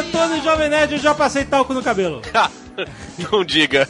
Antônio, 0.00 0.42
Jovem 0.42 0.68
Nerd, 0.68 0.92
eu 0.94 0.98
já 0.98 1.14
passei 1.14 1.44
talco 1.44 1.74
no 1.74 1.82
cabelo. 1.82 2.22
Não 3.30 3.44
diga. 3.44 3.86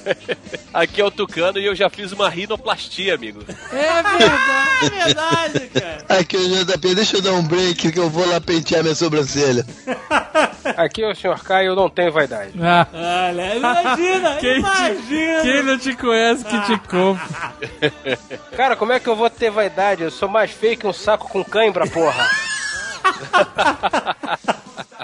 Aqui 0.74 1.00
é 1.00 1.04
o 1.04 1.10
Tucano 1.10 1.58
e 1.58 1.66
eu 1.66 1.74
já 1.76 1.88
fiz 1.88 2.10
uma 2.10 2.28
rinoplastia, 2.28 3.14
amigo. 3.14 3.44
É 3.72 4.02
verdade, 4.02 4.84
é 4.84 5.04
verdade, 5.04 5.60
cara. 5.68 6.20
Aqui 6.20 6.36
é 6.36 6.40
o 6.40 6.64
JP, 6.64 6.94
deixa 6.96 7.16
eu 7.18 7.22
dar 7.22 7.32
um 7.32 7.46
break 7.46 7.92
que 7.92 7.98
eu 7.98 8.10
vou 8.10 8.28
lá 8.28 8.40
pentear 8.40 8.82
minha 8.82 8.94
sobrancelha. 8.94 9.64
Aqui 10.76 11.02
é 11.02 11.08
o 11.10 11.14
Sr. 11.14 11.42
K 11.42 11.62
e 11.62 11.66
eu 11.66 11.76
não 11.76 11.88
tenho 11.88 12.12
vaidade. 12.12 12.52
Ah, 12.60 12.86
Olha, 12.92 13.56
imagina, 13.56 14.36
quem, 14.36 14.58
imagina. 14.58 15.40
te, 15.40 15.42
quem 15.42 15.62
não 15.62 15.78
te 15.78 15.94
conhece 15.96 16.44
que 16.44 16.60
te 16.62 16.78
compra. 16.88 17.54
Cara, 18.56 18.76
como 18.76 18.92
é 18.92 18.98
que 19.00 19.08
eu 19.08 19.16
vou 19.16 19.30
ter 19.30 19.50
vaidade? 19.50 20.02
Eu 20.02 20.10
sou 20.10 20.28
mais 20.28 20.50
feio 20.50 20.76
que 20.76 20.86
um 20.86 20.92
saco 20.92 21.28
com 21.28 21.44
cãibra, 21.44 21.86
porra. 21.86 22.28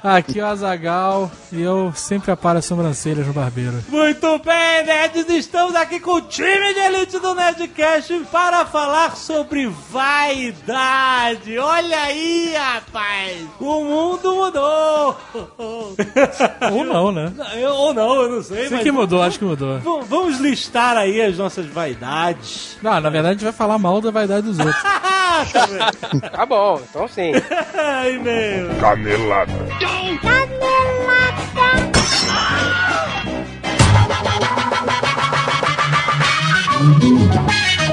Aqui 0.09 0.39
é 0.39 0.45
o 0.45 0.47
Azagal 0.47 1.31
e 1.51 1.61
eu 1.61 1.93
sempre 1.93 2.31
aparo 2.31 2.59
as 2.61 2.65
sobrancelhas 2.65 3.27
no 3.27 3.33
barbeiro. 3.33 3.83
Muito 3.89 4.39
bem, 4.39 4.85
nerds, 4.87 5.29
estamos 5.31 5.75
aqui 5.75 5.99
com 5.99 6.13
o 6.13 6.21
time 6.21 6.75
de 6.75 6.79
elite 6.81 7.19
do 7.19 7.35
Nerdcast 7.35 8.15
para 8.31 8.65
falar 8.67 9.17
sobre 9.17 9.67
vaidade. 9.91 11.59
Olha 11.59 11.99
aí, 12.03 12.55
rapaz, 12.55 13.47
o 13.59 13.81
mundo 13.85 14.33
mudou. 14.33 15.17
Ou 16.73 16.85
não, 16.85 17.11
né? 17.11 17.33
Eu- 17.57 17.75
Ou 17.75 17.93
não, 17.95 18.15
eu 18.23 18.29
não 18.31 18.43
sei, 18.45 18.69
mas 18.71 18.83
que 18.83 18.93
mudou, 18.93 19.23
acho 19.23 19.39
que 19.41 19.45
mudou. 19.45 19.81
vamos 20.09 20.39
listar 20.39 20.97
aí 20.97 21.21
as 21.21 21.37
nossas 21.37 21.67
vaidades. 21.67 22.77
Não, 22.81 23.01
na 23.01 23.11
verdade 23.11 23.29
a 23.29 23.33
gente 23.33 23.45
vai 23.45 23.53
falar 23.53 23.77
mal 23.79 24.01
da 24.01 24.11
vaidade 24.13 24.47
dos 24.47 24.59
outros. 24.59 24.83
Tá? 24.83 25.03
Tá 26.33 26.47
bom, 26.47 26.81
então 26.89 27.07
sim. 27.09 27.33
Ai, 27.77 28.13
meu. 28.19 28.75
Canelada. 28.81 29.53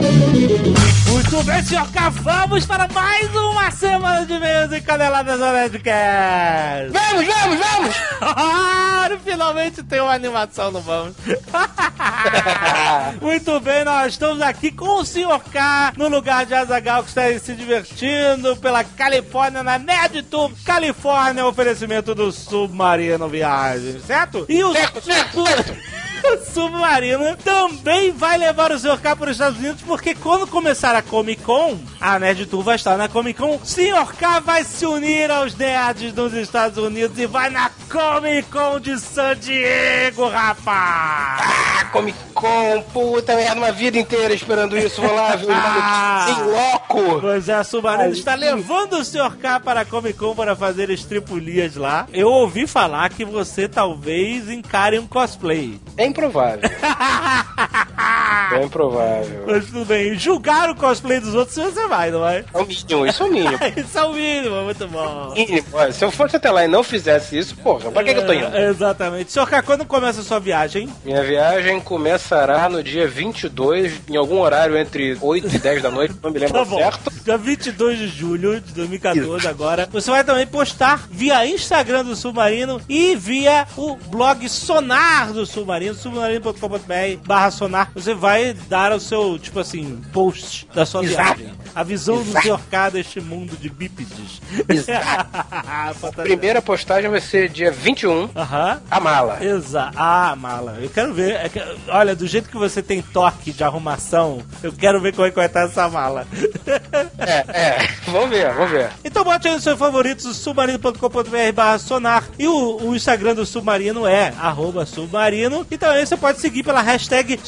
Thank 0.06 0.78
you. 0.78 0.93
Muito 1.14 1.44
bem, 1.44 1.64
senhor 1.64 1.88
K, 1.92 2.10
vamos 2.10 2.66
para 2.66 2.88
mais 2.88 3.36
uma 3.36 3.70
semana 3.70 4.26
de 4.26 4.40
meios 4.40 4.72
e 4.72 4.82
caneladas 4.82 5.38
do 5.38 5.46
Nerdcast. 5.46 6.92
Vamos, 6.92 7.28
vamos, 7.28 7.60
vamos! 7.60 7.96
Ah, 8.36 9.10
finalmente 9.24 9.84
tem 9.84 10.00
uma 10.00 10.14
animação 10.14 10.72
no 10.72 10.82
Vamos. 10.82 11.16
Muito 13.22 13.60
bem, 13.60 13.84
nós 13.84 14.14
estamos 14.14 14.42
aqui 14.42 14.72
com 14.72 15.02
o 15.02 15.06
Sr. 15.06 15.40
K 15.52 15.94
no 15.98 16.08
lugar 16.08 16.46
de 16.46 16.56
Azagal 16.56 17.04
que 17.04 17.10
está 17.10 17.22
se 17.38 17.54
divertindo 17.54 18.56
pela 18.58 18.84
Califórnia 18.84 19.62
na 19.62 19.78
Nerd 19.78 20.24
Tour 20.24 20.52
Califórnia, 20.66 21.46
oferecimento 21.46 22.16
do 22.16 22.32
Submarino 22.32 23.28
Viagem, 23.28 24.00
certo? 24.00 24.46
E 24.50 24.64
o 24.64 24.72
o 24.72 24.74
Submarino 26.54 27.36
também 27.38 28.12
vai 28.12 28.38
levar 28.38 28.72
o 28.72 28.80
Sr. 28.80 29.00
K 29.02 29.16
para 29.16 29.26
os 29.30 29.32
Estados 29.36 29.60
Unidos, 29.60 29.82
porque 29.82 30.16
quando 30.16 30.48
começar 30.48 30.96
a 30.96 31.02
Comic 31.02 31.42
Con, 31.44 31.78
a 32.00 32.20
Nerd 32.20 32.46
Tour 32.46 32.64
vai 32.64 32.76
estar 32.76 32.98
na 32.98 33.08
Comic 33.08 33.40
Con, 33.40 33.60
Sr. 33.64 34.14
K 34.18 34.40
vai 34.40 34.64
se 34.64 34.86
unir 34.86 35.30
aos 35.32 35.56
nerds 35.56 36.14
dos 36.14 36.34
Estados 36.34 36.78
Unidos 36.78 37.18
e 37.18 37.26
vai 37.26 37.50
na 37.50 37.70
Comic 37.90 38.50
Con 38.50 38.80
de 38.80 39.00
San 39.00 39.36
Diego, 39.38 40.28
rapaz! 40.28 41.42
Ah, 41.44 41.86
Comic 41.92 42.18
Con, 42.34 42.82
puta 42.94 43.36
merda, 43.36 43.56
uma 43.60 43.72
vida 43.72 43.98
inteira 43.98 44.34
esperando 44.34 44.78
isso. 44.78 45.02
Vou 45.02 45.14
lá 45.14 45.36
ver 45.36 45.46
o 45.48 45.54
Ah. 45.54 46.26
em 46.30 46.52
loco. 46.52 47.22
Pois 47.22 47.48
é, 47.50 47.54
a 47.54 47.64
Submarino 47.64 48.12
está 48.14 48.36
levando 48.36 48.94
o 48.94 49.04
Sr. 49.06 49.38
K 49.38 49.60
para 49.60 49.82
a 49.82 49.86
Comic 49.86 50.18
Con 50.18 50.36
para 50.36 50.56
fazer 50.56 50.90
estripulias 50.90 51.76
lá. 51.76 52.08
Eu 52.14 52.30
ouvi 52.30 52.66
falar 52.68 53.10
que 53.10 53.24
você 53.26 53.68
talvez 53.68 54.50
encare 54.50 54.98
um 55.00 55.08
cosplay. 55.08 55.80
É 55.98 56.06
improvável. 56.14 56.60
É 58.54 58.64
improvável. 58.64 59.44
Mas 59.48 59.66
tudo 59.66 59.86
bem, 59.86 60.16
julgar 60.16 60.70
o 60.70 60.76
cosplay 60.76 61.20
dos 61.20 61.34
outros 61.34 61.56
você 61.56 61.88
vai, 61.88 62.12
não 62.12 62.20
vai? 62.20 62.46
É 62.54 62.58
o 62.58 62.66
mínimo, 62.66 63.06
isso 63.08 63.24
é 63.24 63.26
o 63.26 63.32
mínimo. 63.32 63.60
Isso 63.78 63.98
é 63.98 64.04
o 64.04 64.14
mínimo, 64.14 64.64
muito 64.64 64.88
bom. 64.88 65.34
Mínimo. 65.34 65.66
Se 65.92 66.06
eu 66.06 66.12
fosse 66.12 66.36
até 66.36 66.52
lá 66.52 66.66
e 66.66 66.68
não 66.68 66.84
fizesse 66.84 67.38
isso, 67.38 67.56
porra, 67.58 67.92
pra 67.92 68.04
que, 68.04 68.14
que 68.14 68.20
eu 68.20 68.26
tô 68.26 68.34
indo? 68.34 68.56
É, 68.56 68.70
exatamente. 68.70 69.32
Sr. 69.32 69.48
K, 69.48 69.62
quando 69.64 69.86
começa 69.86 70.22
a 70.22 70.24
sua 70.24 70.40
viagem? 70.40 70.90
Minha 71.04 71.24
viagem 71.24 71.80
começará 71.80 72.70
no 72.70 72.84
dia 72.84 73.08
22, 73.08 74.02
em 74.10 74.16
algum 74.16 74.40
horário 74.40 74.78
entre 74.78 75.18
8 75.20 75.56
e 75.56 75.60
10 75.60 75.82
da 75.82 75.92
noite, 75.92 76.16
não 76.22 76.32
me 76.32 76.40
lembro 76.40 76.54
Tá 76.64 76.66
bom. 76.66 76.78
certo. 76.78 77.12
Dia 77.24 77.38
22 77.38 77.98
de 77.98 78.08
julho 78.08 78.60
de 78.62 78.74
2014 78.74 79.48
agora. 79.48 79.88
Você 79.92 80.10
vai 80.12 80.24
também 80.24 80.46
postar 80.48 81.08
via 81.10 81.46
Instagram 81.48 82.04
do 82.06 82.16
Submarino 82.16 82.80
e 82.88 83.16
via 83.16 83.66
o 83.78 83.96
blog 83.96 84.48
Sonar 84.50 85.32
do 85.34 85.46
Submarino, 85.46 85.96
submarino.com.br 85.96 87.26
barra 87.26 87.52
sonar. 87.52 87.92
Você 87.96 88.14
vai 88.24 88.54
dar 88.70 88.94
o 88.94 89.02
seu, 89.02 89.38
tipo 89.38 89.60
assim, 89.60 90.02
post 90.14 90.66
da 90.74 90.86
sua 90.86 91.04
Exato. 91.04 91.40
viagem. 91.40 91.54
A 91.76 91.84
visão 91.84 92.24
do 92.24 92.32
Sr. 92.32 92.58
K 92.72 92.90
deste 92.92 93.20
mundo 93.20 93.58
de 93.58 93.68
bípedes. 93.68 94.42
Exato. 94.70 95.30
Fantasia. 96.00 96.24
Primeira 96.24 96.62
postagem 96.62 97.10
vai 97.10 97.20
ser 97.20 97.50
dia 97.50 97.70
21, 97.70 98.30
Aham. 98.34 98.82
a 98.90 99.00
mala. 99.02 99.44
Exato. 99.44 99.98
Ah, 99.98 100.38
mala. 100.38 100.78
Eu 100.80 100.90
quero 100.90 101.14
ver. 101.14 101.32
é 101.34 101.52
olha, 101.90 102.16
do 102.16 102.26
jeito 102.26 102.48
que 102.48 102.56
você 102.56 102.82
tem 102.82 103.02
toque 103.02 103.52
de 103.52 103.62
arrumação, 103.62 104.42
eu 104.62 104.72
quero 104.72 105.02
ver 105.02 105.14
como 105.14 105.28
é 105.28 105.30
que 105.30 105.36
vai 105.36 105.48
estar 105.48 105.66
essa 105.66 105.90
mala. 105.90 106.26
É, 107.18 107.46
é, 107.48 107.90
vamos 108.08 108.30
ver, 108.30 108.54
vamos 108.54 108.72
ver. 108.72 108.90
Então 109.04 109.24
bote 109.24 109.48
aí 109.48 109.54
nos 109.54 109.64
seus 109.64 109.80
favoritos, 109.80 110.36
submarino.com.br 110.38 111.52
barra 111.54 111.80
sonar. 111.80 112.24
E 112.38 112.48
o, 112.48 112.78
o 112.82 112.96
Instagram 112.96 113.36
do 113.36 113.46
Submarino 113.46 114.06
é 114.06 114.34
arroba 114.40 114.86
submarino. 114.86 115.66
E 115.72 115.78
também 115.78 116.06
você 116.06 116.18
pode 116.18 116.40
seguir 116.40 116.64
pela 116.64 116.82
hashtag 116.82 117.40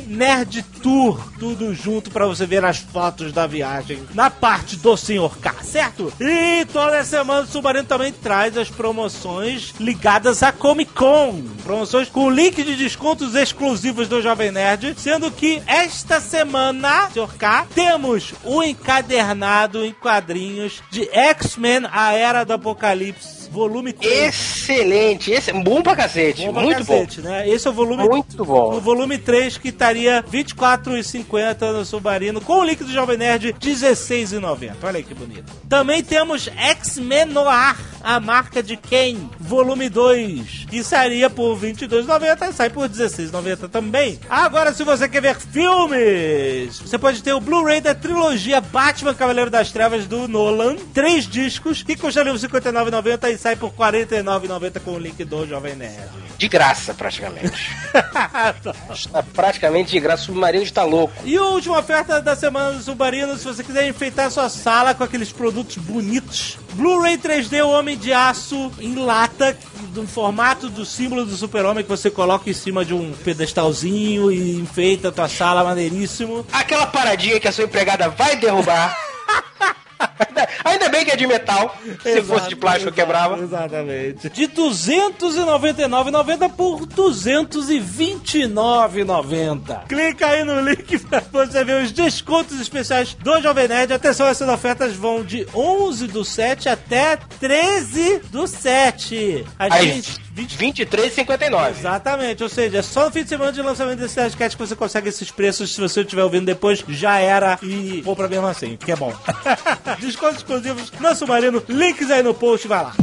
SubNerdTour. 0.00 1.32
Tudo 1.38 1.74
junto 1.74 2.10
pra 2.10 2.26
você 2.26 2.46
ver 2.46 2.64
as 2.64 2.78
fotos 2.78 3.32
da 3.32 3.46
viagem 3.46 4.02
na 4.14 4.30
parte 4.30 4.76
do 4.76 4.96
Sr. 4.96 5.38
K, 5.40 5.54
certo? 5.62 6.12
E 6.20 6.66
toda 6.66 7.04
semana 7.04 7.42
o 7.42 7.46
Submarino 7.46 7.84
também 7.84 8.12
traz 8.12 8.56
as 8.56 8.68
promoções 8.68 9.74
ligadas 9.78 10.42
à 10.42 10.52
Comic 10.52 10.92
Con. 10.92 11.42
Promoções 11.62 12.08
com 12.08 12.30
link 12.30 12.62
de 12.62 12.76
descontos 12.76 13.34
exclusivos 13.34 14.08
do 14.08 14.20
Jovem 14.20 14.50
Nerd. 14.50 14.94
Sendo 14.98 15.30
que 15.30 15.62
esta 15.66 16.20
semana, 16.20 17.08
Sr. 17.10 17.34
K, 17.38 17.66
temos 17.74 18.34
o 18.44 18.62
encadernado 18.62 19.84
em 19.84 19.92
quadrinhos 19.92 20.82
de 20.90 21.08
X-Men 21.10 21.86
A 21.90 22.12
Era 22.12 22.44
do 22.44 22.52
Apocalipse, 22.52 23.39
volume 23.50 23.92
3. 23.92 24.28
Excelente, 24.28 25.30
esse, 25.30 25.52
bom 25.52 25.82
pra 25.82 25.96
cacete, 25.96 26.46
Bom 26.46 26.52
pra 26.52 26.62
muito 26.62 26.78
cacete, 26.78 27.20
né? 27.20 27.48
Esse 27.48 27.66
é 27.66 27.70
o 27.70 27.72
volume 27.72 28.04
bom. 28.04 28.14
Muito 28.16 28.44
bom. 28.44 28.76
o 28.76 28.80
volume 28.80 29.18
3 29.18 29.58
que 29.58 29.68
estaria 29.68 30.24
R$ 30.30 30.44
24,50 30.44 31.72
no 31.72 31.84
Submarino, 31.84 32.40
com 32.40 32.60
o 32.60 32.64
link 32.64 32.82
do 32.84 32.92
Jovem 32.92 33.16
Nerd, 33.16 33.48
R$ 33.48 33.54
16,90. 33.54 34.74
Olha 34.82 34.96
aí 34.98 35.02
que 35.02 35.14
bonito. 35.14 35.52
Também 35.68 36.02
temos 36.02 36.48
X-Men 36.56 37.26
Noir, 37.26 37.76
a 38.02 38.20
marca 38.20 38.62
de 38.62 38.76
quem? 38.76 39.28
Volume 39.38 39.88
2, 39.88 40.66
que 40.70 40.82
sairia 40.84 41.28
por 41.28 41.56
R$ 41.58 41.72
22,90 41.72 42.50
e 42.50 42.52
sai 42.52 42.70
por 42.70 42.82
R$ 42.82 42.88
16,90 42.88 43.68
também. 43.68 44.18
Agora, 44.28 44.72
se 44.72 44.84
você 44.84 45.08
quer 45.08 45.20
ver 45.20 45.36
filmes, 45.36 46.78
você 46.78 46.98
pode 46.98 47.22
ter 47.22 47.32
o 47.32 47.40
Blu-ray 47.40 47.80
da 47.80 47.94
trilogia 47.94 48.60
Batman 48.60 49.14
Cavaleiro 49.14 49.50
das 49.50 49.72
Trevas 49.72 50.06
do 50.06 50.28
Nolan, 50.28 50.76
três 50.94 51.26
discos, 51.26 51.82
que 51.82 51.96
custariam 51.96 52.36
R$ 52.36 52.40
59,90 52.40 53.32
e 53.32 53.38
sai 53.40 53.56
por 53.56 53.70
R$ 53.70 54.02
49,90 54.02 54.80
com 54.80 54.90
o 54.90 54.98
link 54.98 55.24
do 55.24 55.46
Jovem 55.46 55.74
Nerd. 55.74 56.10
De 56.36 56.46
graça, 56.46 56.92
praticamente. 56.92 57.74
Está 58.92 59.22
praticamente 59.22 59.92
de 59.92 59.98
graça, 60.00 60.24
o 60.24 60.26
submarino 60.26 60.62
está 60.62 60.84
louco. 60.84 61.14
E 61.24 61.38
a 61.38 61.42
última 61.44 61.78
oferta 61.78 62.20
da 62.20 62.36
semana 62.36 62.72
do 62.72 62.82
Submarino, 62.82 63.36
se 63.38 63.44
você 63.44 63.64
quiser 63.64 63.88
enfeitar 63.88 64.30
sua 64.30 64.50
sala 64.50 64.94
com 64.94 65.02
aqueles 65.04 65.32
produtos 65.32 65.76
bonitos. 65.78 66.58
Blu-ray 66.74 67.16
3D 67.16 67.64
o 67.64 67.70
Homem 67.70 67.96
de 67.96 68.12
Aço 68.12 68.70
em 68.78 68.94
lata, 68.94 69.56
no 69.94 70.06
formato 70.06 70.68
do 70.68 70.84
símbolo 70.84 71.24
do 71.24 71.34
super-homem 71.34 71.82
que 71.82 71.88
você 71.88 72.10
coloca 72.10 72.48
em 72.50 72.54
cima 72.54 72.84
de 72.84 72.92
um 72.92 73.12
pedestalzinho 73.12 74.30
e 74.30 74.56
enfeita 74.56 75.08
a 75.08 75.12
tua 75.12 75.28
sala, 75.28 75.64
maneiríssimo. 75.64 76.46
Aquela 76.52 76.86
paradinha 76.86 77.40
que 77.40 77.48
a 77.48 77.52
sua 77.52 77.64
empregada 77.64 78.10
vai 78.10 78.36
derrubar. 78.36 78.94
Ainda- 80.64 80.88
bem 80.90 81.04
que 81.04 81.10
é 81.12 81.16
de 81.16 81.26
metal. 81.26 81.76
Se 82.02 82.22
fosse 82.22 82.48
de 82.48 82.56
plástico, 82.56 82.90
quebrava. 82.92 83.38
Exatamente. 83.42 84.28
De 84.30 84.48
299,90 84.48 86.48
por 86.50 86.80
229,90. 86.86 89.86
Clica 89.88 90.26
aí 90.26 90.44
no 90.44 90.60
link 90.60 90.98
pra 90.98 91.22
você 91.32 91.64
ver 91.64 91.82
os 91.82 91.92
descontos 91.92 92.60
especiais 92.60 93.14
do 93.14 93.40
Jovem 93.40 93.68
Nerd. 93.68 93.92
Atenção, 93.92 94.26
essas 94.26 94.48
ofertas 94.48 94.94
vão 94.94 95.22
de 95.24 95.46
11 95.54 96.06
do 96.08 96.24
7 96.24 96.68
até 96.68 97.16
13 97.38 98.20
do 98.30 98.46
7. 98.46 99.44
A 99.58 99.72
Aí, 99.74 99.92
gente... 99.94 100.20
20 100.32 100.56
23,59. 100.56 101.70
Exatamente, 101.70 102.42
ou 102.42 102.48
seja, 102.48 102.78
é 102.78 102.82
só 102.82 103.06
no 103.06 103.10
fim 103.10 103.22
de 103.22 103.28
semana 103.28 103.52
de 103.52 103.62
lançamento 103.62 103.98
desse 103.98 104.18
Nerdcast 104.18 104.56
que 104.56 104.66
você 104.66 104.76
consegue 104.76 105.08
esses 105.08 105.30
preços. 105.30 105.74
Se 105.74 105.80
você 105.80 106.00
estiver 106.00 106.22
ouvindo 106.22 106.46
depois, 106.46 106.84
já 106.88 107.18
era 107.18 107.58
e 107.62 108.02
compra 108.04 108.28
mesmo 108.28 108.46
assim, 108.46 108.76
que 108.76 108.92
é 108.92 108.96
bom. 108.96 109.12
Descontos 110.00 110.38
exclusivos 110.38 110.92
no 110.92 111.14
Submarino, 111.14 111.62
links 111.68 112.10
aí 112.10 112.22
no 112.22 112.34
post, 112.34 112.68
vai 112.68 112.82
lá. 112.84 112.94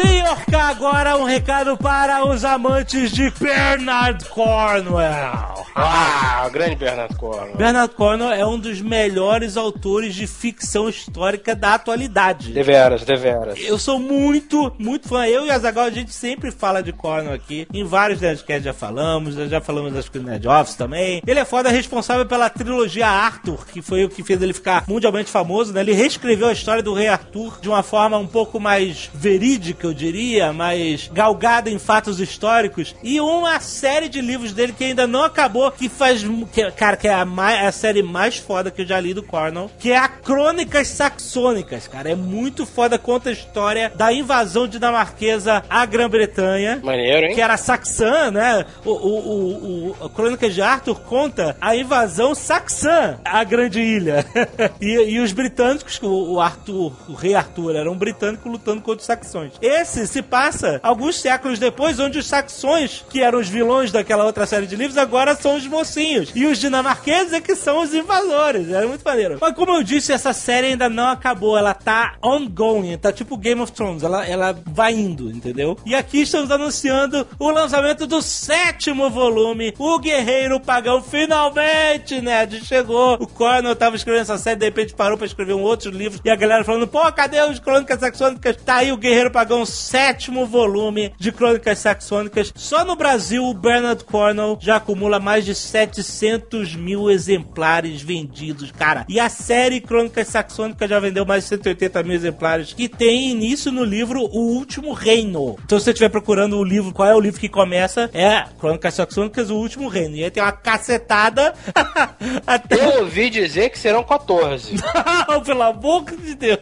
Senhor 0.00 0.44
K, 0.48 0.56
agora 0.56 1.16
um 1.16 1.24
recado 1.24 1.76
para 1.76 2.24
os 2.24 2.44
amantes 2.44 3.10
de 3.10 3.32
Bernard 3.32 4.24
Cornwell. 4.26 5.66
Ah, 5.74 6.44
o 6.46 6.50
grande 6.50 6.76
Bernardo 6.76 7.16
Corno. 7.16 7.56
Bernard 7.56 7.94
Cornwell 7.94 8.32
é 8.32 8.46
um 8.46 8.58
dos 8.58 8.80
melhores 8.80 9.56
autores 9.56 10.14
de 10.14 10.28
ficção 10.28 10.88
histórica 10.88 11.54
da 11.54 11.74
atualidade. 11.74 12.52
Deveras, 12.52 13.04
deveras. 13.04 13.58
Eu 13.60 13.76
sou 13.76 13.98
muito, 13.98 14.72
muito 14.78 15.08
fã. 15.08 15.26
Eu 15.26 15.46
e 15.46 15.50
a 15.50 15.58
Zagal, 15.58 15.86
a 15.86 15.90
gente 15.90 16.12
sempre 16.12 16.52
fala 16.52 16.80
de 16.80 16.92
Cornwell 16.92 17.34
aqui. 17.34 17.66
Em 17.74 17.84
vários 17.84 18.20
Nerdcasts 18.20 18.64
já 18.64 18.72
falamos, 18.72 19.34
já 19.34 19.60
falamos 19.60 19.92
das 19.92 20.08
Nerd 20.10 20.46
Office 20.46 20.76
também. 20.76 21.22
Ele 21.26 21.40
é 21.40 21.44
foda 21.44 21.70
responsável 21.70 22.24
pela 22.24 22.48
trilogia 22.48 23.08
Arthur, 23.08 23.66
que 23.66 23.82
foi 23.82 24.04
o 24.04 24.08
que 24.08 24.22
fez 24.22 24.40
ele 24.40 24.52
ficar 24.52 24.84
mundialmente 24.86 25.28
famoso, 25.30 25.72
né? 25.72 25.80
Ele 25.80 25.92
reescreveu 25.92 26.46
a 26.46 26.52
história 26.52 26.84
do 26.84 26.94
rei 26.94 27.08
Arthur 27.08 27.58
de 27.60 27.68
uma 27.68 27.82
forma 27.82 28.16
um 28.16 28.28
pouco 28.28 28.60
mais 28.60 29.10
verídica, 29.12 29.87
eu 29.88 29.94
diria, 29.94 30.52
mais 30.52 31.08
galgada 31.12 31.70
em 31.70 31.78
fatos 31.78 32.20
históricos. 32.20 32.94
E 33.02 33.20
uma 33.20 33.58
série 33.60 34.08
de 34.08 34.20
livros 34.20 34.52
dele 34.52 34.72
que 34.76 34.84
ainda 34.84 35.06
não 35.06 35.22
acabou, 35.24 35.70
que 35.70 35.88
faz. 35.88 36.24
Que, 36.52 36.70
cara, 36.72 36.96
que 36.96 37.08
é 37.08 37.12
a, 37.14 37.24
mai- 37.24 37.66
a 37.66 37.72
série 37.72 38.02
mais 38.02 38.36
foda 38.36 38.70
que 38.70 38.82
eu 38.82 38.86
já 38.86 39.00
li 39.00 39.12
do 39.14 39.22
Cornwell, 39.22 39.70
que 39.78 39.90
é 39.92 39.96
a 39.98 40.08
Crônicas 40.08 40.88
Saxônicas, 40.88 41.88
cara. 41.88 42.10
É 42.10 42.14
muito 42.14 42.64
foda, 42.66 42.98
conta 42.98 43.30
a 43.30 43.32
história 43.32 43.90
da 43.94 44.12
invasão 44.12 44.66
dinamarquesa 44.66 45.62
à 45.68 45.84
Grã-Bretanha 45.86 46.80
Maneiro, 46.82 47.26
hein? 47.26 47.34
que 47.34 47.40
era 47.40 47.56
saxã, 47.56 48.30
né? 48.30 48.64
O, 48.84 48.90
o, 48.90 49.18
o, 49.18 49.88
o- 50.00 50.06
a 50.06 50.08
Crônica 50.08 50.48
de 50.48 50.60
Arthur 50.62 51.00
conta 51.00 51.56
a 51.60 51.74
invasão 51.76 52.34
saxã 52.34 53.18
à 53.24 53.42
Grande 53.44 53.80
Ilha. 53.80 54.24
e, 54.80 55.14
e 55.14 55.20
os 55.20 55.32
britânicos, 55.32 55.98
o, 56.02 56.34
o 56.34 56.40
Arthur, 56.40 56.92
o 57.08 57.14
rei 57.14 57.34
Arthur, 57.34 57.74
era 57.76 57.90
um 57.90 57.96
britânico 57.96 58.48
lutando 58.48 58.80
contra 58.82 59.00
os 59.00 59.06
saxões. 59.06 59.52
Esse 59.68 60.06
se 60.06 60.22
passa 60.22 60.80
alguns 60.82 61.20
séculos 61.20 61.58
depois, 61.58 62.00
onde 62.00 62.18
os 62.18 62.26
saxões, 62.26 63.04
que 63.10 63.22
eram 63.22 63.38
os 63.38 63.48
vilões 63.48 63.92
daquela 63.92 64.24
outra 64.24 64.46
série 64.46 64.66
de 64.66 64.74
livros, 64.74 64.96
agora 64.96 65.34
são 65.34 65.56
os 65.56 65.66
mocinhos. 65.66 66.32
E 66.34 66.46
os 66.46 66.58
dinamarqueses 66.58 67.34
é 67.34 67.40
que 67.40 67.54
são 67.54 67.82
os 67.82 67.92
invasores. 67.92 68.70
Era 68.70 68.86
muito 68.86 69.02
maneiro. 69.04 69.36
Mas 69.38 69.54
como 69.54 69.72
eu 69.72 69.82
disse, 69.82 70.10
essa 70.12 70.32
série 70.32 70.68
ainda 70.68 70.88
não 70.88 71.08
acabou. 71.08 71.56
Ela 71.58 71.74
tá 71.74 72.14
ongoing, 72.24 72.96
tá 72.96 73.12
tipo 73.12 73.36
Game 73.36 73.60
of 73.60 73.70
Thrones. 73.72 74.02
Ela, 74.02 74.26
ela 74.26 74.58
vai 74.66 74.94
indo, 74.94 75.30
entendeu? 75.30 75.76
E 75.84 75.94
aqui 75.94 76.22
estamos 76.22 76.50
anunciando 76.50 77.26
o 77.38 77.50
lançamento 77.50 78.06
do 78.06 78.22
sétimo 78.22 79.10
volume, 79.10 79.74
O 79.78 79.98
Guerreiro 79.98 80.58
Pagão. 80.60 81.02
Finalmente, 81.02 82.20
Ned, 82.22 82.64
chegou. 82.64 83.14
O 83.20 83.26
Cornel 83.26 83.76
tava 83.76 83.96
escrevendo 83.96 84.22
essa 84.22 84.38
série, 84.38 84.58
de 84.58 84.64
repente 84.64 84.94
parou 84.94 85.18
pra 85.18 85.26
escrever 85.26 85.52
um 85.52 85.62
outro 85.62 85.90
livro. 85.90 86.20
E 86.24 86.30
a 86.30 86.36
galera 86.36 86.64
falando, 86.64 86.88
pô, 86.88 87.00
cadê 87.12 87.42
os 87.42 87.58
Crônicas 87.58 88.00
Saxônicas? 88.00 88.56
Tá 88.56 88.76
aí 88.76 88.92
o 88.92 88.96
Guerreiro 88.96 89.30
Pagão, 89.30 89.57
sétimo 89.66 90.46
volume 90.46 91.12
de 91.18 91.32
Crônicas 91.32 91.78
Saxônicas. 91.78 92.52
Só 92.54 92.84
no 92.84 92.96
Brasil, 92.96 93.44
o 93.44 93.54
Bernard 93.54 94.04
Cornell 94.04 94.58
já 94.60 94.76
acumula 94.76 95.18
mais 95.18 95.44
de 95.44 95.54
700 95.54 96.74
mil 96.74 97.10
exemplares 97.10 98.02
vendidos, 98.02 98.70
cara. 98.72 99.04
E 99.08 99.18
a 99.20 99.28
série 99.28 99.80
Crônicas 99.80 100.28
Saxônicas 100.28 100.88
já 100.88 101.00
vendeu 101.00 101.24
mais 101.24 101.44
de 101.44 101.50
180 101.50 102.02
mil 102.02 102.14
exemplares. 102.14 102.74
E 102.78 102.88
tem 102.88 103.30
início 103.30 103.70
no 103.70 103.84
livro 103.84 104.20
O 104.20 104.56
Último 104.56 104.92
Reino. 104.92 105.56
Então, 105.64 105.78
se 105.78 105.84
você 105.84 105.90
estiver 105.90 106.08
procurando 106.08 106.56
o 106.58 106.64
livro, 106.64 106.92
qual 106.92 107.08
é 107.08 107.14
o 107.14 107.20
livro 107.20 107.40
que 107.40 107.48
começa? 107.48 108.10
É 108.12 108.44
Crônicas 108.58 108.94
Saxônicas, 108.94 109.50
O 109.50 109.56
Último 109.56 109.88
Reino. 109.88 110.16
E 110.16 110.24
aí 110.24 110.30
tem 110.30 110.42
uma 110.42 110.52
cacetada 110.52 111.54
até 112.46 112.76
Eu 112.76 113.02
ouvi 113.02 113.30
dizer 113.30 113.70
que 113.70 113.78
serão 113.78 114.02
14. 114.02 114.74
não, 115.28 115.42
pelo 115.42 115.62
amor 115.62 116.04
de 116.04 116.34
Deus. 116.34 116.60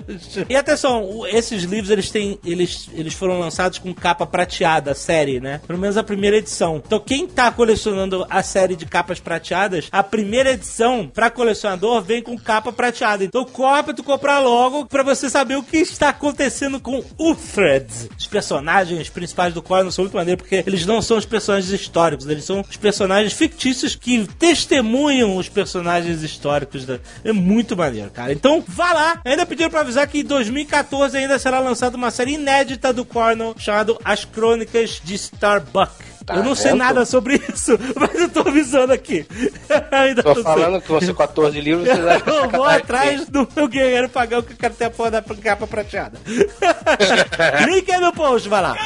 E 0.49 0.57
atenção, 0.57 1.27
esses 1.27 1.63
livros 1.65 1.91
eles 1.91 2.11
têm, 2.11 2.39
eles, 2.45 2.86
eles 2.93 3.15
foram 3.15 3.39
lançados 3.39 3.79
com 3.79 3.95
capa 3.95 4.27
prateada, 4.27 4.93
a 4.93 4.95
série, 4.95 5.41
né? 5.41 5.61
Pelo 5.67 5.79
menos 5.79 5.97
a 5.97 6.03
primeira 6.03 6.37
edição. 6.37 6.83
Então 6.85 7.01
quem 7.01 7.27
tá 7.27 7.51
colecionando 7.51 8.27
a 8.29 8.43
série 8.43 8.77
de 8.77 8.87
capas 8.87 9.21
prateadas, 9.21 9.89
a 9.91 10.03
primeira 10.03 10.53
edição 10.53 11.11
pra 11.13 11.31
colecionador 11.31 12.03
vem 12.03 12.23
com 12.23 12.39
capa 12.39 12.73
prateada. 12.73 13.25
Então 13.25 13.45
corre 13.45 13.83
pra 13.83 13.95
tu 13.95 14.03
comprar 14.03 14.41
logo 14.41 14.87
pra 14.87 15.03
você 15.03 15.29
saber 15.29 15.57
o 15.57 15.63
que 15.63 15.79
está 15.79 16.11
acontecendo 16.11 16.81
com 16.81 17.03
Uthred. 17.19 17.87
Os 18.19 18.27
personagens 18.27 19.09
principais 19.09 19.55
do 19.55 19.63
Core 19.63 19.85
não 19.85 19.91
são 19.91 20.05
muito 20.05 20.17
maneiros 20.17 20.43
porque 20.43 20.63
eles 20.67 20.87
não 20.87 21.01
são 21.03 21.17
os 21.17 21.25
personagens 21.25 21.73
históricos, 21.73 22.27
eles 22.27 22.45
são 22.45 22.61
os 22.61 22.77
personagens 22.77 23.33
fictícios 23.33 23.95
que 23.95 24.27
testemunham 24.39 25.37
os 25.37 25.49
personagens 25.49 26.23
históricos. 26.23 26.85
Da... 26.85 26.99
É 27.25 27.33
muito 27.33 27.77
maneiro, 27.77 28.11
cara. 28.11 28.33
Então, 28.33 28.63
vá 28.67 28.93
lá. 28.93 29.21
Ainda 29.25 29.47
pediram 29.47 29.71
pra 29.71 29.81
avisar 29.81 30.07
que 30.07 30.21
em 30.21 30.25
2014 30.25 31.17
ainda 31.17 31.39
será 31.39 31.59
lançada 31.59 31.97
uma 31.97 32.11
série 32.11 32.35
inédita 32.35 32.76
do 32.93 33.05
Cornell 33.05 33.55
chamado 33.59 33.99
As 34.05 34.25
Crônicas 34.25 35.01
de 35.03 35.15
Starbuck. 35.15 35.93
Tá 36.27 36.35
eu 36.35 36.43
não 36.43 36.57
sei 36.57 36.75
nada 36.75 37.05
sobre 37.05 37.41
isso, 37.53 37.79
mas 37.95 38.15
eu 38.15 38.29
tô 38.29 38.41
avisando 38.41 38.93
aqui. 38.93 39.25
ainda 39.93 40.25
Tô 40.25 40.35
não 40.35 40.43
falando 40.43 40.81
que 40.81 40.89
vão 40.89 41.01
ser 41.01 41.15
14 41.15 41.61
livros, 41.61 41.87
vocês 41.87 42.05
acham 42.05 42.21
que 42.21 42.31
é 42.31 42.45
eu 42.45 42.51
vou 42.51 42.65
atrás 42.65 43.27
do 43.29 43.49
meu 43.55 43.69
guerreiro 43.69 44.09
pagão 44.09 44.43
que 44.43 44.53
eu 44.53 44.57
quero 44.57 44.75
ter 44.75 44.87
a 44.87 44.91
porra 44.91 45.13
da 45.13 45.23
capa 45.23 45.67
prateada. 45.67 46.19
Link 47.67 47.91
aí 47.91 48.01
no 48.01 48.13
post, 48.13 48.49
vai 48.49 48.61
lá. 48.61 48.77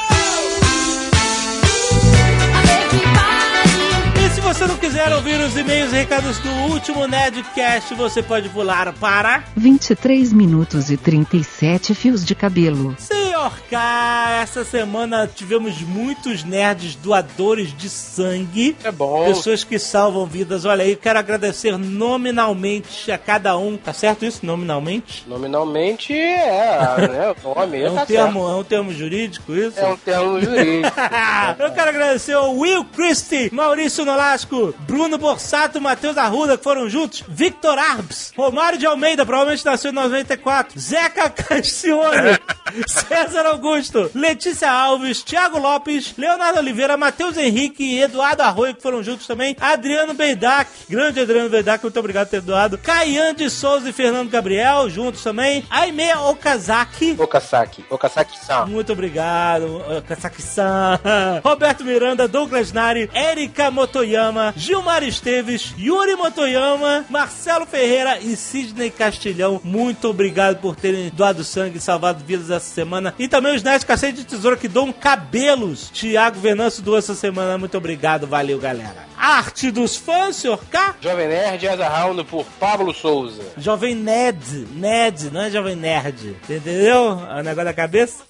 E 4.31 4.33
se 4.33 4.41
você 4.41 4.65
não 4.65 4.77
quiser 4.77 5.13
ouvir 5.13 5.41
os 5.41 5.57
e-mails 5.57 5.93
e 5.93 5.97
recados 5.97 6.39
do 6.39 6.49
último 6.73 7.05
Nerdcast, 7.05 7.95
você 7.95 8.23
pode 8.23 8.49
pular 8.51 8.93
para... 8.93 9.43
23 9.57 10.33
minutos 10.33 10.89
e 10.89 10.97
37 10.97 11.95
fios 11.97 12.25
de 12.25 12.37
cabelo. 12.37 12.95
Senhor 12.97 13.53
K, 13.69 14.39
essa 14.43 14.65
semana 14.65 15.27
tivemos 15.27 15.81
muitos 15.81 16.45
nerds 16.45 16.95
doadores 16.95 17.77
de 17.77 17.89
sangue. 17.91 18.77
É 18.85 18.93
bom. 18.93 19.25
Pessoas 19.25 19.65
que 19.65 19.79
salvam 19.81 20.27
vidas. 20.27 20.65
Olha 20.65 20.85
aí, 20.85 20.95
quero 20.95 21.19
agradecer 21.19 21.77
nominalmente 21.77 23.11
a 23.11 23.19
cada 23.19 23.57
um. 23.57 23.77
Tá 23.77 23.93
certo 23.93 24.25
isso? 24.25 24.47
Nominalmente? 24.47 25.25
Nominalmente 25.27 26.13
é, 26.13 26.79
né? 27.09 27.35
O 27.43 27.55
nome 27.55 27.83
É 27.83 27.91
um, 27.91 27.95
tá 27.97 28.07
termo, 28.07 28.49
é 28.49 28.55
um 28.55 28.65
termo 28.65 28.93
jurídico 28.93 29.55
isso? 29.57 29.73
certo. 29.73 29.89
É 29.89 29.93
um 29.93 29.97
termo 29.97 30.41
jurídico. 30.41 31.01
Eu 31.59 31.73
quero 31.73 31.89
agradecer 31.91 32.35
ao 32.35 32.55
Will 32.55 32.85
Christie, 32.85 33.51
Maurício 33.53 34.05
Nolasco, 34.21 34.75
Bruno 34.81 35.17
Borsato, 35.17 35.81
Matheus 35.81 36.19
Arruda, 36.19 36.59
que 36.59 36.63
foram 36.63 36.91
juntos, 36.91 37.25
Victor 37.27 37.79
Arbs, 37.79 38.35
Romário 38.37 38.79
de 38.79 38.85
Almeida, 38.85 39.25
provavelmente 39.25 39.65
nasceu 39.65 39.91
em 39.91 39.95
94, 39.95 40.79
Zeca 40.79 41.31
Castione, 41.33 42.39
César 42.87 43.47
Augusto, 43.47 44.11
Letícia 44.15 44.71
Alves, 44.71 45.23
Thiago 45.23 45.59
Lopes, 45.59 46.13
Leonardo 46.19 46.59
Oliveira, 46.59 46.99
Matheus 46.99 47.39
Henrique 47.39 47.83
e 47.83 48.03
Eduardo 48.03 48.43
Arroio, 48.43 48.75
que 48.75 48.83
foram 48.83 49.03
juntos 49.03 49.27
também, 49.27 49.57
Adriano 49.59 50.13
Beidac, 50.13 50.71
grande 50.87 51.21
Adriano 51.21 51.49
Beidac, 51.49 51.83
muito 51.83 51.99
obrigado 51.99 52.27
por 52.27 52.33
ter 52.33 52.43
doado, 52.43 52.77
Caian 52.77 53.35
de 53.35 53.49
Souza 53.49 53.89
e 53.89 53.93
Fernando 53.93 54.29
Gabriel, 54.29 54.91
juntos 54.91 55.25
também, 55.25 55.65
Aime 55.71 56.15
Okazaki, 56.15 57.17
Okasaki. 57.19 57.87
Okasaki-san. 57.89 58.67
muito 58.67 58.93
obrigado, 58.93 59.83
Kasaki-san. 60.07 61.01
Roberto 61.43 61.85
Miranda, 61.85 62.29
Douglas 62.29 62.71
Nari, 62.71 63.09
Erika 63.15 63.71
Motoyama, 63.71 64.10
Gilmar 64.57 65.03
Esteves, 65.03 65.75
Yuri 65.79 66.17
Motoyama, 66.17 67.05
Marcelo 67.09 67.67
Ferreira 67.67 68.19
e 68.21 68.37
Sidney 68.37 68.91
Castilhão. 68.91 69.61
Muito 69.63 70.09
obrigado 70.09 70.61
por 70.61 70.77
terem 70.77 71.11
doado 71.11 71.45
sangue 71.45 71.79
e 71.79 71.81
salvado 71.81 72.25
vidas 72.25 72.51
essa 72.51 72.75
semana. 72.75 73.15
E 73.19 73.29
também 73.29 73.55
os 73.55 73.63
Nerds 73.63 73.85
Cacete 73.85 74.19
de 74.19 74.25
Tesoura 74.25 74.57
que 74.57 74.69
doam 74.69 74.93
cabelos. 74.93 75.91
Tiago 75.93 76.41
Venâncio 76.41 76.83
doou 76.83 76.99
essa 76.99 77.15
semana. 77.15 77.59
Muito 77.59 77.77
obrigado, 77.77 78.27
valeu, 78.27 78.59
galera. 78.59 79.10
Arte 79.21 79.71
dos 79.71 79.97
fãs, 79.97 80.37
senhor 80.37 80.59
K? 80.71 80.97
Jovem 81.01 81.29
Nerd 81.29 81.69
Asa 81.69 81.87
Round 81.89 82.25
por 82.25 82.47
Pablo 82.59 82.95
Souza. 82.95 83.43
Jovem 83.59 83.95
Ned. 83.95 84.67
Ned, 84.75 85.31
não 85.31 85.43
é 85.43 85.51
Jovem 85.51 85.77
Nerd. 85.77 86.37
Entendeu? 86.49 87.11
O 87.13 87.43
negócio 87.43 87.65
da 87.65 87.75
cabeça? 87.75 88.25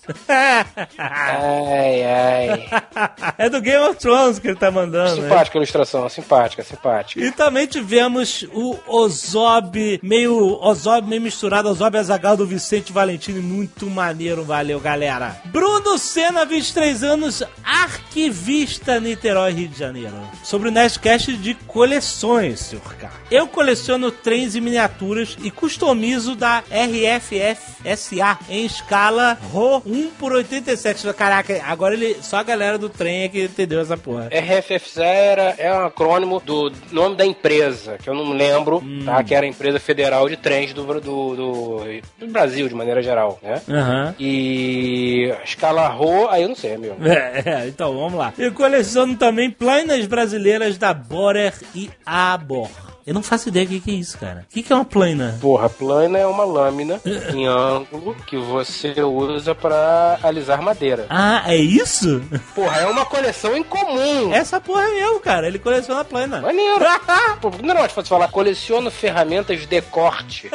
Ai, 0.99 2.02
ai. 2.04 2.68
é 3.38 3.49
do 3.49 3.61
Game 3.61 3.85
of 3.87 3.99
Thrones 3.99 4.38
que 4.38 4.49
ele 4.49 4.56
tá 4.56 4.70
mandando. 4.70 5.16
né? 5.16 5.23
Simpática 5.23 5.59
a 5.59 5.61
ilustração, 5.61 6.09
simpática, 6.09 6.62
simpática. 6.62 7.20
E 7.25 7.30
também 7.30 7.66
tivemos 7.66 8.47
o 8.52 8.76
Ozob, 8.87 10.00
meio 10.02 10.59
Ozob, 10.61 11.06
meio 11.09 11.23
misturado, 11.23 11.68
Ozob 11.68 11.97
Azagal 11.97 12.37
do 12.37 12.47
Vicente 12.47 12.92
Valentini, 12.92 13.40
muito 13.40 13.88
maneiro, 13.88 14.44
valeu 14.44 14.80
galera. 14.80 15.37
Bruno 15.47 15.99
Senna, 15.99 16.44
23 16.44 17.02
anos, 17.02 17.42
arquivista 17.64 18.99
Niterói, 18.99 19.52
Rio 19.52 19.68
de 19.68 19.78
Janeiro. 19.78 20.14
Sobre 20.42 20.68
o 20.68 20.73
Nerdcast 20.81 21.37
de 21.37 21.53
coleções, 21.67 22.59
senhor 22.61 22.95
K. 22.95 23.11
Eu 23.31 23.47
coleciono 23.47 24.11
trens 24.11 24.55
e 24.55 24.63
miniaturas 24.63 25.37
e 25.43 25.51
customizo 25.51 26.35
da 26.35 26.61
RFF 26.61 27.71
SA 27.97 28.39
em 28.49 28.65
escala 28.65 29.39
RO 29.53 29.83
1 29.85 30.11
por 30.19 30.33
87. 30.33 31.13
Caraca, 31.13 31.63
agora 31.67 31.93
ele, 31.93 32.17
só 32.23 32.39
a 32.39 32.43
galera 32.43 32.79
do 32.79 32.89
trem 32.89 33.25
é 33.25 33.29
que 33.29 33.45
entendeu 33.45 33.79
essa 33.79 33.95
porra. 33.95 34.31
RFFZ 34.33 34.97
era, 34.97 35.55
é 35.59 35.71
um 35.71 35.85
acrônimo 35.85 36.41
do 36.41 36.73
nome 36.91 37.15
da 37.15 37.27
empresa, 37.27 37.99
que 38.03 38.09
eu 38.09 38.15
não 38.15 38.33
lembro, 38.33 38.83
tá? 39.05 39.23
Que 39.23 39.35
era 39.35 39.45
a 39.45 39.49
empresa 39.49 39.79
federal 39.79 40.31
de 40.31 40.39
trens 40.39 40.73
do, 40.73 40.83
do, 40.85 41.01
do, 41.01 41.85
do 42.19 42.27
Brasil, 42.29 42.67
de 42.69 42.75
maneira 42.75 43.03
geral, 43.03 43.39
né? 43.43 43.61
Aham. 43.69 44.15
E 44.19 45.31
a 45.41 45.45
escala 45.45 45.89
RO, 45.89 46.27
aí 46.31 46.43
eu 46.43 46.49
não 46.49 46.57
sei, 46.57 46.79
meu. 46.79 46.97
É, 47.21 47.43
é, 47.45 47.69
então 47.69 47.93
vamos 47.95 48.15
lá. 48.15 48.33
Eu 48.39 48.53
coleciono 48.53 49.17
também 49.17 49.51
planas 49.51 50.07
brasileiras 50.07 50.70
da 50.79 50.93
Borer 50.95 51.55
e 51.75 51.91
Abor. 52.05 52.89
Eu 53.11 53.14
não 53.14 53.25
faço 53.25 53.49
ideia 53.49 53.67
do 53.67 53.71
que, 53.71 53.81
que 53.81 53.90
é 53.90 53.95
isso, 53.95 54.17
cara. 54.17 54.47
O 54.49 54.55
que, 54.55 54.62
que 54.62 54.73
é 54.73 54.76
uma 54.76 54.85
plana? 54.85 55.37
Porra, 55.40 55.69
plana 55.69 56.17
é 56.17 56.25
uma 56.25 56.45
lâmina 56.45 57.00
em 57.35 57.45
ângulo 57.45 58.14
que 58.25 58.37
você 58.37 59.02
usa 59.02 59.52
pra 59.52 60.21
alisar 60.23 60.62
madeira. 60.62 61.07
Ah, 61.11 61.43
é 61.49 61.57
isso? 61.57 62.23
Porra, 62.55 62.83
é 62.83 62.87
uma 62.87 63.05
coleção 63.05 63.57
em 63.57 63.64
comum. 63.64 64.33
Essa 64.33 64.61
porra 64.61 64.85
é 64.85 65.00
meu, 65.00 65.19
cara. 65.19 65.49
Ele 65.49 65.59
coleciona 65.59 66.05
plana. 66.05 66.40
Maneiro. 66.40 66.85
Pô, 67.43 67.50
não 67.61 67.75
é 67.75 67.79
mais 67.81 67.90
fácil 67.90 68.11
falar, 68.11 68.29
coleciono 68.29 68.93
ferramentas 68.93 69.67
de 69.67 69.83
corte. 69.83 70.49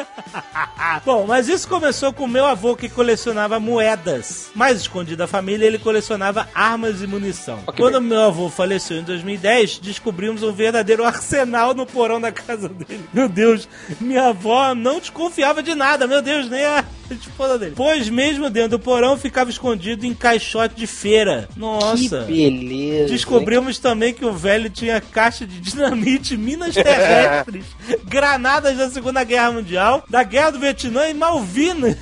Bom, 1.04 1.26
mas 1.26 1.50
isso 1.50 1.68
começou 1.68 2.10
com 2.10 2.26
meu 2.26 2.46
avô 2.46 2.74
que 2.74 2.88
colecionava 2.88 3.60
moedas. 3.60 4.50
Mais 4.54 4.80
escondido 4.80 5.18
da 5.18 5.26
família, 5.26 5.66
ele 5.66 5.78
colecionava 5.78 6.48
armas 6.54 7.02
e 7.02 7.06
munição. 7.06 7.58
Ok, 7.66 7.84
Quando 7.84 8.00
meu 8.00 8.22
avô 8.22 8.48
faleceu 8.48 8.96
em 8.96 9.02
2010, 9.02 9.78
descobrimos 9.80 10.42
um 10.42 10.52
verdadeiro 10.52 11.04
arsenal 11.04 11.74
no 11.74 11.84
porão 11.84 12.18
da 12.18 12.32
casa 12.32 12.45
dele. 12.54 13.04
Meu 13.12 13.28
Deus, 13.28 13.68
minha 14.00 14.28
avó 14.28 14.74
não 14.74 15.00
desconfiava 15.00 15.62
de 15.62 15.74
nada, 15.74 16.06
meu 16.06 16.22
Deus, 16.22 16.48
nem 16.48 16.64
a 16.64 16.84
esposa 17.10 17.58
dele. 17.58 17.72
Pois 17.76 18.08
mesmo 18.08 18.50
dentro 18.50 18.70
do 18.70 18.78
porão 18.78 19.16
ficava 19.16 19.50
escondido 19.50 20.06
em 20.06 20.14
caixote 20.14 20.74
de 20.74 20.86
feira. 20.86 21.48
Nossa. 21.56 22.20
beleza. 22.20 23.12
Descobrimos 23.12 23.78
também 23.78 24.12
que 24.12 24.24
o 24.24 24.32
velho 24.32 24.70
tinha 24.70 25.00
caixa 25.00 25.46
de 25.46 25.60
dinamite, 25.60 26.36
minas 26.36 26.74
terrestres, 26.74 27.64
granadas 28.04 28.76
da 28.76 28.90
Segunda 28.90 29.24
Guerra 29.24 29.52
Mundial, 29.52 30.04
da 30.08 30.22
Guerra 30.22 30.50
do 30.50 30.60
Vietnã 30.60 31.08
e 31.08 31.14
Malvinas. 31.14 31.96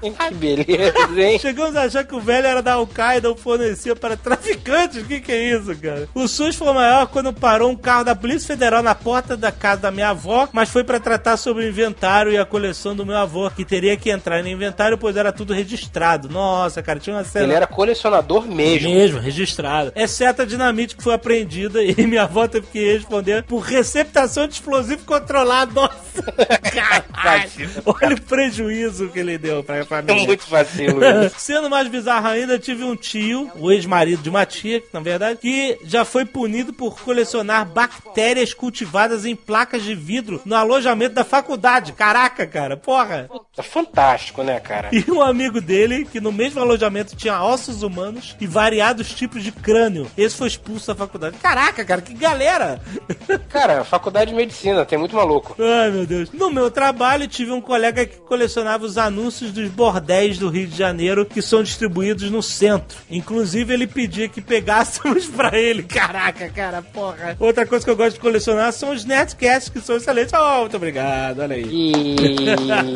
Que 0.00 0.34
beleza, 0.34 1.20
hein? 1.20 1.38
Chegamos 1.38 1.74
a 1.76 1.82
achar 1.82 2.04
que 2.04 2.14
o 2.14 2.20
velho 2.20 2.46
era 2.46 2.62
da 2.62 2.74
Al-Qaeda 2.74 3.28
ou 3.28 3.36
fornecia 3.36 3.96
para 3.96 4.16
traficantes. 4.16 5.02
O 5.02 5.06
que, 5.06 5.20
que 5.20 5.32
é 5.32 5.56
isso, 5.56 5.74
cara? 5.76 6.08
O 6.14 6.28
susto 6.28 6.64
foi 6.64 6.72
maior 6.72 7.06
quando 7.08 7.32
parou 7.32 7.70
um 7.70 7.76
carro 7.76 8.04
da 8.04 8.14
Polícia 8.14 8.46
Federal 8.46 8.82
na 8.82 8.94
porta 8.94 9.36
da 9.36 9.50
casa 9.50 9.82
da 9.82 9.90
minha 9.90 10.10
avó, 10.10 10.48
mas 10.52 10.68
foi 10.68 10.84
para 10.84 11.00
tratar 11.00 11.36
sobre 11.36 11.64
o 11.64 11.68
inventário 11.68 12.30
e 12.30 12.38
a 12.38 12.44
coleção 12.44 12.94
do 12.94 13.04
meu 13.04 13.16
avô, 13.16 13.50
que 13.50 13.64
teria 13.64 13.96
que 13.96 14.10
entrar 14.10 14.42
no 14.42 14.48
inventário, 14.48 14.96
pois 14.96 15.16
era 15.16 15.32
tudo 15.32 15.52
registrado. 15.52 16.28
Nossa, 16.28 16.82
cara, 16.82 17.00
tinha 17.00 17.16
uma 17.16 17.24
cena. 17.24 17.46
Ele 17.46 17.54
era 17.54 17.66
colecionador 17.66 18.46
mesmo. 18.46 18.90
Mesmo, 18.90 19.18
registrado. 19.18 19.92
Exceto 19.96 20.42
a 20.42 20.44
dinamite 20.44 20.96
que 20.96 21.02
foi 21.02 21.14
apreendida 21.14 21.82
e 21.82 22.06
minha 22.06 22.22
avó 22.22 22.46
teve 22.46 22.66
que 22.66 22.92
responder 22.92 23.42
por 23.42 23.60
receptação 23.60 24.46
de 24.46 24.54
explosivo 24.54 25.04
controlado. 25.04 25.74
Nossa, 25.74 26.22
caralho. 26.72 27.70
Olha 27.86 28.14
o 28.14 28.20
prejuízo 28.20 29.08
que 29.08 29.18
ele 29.18 29.38
deu 29.38 29.63
pra 29.64 29.78
É 29.78 29.84
família. 29.84 30.24
muito 30.26 30.48
vacilo. 30.48 31.00
né? 31.00 31.30
Sendo 31.36 31.68
mais 31.70 31.88
bizarro 31.88 32.28
ainda, 32.28 32.58
tive 32.58 32.84
um 32.84 32.94
tio, 32.96 33.50
o 33.56 33.70
ex-marido 33.72 34.22
de 34.22 34.30
uma 34.30 34.44
tia, 34.46 34.82
na 34.92 35.00
verdade, 35.00 35.38
que 35.40 35.78
já 35.84 36.04
foi 36.04 36.24
punido 36.24 36.72
por 36.72 37.00
colecionar 37.00 37.64
bactérias 37.66 38.52
cultivadas 38.54 39.24
em 39.24 39.34
placas 39.34 39.82
de 39.82 39.94
vidro 39.94 40.40
no 40.44 40.54
alojamento 40.54 41.14
da 41.14 41.24
faculdade. 41.24 41.92
Caraca, 41.92 42.46
cara, 42.46 42.76
porra. 42.76 43.28
É 43.56 43.62
fantástico, 43.62 44.42
né, 44.42 44.60
cara? 44.60 44.90
E 44.92 45.10
um 45.10 45.22
amigo 45.22 45.60
dele, 45.60 46.04
que 46.04 46.20
no 46.20 46.30
mesmo 46.32 46.60
alojamento 46.60 47.16
tinha 47.16 47.42
ossos 47.42 47.82
humanos 47.82 48.36
e 48.40 48.46
variados 48.46 49.12
tipos 49.12 49.42
de 49.42 49.50
crânio. 49.52 50.06
Esse 50.16 50.36
foi 50.36 50.48
expulso 50.48 50.86
da 50.88 50.94
faculdade. 50.94 51.36
Caraca, 51.38 51.84
cara, 51.84 52.00
que 52.02 52.14
galera! 52.14 52.80
Cara, 53.48 53.84
faculdade 53.84 54.30
de 54.30 54.36
medicina, 54.36 54.84
tem 54.84 54.98
muito 54.98 55.14
maluco. 55.14 55.56
Ai, 55.60 55.90
meu 55.90 56.04
Deus. 56.06 56.30
No 56.32 56.50
meu 56.50 56.70
trabalho, 56.70 57.26
tive 57.28 57.52
um 57.52 57.60
colega 57.60 58.04
que 58.04 58.16
colecionava 58.18 58.84
os 58.84 58.98
anúncios 58.98 59.52
dos 59.54 59.68
bordéis 59.70 60.38
do 60.38 60.48
Rio 60.48 60.66
de 60.66 60.76
Janeiro 60.76 61.24
que 61.24 61.40
são 61.40 61.62
distribuídos 61.62 62.30
no 62.30 62.42
centro. 62.42 62.98
Inclusive, 63.10 63.72
ele 63.72 63.86
pedia 63.86 64.28
que 64.28 64.40
pegássemos 64.40 65.26
pra 65.34 65.56
ele. 65.58 65.82
Caraca, 65.84 66.48
cara, 66.50 66.82
porra. 66.82 67.36
Outra 67.38 67.64
coisa 67.66 67.84
que 67.84 67.90
eu 67.90 67.96
gosto 67.96 68.14
de 68.14 68.20
colecionar 68.20 68.72
são 68.72 68.90
os 68.92 69.04
Nerdcasts, 69.04 69.68
que 69.68 69.80
são 69.80 69.96
excelentes. 69.96 70.32
Oh, 70.34 70.60
muito 70.60 70.76
obrigado, 70.76 71.40
olha 71.40 71.56
aí. 71.56 71.64
E... 71.64 72.16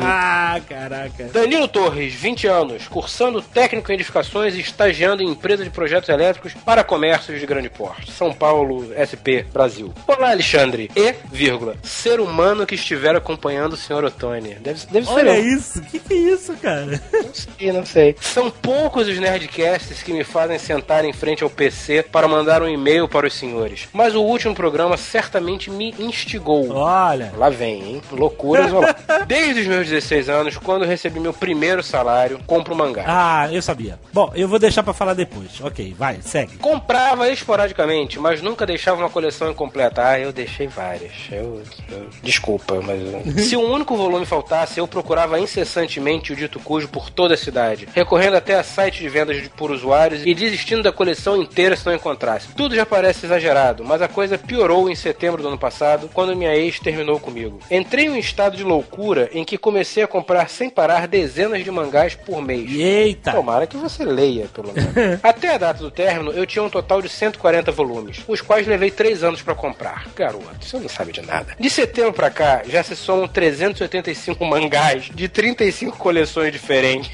ah, 0.01 0.59
caraca. 0.67 1.25
Danilo 1.33 1.67
Torres, 1.67 2.13
20 2.13 2.47
anos, 2.47 2.87
cursando 2.87 3.41
técnico 3.41 3.91
em 3.91 3.95
edificações 3.95 4.55
e 4.55 4.59
estagiando 4.59 5.23
em 5.23 5.29
empresa 5.29 5.63
de 5.63 5.69
projetos 5.69 6.09
elétricos 6.09 6.53
para 6.53 6.83
comércios 6.83 7.39
de 7.39 7.45
grande 7.45 7.69
porte. 7.69 8.11
São 8.11 8.33
Paulo, 8.33 8.87
SP, 8.97 9.45
Brasil. 9.53 9.93
Olá, 10.07 10.31
Alexandre. 10.31 10.89
E, 10.95 11.13
vírgula, 11.31 11.75
ser 11.83 12.19
humano 12.19 12.65
que 12.65 12.75
estiver 12.75 13.15
acompanhando 13.15 13.73
o 13.73 13.77
Sr. 13.77 14.05
Otoni. 14.05 14.55
Deve, 14.55 14.85
deve 14.87 15.05
ser 15.05 15.13
Olha 15.13 15.37
eu. 15.37 15.57
isso, 15.57 15.81
que 15.83 15.99
que 15.99 16.13
é 16.13 16.17
isso, 16.17 16.48
cara? 16.57 17.01
Não 17.13 17.33
sei, 17.33 17.71
não 17.71 17.85
sei. 17.85 18.15
São 18.21 18.49
poucos 18.49 19.07
os 19.07 19.19
Nerdcasts 19.19 20.01
que 20.03 20.11
me 20.13 20.23
fazem 20.23 20.57
sentar 20.59 21.05
em 21.05 21.13
frente 21.13 21.43
ao 21.43 21.49
PC 21.49 22.03
para 22.03 22.27
mandar 22.27 22.61
um 22.61 22.67
e-mail 22.69 23.07
para 23.07 23.27
os 23.27 23.33
senhores. 23.33 23.87
Mas 23.93 24.15
o 24.15 24.21
último 24.21 24.53
programa 24.55 24.97
certamente 24.97 25.69
me 25.69 25.93
instigou. 25.99 26.71
Olha. 26.71 27.31
Lá 27.37 27.49
vem, 27.49 27.81
hein? 27.81 28.01
Loucuras 28.11 28.69
vão 28.69 28.81
lá. 28.81 28.95
Desde 29.27 29.61
os 29.61 29.67
meus 29.67 29.87
16 29.87 30.29
anos, 30.29 30.57
quando 30.57 30.83
eu 30.83 30.87
recebi 30.89 31.19
meu 31.19 31.33
primeiro 31.33 31.83
salário, 31.83 32.39
compro 32.45 32.75
mangá. 32.75 33.03
Ah, 33.07 33.47
eu 33.51 33.61
sabia. 33.61 33.99
Bom, 34.13 34.31
eu 34.35 34.47
vou 34.47 34.59
deixar 34.59 34.83
pra 34.83 34.93
falar 34.93 35.13
depois. 35.13 35.59
Ok, 35.61 35.93
vai, 35.97 36.19
segue. 36.21 36.57
Comprava 36.57 37.29
esporadicamente, 37.29 38.19
mas 38.19 38.41
nunca 38.41 38.65
deixava 38.65 39.01
uma 39.01 39.09
coleção 39.09 39.51
incompleta. 39.51 40.05
Ah, 40.05 40.19
eu 40.19 40.31
deixei 40.31 40.67
várias. 40.67 41.11
Eu, 41.31 41.61
eu- 41.91 42.07
desculpa, 42.23 42.79
mas 42.81 42.99
se 43.45 43.55
um 43.55 43.71
único 43.71 43.95
volume 43.95 44.25
faltasse, 44.25 44.79
eu 44.79 44.87
procurava 44.87 45.39
incessantemente 45.39 46.33
o 46.33 46.35
dito 46.39 46.59
cujo 46.59 46.87
por 46.87 47.09
toda 47.09 47.33
a 47.33 47.37
cidade, 47.37 47.87
recorrendo 47.93 48.37
até 48.37 48.55
a 48.55 48.63
site 48.63 48.99
de 49.01 49.09
vendas 49.09 49.41
de- 49.41 49.49
por 49.49 49.71
usuários 49.71 50.21
e 50.25 50.33
desistindo 50.33 50.81
da 50.83 50.91
coleção 50.91 51.41
inteira 51.41 51.75
se 51.75 51.85
não 51.85 51.93
encontrasse. 51.93 52.47
Tudo 52.55 52.75
já 52.75 52.85
parece 52.85 53.25
exagerado, 53.25 53.83
mas 53.83 54.01
a 54.01 54.07
coisa 54.07 54.37
piorou 54.37 54.89
em 54.89 54.95
setembro 54.95 55.41
do 55.41 55.47
ano 55.49 55.57
passado, 55.57 56.09
quando 56.13 56.35
minha 56.35 56.55
ex 56.55 56.79
terminou 56.79 57.19
comigo. 57.19 57.59
Entrei 57.69 58.05
em 58.05 58.09
um 58.09 58.17
estado 58.17 58.55
de 58.57 58.63
loucura 58.63 59.29
em 59.33 59.43
que 59.43 59.57
comecei 59.57 60.03
a 60.03 60.07
comprar 60.07 60.49
sem 60.49 60.69
parar 60.69 61.07
dezenas 61.07 61.63
de 61.63 61.71
mangás 61.71 62.15
por 62.15 62.41
mês. 62.41 62.69
Eita. 62.73 63.31
Tomara 63.33 63.67
que 63.67 63.77
você 63.77 64.03
leia, 64.05 64.47
pelo 64.53 64.71
menos. 64.73 64.89
Até 65.23 65.53
a 65.55 65.57
data 65.57 65.79
do 65.83 65.91
término, 65.91 66.31
eu 66.31 66.45
tinha 66.45 66.63
um 66.63 66.69
total 66.69 67.01
de 67.01 67.09
140 67.09 67.71
volumes, 67.71 68.21
os 68.27 68.41
quais 68.41 68.65
levei 68.67 68.89
3 68.91 69.23
anos 69.23 69.41
pra 69.41 69.53
comprar. 69.55 70.07
Garoto, 70.15 70.45
você 70.61 70.77
não 70.79 70.89
sabe 70.89 71.11
de 71.11 71.21
nada. 71.21 71.55
De 71.59 71.69
setembro 71.69 72.13
pra 72.13 72.29
cá, 72.29 72.61
já 72.67 72.81
se 72.83 72.95
somam 72.95 73.27
385 73.27 74.43
mangás 74.45 75.09
de 75.13 75.27
35 75.27 75.97
coleções 75.97 76.28
diferentes. 76.51 77.09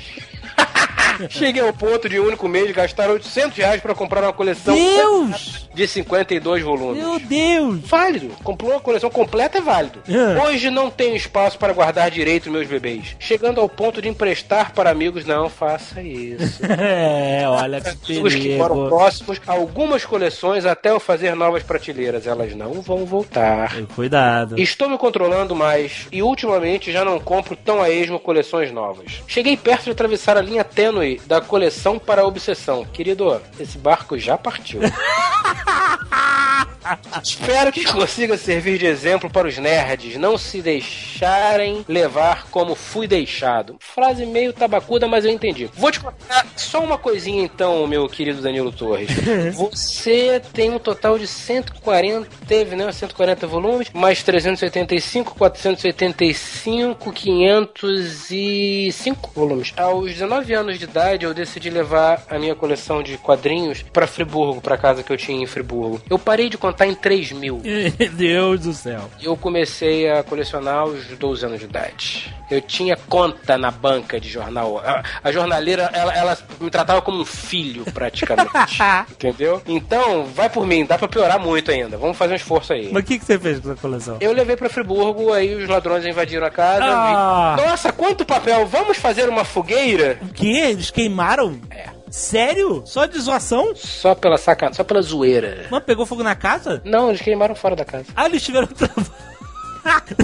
Cheguei 1.29 1.62
ao 1.62 1.74
ponto 1.74 2.07
de 2.10 2.19
um 2.19 2.25
único 2.27 2.48
mês 2.48 2.72
gastar 2.72 3.10
800 3.10 3.57
reais 3.57 3.81
pra 3.81 3.95
comprar 3.95 4.22
uma 4.24 4.34
coleção 4.34 4.75
Deus! 4.75 5.67
de 5.74 5.88
52 5.88 6.63
volumes. 6.63 7.03
Meu 7.03 7.19
Deus! 7.19 7.79
Válido. 7.86 8.29
Comprou 8.43 8.72
uma 8.72 8.79
coleção 8.79 9.10
completa 9.10 9.57
é 9.57 9.62
válido. 9.62 10.00
É. 10.07 10.41
Hoje 10.43 10.69
não 10.69 10.89
tenho 10.89 11.15
espaço 11.15 11.57
para 11.57 11.74
guardar 11.74 12.10
direito 12.12 12.50
meus 12.51 12.67
bebês. 12.67 13.15
Chegando 13.19 13.60
ao 13.62 13.67
ponto 13.69 14.01
de 14.01 14.10
emprestar 14.10 14.74
para 14.74 14.89
amigos, 14.89 15.25
não 15.25 15.50
faça 15.50 16.01
isso. 16.01 16.62
É, 16.77 17.43
olha 17.48 17.79
que 17.81 17.95
Pessoas 18.07 18.36
que 18.36 18.57
foram 18.57 18.75
perigo. 18.75 18.95
próximos, 18.95 19.41
algumas 19.48 20.05
coleções 20.05 20.65
até 20.65 20.91
eu 20.91 21.00
fazer 21.00 21.36
novas 21.36 21.63
prateleiras. 21.63 22.27
Elas 22.27 22.53
não 22.55 22.74
vão 22.81 23.05
voltar. 23.05 23.74
Cuidado. 23.95 24.60
Estou 24.60 24.89
me 24.89 24.98
controlando 24.98 25.55
mais 25.55 26.07
e 26.12 26.22
ultimamente 26.22 26.91
já 26.91 27.03
não 27.05 27.19
compro 27.19 27.55
tão 27.55 27.81
a 27.81 27.89
esmo 27.89 28.19
coleções 28.19 28.72
novas. 28.72 29.22
Cheguei 29.27 29.55
perto 29.57 29.86
de 29.86 29.91
atravessar 29.91 30.38
a 30.38 30.41
linha 30.41 30.63
tênue 30.63 31.04
da 31.25 31.39
coleção 31.39 31.97
para 32.00 32.21
a 32.21 32.25
obsessão. 32.25 32.85
Querido, 32.85 33.41
esse 33.59 33.77
barco 33.77 34.17
já 34.17 34.38
partiu. 34.38 34.81
Espero 37.23 37.71
que 37.71 37.85
consiga 37.85 38.37
servir 38.37 38.77
de 38.77 38.85
exemplo 38.85 39.29
para 39.29 39.47
os 39.47 39.57
nerds 39.57 40.17
não 40.17 40.37
se 40.37 40.61
deixarem 40.61 41.85
levar 41.87 42.47
como 42.49 42.75
fui 42.75 43.07
deixado. 43.07 43.77
Frase 43.79 44.25
meio 44.25 44.53
tabacuda, 44.53 45.07
mas 45.07 45.25
eu 45.25 45.31
entendi. 45.31 45.69
Vou 45.73 45.91
te 45.91 45.99
contar 45.99 46.45
só 46.55 46.83
uma 46.83 46.97
coisinha 46.97 47.43
então, 47.43 47.85
meu 47.87 48.07
querido 48.07 48.41
Danilo 48.41 48.71
Torres. 48.71 49.09
Você 49.55 50.41
tem 50.53 50.71
um 50.71 50.79
total 50.79 51.17
de 51.17 51.27
140, 51.27 52.29
teve, 52.47 52.75
né? 52.75 52.91
140 52.91 53.47
volumes, 53.47 53.89
mais 53.93 54.21
385, 54.23 55.35
485, 55.35 57.11
505 57.11 59.31
volumes. 59.33 59.73
Aos 59.77 60.11
19 60.11 60.53
anos 60.53 60.77
de 60.77 60.83
idade, 60.83 61.25
eu 61.25 61.33
decidi 61.33 61.69
levar 61.69 62.23
a 62.29 62.37
minha 62.37 62.55
coleção 62.55 63.01
de 63.01 63.17
quadrinhos 63.17 63.81
para 63.81 64.07
Friburgo, 64.07 64.61
para 64.61 64.77
casa 64.77 65.03
que 65.03 65.11
eu 65.11 65.17
tinha 65.17 65.41
em 65.41 65.47
Friburgo. 65.47 66.01
Eu 66.09 66.19
parei 66.19 66.49
de 66.49 66.57
contar 66.57 66.75
em 66.84 66.96
3 66.96 67.32
mil. 67.34 67.62
Deus 68.13 68.62
do 68.62 68.74
céu. 68.74 69.10
Eu 69.22 69.38
comecei 69.38 70.10
a 70.10 70.24
colecionar 70.24 70.79
aos 70.79 71.05
12 71.08 71.46
anos 71.46 71.60
de 71.60 71.65
idade. 71.65 72.36
Eu 72.50 72.62
tinha 72.62 72.96
conta 72.96 73.58
na 73.58 73.72
banca 73.72 74.20
de 74.20 74.29
jornal. 74.29 74.79
A, 74.79 75.03
a 75.24 75.32
jornaleira, 75.32 75.89
ela, 75.94 76.13
ela 76.13 76.38
me 76.60 76.70
tratava 76.70 77.01
como 77.01 77.22
um 77.22 77.25
filho, 77.25 77.86
praticamente. 77.91 78.51
entendeu? 79.12 79.62
Então, 79.65 80.25
vai 80.25 80.50
por 80.50 80.65
mim, 80.65 80.86
dá 80.86 80.98
pra 80.98 81.08
piorar 81.08 81.39
muito 81.39 81.72
ainda. 81.72 81.98
Vamos 81.98 82.17
fazer 82.17 82.34
um 82.34 82.38
esforço 82.38 82.74
aí. 82.74 82.89
Mas 82.91 83.03
o 83.03 83.05
que, 83.05 83.20
que 83.20 83.25
você 83.25 83.39
fez 83.39 83.60
com 83.60 83.72
a 83.72 83.75
coleção? 83.75 84.17
Eu 84.20 84.32
levei 84.32 84.55
pra 84.55 84.70
Friburgo, 84.70 85.34
aí 85.34 85.55
os 85.55 85.67
ladrões 85.67 86.05
invadiram 86.05 86.46
a 86.46 86.51
casa. 86.51 86.86
Ah. 86.86 87.55
Nossa, 87.58 87.91
quanto 87.91 88.25
papel! 88.25 88.65
Vamos 88.67 88.98
fazer 88.98 89.27
uma 89.29 89.44
fogueira? 89.44 90.20
O 90.22 90.34
quê? 90.34 90.67
Eles 90.70 90.91
queimaram? 90.91 91.60
É. 91.70 91.94
Sério? 92.09 92.83
Só 92.85 93.05
de 93.05 93.19
zoação? 93.19 93.74
Só 93.75 94.15
pela 94.15 94.38
sacan... 94.38 94.71
só 94.74 94.83
pela 94.83 95.01
zoeira. 95.01 95.65
Mas 95.69 95.83
pegou 95.83 96.05
fogo 96.05 96.24
na 96.24 96.35
casa? 96.35 96.81
Não, 96.85 97.09
eles 97.09 97.21
queimaram 97.21 97.55
fora 97.55 97.75
da 97.75 97.83
casa. 97.85 98.05
Ah, 98.15 98.25
eles 98.25 98.43
tiveram 98.43 98.67
trabalho. 98.74 99.05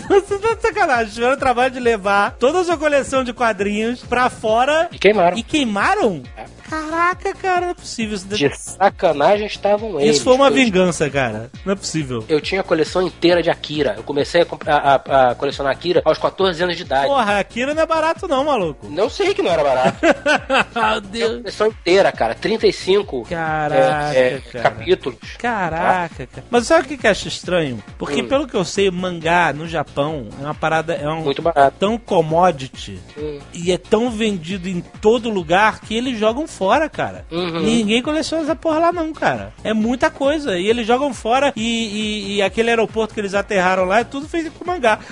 Você 0.09 0.39
tá 0.39 0.53
de 0.55 0.61
sacanagem. 0.61 1.01
Eles 1.03 1.13
tiveram 1.13 1.37
trabalho 1.37 1.71
de 1.73 1.79
levar 1.79 2.35
toda 2.39 2.59
a 2.59 2.63
sua 2.63 2.77
coleção 2.77 3.23
de 3.23 3.33
quadrinhos 3.33 4.01
pra 4.03 4.29
fora 4.29 4.87
E 4.91 4.97
queimaram. 4.97 5.37
e 5.37 5.43
queimaram? 5.43 6.23
É. 6.35 6.45
Caraca, 6.71 7.33
cara, 7.33 7.61
não 7.61 7.69
é 7.69 7.73
possível. 7.73 8.15
Isso, 8.15 8.27
De 8.27 8.49
sacanagem 8.57 9.45
estavam 9.45 9.99
eles. 9.99 10.15
Isso 10.15 10.23
foi 10.23 10.33
uma 10.35 10.49
vingança, 10.49 11.09
cara. 11.09 11.49
Não 11.65 11.73
é 11.73 11.75
possível. 11.75 12.23
Eu 12.29 12.39
tinha 12.39 12.61
a 12.61 12.63
coleção 12.63 13.01
inteira 13.01 13.43
de 13.43 13.49
Akira. 13.49 13.95
Eu 13.97 14.03
comecei 14.03 14.41
a, 14.65 14.75
a- 14.95 15.31
a- 15.31 15.35
colecionar 15.35 15.73
Akira 15.73 16.01
aos 16.05 16.17
14 16.17 16.63
anos 16.63 16.77
de 16.77 16.83
idade. 16.83 17.07
Porra, 17.07 17.39
Akira 17.39 17.73
não 17.73 17.81
é 17.81 17.85
barato 17.85 18.25
não, 18.27 18.45
maluco. 18.45 18.87
Eu 18.95 19.09
sei 19.09 19.33
que 19.33 19.41
não 19.41 19.51
era 19.51 19.63
barato. 19.63 19.97
Meu 20.01 20.63
Tinha 20.71 20.85
a 20.85 20.99
Deus. 20.99 21.37
coleção 21.41 21.67
inteira, 21.67 22.11
cara. 22.11 22.35
35 22.35 23.25
Caraca, 23.27 24.15
é, 24.17 24.33
é, 24.35 24.39
cara. 24.39 24.63
capítulos. 24.69 25.19
Caraca, 25.37 26.25
cara. 26.27 26.45
Mas 26.49 26.67
sabe 26.67 26.85
o 26.85 26.87
que 26.87 26.97
que 26.97 27.05
eu 27.07 27.11
acho 27.11 27.27
estranho? 27.27 27.83
Porque 27.97 28.21
Hum. 28.21 28.27
pelo 28.29 28.47
que 28.47 28.55
eu 28.55 28.63
sei, 28.63 28.89
mangá 28.89 29.51
no 29.51 29.67
Japão 29.67 30.29
é 30.39 30.45
uma 30.45 30.55
parada, 30.55 30.93
é 30.93 31.09
um 31.09 31.21
Muito 31.23 31.41
barato. 31.41 31.75
tão 31.79 31.97
commodity 31.97 32.97
Hum. 33.17 33.39
e 33.53 33.71
é 33.73 33.77
tão 33.77 34.09
vendido 34.09 34.69
em 34.69 34.79
todo 35.01 35.29
lugar 35.29 35.81
que 35.81 35.95
eles 35.95 36.17
jogam 36.17 36.47
fora, 36.61 36.87
cara. 36.87 37.25
Uhum. 37.31 37.61
Ninguém 37.61 38.03
coleciona 38.03 38.43
essa 38.43 38.55
porra 38.55 38.77
lá 38.77 38.91
não, 38.91 39.11
cara. 39.13 39.51
É 39.63 39.73
muita 39.73 40.11
coisa. 40.11 40.59
E 40.59 40.67
eles 40.67 40.85
jogam 40.85 41.11
fora 41.11 41.51
e, 41.55 41.63
e- 41.63 42.35
e 42.35 42.41
aquele 42.43 42.69
aeroporto 42.69 43.15
que 43.15 43.19
eles 43.19 43.33
aterraram 43.33 43.85
lá 43.85 44.01
é 44.01 44.03
tudo 44.03 44.29
feito 44.29 44.51
com 44.51 44.63
mangá. 44.63 44.99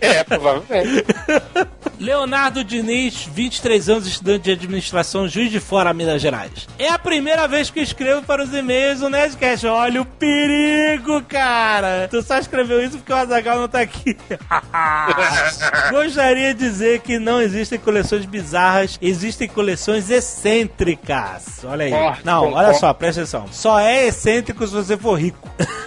É, 0.00 0.22
provavelmente. 0.24 1.04
Leonardo 1.98 2.62
Diniz, 2.62 3.26
23 3.32 3.88
anos, 3.88 4.06
estudante 4.06 4.42
de 4.44 4.52
administração, 4.52 5.26
juiz 5.28 5.50
de 5.50 5.58
fora, 5.60 5.92
Minas 5.94 6.20
Gerais. 6.20 6.68
É 6.78 6.88
a 6.90 6.98
primeira 6.98 7.48
vez 7.48 7.70
que 7.70 7.78
eu 7.78 7.82
escrevo 7.82 8.22
para 8.22 8.42
os 8.44 8.52
e-mails 8.52 9.00
do 9.00 9.08
Nerdcast. 9.08 9.66
Olha 9.66 10.02
o 10.02 10.04
perigo, 10.04 11.22
cara! 11.22 12.06
Tu 12.10 12.22
só 12.22 12.38
escreveu 12.38 12.82
isso 12.84 12.98
porque 12.98 13.12
o 13.12 13.16
Azagal 13.16 13.58
não 13.60 13.68
tá 13.68 13.80
aqui. 13.80 14.16
Gostaria 15.90 16.52
de 16.54 16.60
dizer 16.60 17.00
que 17.00 17.18
não 17.18 17.40
existem 17.40 17.78
coleções 17.78 18.24
bizarras, 18.26 18.98
existem 19.00 19.48
coleções 19.48 20.10
excêntricas. 20.10 21.64
Olha 21.64 21.86
aí. 21.86 21.90
Forte, 21.90 22.26
não, 22.26 22.52
olha 22.52 22.74
só, 22.74 22.92
presta 22.92 23.22
atenção. 23.22 23.46
Só 23.50 23.78
é 23.78 24.06
excêntrico 24.06 24.66
se 24.66 24.72
você 24.74 24.96
for 24.96 25.14
rico. 25.18 25.38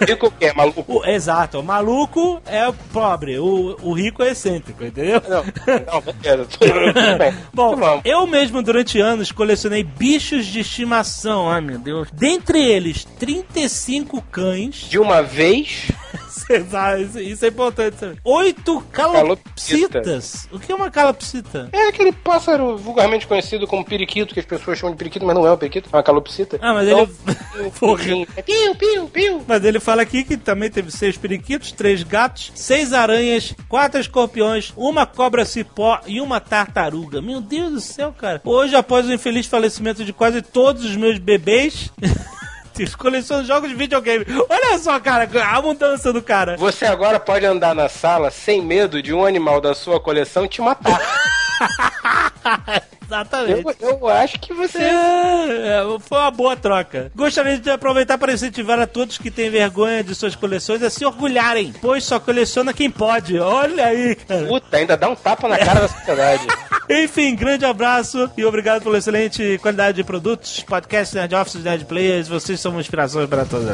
Fica 0.04 0.26
o 0.26 0.30
quê, 0.30 0.52
maluco? 0.52 0.84
O- 0.88 1.04
exato, 1.06 1.60
o 1.60 1.62
maluco 1.62 2.40
é 2.46 2.66
o 2.66 2.72
pobre, 2.72 3.38
o, 3.38 3.76
o 3.82 3.92
rico 3.92 4.22
é 4.22 4.30
excêntrico, 4.30 4.82
entendeu? 4.84 5.22
Não, 5.28 5.44
não, 5.92 5.99
Bom, 7.52 7.76
eu 8.04 8.26
mesmo 8.26 8.62
durante 8.62 9.00
anos 9.00 9.32
colecionei 9.32 9.82
bichos 9.82 10.46
de 10.46 10.60
estimação, 10.60 11.50
ai 11.50 11.60
meu 11.60 11.78
Deus. 11.78 12.08
Dentre 12.12 12.60
eles, 12.60 13.04
35 13.18 14.22
cães. 14.30 14.86
De 14.88 14.98
uma 14.98 15.22
vez, 15.22 15.90
isso, 17.00 17.18
isso 17.18 17.44
é 17.44 17.48
importante 17.48 17.96
saber. 17.98 18.18
Oito 18.24 18.80
calopsitas. 18.92 20.48
O 20.50 20.58
que 20.58 20.72
é 20.72 20.74
uma 20.74 20.90
calopsita? 20.90 21.68
é 21.72 21.88
aquele 21.88 22.12
pássaro 22.12 22.76
vulgarmente 22.76 23.26
conhecido 23.26 23.66
como 23.66 23.84
periquito, 23.84 24.34
que 24.34 24.40
as 24.40 24.46
pessoas 24.46 24.78
chamam 24.78 24.92
de 24.92 24.98
periquito, 24.98 25.24
mas 25.24 25.34
não 25.34 25.46
é 25.46 25.52
um 25.52 25.56
periquito, 25.56 25.88
é 25.92 25.96
uma 25.96 26.02
calopsita. 26.02 26.58
Ah, 26.60 26.74
mas 26.74 26.88
Então, 26.88 27.08
ele. 27.56 27.70
Porra. 27.78 28.02
É 28.36 28.42
piu, 28.42 28.74
piu, 28.74 29.08
piu. 29.08 29.42
Mas 29.46 29.64
ele 29.64 29.80
fala 29.80 30.02
aqui 30.02 30.24
que 30.24 30.36
também 30.36 30.70
teve 30.70 30.90
seis 30.90 31.16
periquitos, 31.16 31.72
três 31.72 32.02
gatos, 32.02 32.52
seis 32.54 32.92
aranhas, 32.92 33.54
quatro 33.68 34.00
escorpiões, 34.00 34.72
uma 34.76 35.06
cobra 35.06 35.44
cipó 35.44 36.00
e 36.06 36.20
uma 36.20 36.40
tartaruga. 36.40 37.20
Meu 37.20 37.40
Deus 37.40 37.72
do 37.72 37.80
céu, 37.80 38.12
cara. 38.12 38.40
Hoje, 38.44 38.74
após 38.74 39.06
o 39.06 39.12
infeliz 39.12 39.46
falecimento 39.46 40.04
de 40.04 40.12
quase 40.12 40.42
todos 40.42 40.84
os 40.84 40.96
meus 40.96 41.18
bebês. 41.18 41.90
Coleciono 42.96 43.44
jogos 43.44 43.68
de 43.68 43.74
videogame. 43.74 44.24
Olha 44.48 44.78
só, 44.78 44.98
cara, 45.00 45.28
a 45.44 45.62
mudança 45.62 46.12
do 46.12 46.22
cara. 46.22 46.56
Você 46.56 46.86
agora 46.86 47.20
pode 47.20 47.44
andar 47.44 47.74
na 47.74 47.88
sala 47.88 48.30
sem 48.30 48.62
medo 48.62 49.02
de 49.02 49.12
um 49.12 49.24
animal 49.24 49.60
da 49.60 49.74
sua 49.74 50.00
coleção 50.00 50.48
te 50.48 50.60
matar. 50.60 51.00
Exatamente. 53.10 53.64
Eu, 53.80 53.90
eu 53.90 54.08
acho 54.08 54.38
que 54.38 54.54
você. 54.54 54.78
É, 54.78 55.82
é, 55.82 55.98
foi 55.98 56.18
uma 56.18 56.30
boa 56.30 56.56
troca. 56.56 57.10
Gostaria 57.14 57.58
de 57.58 57.68
aproveitar 57.68 58.16
para 58.16 58.32
incentivar 58.32 58.78
a 58.78 58.86
todos 58.86 59.18
que 59.18 59.30
têm 59.30 59.50
vergonha 59.50 60.04
de 60.04 60.14
suas 60.14 60.36
coleções 60.36 60.80
a 60.82 60.88
se 60.88 61.04
orgulharem, 61.04 61.74
pois 61.82 62.04
só 62.04 62.20
coleciona 62.20 62.72
quem 62.72 62.88
pode. 62.90 63.38
Olha 63.38 63.86
aí, 63.86 64.14
cara. 64.14 64.46
Puta, 64.46 64.76
ainda 64.76 64.96
dá 64.96 65.08
um 65.08 65.16
tapa 65.16 65.48
na 65.48 65.58
cara 65.58 65.80
da 65.80 65.88
sociedade. 65.88 66.46
Enfim, 66.88 67.36
grande 67.36 67.64
abraço 67.64 68.28
e 68.36 68.44
obrigado 68.44 68.82
pela 68.82 68.98
excelente 68.98 69.58
qualidade 69.62 69.96
de 69.96 70.04
produtos, 70.04 70.60
podcast, 70.60 71.14
Nerd 71.14 71.34
Office, 71.36 71.62
Nerd 71.62 71.84
Players. 71.84 72.26
Vocês 72.26 72.58
são 72.58 72.72
uma 72.72 72.80
inspiração 72.80 73.24
para 73.28 73.44
todos. 73.44 73.68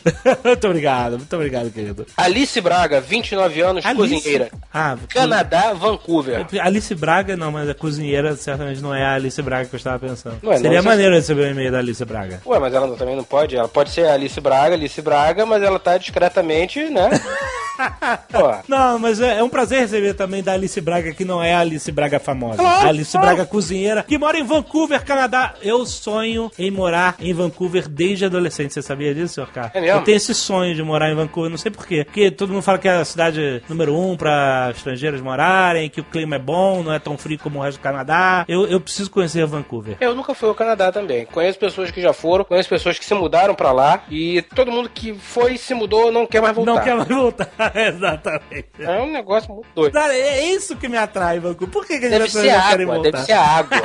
muito 0.42 0.66
obrigado, 0.66 1.18
muito 1.18 1.36
obrigado, 1.36 1.70
querido. 1.70 2.06
Alice 2.16 2.58
Braga, 2.62 2.98
29 3.00 3.60
anos, 3.60 3.84
Alice- 3.84 4.14
cozinheira. 4.14 4.50
Ah, 4.72 4.96
Canadá, 5.10 5.74
Vancouver. 5.74 6.46
Alice 6.62 6.94
Braga, 6.94 7.36
não, 7.36 7.52
mas 7.52 7.68
a 7.68 7.74
cozinheira 7.74 8.34
certamente 8.36 8.80
não 8.82 8.94
é 8.94 9.04
a 9.04 9.14
Alice 9.14 9.40
Braga 9.40 9.66
que 9.68 9.74
eu 9.74 9.78
estava 9.78 9.98
pensando. 9.98 10.38
Não 10.42 10.52
é, 10.52 10.56
não, 10.56 10.62
Seria 10.62 10.82
você- 10.82 10.88
maneiro 10.88 11.14
receber 11.14 11.46
um 11.46 11.50
e-mail 11.52 11.72
da 11.72 11.78
Alice 11.78 12.04
Braga. 12.04 12.40
Ué, 12.44 12.58
mas 12.58 12.74
ela 12.74 12.86
não- 12.86 12.96
também 12.96 13.16
não 13.16 13.24
pode. 13.24 13.56
Ela 13.56 13.68
pode 13.68 13.90
ser 13.90 14.06
Alice 14.08 14.40
Braga, 14.40 14.74
Alice 14.74 15.00
Braga, 15.00 15.46
mas 15.46 15.62
ela 15.62 15.78
tá 15.78 15.96
discretamente, 15.96 16.84
né? 16.90 17.08
Não, 18.68 18.98
mas 18.98 19.20
é, 19.20 19.38
é 19.38 19.42
um 19.42 19.48
prazer 19.48 19.80
receber 19.80 20.14
também 20.14 20.42
da 20.42 20.52
Alice 20.52 20.80
Braga, 20.80 21.12
que 21.12 21.24
não 21.24 21.42
é 21.42 21.54
a 21.54 21.60
Alice 21.60 21.90
Braga 21.90 22.18
famosa. 22.18 22.58
Claro, 22.58 22.86
a 22.86 22.88
Alice 22.88 23.12
claro. 23.12 23.26
Braga 23.26 23.46
cozinheira, 23.46 24.02
que 24.02 24.18
mora 24.18 24.38
em 24.38 24.44
Vancouver, 24.44 25.04
Canadá. 25.04 25.54
Eu 25.62 25.84
sonho 25.86 26.50
em 26.58 26.70
morar 26.70 27.16
em 27.20 27.32
Vancouver 27.32 27.88
desde 27.88 28.24
adolescente. 28.24 28.72
Você 28.72 28.82
sabia 28.82 29.14
disso, 29.14 29.34
senhor 29.34 29.50
K? 29.50 29.70
É? 29.74 29.92
Eu 29.92 30.02
tenho 30.02 30.16
esse 30.16 30.34
sonho 30.34 30.74
de 30.74 30.82
morar 30.82 31.10
em 31.10 31.14
Vancouver, 31.14 31.50
não 31.50 31.58
sei 31.58 31.70
porquê. 31.70 32.04
Porque 32.04 32.30
todo 32.30 32.52
mundo 32.52 32.62
fala 32.62 32.78
que 32.78 32.88
é 32.88 32.92
a 32.92 33.04
cidade 33.04 33.62
número 33.68 33.96
um 33.96 34.16
para 34.16 34.70
estrangeiros 34.74 35.20
morarem, 35.20 35.88
que 35.88 36.00
o 36.00 36.04
clima 36.04 36.36
é 36.36 36.38
bom, 36.38 36.82
não 36.82 36.92
é 36.92 36.98
tão 36.98 37.16
frio 37.16 37.38
como 37.38 37.58
o 37.58 37.62
resto 37.62 37.78
do 37.78 37.82
Canadá. 37.82 38.44
Eu, 38.48 38.66
eu 38.66 38.80
preciso 38.80 39.10
conhecer 39.10 39.46
Vancouver. 39.46 39.96
eu 40.00 40.14
nunca 40.14 40.34
fui 40.34 40.48
ao 40.48 40.54
Canadá 40.54 40.92
também. 40.92 41.26
Conheço 41.26 41.58
pessoas 41.58 41.90
que 41.90 42.00
já 42.00 42.12
foram, 42.12 42.44
conheço 42.44 42.68
pessoas 42.68 42.98
que 42.98 43.04
se 43.04 43.14
mudaram 43.14 43.54
pra 43.54 43.72
lá 43.72 44.02
e 44.10 44.42
todo 44.54 44.70
mundo 44.70 44.88
que 44.88 45.14
foi 45.14 45.54
e 45.54 45.58
se 45.58 45.74
mudou 45.74 46.10
não 46.12 46.26
quer 46.26 46.40
mais 46.40 46.54
voltar. 46.54 46.72
Não 46.74 46.82
quer 46.82 46.94
mais 46.94 47.08
voltar, 47.08 47.50
exatamente. 47.74 48.66
É 48.78 49.00
um 49.00 49.12
negócio 49.12 49.52
muito 49.52 49.68
doido. 49.74 49.92
Cara, 49.92 50.14
é 50.14 50.44
isso 50.46 50.76
que 50.76 50.88
me 50.88 50.96
atrai, 50.96 51.38
Vancouver. 51.38 51.68
Por 51.68 51.86
que, 51.86 51.94
que 51.98 52.08
Deve 52.08 52.24
as 52.24 52.32
pessoas 52.32 52.44
não 52.52 52.68
querem 52.68 52.84
água, 52.86 52.94
voltar? 52.94 53.10
deve 53.12 53.26
ser 53.26 53.32
água. 53.32 53.80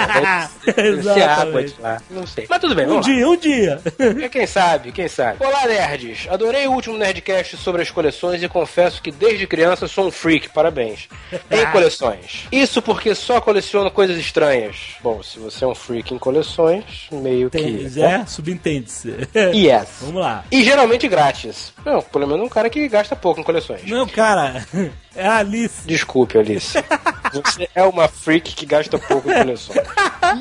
Deve, 0.76 1.04
ser 1.04 1.24
água 1.24 1.64
de 1.64 1.76
lá. 1.82 2.02
Não 2.10 2.28
sei. 2.28 2.46
Mas 2.50 2.60
tudo 2.60 2.76
bem, 2.76 2.86
Um 2.86 2.90
vamos 2.90 3.08
lá. 3.08 3.14
dia, 3.14 3.28
um 3.30 3.38
dia. 3.38 3.82
É, 4.24 4.30
Quem 4.30 4.48
sabe, 4.48 4.92
quem 4.92 5.08
sabe. 5.08 5.44
Olá, 5.46 5.66
nerds! 5.68 6.28
Adorei 6.30 6.66
o 6.68 6.72
último 6.72 6.98
Nerdcast 6.98 7.58
sobre 7.58 7.82
as 7.82 7.92
coleções 7.92 8.42
e 8.42 8.48
confesso 8.48 9.02
que 9.02 9.12
desde 9.12 9.46
criança 9.48 9.88
sou 9.88 10.08
um 10.08 10.12
freak, 10.12 10.50
parabéns. 10.50 11.08
Em 11.52 11.66
coleções. 11.72 12.48
Isso 12.52 12.82
porque 12.82 13.14
só 13.16 13.40
coleciono 13.42 13.92
coisas 13.92 14.18
estranhas. 14.18 14.96
Bom, 15.02 15.22
se 15.22 15.40
você 15.40 15.64
é 15.64 15.68
um 15.68 15.76
freak 15.76 16.14
em 16.14 16.18
coleções, 16.18 17.08
meio 17.12 17.50
Tem, 17.50 17.90
que. 17.90 18.02
é, 18.02 18.26
subentende-se. 18.26 19.14
Yes. 19.54 19.88
Vamos 20.02 20.22
lá. 20.22 20.44
E 20.52 20.64
geralmente 20.64 21.08
grátis. 21.08 21.74
Não, 21.86 22.02
pelo 22.02 22.28
menos 22.28 22.46
um 22.46 22.50
cara 22.50 22.70
que 22.70 22.88
gasta 22.88 23.16
pouco 23.16 23.40
em 23.40 23.44
coleções. 23.44 23.67
Não, 23.86 24.08
cara, 24.08 24.66
é 25.16 25.28
a 25.28 25.38
Alice. 25.38 25.86
Desculpe, 25.86 26.38
Alice. 26.38 26.74
Você 27.34 27.68
é 27.76 27.84
uma 27.84 28.08
freak 28.08 28.56
que 28.56 28.66
gasta 28.66 28.98
pouco 28.98 29.30
em 29.30 29.34
coleções. 29.34 29.80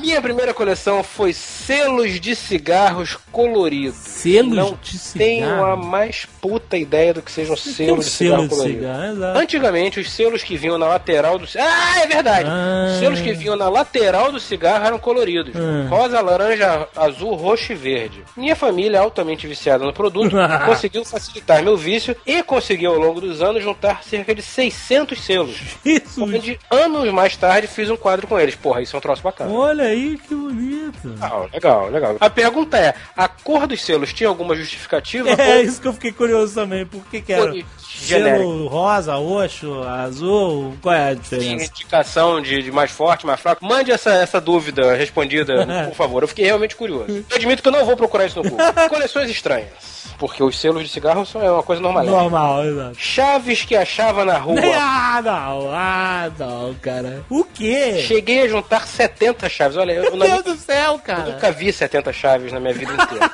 Minha 0.01 0.21
primeira 0.21 0.53
coleção 0.53 1.03
foi 1.03 1.33
selos 1.33 2.19
de 2.19 2.35
cigarros 2.35 3.17
coloridos. 3.31 3.97
Selos 3.97 4.55
Não 4.55 4.77
de 4.81 4.97
tenho 5.17 5.45
cigarro? 5.47 5.65
a 5.65 5.75
mais 5.77 6.25
puta 6.41 6.77
ideia 6.77 7.13
do 7.13 7.21
que 7.21 7.31
seja 7.31 7.53
um 7.53 7.55
Tem 7.55 7.73
selo 7.73 7.95
um 7.95 7.99
de 7.99 8.05
cigarro 8.05 8.35
selo 8.37 8.43
de 8.43 8.49
colorido. 8.55 8.79
cigarro. 8.79 9.37
Antigamente, 9.39 9.99
os 9.99 10.11
selos 10.11 10.43
que 10.43 10.57
vinham 10.57 10.77
na 10.77 10.87
lateral 10.87 11.37
do... 11.39 11.45
Ah, 11.57 12.01
é 12.01 12.07
verdade! 12.07 12.49
Ah. 12.49 12.87
Os 12.91 12.99
selos 12.99 13.19
que 13.21 13.33
vinham 13.33 13.55
na 13.55 13.69
lateral 13.69 14.31
do 14.31 14.39
cigarro 14.39 14.85
eram 14.85 14.99
coloridos. 14.99 15.53
Ah. 15.55 15.87
Rosa, 15.89 16.21
laranja, 16.21 16.87
azul, 16.95 17.35
roxo 17.35 17.71
e 17.73 17.75
verde. 17.75 18.23
Minha 18.35 18.55
família, 18.55 18.99
altamente 19.01 19.45
viciada 19.47 19.85
no 19.85 19.93
produto, 19.93 20.35
conseguiu 20.65 21.03
facilitar 21.05 21.61
meu 21.63 21.75
vício 21.77 22.15
e 22.25 22.41
conseguiu, 22.43 22.91
ao 22.93 22.99
longo 22.99 23.16
dos 23.21 23.41
anos, 23.41 23.63
juntar 23.63 24.03
cerca 24.03 24.33
de 24.33 24.41
600 24.41 25.19
selos. 25.21 25.57
Isso. 25.83 26.23
Onde, 26.23 26.59
anos 26.69 27.11
mais 27.13 27.35
tarde, 27.35 27.67
fiz 27.67 27.89
um 27.89 27.97
quadro 27.97 28.27
com 28.27 28.39
eles. 28.39 28.55
Porra, 28.55 28.81
isso 28.81 28.95
é 28.95 28.99
um 28.99 29.01
troço 29.01 29.21
bacana. 29.21 29.51
Olha 29.51 29.85
aí 29.85 30.17
que 30.17 30.35
bonito. 30.35 31.07
Legal, 31.07 31.49
legal, 31.53 31.89
legal. 31.89 32.17
A 32.19 32.29
pergunta 32.29 32.77
é, 32.77 32.93
a 33.15 33.27
cor 33.27 33.67
dos 33.67 33.81
selos 33.81 34.13
tinha 34.13 34.29
alguma 34.29 34.55
justificativa? 34.55 35.29
É 35.29 35.57
ou 35.57 35.61
isso 35.61 35.81
que 35.81 35.87
eu 35.87 35.93
fiquei 35.93 36.11
curioso 36.11 36.55
também. 36.55 36.85
Por 36.85 37.05
que 37.05 37.21
que 37.21 37.33
era? 37.33 37.53
Selo 37.99 38.67
rosa, 38.67 39.15
roxo, 39.15 39.83
azul, 39.83 40.75
qual 40.81 40.95
é 40.95 41.11
a 41.11 41.15
Tem 41.15 41.17
diferença? 41.39 41.65
indicação 41.65 42.41
de, 42.41 42.61
de 42.63 42.71
mais 42.71 42.91
forte, 42.91 43.25
mais 43.25 43.39
fraco? 43.39 43.65
Mande 43.65 43.91
essa, 43.91 44.11
essa 44.11 44.39
dúvida 44.39 44.95
respondida, 44.95 45.65
por 45.89 45.95
favor. 45.95 46.23
Eu 46.23 46.27
fiquei 46.27 46.45
realmente 46.45 46.75
curioso. 46.75 47.05
Eu 47.29 47.35
admito 47.35 47.61
que 47.61 47.67
eu 47.67 47.71
não 47.73 47.85
vou 47.85 47.95
procurar 47.97 48.25
isso 48.25 48.41
no 48.41 48.49
Google. 48.49 48.65
Coleções 48.89 49.29
estranhas. 49.29 49.97
Porque 50.17 50.41
os 50.41 50.59
selos 50.59 50.81
de 50.83 50.89
cigarro 50.89 51.25
são 51.25 51.41
é 51.43 51.51
uma 51.51 51.61
coisa 51.61 51.79
normal. 51.81 52.03
Normal, 52.03 52.65
exato. 52.65 52.95
Chaves 52.97 53.63
que 53.63 53.75
achava 53.75 54.25
na 54.25 54.37
rua. 54.37 54.57
Ah, 55.09 55.21
não, 55.21 55.69
ah, 55.71 56.29
não, 56.37 56.73
cara. 56.75 57.23
O 57.29 57.43
quê? 57.43 58.03
Cheguei 58.05 58.41
a 58.41 58.47
juntar 58.47 58.85
70 58.85 59.49
chaves. 59.49 59.77
Olha, 59.77 59.93
eu, 59.93 60.15
Meu 60.15 60.43
Deus 60.43 60.43
do 60.43 60.55
céu, 60.57 60.93
eu 60.93 60.99
cara. 60.99 61.31
nunca 61.31 61.51
vi 61.51 61.71
70 61.73 62.13
chaves 62.13 62.51
na 62.51 62.59
minha 62.59 62.73
vida 62.73 62.91
inteira. 62.93 63.31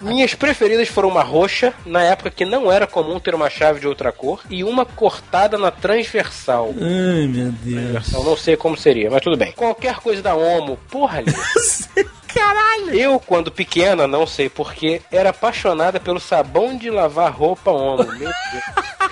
Minhas 0.00 0.34
preferidas 0.34 0.88
foram 0.88 1.08
uma 1.08 1.22
roxa, 1.22 1.72
na 1.86 2.02
época 2.02 2.30
que 2.30 2.44
não 2.44 2.72
era 2.72 2.86
comum 2.86 3.20
ter 3.20 3.34
uma 3.34 3.48
chave 3.48 3.59
de 3.80 3.86
outra 3.86 4.10
cor, 4.10 4.40
e 4.48 4.64
uma 4.64 4.84
cortada 4.86 5.58
na 5.58 5.70
transversal. 5.70 6.74
Ai, 6.80 7.26
meu 7.26 7.52
Deus. 7.52 8.12
Eu 8.12 8.24
não 8.24 8.36
sei 8.36 8.56
como 8.56 8.76
seria, 8.76 9.10
mas 9.10 9.22
tudo 9.22 9.36
bem. 9.36 9.52
Qualquer 9.52 9.96
coisa 9.96 10.22
da 10.22 10.34
Omo, 10.34 10.78
porra 10.90 11.18
ali. 11.18 11.32
Caralho. 12.32 12.94
Eu, 12.94 13.20
quando 13.20 13.50
pequena, 13.50 14.06
não 14.06 14.26
sei 14.26 14.48
porquê, 14.48 15.02
era 15.10 15.30
apaixonada 15.30 15.98
pelo 15.98 16.20
sabão 16.20 16.76
de 16.76 16.88
lavar 16.88 17.32
roupa 17.32 17.70
Omo. 17.70 18.04
Meu 18.04 18.18
Deus. 18.18 18.30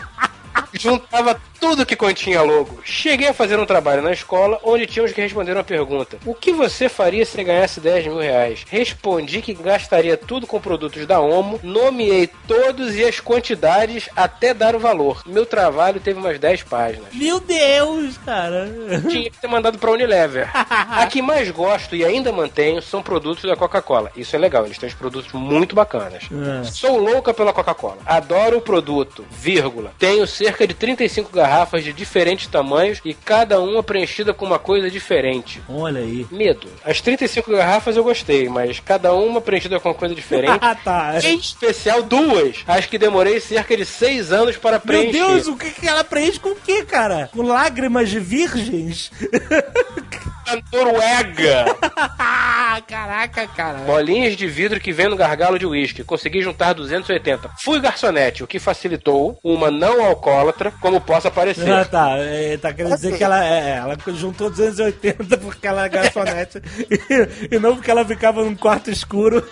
Juntava 0.79 1.41
tudo 1.61 1.85
que 1.85 1.97
continha 1.97 2.41
logo. 2.43 2.81
Cheguei 2.85 3.29
a 3.29 3.35
fazer 3.35 3.59
um 3.59 3.67
trabalho 3.67 4.03
na 4.03 4.13
escola 4.13 4.61
onde 4.63 4.87
tínhamos 4.87 5.13
que 5.13 5.21
responder 5.21 5.53
uma 5.53 5.65
pergunta: 5.65 6.19
O 6.25 6.35
que 6.35 6.53
você 6.53 6.89
faria 6.89 7.25
se 7.25 7.43
ganhasse 7.43 7.81
10 7.81 8.07
mil 8.07 8.19
reais? 8.19 8.65
Respondi 8.69 9.43
que 9.43 9.55
gastaria 9.55 10.17
tudo 10.17 10.47
com 10.47 10.61
produtos 10.61 11.05
da 11.07 11.21
Omo, 11.21 11.59
nomeei 11.63 12.29
todos 12.47 12.95
e 12.97 13.05
as 13.05 13.21
quantidades 13.21 14.09
até 14.15 14.55
dar 14.55 14.77
o 14.77 14.79
valor. 14.79 15.23
Meu 15.27 15.45
trabalho 15.45 16.01
teve 16.01 16.19
umas 16.19 16.39
10 16.39 16.63
páginas. 16.63 17.13
Meu 17.13 17.41
Deus, 17.41 18.17
cara. 18.19 18.69
Tinha 19.09 19.31
que 19.31 19.39
ter 19.39 19.49
mandado 19.49 19.79
pra 19.79 19.91
Unilever. 19.91 20.49
A 20.55 21.07
que 21.07 21.21
mais 21.21 21.51
gosto 21.51 21.97
e 21.97 22.05
ainda 22.05 22.33
mantenho 22.33 22.81
são 22.81 23.03
produtos 23.03 23.45
da 23.45 23.57
Coca-Cola. 23.57 24.13
Isso 24.17 24.37
é 24.37 24.39
legal, 24.39 24.65
eles 24.65 24.79
têm 24.79 24.89
uns 24.89 24.95
produtos 24.95 25.33
muito 25.33 25.75
bacanas. 25.75 26.29
É. 26.61 26.65
Sou 26.65 26.99
louca 26.99 27.35
pela 27.35 27.53
Coca-Cola. 27.53 27.99
Adoro 28.07 28.59
o 28.59 28.63
produto, 28.63 29.25
vírgula. 29.31 29.93
Tenho 29.99 30.27
cerca 30.27 30.67
de 30.69 30.75
35 30.75 31.33
garrafas 31.33 31.83
de 31.83 31.93
diferentes 31.93 32.47
tamanhos 32.47 33.01
e 33.05 33.15
cada 33.15 33.61
uma 33.61 33.83
preenchida 33.83 34.33
com 34.33 34.45
uma 34.47 34.59
coisa 34.59 34.91
diferente. 34.91 35.61
Olha 35.69 36.01
aí. 36.01 36.27
Medo. 36.31 36.69
As 36.85 37.01
35 37.01 37.51
garrafas 37.51 37.97
eu 37.97 38.05
gostei, 38.05 38.49
mas 38.49 38.79
cada 38.79 39.13
uma 39.15 39.41
preenchida 39.41 39.81
com 39.81 39.89
uma 39.89 39.95
coisa 39.95 40.15
diferente. 40.15 40.59
Ah, 40.69 40.75
tá. 40.75 41.19
em 41.25 41.37
especial 41.39 42.03
duas, 42.03 42.63
as 42.67 42.85
que 42.85 42.99
demorei 42.99 43.41
cerca 43.41 43.77
de 43.77 43.87
6 43.87 44.33
anos 44.33 44.57
para 44.57 44.73
Meu 44.73 44.81
preencher. 44.81 45.13
Deus, 45.13 45.47
o 45.47 45.57
que, 45.57 45.71
que 45.71 45.89
ela 45.89 46.05
preenche 46.05 46.39
com 46.39 46.51
o 46.51 46.57
que, 46.57 46.85
cara? 46.85 47.31
Com 47.33 47.43
lágrimas 47.43 48.11
de 48.11 48.19
virgens? 48.21 49.11
Noruega! 50.73 51.65
Caraca, 52.87 53.47
cara. 53.49 53.79
Bolinhas 53.79 54.37
de 54.37 54.47
vidro 54.47 54.81
que 54.81 54.93
vem 54.93 55.09
no 55.09 55.17
gargalo 55.17 55.59
de 55.59 55.67
uísque. 55.67 56.05
Consegui 56.05 56.43
juntar 56.43 56.73
280. 56.73 57.51
Fui 57.59 57.81
garçonete, 57.81 58.45
o 58.45 58.47
que 58.47 58.59
facilitou 58.59 59.39
uma 59.43 59.71
não 59.71 60.05
alcoólatra 60.05 60.73
como 60.81 61.01
possa 61.01 61.31
parecer. 61.31 61.71
Ah, 61.71 61.85
tá. 61.85 62.17
É, 62.19 62.57
tá 62.57 62.73
querendo 62.73 62.95
dizer 62.95 63.17
que 63.17 63.25
ela, 63.25 63.45
é, 63.45 63.77
ela 63.77 63.97
juntou 64.15 64.49
280 64.51 65.37
porque 65.39 65.67
ela 65.67 65.85
é 65.85 65.89
garçonete 65.89 66.63
e, 66.89 67.49
e 67.57 67.59
não 67.59 67.75
porque 67.75 67.91
ela 67.91 68.05
ficava 68.05 68.45
num 68.45 68.55
quarto 68.55 68.91
escuro. 68.91 69.43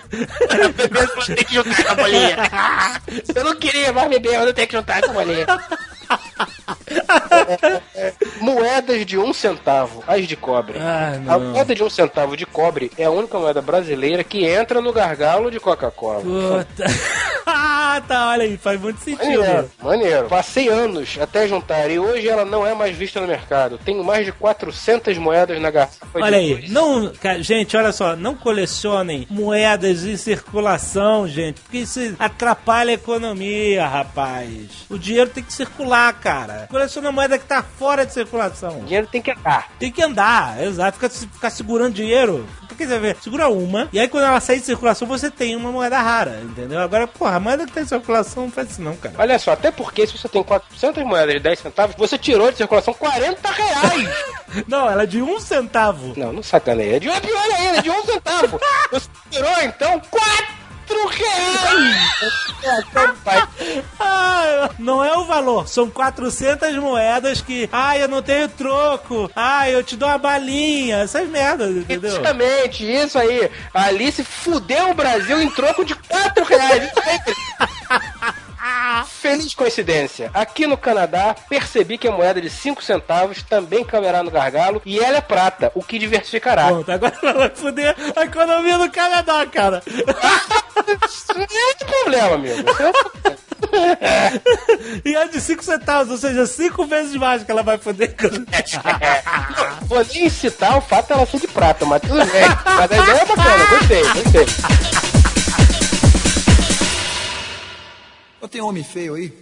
Tem 1.26 1.44
que 1.44 1.54
juntar 1.54 1.80
essa 1.80 1.94
bolinha. 1.94 2.36
Eu 3.34 3.44
não 3.44 3.56
queria 3.56 3.92
mais 3.92 4.08
beber, 4.08 4.38
mas 4.38 4.46
eu 4.46 4.54
tenho 4.54 4.68
que 4.68 4.76
juntar 4.76 4.98
essa 4.98 5.12
bolinha. 5.12 5.46
Moedas 8.40 9.04
de 9.06 9.18
um 9.18 9.32
centavo, 9.32 10.02
as 10.06 10.26
de 10.26 10.36
cobre. 10.36 10.78
Ah, 10.78 11.14
A 11.26 11.38
moeda 11.38 11.74
de 11.74 11.82
um 11.82 11.90
centavo 11.90 12.36
de 12.36 12.46
cobre 12.46 12.90
é 12.96 13.04
a 13.04 13.10
única 13.10 13.38
moeda 13.38 13.62
brasileira 13.62 14.22
que 14.24 14.44
entra 14.44 14.80
no 14.80 14.92
gargalo 14.92 15.50
de 15.50 15.60
Coca-Cola. 15.60 16.20
Puta. 16.22 16.84
Ah, 17.96 18.00
tá. 18.00 18.28
Olha 18.28 18.44
aí, 18.44 18.56
faz 18.56 18.80
muito 18.80 19.00
sentido. 19.00 19.40
Maneiro, 19.40 19.70
maneiro. 19.82 20.28
Passei 20.28 20.68
anos 20.68 21.18
até 21.20 21.46
juntar 21.46 21.90
e 21.90 21.98
hoje 21.98 22.28
ela 22.28 22.44
não 22.44 22.66
é 22.66 22.74
mais 22.74 22.96
vista 22.96 23.20
no 23.20 23.26
mercado. 23.26 23.78
Tenho 23.84 24.02
mais 24.04 24.24
de 24.24 24.32
400 24.32 25.16
moedas 25.18 25.60
na 25.60 25.70
garrafa. 25.70 26.06
de 26.14 26.22
Olha 26.22 26.38
aí, 26.38 26.54
dois 26.54 26.70
não, 26.70 27.12
gente, 27.40 27.76
olha 27.76 27.92
só, 27.92 28.16
não 28.16 28.34
colecionem 28.34 29.26
moedas 29.30 30.04
em 30.04 30.16
circulação, 30.16 31.26
gente, 31.26 31.60
porque 31.60 31.78
isso 31.78 32.00
atrapalha 32.18 32.90
a 32.90 32.94
economia, 32.94 33.86
rapaz. 33.86 34.86
O 34.90 34.98
dinheiro 34.98 35.30
tem 35.30 35.42
que 35.42 35.52
circular, 35.52 36.12
cara. 36.14 36.66
Coleciona 36.70 37.12
moeda 37.12 37.38
que 37.38 37.46
tá 37.46 37.62
fora 37.62 38.04
de 38.04 38.12
circulação. 38.12 38.80
O 38.80 38.84
dinheiro 38.84 39.06
tem 39.06 39.22
que 39.22 39.30
andar. 39.30 39.70
Tem 39.78 39.90
que 39.90 40.02
andar, 40.02 40.62
exato. 40.62 40.98
Ficar, 40.98 41.10
ficar 41.10 41.50
segurando 41.50 41.94
dinheiro. 41.94 42.46
Porque 42.68 42.86
você 42.86 42.98
vê, 42.98 43.16
segura 43.20 43.48
uma, 43.48 43.88
e 43.92 43.98
aí 43.98 44.06
quando 44.06 44.24
ela 44.24 44.40
sair 44.40 44.60
de 44.60 44.66
circulação, 44.66 45.08
você 45.08 45.30
tem 45.30 45.56
uma 45.56 45.72
moeda 45.72 45.98
rara, 45.98 46.42
entendeu? 46.42 46.78
Agora, 46.80 47.06
porra, 47.06 47.36
a 47.36 47.40
moeda 47.40 47.64
que 47.64 47.72
tá 47.72 47.80
em 47.80 47.85
circulação 47.88 48.44
não 48.44 48.50
faz 48.50 48.70
isso 48.70 48.82
não, 48.82 48.96
cara. 48.96 49.14
Olha 49.18 49.38
só, 49.38 49.52
até 49.52 49.70
porque 49.70 50.06
se 50.06 50.16
você 50.16 50.28
tem 50.28 50.42
400 50.42 51.02
moedas 51.04 51.34
de 51.34 51.40
10 51.40 51.58
centavos, 51.58 51.96
você 51.96 52.18
tirou 52.18 52.50
de 52.50 52.58
circulação 52.58 52.94
40 52.94 53.50
reais. 53.50 54.08
Não, 54.68 54.88
ela 54.88 55.02
é 55.02 55.06
de 55.06 55.20
um 55.20 55.38
centavo. 55.38 56.14
não, 56.16 56.32
não 56.32 56.42
sacaneia. 56.42 56.96
É 56.96 57.00
de 57.00 57.08
é 57.10 57.20
pior 57.20 57.44
ainda, 57.58 57.78
é 57.78 57.82
de 57.82 57.90
um 57.90 58.02
centavo. 58.04 58.58
Você 58.90 59.08
tirou, 59.30 59.62
então, 59.62 60.00
4 60.08 60.46
reais. 60.94 61.96
Pai, 63.24 63.42
Ah, 64.00 64.70
não 64.78 65.04
é 65.04 65.16
o 65.16 65.24
valor, 65.24 65.68
são 65.68 65.88
400 65.90 66.74
moedas 66.76 67.40
que, 67.40 67.68
ai, 67.72 68.02
eu 68.02 68.08
não 68.08 68.22
tenho 68.22 68.48
troco, 68.48 69.30
ai, 69.34 69.74
eu 69.74 69.82
te 69.82 69.96
dou 69.96 70.08
uma 70.08 70.18
balinha, 70.18 70.98
essas 70.98 71.28
merdas, 71.28 71.70
entendeu? 71.76 72.10
Justamente, 72.10 72.84
isso 72.84 73.18
aí. 73.18 73.50
A 73.72 73.84
Alice 73.84 74.22
fudeu 74.24 74.90
o 74.90 74.94
Brasil 74.94 75.40
em 75.40 75.50
troco 75.50 75.84
de 75.84 75.94
4 75.94 76.44
reais. 76.44 76.84
Isso 76.84 77.00
aí. 77.00 78.34
Feliz 79.08 79.54
coincidência. 79.54 80.30
Aqui 80.34 80.66
no 80.66 80.76
Canadá, 80.76 81.34
percebi 81.48 81.98
que 81.98 82.08
a 82.08 82.12
moeda 82.12 82.40
de 82.40 82.50
5 82.50 82.82
centavos 82.82 83.42
também 83.42 83.84
caberá 83.84 84.22
no 84.22 84.30
gargalo 84.30 84.82
e 84.84 84.98
ela 84.98 85.18
é 85.18 85.20
prata, 85.20 85.72
o 85.74 85.82
que 85.82 85.98
diversificará. 85.98 86.68
Pronto, 86.68 86.90
agora 86.90 87.14
ela 87.22 87.32
vai 87.48 87.50
foder 87.50 87.94
a 88.14 88.22
economia 88.22 88.78
do 88.78 88.90
Canadá, 88.90 89.46
cara. 89.46 89.82
Não 91.34 91.70
é 91.70 91.74
de 91.74 91.84
problema, 91.84 92.34
amigo. 92.34 92.70
É. 94.00 94.40
E 95.04 95.14
é 95.14 95.28
de 95.28 95.40
5 95.40 95.62
centavos, 95.64 96.10
ou 96.10 96.18
seja, 96.18 96.46
5 96.46 96.86
vezes 96.86 97.16
mais 97.16 97.42
que 97.42 97.50
ela 97.50 97.62
vai 97.62 97.78
foder. 97.78 98.14
Não, 98.22 99.86
Vou 99.86 100.04
nem 100.14 100.28
citar 100.28 100.76
o 100.76 100.80
fato 100.80 101.08
dela 101.08 101.26
ser 101.26 101.40
de 101.40 101.48
prata, 101.48 101.84
mas 101.84 102.00
tudo 102.02 102.14
bem. 102.14 102.44
Mas 102.64 102.92
a 102.92 102.96
ideia 102.96 103.20
é 103.20 103.24
bacana, 103.24 103.64
gostei, 103.66 104.02
gostei. 104.02 105.05
Ô, 108.40 108.48
tem 108.48 108.60
homem 108.60 108.84
feio 108.84 109.14
aí? 109.14 109.32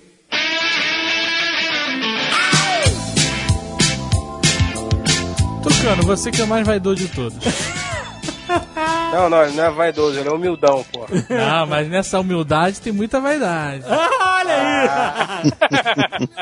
Tucano, 5.62 6.02
você 6.04 6.30
que 6.30 6.40
é 6.40 6.44
o 6.44 6.48
mais 6.48 6.66
vaidoso 6.66 6.96
de 6.96 7.08
todos. 7.08 7.38
Não, 9.14 9.30
não, 9.30 9.44
ele 9.44 9.52
não 9.56 9.64
é 9.64 9.70
vaidoso, 9.70 10.18
ele 10.18 10.28
é 10.28 10.32
humildão, 10.32 10.84
pô. 10.92 11.06
Ah, 11.30 11.64
mas 11.64 11.88
nessa 11.88 12.18
humildade 12.18 12.80
tem 12.80 12.92
muita 12.92 13.20
vaidade. 13.20 13.84
Ah, 13.86 14.40
olha 14.40 15.42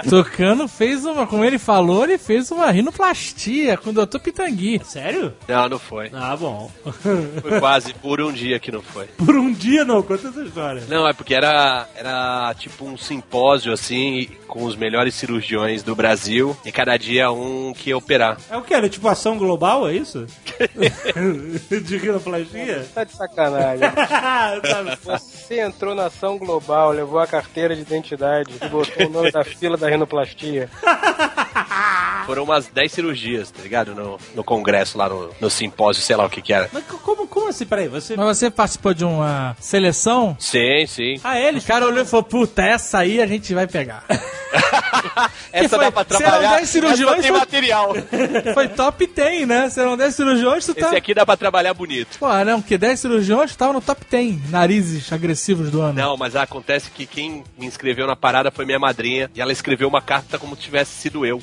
Tucano 0.09 0.67
fez 0.67 1.05
uma, 1.05 1.27
como 1.27 1.45
ele 1.45 1.59
falou, 1.59 2.05
ele 2.05 2.17
fez 2.17 2.51
uma 2.51 2.71
rinoplastia 2.71 3.77
com 3.77 3.91
o 3.91 3.93
Dr. 3.93 4.19
Pitangui. 4.19 4.81
Sério? 4.85 5.35
Não, 5.47 5.69
não 5.69 5.79
foi. 5.79 6.11
Ah, 6.15 6.35
bom. 6.37 6.71
Foi 7.43 7.61
quase 7.61 7.93
por 7.95 8.21
um 8.21 8.33
dia 8.33 8.59
que 8.59 8.73
não 8.73 8.81
foi. 8.81 9.07
Por 9.07 9.37
um 9.37 9.53
dia 9.53 9.85
não, 9.85 10.03
conta 10.03 10.29
essa 10.29 10.43
história. 10.43 10.83
Não, 10.89 11.07
é 11.07 11.13
porque 11.13 11.35
era, 11.35 11.87
era 11.95 12.55
tipo 12.59 12.87
um 12.87 12.97
simpósio, 12.97 13.73
assim, 13.73 14.29
com 14.47 14.65
os 14.65 14.77
melhores 14.77 15.15
cirurgiões 15.15 15.83
do 15.83 15.95
Brasil, 15.95 16.57
e 16.65 16.73
cada 16.73 16.97
dia 16.97 17.31
um 17.31 17.73
que 17.73 17.91
ia 17.91 17.97
operar. 17.97 18.39
É 18.51 18.57
o 18.57 18.63
que? 18.63 18.73
Era 18.73 18.89
tipo 18.89 19.09
ação 19.09 19.37
global, 19.37 19.89
é 19.89 19.95
isso? 19.95 20.27
De 21.85 21.97
rinoplastia? 21.97 22.62
Tá 22.95 23.05
de 23.05 23.13
sacanagem. 23.13 23.89
Sabe? 24.71 24.99
Você 25.03 25.61
entrou 25.61 25.95
na 25.95 26.07
ação 26.07 26.39
global, 26.39 26.91
levou 26.91 27.19
a 27.21 27.27
carteira 27.27 27.75
de 27.75 27.83
identidade 27.83 28.51
e 28.61 28.69
botou 28.69 29.07
o 29.07 29.11
nome 29.11 29.31
da 29.33 29.45
fila 29.45 29.77
da 29.77 29.89
rinoplastia. 29.89 30.69
Foram 32.27 32.45
umas 32.45 32.67
10 32.69 32.93
cirurgias, 32.93 33.51
tá 33.51 33.63
ligado? 33.63 33.95
No, 33.95 34.19
no 34.35 34.45
congresso 34.45 34.97
lá, 34.97 35.09
no, 35.09 35.31
no 35.41 35.51
simpósio, 35.51 36.03
sei 36.03 36.15
lá 36.17 36.25
o 36.25 36.31
que 36.31 36.41
que 36.41 36.53
era. 36.53 36.69
Mas 36.73 36.85
co- 36.85 36.99
como, 36.99 37.27
como 37.27 37.49
assim? 37.49 37.67
Peraí, 37.67 37.89
você... 37.89 38.15
Mas 38.17 38.39
você 38.39 38.51
participou 38.51 38.95
de 38.95 39.05
uma 39.05 39.57
seleção? 39.59 40.37
Sim, 40.39 40.87
sim. 40.87 41.21
Ah, 41.25 41.39
ele? 41.39 41.59
O 41.59 41.63
cara 41.63 41.87
olhou 41.87 42.03
e 42.03 42.07
falou, 42.07 42.23
puta, 42.25 42.63
essa 42.63 42.99
aí 42.99 43.21
a 43.21 43.27
gente 43.27 43.53
vai 43.55 43.67
pegar. 43.67 44.05
Essa 45.53 45.77
foi- 45.77 45.85
dá 45.85 45.93
pra 45.93 46.05
serão 46.05 46.19
trabalhar. 46.31 46.57
10 46.57 46.69
cirurgiões, 46.69 47.13
essa 47.19 47.23
tem 47.23 47.31
foi- 47.31 47.41
material. 47.41 47.93
Foi 48.55 48.69
top 48.69 49.07
10, 49.07 49.49
né? 49.49 49.71
Serão 49.71 49.97
10 49.97 50.15
cirurgiões, 50.15 50.65
tu 50.67 50.75
tá... 50.75 50.87
Esse 50.87 50.97
aqui 50.97 51.15
dá 51.15 51.25
pra 51.27 51.37
trabalhar 51.37 51.75
bonito. 51.75 52.19
Pô, 52.19 52.27
não, 52.45 52.61
porque 52.61 52.79
10 52.79 53.01
cirurgiões 53.01 53.57
tava 53.57 53.73
no 53.73 53.81
top 53.81 54.05
10 54.11 54.51
narizes 54.51 55.13
agressivos 55.13 55.71
do 55.71 55.81
ano. 55.81 55.95
Não, 55.95 56.17
mas 56.17 56.37
acontece 56.37 56.91
que 56.91 57.07
quem 57.07 57.45
me 57.59 57.67
inscreveu 57.67 58.07
na 58.07 58.17
parada 58.17 58.51
foi 58.51 58.65
minha 58.65 58.79
madrinha 58.79 59.31
e 59.35 59.41
ela 59.41 59.53
escreveu 59.53 59.89
uma 59.89 60.01
carta 60.01 60.39
como 60.39 60.57
se 60.57 60.63
tivesse 60.63 60.93
sido 60.93 61.25
eu. 61.27 61.41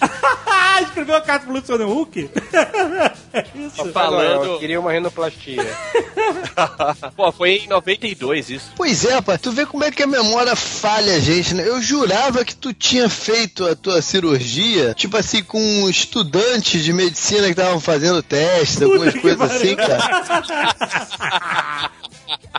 Ah, 0.47 0.81
escreveu 0.83 1.15
a 1.15 1.21
carta 1.21 1.45
pro 1.45 1.55
Luciano 1.55 1.91
Huck? 1.91 2.29
é 3.33 3.45
isso. 3.55 3.77
Não, 3.77 3.85
eu 3.85 3.93
falando. 3.93 4.59
queria 4.59 4.79
uma 4.79 4.91
rinoplastia. 4.91 5.65
Pô, 7.15 7.31
foi 7.31 7.57
em 7.57 7.67
92 7.67 8.49
isso. 8.49 8.71
Pois 8.75 9.05
é, 9.05 9.13
rapaz, 9.13 9.41
tu 9.41 9.51
vê 9.51 9.65
como 9.65 9.83
é 9.83 9.91
que 9.91 10.03
a 10.03 10.07
memória 10.07 10.55
falha 10.55 11.15
a 11.15 11.19
gente, 11.19 11.53
né? 11.53 11.67
Eu 11.67 11.81
jurava 11.81 12.43
que 12.45 12.55
tu 12.55 12.73
tinha 12.73 13.09
feito 13.09 13.65
a 13.65 13.75
tua 13.75 14.01
cirurgia, 14.01 14.93
tipo 14.93 15.17
assim, 15.17 15.43
com 15.43 15.89
estudantes 15.89 16.83
de 16.83 16.93
medicina 16.93 17.43
que 17.43 17.51
estavam 17.51 17.79
fazendo 17.79 18.21
testes, 18.21 18.81
algumas 18.81 19.13
coisas 19.15 19.41
assim, 19.41 19.75
cara. 19.75 20.88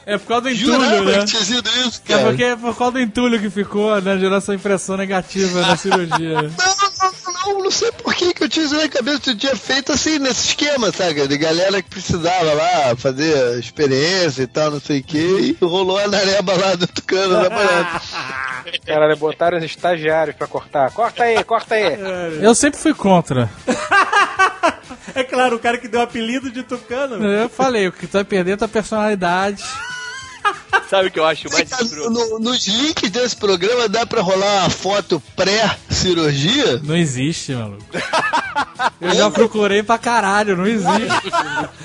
É 0.07 0.19
por 0.19 0.27
causa 0.27 0.43
do 0.43 0.51
entulho, 0.51 0.73
Jurava 0.75 1.05
né? 1.05 1.25
isso, 1.25 1.63
É 2.09 2.19
porque 2.19 2.45
é 2.45 2.57
por 2.57 2.77
causa 2.77 2.93
do 2.93 3.01
entulho 3.01 3.39
que 3.39 3.51
ficou, 3.51 4.01
né? 4.01 4.19
Gerou 4.19 4.39
essa 4.39 4.55
impressão 4.55 4.97
negativa 4.97 5.61
na 5.61 5.77
cirurgia. 5.77 6.51
Não, 7.01 7.13
não, 7.45 7.55
não, 7.55 7.65
não 7.65 7.71
sei 7.71 7.91
por 7.93 8.15
que, 8.15 8.35
que 8.35 8.45
eu 8.45 8.49
tinha 8.49 8.67
isso 8.67 8.77
na 8.77 8.89
cabeça. 8.89 9.21
Tu 9.21 9.35
tinha 9.37 9.57
feito 9.57 9.93
assim, 9.93 10.19
nesse 10.19 10.49
esquema, 10.49 10.93
sabe? 10.93 11.27
De 11.27 11.39
galera 11.39 11.81
que 11.83 11.89
precisava 11.89 12.53
lá 12.53 12.95
fazer 12.97 13.59
experiência 13.59 14.43
e 14.43 14.47
tal, 14.47 14.71
não 14.73 14.81
sei 14.81 15.01
o 15.01 15.03
que, 15.03 15.17
e 15.61 15.65
rolou 15.65 15.99
a 15.99 16.07
nareba 16.07 16.55
lá 16.55 16.75
do 16.75 16.87
Tucano 16.87 17.43
da 17.43 17.49
parada. 17.49 18.03
Caralho, 18.85 19.17
botaram 19.17 19.59
os 19.59 19.65
estagiários 19.65 20.37
pra 20.37 20.47
cortar. 20.47 20.91
Corta 20.91 21.23
aí, 21.23 21.43
corta 21.43 21.75
aí. 21.75 21.99
Eu 22.43 22.55
sempre 22.55 22.79
fui 22.79 22.93
contra. 22.93 23.49
É 25.15 25.23
claro, 25.25 25.57
o 25.57 25.59
cara 25.59 25.79
que 25.79 25.89
deu 25.89 26.01
o 26.01 26.03
apelido 26.05 26.51
de 26.51 26.63
Tucano. 26.63 27.25
Eu 27.25 27.49
falei, 27.49 27.89
o 27.89 27.93
que 27.93 28.07
tu 28.07 28.13
vai 28.13 28.25
perder 28.25 28.53
é 28.53 28.57
tua 28.57 28.69
personalidade. 28.69 29.63
Sabe 30.89 31.09
o 31.09 31.11
que 31.11 31.19
eu 31.21 31.27
acho 31.27 31.49
mais 31.53 31.71
escroto? 31.71 32.11
no- 32.11 32.39
nos 32.41 32.67
links 32.67 33.11
desse 33.11 33.37
programa 33.37 33.89
dá 33.89 34.05
pra 34.05 34.21
rolar 34.23 34.63
uma 34.63 34.71
foto 34.71 35.23
pré-cirurgia? 35.37 36.81
Não 36.83 36.97
existe, 36.97 37.53
maluco. 37.53 37.85
Eu 39.01 39.15
já 39.15 39.31
procurei 39.31 39.83
pra 39.83 39.99
caralho, 39.99 40.57
não 40.57 40.67
existe. 40.67 41.31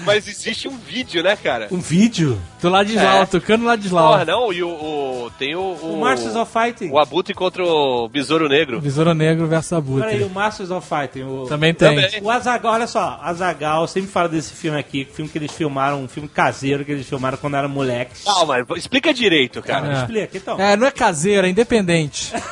Mas 0.05 0.27
existe 0.27 0.67
um 0.67 0.77
vídeo, 0.77 1.21
né, 1.21 1.35
cara? 1.35 1.67
Um 1.71 1.79
vídeo? 1.79 2.41
Do 2.65 2.71
Ladislau, 2.71 3.21
É. 3.21 3.25
tocando 3.27 3.63
Ladislau. 3.65 4.07
Porra, 4.13 4.25
não, 4.25 4.51
e 4.51 4.63
o, 4.63 4.69
o- 4.69 5.31
tem 5.37 5.55
o, 5.55 5.61
O 5.73 5.99
Masters 5.99 6.35
of 6.35 6.51
Fighting. 6.51 6.89
o 6.91 6.97
Abutre 6.97 7.33
contra 7.33 7.63
o 7.63 8.07
Besouro 8.09 8.49
Negro. 8.49 8.81
Besouro 8.81 9.13
Negro 9.13 9.45
versus 9.45 9.69
Peraí, 9.69 9.79
Abutre. 10.15 10.23
o 10.23 10.29
Masters 10.29 10.71
of 10.71 10.87
Fighting. 10.87 11.23
O... 11.23 11.45
Também 11.47 11.73
tem. 11.73 11.89
Também. 11.89 12.09
O 12.23 12.29
Azagal, 12.29 12.73
olha 12.73 12.87
só, 12.87 13.19
Azagal 13.21 13.87
sempre 13.87 14.09
fala 14.09 14.27
desse 14.29 14.53
filme 14.53 14.79
aqui, 14.79 15.05
filme 15.13 15.29
que 15.29 15.37
eles 15.37 15.51
filmaram, 15.51 16.01
um 16.03 16.07
filme 16.07 16.27
caseiro 16.27 16.83
que 16.83 16.91
eles 16.91 17.07
filmaram 17.07 17.37
quando 17.37 17.55
eram 17.55 17.69
moleques. 17.69 18.23
Calma, 18.23 18.65
explica 18.75 19.13
direito, 19.13 19.61
cara. 19.61 19.91
É. 19.91 19.97
Explica, 19.99 20.37
então. 20.37 20.59
É, 20.59 20.75
não 20.75 20.87
é 20.87 20.91
caseiro, 20.91 21.45
é 21.45 21.49
independente. 21.49 22.33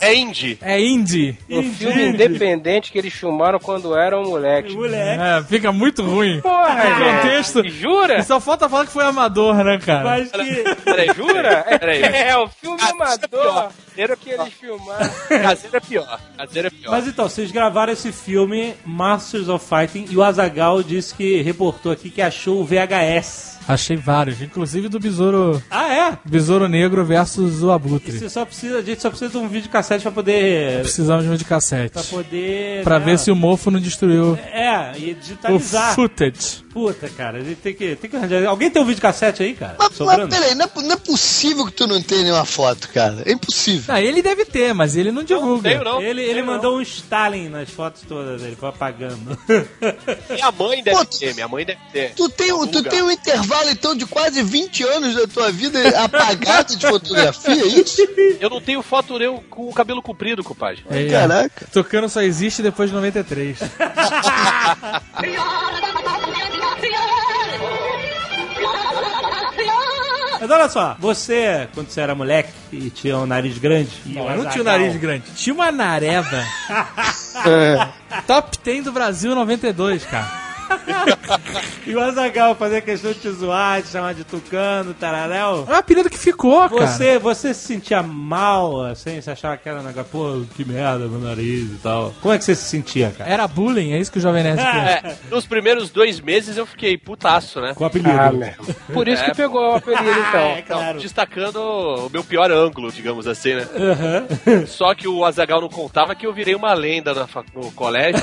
É 0.00 0.14
indie. 0.14 0.58
É 0.62 0.80
indie. 0.80 1.36
Um 1.50 1.62
filme 1.72 2.08
independente 2.10 2.92
que 2.92 2.98
eles 2.98 3.12
filmaram 3.12 3.58
quando 3.58 3.96
eram 3.96 4.22
moleques. 4.22 4.72
Moleque. 4.74 5.20
É, 5.20 5.42
fica 5.42 5.72
muito 5.72 6.04
ruim. 6.04 6.40
Porra, 6.40 6.84
No 6.84 7.04
contexto. 7.04 7.68
Jura? 7.68 8.18
E 8.18 8.22
só 8.22 8.38
falta 8.38 8.68
falar 8.68 8.84
que 8.88 8.92
foi 8.94 9.04
amador, 9.04 9.54
né, 9.62 9.78
cara? 9.78 10.04
Mas 10.04 10.30
que. 10.32 10.74
Peraí, 10.84 11.08
Jura? 11.14 11.64
Peraí. 11.78 12.02
É, 12.02 12.36
o 12.36 12.48
filme 12.48 12.78
Ah, 12.80 12.90
amador. 12.90 13.70
Era 13.96 14.16
que 14.16 14.30
eles 14.30 14.52
filmaram. 14.54 15.10
Caseiro 15.28 15.76
é 15.76 15.80
pior. 15.80 16.20
Caseiro 16.36 16.68
é 16.68 16.70
pior. 16.70 16.90
Mas 16.90 17.06
então, 17.08 17.28
vocês 17.28 17.50
gravaram 17.50 17.92
esse 17.92 18.12
filme, 18.12 18.74
Masters 18.84 19.48
of 19.48 19.64
Fighting, 19.64 20.06
e 20.10 20.16
o 20.16 20.22
Azagal 20.22 20.82
disse 20.82 21.14
que 21.14 21.42
reportou 21.42 21.90
aqui 21.92 22.08
que 22.10 22.22
achou 22.22 22.60
o 22.60 22.64
VHS. 22.64 23.58
Achei 23.68 23.96
vários, 23.98 24.40
inclusive 24.40 24.88
do 24.88 24.98
Besouro, 24.98 25.62
Ah, 25.70 25.92
é? 25.92 26.18
Besouro 26.24 26.66
Negro 26.68 27.04
versus 27.04 27.62
o 27.62 27.70
Abutre. 27.70 28.12
Você 28.18 28.30
só 28.30 28.46
precisa, 28.46 28.78
a 28.78 28.82
gente 28.82 29.02
só 29.02 29.10
precisa 29.10 29.30
de 29.30 29.36
um 29.36 29.46
vídeo 29.46 29.68
cassete 29.68 30.02
pra 30.02 30.10
poder. 30.10 30.80
Precisamos 30.80 31.24
de 31.24 31.30
um 31.30 31.34
de 31.36 31.44
cassete. 31.44 31.92
Pra 31.92 32.02
poder. 32.02 32.82
Pra 32.82 32.98
né, 32.98 33.04
ver 33.04 33.18
se 33.18 33.30
o 33.30 33.36
mofo 33.36 33.70
não 33.70 33.78
destruiu 33.78 34.38
É, 34.50 34.92
e 34.96 35.10
o 35.10 35.14
digitalizar. 35.16 35.94
footage. 35.94 36.64
Puta, 36.78 37.08
cara, 37.08 37.38
a 37.38 37.42
gente 37.42 37.56
tem 37.56 37.74
que, 37.74 37.96
tem 37.96 38.08
que 38.08 38.16
arranjar. 38.16 38.46
Alguém 38.46 38.70
tem 38.70 38.80
um 38.80 38.84
vídeo 38.84 39.02
cassete 39.02 39.42
aí, 39.42 39.52
cara? 39.52 39.74
Mas, 39.80 39.98
mas 39.98 40.28
peraí, 40.28 40.54
não 40.54 40.64
é, 40.66 40.70
não 40.82 40.92
é 40.92 40.96
possível 40.96 41.66
que 41.66 41.72
tu 41.72 41.88
não 41.88 42.00
tenha 42.00 42.22
nenhuma 42.22 42.44
foto, 42.44 42.88
cara. 42.90 43.20
É 43.26 43.32
impossível. 43.32 43.92
Ah, 43.92 44.00
ele 44.00 44.22
deve 44.22 44.44
ter, 44.44 44.72
mas 44.72 44.94
ele 44.94 45.10
não 45.10 45.24
divulga. 45.24 45.70
Tenho 45.70 45.82
não. 45.82 46.00
Ele, 46.00 46.22
ele 46.22 46.34
Tenho 46.34 46.46
mandou 46.46 46.78
um 46.78 46.80
Stalin 46.80 47.48
nas 47.48 47.68
fotos 47.68 48.02
todas 48.08 48.40
dele, 48.40 48.54
foi 48.54 48.68
apagando. 48.68 49.18
não. 49.26 49.36
Minha 50.30 50.52
mãe 50.52 50.80
deve 50.80 50.96
Pô, 50.98 51.04
ter, 51.04 51.34
minha 51.34 51.48
mãe 51.48 51.64
deve 51.64 51.80
ter. 51.92 52.14
Tu 52.14 52.28
tem, 52.28 52.52
um- 52.52 52.64
tu 52.68 52.80
tem 52.84 53.02
um 53.02 53.10
intervalo, 53.10 53.70
então, 53.70 53.96
de 53.96 54.06
quase 54.06 54.40
20 54.40 54.84
anos 54.84 55.16
da 55.16 55.26
tua 55.26 55.50
vida 55.50 55.80
apagado 55.98 56.76
de 56.76 56.86
fotografia, 56.86 57.54
é 57.60 57.66
isso? 57.66 58.06
Eu 58.40 58.50
não 58.50 58.60
tenho 58.60 58.82
foto 58.82 59.20
eu 59.20 59.42
com 59.50 59.68
o 59.68 59.74
cabelo 59.74 60.00
comprido, 60.00 60.44
compadre. 60.44 60.84
É, 60.88 61.08
Caraca. 61.08 61.66
Tocando 61.72 62.08
só 62.08 62.22
existe 62.22 62.62
depois 62.62 62.88
de 62.88 62.94
93. 62.94 63.58
Mas 70.40 70.50
olha 70.50 70.68
só, 70.68 70.96
você, 70.98 71.68
quando 71.74 71.88
você 71.88 72.00
era 72.00 72.14
moleque 72.14 72.52
e 72.72 72.90
tinha 72.90 73.16
um 73.18 73.26
nariz 73.26 73.58
grande. 73.58 73.90
Não, 74.06 74.30
eu 74.30 74.42
não 74.42 74.50
tinha 74.50 74.62
o 74.62 74.64
nariz 74.64 74.96
grande. 74.96 75.24
Tinha 75.36 75.54
uma 75.54 75.72
nareba. 75.72 76.44
Top 78.26 78.56
10 78.62 78.84
do 78.84 78.92
Brasil 78.92 79.34
92, 79.34 80.04
cara. 80.04 80.47
E 81.86 81.94
o 81.94 82.00
Azagal 82.00 82.54
fazia 82.54 82.82
questão 82.82 83.12
de 83.12 83.18
te 83.18 83.30
zoar, 83.30 83.80
te 83.80 83.88
chamar 83.88 84.12
de 84.14 84.22
tucano, 84.22 84.92
tararéu. 84.92 85.64
É 85.66 85.72
um 85.72 85.76
apelido 85.76 86.10
que 86.10 86.18
ficou, 86.18 86.68
cara. 86.68 86.86
Você, 86.86 87.18
você 87.18 87.54
se 87.54 87.66
sentia 87.66 88.02
mal, 88.02 88.82
assim, 88.84 89.18
você 89.20 89.30
achava 89.30 89.56
que 89.56 89.66
era 89.68 89.80
um 89.80 89.82
negócio, 89.82 90.10
pô, 90.10 90.42
que 90.54 90.66
merda, 90.66 91.06
meu 91.08 91.18
nariz 91.18 91.70
e 91.72 91.78
tal. 91.82 92.12
Como 92.20 92.34
é 92.34 92.36
que 92.38 92.44
você 92.44 92.54
se 92.54 92.64
sentia, 92.64 93.10
cara? 93.16 93.30
Era 93.30 93.48
bullying, 93.48 93.92
é 93.92 93.98
isso 93.98 94.12
que 94.12 94.18
o 94.18 94.20
Jovem 94.20 94.42
Nerd. 94.42 94.58
É, 94.68 95.14
nos 95.30 95.46
primeiros 95.46 95.88
dois 95.90 96.20
meses 96.20 96.56
eu 96.58 96.66
fiquei 96.66 96.96
putaço, 96.98 97.58
né? 97.60 97.72
Com 97.74 97.84
o 97.84 97.86
apelido. 97.86 98.10
Ah. 98.10 98.30
Por 98.92 99.08
isso 99.08 99.22
É, 99.22 99.26
que 99.30 99.34
pegou 99.36 99.72
o 99.72 99.76
apelido, 99.76 100.04
É, 100.36 100.58
então. 100.60 100.76
claro. 100.76 101.00
Destacando 101.00 101.56
o 101.56 102.10
meu 102.10 102.22
pior 102.22 102.50
ângulo, 102.50 102.92
digamos 102.92 103.26
assim, 103.26 103.54
né? 103.54 103.66
Aham. 103.74 104.66
Só 104.66 104.94
que 104.94 105.08
o 105.08 105.24
Azagal 105.24 105.60
não 105.60 105.68
contava 105.68 106.14
que 106.14 106.26
eu 106.26 106.32
virei 106.34 106.54
uma 106.54 106.74
lenda 106.74 107.14
na 107.14 107.26
no 107.54 107.70
colégio. 107.72 108.22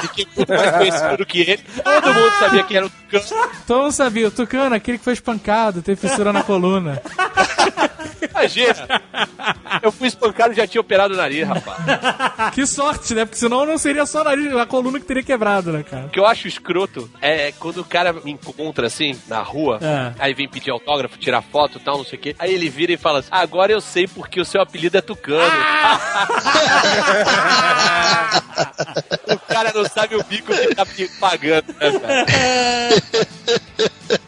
Fiquei 0.00 0.26
muito 0.36 0.48
mais 0.48 0.70
conhecido 0.76 1.16
do 1.18 1.26
que 1.26 1.40
ele. 1.40 1.64
Todo 1.84 2.14
mundo 2.14 2.32
sabia 2.38 2.62
que 2.64 2.76
era 2.76 2.86
o 2.86 2.90
Tucano. 2.90 3.46
Todo 3.66 3.82
mundo 3.82 3.92
sabia, 3.92 4.28
o 4.28 4.30
Tucano, 4.30 4.74
aquele 4.74 4.98
que 4.98 5.04
foi 5.04 5.12
espancado, 5.12 5.82
teve 5.82 6.00
fissura 6.00 6.32
na 6.32 6.42
coluna. 6.42 7.00
Imagina. 8.30 8.74
Eu 9.82 9.90
fui 9.92 10.08
espancado 10.08 10.52
e 10.52 10.56
já 10.56 10.66
tinha 10.66 10.80
operado 10.80 11.14
o 11.14 11.16
nariz, 11.16 11.46
rapaz. 11.46 11.78
Que 12.54 12.66
sorte, 12.66 13.14
né? 13.14 13.24
Porque 13.24 13.38
senão 13.38 13.64
não 13.66 13.78
seria 13.78 14.06
só 14.06 14.20
o 14.20 14.24
nariz, 14.24 14.54
a 14.54 14.66
coluna 14.66 14.98
que 15.00 15.06
teria 15.06 15.22
quebrado, 15.22 15.72
né, 15.72 15.82
cara? 15.82 16.06
O 16.06 16.10
que 16.10 16.18
eu 16.18 16.26
acho 16.26 16.46
escroto 16.48 17.08
é 17.20 17.52
quando 17.58 17.78
o 17.78 17.84
cara 17.84 18.12
me 18.12 18.32
encontra 18.32 18.86
assim, 18.86 19.18
na 19.28 19.40
rua, 19.40 19.78
É. 19.82 20.12
aí 20.18 20.34
vem 20.34 20.48
pedir 20.48 20.70
autógrafo, 20.70 21.18
tirar 21.18 21.42
foto 21.42 21.78
e 21.78 21.80
tal, 21.80 21.98
não 21.98 22.04
sei 22.04 22.18
o 22.18 22.22
quê. 22.22 22.36
Aí 22.38 22.52
ele 22.54 22.68
vira 22.68 22.92
e 22.92 22.96
fala 22.96 23.18
assim: 23.20 23.28
agora 23.30 23.72
eu 23.72 23.80
sei 23.80 24.06
porque 24.06 24.40
o 24.40 24.44
seu 24.44 24.60
apelido 24.60 24.96
é 24.96 25.00
Tucano. 25.00 25.42
o 29.26 29.38
cara 29.52 29.72
não 29.74 29.84
sabe 29.88 30.16
o 30.16 30.24
bico 30.24 30.52
que 30.52 30.74
tá 30.74 30.86
pagando, 31.20 31.74
né, 31.80 31.98
cara? 32.00 32.26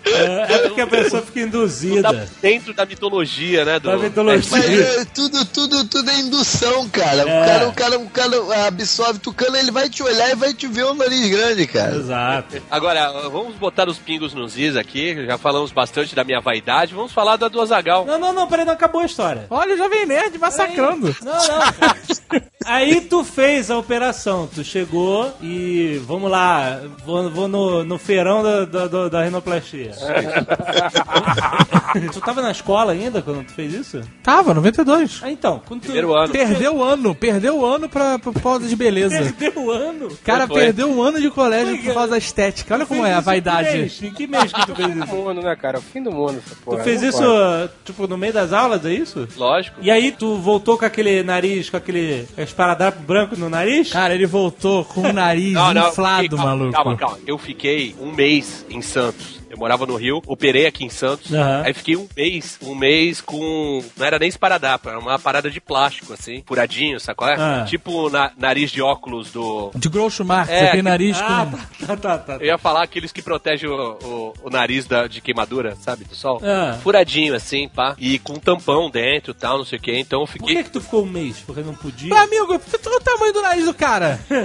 É, 0.07 0.53
é 0.55 0.59
porque 0.59 0.81
a 0.81 0.87
pessoa 0.87 1.23
fica. 1.23 1.35
Não 1.45 2.03
tá 2.03 2.13
dentro 2.41 2.73
da 2.73 2.87
mitologia, 2.87 3.65
né? 3.65 3.79
Do, 3.85 3.91
Da 3.91 3.99
mitologia. 3.99 4.51
Mas 4.51 4.81
é, 4.81 5.05
tudo, 5.05 5.45
tudo, 5.45 5.85
tudo 5.85 6.11
é 6.11 6.19
indução, 6.21 6.89
cara. 6.89 7.23
É. 7.23 7.23
O 7.23 7.47
cara. 7.47 7.69
O 7.69 7.73
cara, 7.75 7.99
o 8.41 8.47
cara 8.47 8.67
absorve 8.69 9.19
tucano, 9.19 9.57
ele 9.57 9.71
vai 9.71 9.91
te 9.91 10.03
olhar 10.03 10.31
e 10.31 10.35
vai 10.35 10.55
te 10.55 10.67
ver 10.67 10.85
o 10.85 10.95
nariz 10.95 11.29
grande, 11.29 11.67
cara. 11.67 11.95
Exato. 11.97 12.63
Agora, 12.71 13.29
vamos 13.29 13.55
botar 13.57 13.87
os 13.89 13.99
pingos 13.99 14.33
nos 14.33 14.57
is 14.57 14.77
aqui. 14.77 15.27
Já 15.27 15.37
falamos 15.37 15.71
bastante 15.71 16.15
da 16.15 16.25
minha 16.25 16.41
vaidade. 16.41 16.95
Vamos 16.95 17.13
falar 17.13 17.37
da 17.37 17.49
do 17.49 17.61
Azagal. 17.61 18.07
Não, 18.07 18.19
não, 18.19 18.33
não, 18.33 18.47
peraí, 18.49 18.65
não 18.65 18.73
acabou 18.73 19.03
a 19.03 19.07
história. 19.07 19.47
Olha 19.51 19.75
o 19.75 19.79
Jovem 19.79 20.07
Nerd 20.07 20.39
massacrando. 20.39 21.15
Não, 21.23 21.33
não. 21.33 22.41
Aí 22.67 23.03
tu 23.03 23.23
fez 23.23 23.71
a 23.71 23.77
operação, 23.77 24.49
tu 24.53 24.65
chegou 24.65 25.31
e 25.43 26.01
vamos 26.07 26.31
lá, 26.31 26.81
vou, 27.05 27.29
vou 27.31 27.47
no, 27.47 27.85
no 27.85 27.99
feirão 27.99 28.43
da, 28.43 28.65
da, 28.65 28.87
da- 28.87 29.09
da 29.11 29.23
rinoplastia. 29.23 29.91
tu 32.13 32.21
tava 32.21 32.41
na 32.41 32.51
escola 32.51 32.93
ainda 32.93 33.21
quando 33.21 33.45
tu 33.45 33.53
fez 33.53 33.74
isso? 33.75 34.01
Tava, 34.23 34.55
92. 34.55 35.21
Ah, 35.23 35.31
então, 35.31 35.61
quando 35.67 35.81
tu 35.81 35.85
Primeiro 35.85 36.15
ano. 36.15 36.33
Perdeu 36.33 36.77
o 36.77 36.83
ano, 36.83 37.15
perdeu 37.15 37.59
o 37.59 37.65
ano 37.67 37.89
pra, 37.89 38.19
pra 38.19 38.33
pausa 38.33 38.67
de 38.69 38.75
beleza. 38.77 39.17
perdeu 39.39 39.63
o 39.65 39.71
ano. 39.71 40.09
Cara 40.25 40.47
Foi. 40.47 40.61
perdeu 40.61 40.89
um 40.91 41.03
ano 41.03 41.21
de 41.21 41.31
colégio 41.31 41.77
por 41.83 41.95
causa 41.95 42.11
da 42.11 42.19
estética. 42.19 42.75
Olha 42.75 42.87
como 42.87 43.03
Fez 43.03 43.11
é 43.13 43.15
a 43.15 43.19
isso 43.19 43.27
vaidade. 43.27 43.69
Que 43.71 43.77
mês? 43.79 44.03
Em 44.03 44.11
que 44.13 44.27
mês 44.27 44.53
que 44.53 44.67
tu 44.67 44.75
fez 44.75 44.89
Fim 44.89 44.95
do 44.99 45.05
isso? 45.05 45.15
mundo, 45.17 45.43
né, 45.43 45.57
cara? 45.57 45.79
O 45.79 45.83
fim 45.83 46.03
do 46.03 46.13
mundo, 46.13 46.43
essa 46.45 46.57
porra. 46.65 46.79
Tu 46.79 46.85
fez 46.85 47.03
Não 47.03 47.09
isso, 47.09 47.19
pode. 47.23 47.71
tipo, 47.85 48.07
no 48.07 48.17
meio 48.19 48.33
das 48.33 48.53
aulas, 48.53 48.85
é 48.85 48.93
isso? 48.93 49.29
Lógico. 49.37 49.77
E 49.83 49.91
aí 49.91 50.13
tu 50.13 50.37
voltou 50.37 50.79
com 50.79 50.85
aquele 50.85 51.23
nariz, 51.23 51.69
com 51.71 51.77
aquele 51.77 52.27
esparadrapo 52.39 53.01
branco 53.03 53.37
no 53.37 53.49
nariz? 53.49 53.91
Cara, 53.91 54.15
ele 54.15 54.27
voltou 54.27 54.85
com 54.85 55.03
o 55.03 55.13
nariz 55.13 55.53
inflado, 55.53 56.23
fiquei- 56.23 56.29
calma, 56.39 56.45
maluco. 56.57 56.73
Calma, 56.73 56.97
calma. 56.97 57.19
Eu 57.27 57.39
fiquei 57.39 57.95
um 58.01 58.13
mês 58.13 58.65
em 58.71 58.81
Santos. 58.83 59.41
Eu 59.55 59.59
morava 59.59 59.87
no 59.87 59.95
Rio, 59.95 60.21
operei 60.27 60.67
aqui 60.67 60.85
em 60.85 60.89
Santos. 60.91 61.33
Aham. 61.33 61.63
Aí 61.65 61.73
fiquei 61.73 61.97
um 61.97 62.09
mês, 62.17 62.59
um 62.61 62.75
mês 62.75 63.21
com. 63.21 63.83
Não 63.97 64.05
era 64.05 64.19
nem 64.19 64.29
esparadrapo, 64.29 64.89
era 64.89 64.99
uma 64.99 65.17
parada 65.17 65.49
de 65.49 65.61
plástico, 65.61 66.13
assim, 66.13 66.43
furadinho, 66.45 66.99
sacou? 66.99 67.29
É? 67.29 67.35
Ah. 67.39 67.65
Tipo 67.65 68.11
na, 68.11 68.33
nariz 68.37 68.73
de 68.73 68.83
óculos 68.83 69.31
do. 69.31 69.71
De 69.77 69.89
Groucho 69.89 70.25
Marx, 70.25 70.51
É, 70.51 70.69
aquele 70.69 70.83
nariz 70.83 71.17
Ah, 71.21 71.47
com... 71.79 71.87
tá, 71.87 71.97
tá, 71.97 72.19
tá. 72.19 72.35
Eu 72.41 72.47
ia 72.47 72.59
falar 72.59 72.83
aqueles 72.83 73.13
que 73.13 73.23
protegem 73.23 73.71
o, 73.71 73.75
o, 74.03 74.35
o 74.43 74.51
nariz 74.51 74.87
da, 74.87 75.07
de 75.07 75.21
queimadura, 75.21 75.77
sabe? 75.77 76.05
Do 76.05 76.17
sol. 76.17 76.41
Ah. 76.43 76.77
Furadinho, 76.83 77.35
assim, 77.35 77.69
pá. 77.69 77.95
E 77.99 78.19
com 78.19 78.35
tampão 78.35 78.91
dentro 78.91 79.31
e 79.31 79.35
tal, 79.35 79.59
não 79.59 79.65
sei 79.65 79.79
o 79.79 79.83
que. 79.83 79.97
Então 79.97 80.21
eu 80.23 80.27
Por 80.27 80.33
fiquei. 80.33 80.57
que 80.57 80.65
que 80.65 80.71
tu 80.71 80.81
ficou 80.81 81.05
um 81.05 81.07
mês? 81.07 81.37
Porque 81.47 81.61
não 81.61 81.75
podia? 81.75 82.09
Meu 82.09 82.19
amigo, 82.19 82.59
tu 82.59 82.91
o 82.91 83.01
tamanho 83.01 83.33
do 83.33 83.43
nariz 83.43 83.65
do 83.65 83.75
cara. 83.75 84.19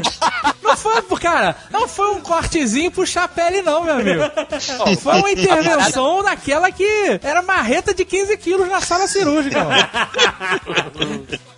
Não 0.61 0.77
foi, 0.77 1.01
cara, 1.19 1.55
não 1.71 1.87
foi 1.87 2.11
um 2.11 2.21
cortezinho 2.21 2.91
puxar 2.91 3.23
a 3.23 3.27
pele, 3.27 3.63
não, 3.63 3.83
meu 3.83 3.95
amigo. 3.95 4.21
Foi 4.99 5.13
uma 5.15 5.31
intervenção 5.31 6.23
daquela 6.23 6.71
que 6.71 7.19
era 7.23 7.41
marreta 7.41 7.93
de 7.93 8.05
15 8.05 8.37
quilos 8.37 8.67
na 8.69 8.81
sala 8.81 9.07
cirúrgica. 9.07 9.59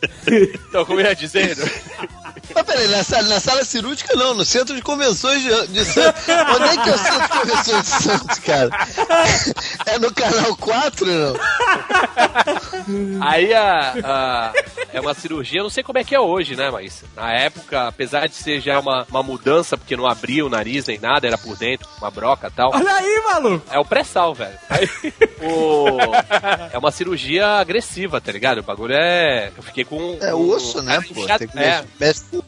Então, 0.67 0.83
como 0.85 0.99
eu 0.99 1.05
ia 1.05 1.15
dizendo. 1.15 1.61
Mas 2.53 2.63
peraí, 2.65 2.87
na 2.87 3.03
sala, 3.03 3.23
na 3.27 3.39
sala 3.39 3.63
cirúrgica 3.65 4.15
não, 4.15 4.33
no 4.33 4.45
centro 4.45 4.75
de 4.75 4.81
convenções 4.81 5.41
de, 5.41 5.67
de 5.67 5.85
Santos. 5.85 6.21
Onde 6.27 6.63
é 6.69 6.83
que 6.83 6.89
é 6.89 6.93
o 6.93 6.97
centro 6.97 7.21
de 7.21 7.29
convenções 7.39 7.83
de 7.83 8.03
Santos, 8.03 8.39
cara? 8.39 8.69
É 9.85 9.99
no 9.99 10.13
canal 10.13 10.55
4, 10.57 11.05
não? 11.05 11.33
Aí 13.21 13.53
a, 13.53 13.93
a- 14.03 14.53
é 14.93 14.99
uma 14.99 15.13
cirurgia, 15.13 15.59
eu 15.59 15.63
não 15.63 15.69
sei 15.69 15.83
como 15.83 15.97
é 15.99 16.03
que 16.03 16.13
é 16.15 16.19
hoje, 16.19 16.55
né? 16.55 16.69
Mas 16.69 17.03
na 17.15 17.31
época, 17.33 17.87
apesar 17.87 18.27
de 18.27 18.35
ser 18.35 18.59
já 18.59 18.79
uma, 18.79 19.05
uma 19.09 19.23
mudança, 19.23 19.77
porque 19.77 19.95
não 19.95 20.05
abria 20.07 20.45
o 20.45 20.49
nariz 20.49 20.85
nem 20.87 20.99
nada, 20.99 21.27
era 21.27 21.37
por 21.37 21.55
dentro, 21.57 21.87
uma 21.99 22.11
broca 22.11 22.47
e 22.47 22.51
tal. 22.51 22.71
Olha 22.73 22.93
aí, 22.93 23.21
maluco. 23.31 23.65
É 23.71 23.79
o 23.79 23.85
pré-sal, 23.85 24.33
velho. 24.33 24.57
Aí, 24.69 24.87
o- 25.41 26.11
É 26.71 26.77
uma 26.77 26.91
cirurgia 26.91 27.45
agressiva, 27.59 28.19
tá 28.19 28.31
ligado? 28.31 28.59
O 28.59 28.63
bagulho 28.63 28.93
é. 28.95 29.51
Eu 29.55 29.63
fiquei 29.63 29.83
com. 29.85 30.17
É 30.21 30.33
osso, 30.33 30.81
né, 30.81 30.99
pô? 31.13 31.23
inchado- 31.23 31.39
Tem 31.39 31.47
que 31.47 31.59
É, 31.59 31.83
mexe 31.99 32.21
com 32.29 32.40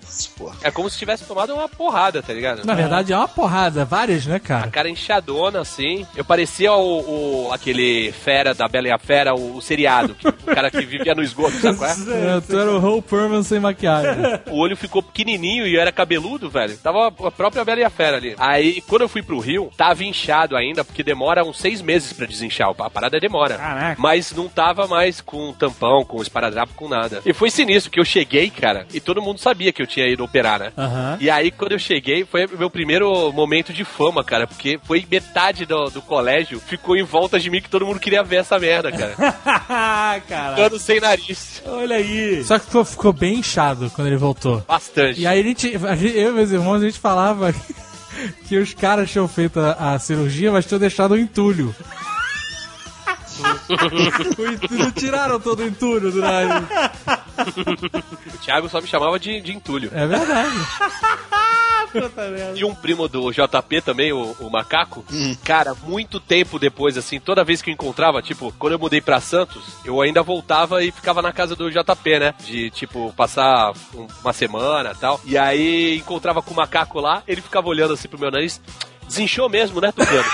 é 0.62 0.72
como 0.72 0.90
se 0.90 0.98
tivesse 0.98 1.26
tomado 1.26 1.54
uma 1.54 1.68
porrada, 1.70 2.22
tá 2.22 2.34
ligado? 2.34 2.66
Na 2.66 2.74
verdade 2.74 3.14
é 3.14 3.18
uma 3.18 3.28
porrada, 3.28 3.86
várias, 3.86 4.26
né, 4.26 4.36
A 4.36 4.40
cara? 4.40 4.68
cara 4.70 4.90
inchadona, 4.90 5.62
assim. 5.62 6.06
Eu 6.16 6.24
parecia 6.26 6.74
o, 6.74 7.48
o- 7.48 7.52
aquele 7.54 8.12
fera 8.12 8.54
da 8.54 8.68
Bela 8.68 8.88
e 8.88 8.92
a 8.92 8.98
Fera, 8.98 9.34
o, 9.36 9.58
o 9.58 9.62
seriado. 9.62 10.16
que- 10.16 10.28
o 10.28 10.34
cara 10.34 10.70
que 10.72 10.82
vivia 10.86 11.14
no 11.16 11.24
esgoto, 11.24 11.52
sabe 11.60 11.78
qual 11.78 11.90
é? 11.90 11.94
É, 12.38 12.42
tu 12.42 12.58
era 12.58 12.72
o 12.72 12.80
Whole 12.80 13.02
Perman 13.02 13.44
sem 13.44 13.60
maquiagem. 13.60 14.24
O 14.50 14.58
olho 14.60 14.76
ficou 14.78 15.02
pequenininho 15.04 15.66
e 15.68 15.76
eu 15.76 15.82
era 15.82 15.92
cabeludo, 15.92 16.50
velho. 16.50 16.78
Tava 16.78 17.08
a 17.08 17.32
própria 17.32 17.64
Bela 17.66 17.80
e 17.82 17.84
a 17.84 17.90
Fera 17.90 18.18
ali. 18.18 18.36
Aí, 18.38 18.82
quando 18.82 19.02
eu 19.04 19.10
fui 19.10 19.22
pro 19.22 19.40
Rio, 19.40 19.70
tava 19.78 20.04
inchado 20.04 20.56
ainda, 20.56 20.84
porque 20.84 21.04
demora 21.04 21.44
uns 21.44 21.58
seis 21.60 21.82
meses 21.82 22.14
pra 22.14 22.26
desinchar. 22.26 22.70
A 22.80 22.90
parada 22.90 23.20
demora. 23.20 23.56
Caraca. 23.58 24.02
Mas 24.02 24.32
não 24.32 24.48
tava 24.48 24.88
mais 24.88 25.22
com 25.22 25.54
tampão, 25.54 26.04
com 26.06 26.22
esparadrapo, 26.22 26.74
com 26.76 26.88
nada. 26.88 27.22
E 27.26 27.34
foi 27.34 27.50
sinistro, 27.52 27.92
que 27.92 28.00
eu 28.00 28.06
cheguei, 28.06 28.50
cara, 28.50 28.86
e 28.94 29.00
todo 29.00 29.22
mundo 29.22 29.40
sabia 29.40 29.72
que 29.72 29.82
eu 29.84 29.88
tinha 29.88 30.08
ido 30.08 30.24
operar, 30.24 30.60
né? 30.60 30.72
Aham. 30.78 31.18
E 31.20 31.30
aí, 31.30 31.52
quando 31.52 31.74
eu 31.74 31.80
cheguei, 31.80 32.26
foi 32.26 32.46
o 32.46 32.58
meu 32.58 32.70
primeiro 32.70 33.32
momento 33.32 33.72
de 33.72 33.84
fama, 33.86 34.24
cara, 34.24 34.48
porque 34.48 34.80
foi 34.84 35.06
metade 35.10 35.66
do, 35.66 35.86
do 35.86 36.02
colégio 36.02 36.60
ficou 36.60 36.96
em 36.98 37.04
volta 37.04 37.40
de 37.40 37.50
mim 37.50 37.62
que 37.62 37.70
todo 37.70 37.86
mundo 37.86 38.00
queria 38.00 38.24
ver 38.24 38.38
essa 38.38 38.58
merda, 38.60 38.92
cara. 38.92 39.14
Cara, 40.28 40.56
Ficando 40.56 40.80
sem 40.80 41.00
nariz. 41.00 41.62
olha 41.66 41.96
aí. 41.98 42.44
Só 42.44 42.58
que 42.60 42.66
ficou, 42.66 42.86
ficou 42.86 43.14
bem 43.14 43.36
inchado 43.40 43.90
quando 43.96 44.08
ele 44.08 44.18
voltou. 44.18 44.64
Bastante. 44.68 45.20
E 45.22 45.28
aí 45.28 45.40
a 45.40 45.44
gente, 45.44 45.76
a 45.88 45.96
gente- 45.96 46.18
eu 46.18 46.30
e 46.32 46.34
meus 46.34 46.52
irmãos, 46.52 46.82
a 46.82 46.86
gente 46.86 47.00
falava 47.00 47.54
que 48.48 48.58
os 48.58 48.74
caras 48.74 49.10
tinham 49.12 49.28
feito 49.28 49.60
a, 49.60 49.94
a 49.94 50.00
cirurgia, 50.00 50.52
mas 50.52 50.66
tinham 50.66 50.80
deixado 50.80 51.12
o 51.14 51.18
entulho. 51.20 51.76
O 54.38 54.48
entulho, 54.52 54.92
tiraram 54.92 55.40
todo 55.40 55.60
o 55.62 55.68
entulho 55.68 56.12
do 56.12 56.20
nariz. 56.20 56.68
O 58.34 58.38
Thiago 58.40 58.70
só 58.70 58.80
me 58.82 58.88
chamava 58.88 59.20
de, 59.20 59.42
de 59.42 59.54
entulho. 59.54 59.90
É 59.94 60.06
verdade. 60.08 60.50
E 62.56 62.66
um 62.66 62.74
primo 62.74 63.08
do 63.08 63.32
JP 63.32 63.82
também, 63.82 64.12
o, 64.12 64.36
o 64.40 64.50
Macaco, 64.50 65.06
cara, 65.44 65.76
muito 65.84 66.20
tempo 66.20 66.58
depois, 66.58 66.98
assim, 66.98 67.20
toda 67.20 67.44
vez 67.44 67.62
que 67.62 67.70
eu 67.70 67.74
encontrava, 67.74 68.20
tipo, 68.20 68.52
quando 68.58 68.74
eu 68.74 68.80
mudei 68.80 69.00
pra 69.00 69.22
Santos, 69.22 69.64
eu 69.86 70.02
ainda 70.02 70.24
voltava 70.24 70.84
e 70.84 70.92
ficava 70.92 71.22
na 71.22 71.32
casa 71.32 71.56
do 71.56 71.70
JP, 71.70 72.20
né? 72.20 72.34
De, 72.44 72.72
tipo, 72.72 73.14
passar 73.16 73.74
um- 73.94 74.08
uma 74.24 74.34
semana 74.34 74.92
e 74.92 74.96
tal. 75.00 75.22
E 75.24 75.38
aí 75.38 75.98
encontrava 75.98 76.42
com 76.42 76.52
o 76.54 76.58
Macaco 76.58 77.00
lá, 77.00 77.22
ele 77.28 77.42
ficava 77.42 77.68
olhando 77.68 77.94
assim 77.94 78.08
pro 78.08 78.18
meu 78.20 78.32
nariz. 78.32 78.60
Desinchou 79.14 79.48
mesmo, 79.48 79.80
né, 79.80 79.92
Tucano? 79.92 80.26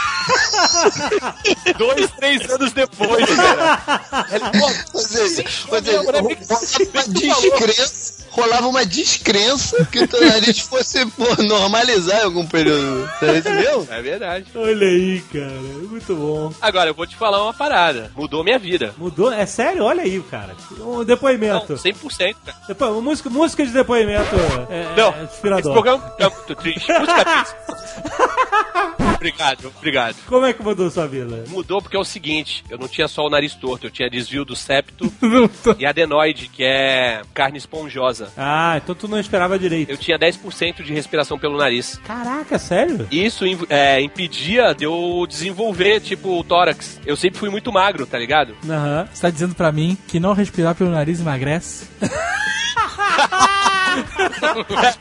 Dois, 1.78 2.10
três 2.12 2.50
anos 2.50 2.72
depois, 2.72 3.26
cara. 3.36 4.26
Ele, 4.32 4.40
pô, 4.40 4.72
Ou 4.94 5.02
seja, 5.02 5.44
ou 5.68 5.84
seja, 5.84 6.04
né? 6.04 6.20
uma 6.22 7.04
descrença, 7.10 8.26
rolava 8.40 8.68
uma 8.68 8.86
descrença 8.86 9.86
que 9.86 10.00
o 10.00 10.08
teu 10.08 10.22
nariz 10.26 10.60
fosse 10.60 11.06
pô, 11.12 11.42
normalizar 11.44 12.22
em 12.22 12.24
algum 12.26 12.46
período. 12.46 13.10
É 13.22 13.38
isso 13.38 13.50
mesmo? 13.50 13.88
É 13.90 14.02
verdade. 14.02 14.46
Olha 14.56 14.88
aí, 14.88 15.22
cara. 15.32 15.52
Muito 15.90 16.16
bom. 16.16 16.54
Agora, 16.62 16.90
eu 16.90 16.94
vou 16.94 17.06
te 17.08 17.16
falar 17.16 17.44
uma 17.44 17.54
parada. 17.54 18.12
Mudou 18.16 18.44
minha 18.44 18.60
vida. 18.60 18.94
Mudou? 18.98 19.32
É 19.32 19.46
sério? 19.46 19.84
Olha 19.84 20.04
aí, 20.04 20.22
cara. 20.22 20.56
Um 20.80 20.98
Não, 20.98 21.06
depoimento. 21.06 21.74
100%, 21.74 22.36
cara. 22.46 22.92
Uma 22.92 23.02
música, 23.02 23.30
música 23.30 23.66
de 23.66 23.72
depoimento 23.72 24.36
é, 24.70 24.96
Não, 24.96 25.14
é 25.14 25.24
esse 25.24 25.34
inspirador. 25.36 25.74
programa 25.74 26.16
é 26.18 26.30
muito 26.30 26.56
triste. 26.56 26.92
Música 26.92 27.26
triste. 27.26 27.56
obrigado, 29.16 29.74
obrigado. 29.78 30.16
Como 30.28 30.46
é 30.46 30.54
que 30.54 30.64
mudou 30.64 30.90
sua 30.90 31.08
vida? 31.08 31.44
Mudou 31.48 31.82
porque 31.82 31.98
é 31.98 32.00
o 32.00 32.06
seguinte, 32.06 32.64
eu 32.70 32.78
não 32.78 32.88
tinha 32.88 33.08
só 33.08 33.26
o 33.26 33.30
nariz 33.30 33.54
torto, 33.56 33.88
eu 33.88 33.92
tinha 33.92 34.10
desvio 34.10 34.46
do 34.46 34.56
septo 34.56 35.12
Não 35.22 35.50
e 35.78 35.86
adenoide, 35.86 36.48
que 36.50 36.64
é 36.64 37.22
carne 37.34 37.58
esponjosa. 37.58 38.29
Ah, 38.38 38.80
então 38.82 38.96
tu 38.96 39.08
não 39.08 39.20
esperava 39.20 39.60
direito. 39.60 39.90
Eu 39.90 39.98
tinha 39.98 40.18
10% 40.18 40.84
de 40.84 40.94
respiração 40.94 41.38
pelo 41.38 41.58
nariz. 41.58 42.00
Caraca, 42.06 42.58
sério? 42.58 43.08
Isso 43.12 43.44
é, 43.70 44.02
impedia 44.02 44.74
de 44.74 44.86
eu 44.86 45.26
desenvolver, 45.28 46.00
tipo, 46.00 46.40
o 46.40 46.44
tórax. 46.44 47.00
Eu 47.06 47.16
sempre 47.16 47.40
fui 47.40 47.50
muito 47.50 47.72
magro, 47.72 48.06
tá 48.06 48.18
ligado? 48.18 48.56
Aham. 48.68 49.08
Você 49.12 49.22
tá 49.22 49.30
dizendo 49.30 49.56
pra 49.56 49.72
mim 49.72 49.98
que 50.08 50.20
não 50.20 50.34
respirar 50.34 50.76
pelo 50.76 50.92
nariz 50.92 51.20
emagrece? 51.20 51.88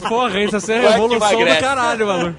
Porra, 0.09 0.41
isso 0.41 0.57
é 0.57 0.61
que 0.61 0.89
revolução 0.89 1.45
do 1.45 1.61
caralho, 1.61 2.07
maluco. 2.07 2.37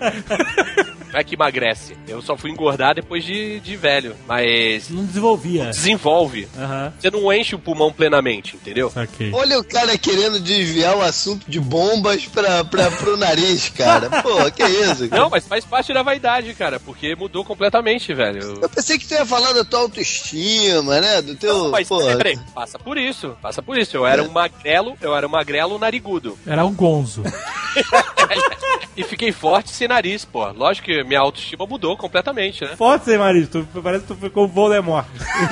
Não 1.11 1.19
é 1.19 1.23
que 1.23 1.35
emagrece. 1.35 1.97
Eu 2.07 2.21
só 2.21 2.37
fui 2.37 2.51
engordar 2.51 2.95
depois 2.95 3.23
de, 3.23 3.59
de 3.59 3.75
velho. 3.75 4.15
Mas 4.27 4.89
Não 4.89 5.05
desenvolvia. 5.05 5.65
desenvolve. 5.65 6.47
Aham. 6.57 6.93
Você 6.99 7.09
não 7.11 7.33
enche 7.33 7.55
o 7.55 7.59
pulmão 7.59 7.91
plenamente, 7.91 8.55
entendeu? 8.55 8.91
Ok. 8.95 9.31
Olha 9.33 9.59
o 9.59 9.63
cara 9.63 9.97
querendo 9.97 10.39
desviar 10.39 10.95
o 10.95 11.01
assunto 11.01 11.49
de 11.49 11.59
bombas 11.59 12.25
pra, 12.25 12.63
pra, 12.63 12.91
pro 12.91 13.17
nariz, 13.17 13.69
cara. 13.69 14.09
Pô, 14.21 14.49
que 14.51 14.63
isso, 14.63 15.09
cara? 15.09 15.21
Não, 15.23 15.29
mas 15.29 15.47
faz 15.47 15.65
parte 15.65 15.93
da 15.93 16.03
vaidade, 16.03 16.53
cara, 16.53 16.79
porque 16.79 17.15
mudou 17.15 17.43
completamente, 17.43 18.13
velho. 18.13 18.59
Eu 18.61 18.69
pensei 18.69 18.97
que 18.97 19.07
tu 19.07 19.13
ia 19.13 19.25
falar 19.25 19.53
da 19.53 19.63
tua 19.63 19.79
autoestima, 19.79 20.99
né? 21.01 21.21
Do 21.21 21.35
teu. 21.35 21.57
Não, 21.65 21.71
mas 21.71 21.87
pô, 21.87 21.99
peraí, 22.17 22.37
passa 22.53 22.77
por 22.77 22.97
isso, 22.97 23.35
passa 23.41 23.61
por 23.61 23.77
isso. 23.77 23.97
Eu 23.97 24.05
era 24.05 24.23
um 24.23 24.29
magrelo, 24.29 24.95
eu 25.01 25.15
era 25.15 25.25
um 25.25 25.29
magrelo 25.29 25.77
narigudo. 25.79 26.37
Era 26.45 26.65
um 26.65 26.73
gonzo. 26.73 27.23
e 28.95 29.03
fiquei 29.03 29.31
forte 29.31 29.71
sem 29.71 29.87
nariz, 29.87 30.25
pô. 30.25 30.47
Lógico 30.51 30.85
que 30.85 30.98
minha 31.03 31.19
autoestima 31.19 31.65
mudou 31.65 31.97
completamente, 31.97 32.63
né? 32.63 32.75
Forte, 32.75 33.05
sem 33.05 33.17
marido. 33.17 33.67
Tu, 33.73 33.81
parece 33.81 34.05
que 34.05 34.13
tu 34.13 34.19
ficou 34.19 34.47
Voldemort. 34.47 35.05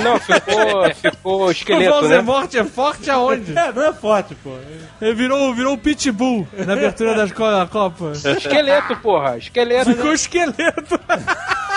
Não, 0.04 0.20
ficou, 0.20 0.96
ficou 0.96 1.42
O 1.48 1.52
esqueleto, 1.52 2.08
né? 2.08 2.22
Voldemort 2.22 2.54
é 2.56 2.64
forte 2.64 3.10
aonde? 3.10 3.58
É, 3.58 3.72
não 3.72 3.84
é 3.84 3.94
forte, 3.94 4.36
pô. 4.36 4.52
Ele 5.02 5.14
virou, 5.14 5.54
virou 5.54 5.74
o 5.74 5.78
Pitbull 5.78 6.48
na 6.66 6.74
abertura 6.74 7.16
da 7.16 7.68
Copa. 7.68 8.12
Esqueleto, 8.14 8.96
porra. 8.98 9.38
Esqueleto. 9.38 9.94
Ficou 9.94 10.14
esqueleto. 10.14 11.00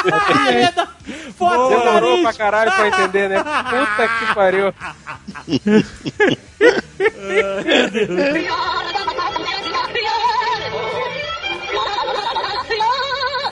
Forte, 1.36 1.74
sem 1.74 1.84
Demorou 1.84 2.22
pra 2.22 2.32
caralho 2.32 2.72
pra 2.72 2.88
entender, 2.88 3.28
né? 3.28 3.42
Puta 3.42 4.08
que 4.08 4.34
pariu. 4.34 4.74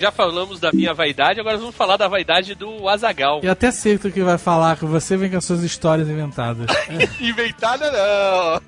Já 0.01 0.11
falamos 0.11 0.61
da 0.61 0.72
minha 0.72 0.94
vaidade, 0.94 1.40
agora 1.40 1.59
vamos 1.59 1.74
falar 1.74 1.96
da 1.96 2.09
vaidade 2.09 2.55
do 2.55 2.88
Azagal. 2.88 3.40
Eu 3.42 3.53
até 3.53 3.70
sei 3.70 3.96
o 3.96 3.99
que 3.99 4.22
vai 4.22 4.38
falar, 4.38 4.76
que 4.76 4.84
você 4.84 5.16
vem 5.16 5.30
com 5.30 5.36
as 5.36 5.44
suas 5.44 5.62
histórias 5.62 6.09
inventadas. 6.09 6.66
Inventada 7.20 7.90
não. 7.90 8.62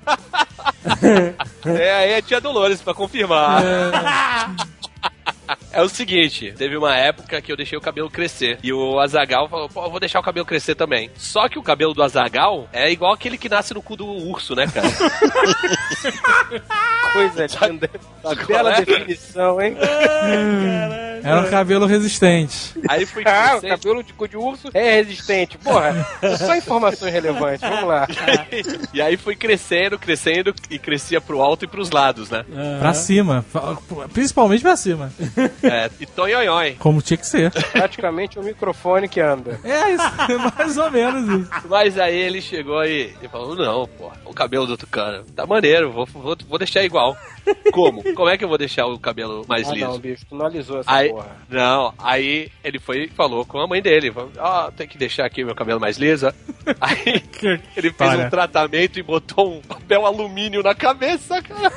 é, 1.73 1.93
aí 1.93 2.11
é 2.11 2.21
tia 2.21 2.41
Dolores 2.41 2.81
pra 2.81 2.93
confirmar. 2.93 3.63
É 5.71 5.81
o 5.81 5.89
seguinte, 5.89 6.53
teve 6.57 6.77
uma 6.77 6.95
época 6.95 7.41
que 7.41 7.51
eu 7.51 7.57
deixei 7.57 7.77
o 7.77 7.81
cabelo 7.81 8.09
crescer. 8.09 8.57
E 8.63 8.73
o 8.73 8.99
Azagal 8.99 9.49
falou, 9.49 9.69
pô, 9.69 9.85
eu 9.85 9.91
vou 9.91 9.99
deixar 9.99 10.19
o 10.19 10.23
cabelo 10.23 10.45
crescer 10.45 10.75
também. 10.75 11.09
Só 11.15 11.47
que 11.47 11.59
o 11.59 11.63
cabelo 11.63 11.93
do 11.93 12.03
Azagal 12.03 12.67
é 12.71 12.91
igual 12.91 13.13
aquele 13.13 13.37
que 13.37 13.49
nasce 13.49 13.73
no 13.73 13.81
cu 13.81 13.95
do 13.95 14.05
urso, 14.05 14.55
né, 14.55 14.65
cara? 14.67 14.87
Coisa 17.13 17.47
linda. 17.67 17.89
Bela 18.47 18.73
é? 18.73 18.85
definição, 18.85 19.61
hein? 19.61 19.75
Era 21.23 21.41
um 21.41 21.49
cabelo 21.49 21.85
resistente. 21.85 22.73
Aí 22.87 23.05
fui 23.05 23.23
Ah, 23.25 23.57
o 23.57 23.61
cabelo 23.67 24.03
de 24.03 24.13
cu 24.13 24.27
de 24.27 24.37
urso 24.37 24.69
é 24.73 24.95
resistente. 24.95 25.57
Porra, 25.57 26.05
só 26.37 26.55
informações 26.55 27.13
relevantes. 27.13 27.61
Vamos 27.61 27.87
lá. 27.87 28.07
e 28.93 29.01
aí 29.01 29.17
fui 29.17 29.35
crescendo, 29.35 29.97
crescendo 29.97 30.53
e 30.69 30.77
crescia 30.79 31.19
pro 31.21 31.41
alto 31.41 31.65
e 31.65 31.67
pros 31.67 31.91
lados, 31.91 32.29
né? 32.29 32.45
Pra 32.79 32.93
cima. 32.93 33.45
Principalmente 34.13 34.61
pra 34.61 34.75
cima. 34.75 35.11
É, 35.63 35.89
e 35.99 36.05
tonhonhói. 36.05 36.75
Como 36.79 37.01
tinha 37.01 37.17
que 37.17 37.25
ser. 37.27 37.51
Praticamente 37.71 38.39
o 38.39 38.43
microfone 38.43 39.07
que 39.07 39.19
anda. 39.19 39.59
É 39.63 39.91
isso, 39.93 40.03
mais 40.57 40.77
ou 40.77 40.91
menos 40.91 41.41
isso. 41.41 41.51
Mas 41.69 41.97
aí 41.97 42.15
ele 42.17 42.41
chegou 42.41 42.83
e, 42.83 43.13
e 43.21 43.27
falou: 43.27 43.55
Não, 43.55 43.87
pô, 43.87 44.11
o 44.25 44.33
cabelo 44.33 44.65
do 44.65 44.77
Tucano 44.77 45.23
tá 45.35 45.45
maneiro, 45.45 45.91
vou, 45.91 46.05
vou, 46.05 46.35
vou 46.47 46.57
deixar 46.59 46.83
igual. 46.83 47.15
Como? 47.71 48.03
Como 48.13 48.29
é 48.29 48.37
que 48.37 48.43
eu 48.43 48.49
vou 48.49 48.57
deixar 48.57 48.85
o 48.85 48.99
cabelo 48.99 49.45
mais 49.47 49.67
Ah, 49.69 49.73
liso? 49.73 49.85
não, 49.87 49.97
bicho, 49.99 50.25
tu 50.29 50.35
não 50.35 50.45
alisou 50.45 50.79
essa 50.79 50.91
Aí, 50.91 51.10
porra. 51.11 51.35
não, 51.49 51.93
aí 51.97 52.49
ele 52.63 52.79
foi 52.79 53.03
e 53.03 53.07
falou 53.09 53.45
com 53.45 53.59
a 53.59 53.67
mãe 53.67 53.81
dele: 53.81 54.13
Ó, 54.37 54.71
tem 54.71 54.87
que 54.87 54.97
deixar 54.97 55.25
aqui 55.25 55.43
meu 55.43 55.55
cabelo 55.55 55.79
mais 55.79 55.97
liso. 55.97 56.27
Aí 56.79 57.23
ele 57.75 57.91
fez 57.91 57.95
Para. 57.95 58.19
um 58.27 58.29
tratamento 58.29 58.99
e 58.99 59.03
botou 59.03 59.55
um 59.57 59.61
papel 59.61 60.05
alumínio 60.05 60.61
na 60.61 60.75
cabeça, 60.75 61.41
cara. 61.41 61.71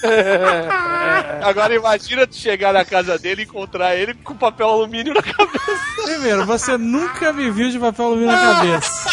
Agora 1.44 1.74
imagina 1.74 2.26
tu 2.26 2.34
chegar 2.34 2.72
na 2.72 2.84
casa 2.86 3.18
dele 3.18 3.42
e 3.42 3.44
encontrar 3.44 3.94
ele 3.96 4.14
com 4.14 4.34
papel 4.34 4.68
alumínio 4.68 5.12
na 5.12 5.22
cabeça. 5.22 6.02
Primeiro, 6.04 6.46
você 6.46 6.76
nunca 6.78 7.32
me 7.34 7.50
viu 7.50 7.70
de 7.70 7.78
papel 7.78 8.06
alumínio 8.06 8.32
na 8.32 8.54
cabeça. 8.54 9.10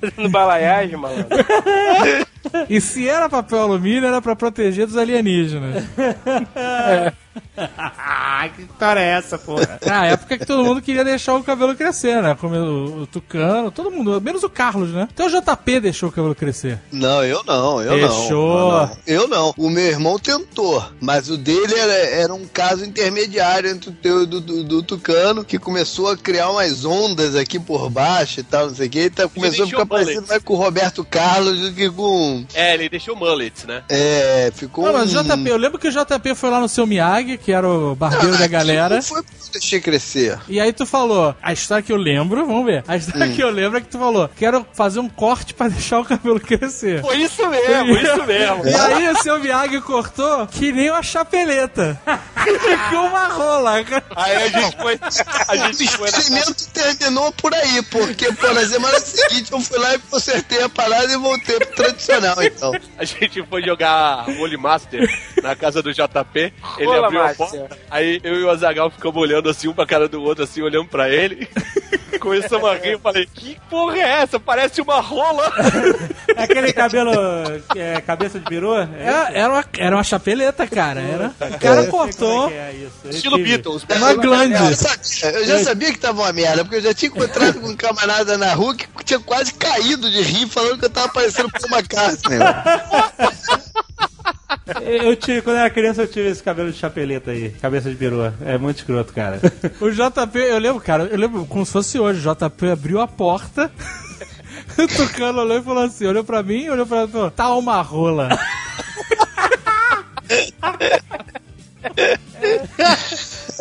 Fazendo 0.00 0.28
balaiagem, 0.30 0.96
malandro. 0.96 1.28
E 2.68 2.80
se 2.80 3.08
era 3.08 3.28
papel 3.28 3.60
alumínio, 3.60 4.06
era 4.06 4.20
pra 4.22 4.34
proteger 4.34 4.86
dos 4.86 4.96
alienígenas. 4.96 5.84
Ah, 7.56 8.48
que 8.56 8.62
história 8.62 9.00
é 9.00 9.08
essa, 9.10 9.38
porra? 9.38 9.78
Na 9.84 10.06
época 10.06 10.38
que 10.38 10.46
todo 10.46 10.64
mundo 10.64 10.80
queria 10.82 11.04
deixar 11.04 11.34
o 11.34 11.44
cabelo 11.44 11.74
crescer, 11.74 12.22
né? 12.22 12.36
Como 12.40 12.54
o, 12.54 13.02
o 13.02 13.06
Tucano, 13.06 13.70
todo 13.70 13.90
mundo, 13.90 14.20
menos 14.20 14.42
o 14.42 14.50
Carlos, 14.50 14.90
né? 14.90 15.08
Até 15.10 15.26
o 15.26 15.28
JP 15.28 15.80
deixou 15.80 16.08
o 16.08 16.12
cabelo 16.12 16.34
crescer. 16.34 16.80
Não, 16.90 17.24
eu 17.24 17.42
não, 17.44 17.82
eu 17.82 17.96
Deixou. 17.96 18.58
não. 18.58 18.86
não. 18.86 18.96
Eu 19.06 19.28
não. 19.28 19.54
O 19.56 19.70
meu 19.70 19.84
irmão 19.84 20.18
tentou, 20.18 20.82
mas 21.00 21.28
o 21.28 21.36
dele 21.36 21.74
era, 21.74 21.92
era 21.92 22.34
um 22.34 22.46
caso 22.46 22.84
intermediário 22.84 23.70
entre 23.70 23.90
o 23.90 23.92
teu 23.92 24.22
e 24.22 24.26
do, 24.26 24.40
do, 24.40 24.64
do 24.64 24.82
Tucano, 24.82 25.44
que 25.44 25.58
começou 25.58 26.10
a 26.10 26.16
criar 26.16 26.50
umas 26.50 26.84
ondas 26.84 27.36
aqui 27.36 27.58
por 27.58 27.88
baixo 27.90 28.40
e 28.40 28.42
tal, 28.42 28.68
não 28.68 28.74
sei 28.74 28.86
o 28.86 28.90
que. 28.90 29.00
E 29.00 29.10
tá, 29.10 29.28
começou 29.28 29.46
a 29.46 29.50
deixou 29.50 29.66
ficar 29.66 29.86
parecido 29.86 30.14
mullet. 30.16 30.28
mais 30.30 30.42
com 30.42 30.54
o 30.54 30.56
Roberto 30.56 31.04
Carlos 31.04 31.60
do 31.60 31.72
que 31.72 31.90
com. 31.90 32.29
É, 32.54 32.74
ele 32.74 32.88
deixou 32.88 33.14
mullets, 33.16 33.64
né? 33.64 33.82
É, 33.88 34.50
ficou. 34.54 34.84
Não, 34.86 34.92
mas 34.92 35.14
o 35.14 35.20
um- 35.20 35.22
JP, 35.24 35.48
eu 35.48 35.56
lembro 35.56 35.78
que 35.78 35.88
o 35.88 35.92
JP 35.92 36.34
foi 36.34 36.50
lá 36.50 36.60
no 36.60 36.68
seu 36.68 36.86
Miyagi, 36.86 37.38
que 37.38 37.52
era 37.52 37.68
o 37.68 37.94
barbeiro 37.94 38.36
da 38.38 38.46
galera. 38.46 38.96
Não 38.96 39.02
foi 39.02 39.22
porque 39.22 39.36
eu 39.46 39.52
deixei 39.52 39.80
crescer. 39.80 40.38
E 40.48 40.60
aí 40.60 40.72
tu 40.72 40.84
falou, 40.86 41.34
a 41.42 41.52
história 41.52 41.82
que 41.82 41.92
eu 41.92 41.96
lembro, 41.96 42.46
vamos 42.46 42.64
ver. 42.66 42.84
A 42.86 42.96
história 42.96 43.28
que 43.32 43.40
eu 43.42 43.50
lembro 43.50 43.78
é 43.78 43.80
que 43.80 43.88
tu 43.88 43.98
falou, 43.98 44.28
quero 44.36 44.66
fazer 44.72 45.00
um 45.00 45.08
corte 45.08 45.54
pra 45.54 45.68
deixar 45.68 46.00
o 46.00 46.04
cabelo 46.04 46.40
crescer. 46.40 47.00
Foi 47.02 47.16
isso 47.16 47.46
mesmo, 47.48 47.96
isso 47.96 48.24
mesmo. 48.26 48.66
E 48.66 48.74
aí 48.74 49.08
o 49.10 49.22
seu 49.22 49.38
Miyagi 49.40 49.80
cortou 49.80 50.46
que 50.46 50.72
nem 50.72 50.90
uma 50.90 51.02
chapeleta. 51.02 52.00
Ficou 52.40 53.06
uma 53.06 53.26
rola. 53.28 53.82
cara. 53.84 54.04
Aí 54.16 54.36
a 54.36 54.48
gente 54.48 54.76
foi. 54.76 54.98
A 55.48 55.52
O 55.54 55.56
gente 55.72 55.88
foi 55.90 56.10
na 56.10 56.18
experimento 56.18 56.68
terminou 56.72 57.32
por 57.32 57.54
aí, 57.54 57.82
porque 57.82 58.32
pô, 58.32 58.50
na 58.52 58.64
semana 58.66 58.98
seguinte 59.00 59.52
eu 59.52 59.60
fui 59.60 59.78
lá 59.78 59.94
e 59.94 59.98
consertei 59.98 60.62
a 60.62 60.68
parada 60.68 61.12
e 61.12 61.16
voltei 61.16 61.58
pro 61.58 61.66
tradicional, 61.76 62.19
então. 62.44 62.72
A 62.98 63.04
gente 63.04 63.42
foi 63.44 63.62
jogar 63.62 64.28
Holy 64.28 64.56
Master 64.56 65.08
na 65.42 65.54
casa 65.56 65.82
do 65.82 65.92
JP. 65.92 66.52
Ele 66.78 66.86
Rola 66.86 67.06
abriu 67.06 67.22
a 67.22 67.34
porta. 67.34 67.78
Aí 67.90 68.20
eu 68.22 68.34
e 68.36 68.44
o 68.44 68.50
Azagal 68.50 68.90
ficamos 68.90 69.20
olhando 69.20 69.48
assim, 69.48 69.68
um 69.68 69.72
pra 69.72 69.86
cara 69.86 70.08
do 70.08 70.22
outro, 70.22 70.44
assim, 70.44 70.62
olhando 70.62 70.88
pra 70.88 71.08
ele. 71.08 71.48
Começamos 72.20 72.68
a 72.68 72.74
rir. 72.74 72.92
Eu 72.92 73.00
falei: 73.00 73.26
Que 73.26 73.58
porra 73.68 73.96
é 73.96 74.22
essa? 74.22 74.40
Parece 74.40 74.80
uma 74.80 75.00
rola. 75.00 75.52
É 76.36 76.42
aquele 76.44 76.72
cabelo. 76.72 77.12
É, 77.76 78.00
cabeça 78.00 78.38
de 78.38 78.44
peru? 78.46 78.76
É, 78.76 78.88
Era, 79.00 79.30
era, 79.32 79.48
uma, 79.48 79.64
era 79.78 79.96
uma 79.96 80.04
chapeleta, 80.04 80.66
cara. 80.66 81.00
Era, 81.00 81.34
o 81.54 81.58
cara 81.58 81.86
cortou 81.86 82.48
é 82.50 82.54
é 82.54 83.08
Estilo 83.10 83.36
tive. 83.36 83.50
Beatles. 83.50 83.84
uma 83.96 84.12
Eu 84.12 84.20
glande. 84.20 84.54
já 84.54 84.74
sabia, 84.74 85.38
eu 85.40 85.46
já 85.46 85.58
sabia 85.64 85.92
que 85.92 85.98
tava 85.98 86.22
uma 86.22 86.32
merda, 86.32 86.64
porque 86.64 86.76
eu 86.76 86.82
já 86.82 86.94
tinha 86.94 87.10
encontrado 87.10 87.60
com 87.60 87.68
um 87.68 87.76
camarada 87.76 88.36
na 88.38 88.52
rua 88.54 88.74
que 88.74 88.86
tinha 89.04 89.20
quase 89.20 89.52
caído 89.54 90.10
de 90.10 90.22
rir, 90.22 90.48
falando 90.48 90.78
que 90.78 90.84
eu 90.86 90.90
tava 90.90 91.08
parecendo 91.08 91.50
com 91.50 91.66
uma 91.66 91.78
McCartney. 91.78 92.38
Eu 94.82 95.16
tive, 95.16 95.42
quando 95.42 95.56
eu 95.56 95.60
era 95.60 95.70
criança, 95.70 96.02
eu 96.02 96.08
tive 96.08 96.28
esse 96.28 96.42
cabelo 96.42 96.70
de 96.70 96.78
chapeleta 96.78 97.30
aí, 97.30 97.50
cabeça 97.50 97.90
de 97.90 97.96
peru. 97.96 98.32
É 98.44 98.58
muito 98.58 98.78
escroto, 98.78 99.12
cara. 99.12 99.40
O 99.80 99.90
JP, 99.90 100.38
eu 100.38 100.58
lembro, 100.58 100.80
cara, 100.80 101.04
eu 101.04 101.18
lembro 101.18 101.44
como 101.46 101.64
se 101.64 101.72
fosse 101.72 101.98
hoje. 101.98 102.26
O 102.26 102.34
JP 102.34 102.70
abriu 102.70 103.00
a 103.00 103.08
porta. 103.08 103.70
O 104.78 104.86
Tucano 104.86 105.40
olhou 105.40 105.58
e 105.58 105.62
falou 105.62 105.82
assim: 105.82 106.06
olhou 106.06 106.22
pra 106.22 106.42
mim, 106.42 106.68
olhou 106.68 106.86
pra 106.86 107.02
mim 107.02 107.08
e 107.08 107.12
falou: 107.12 107.30
tá 107.30 107.54
uma 107.54 107.82
rola. 107.82 108.28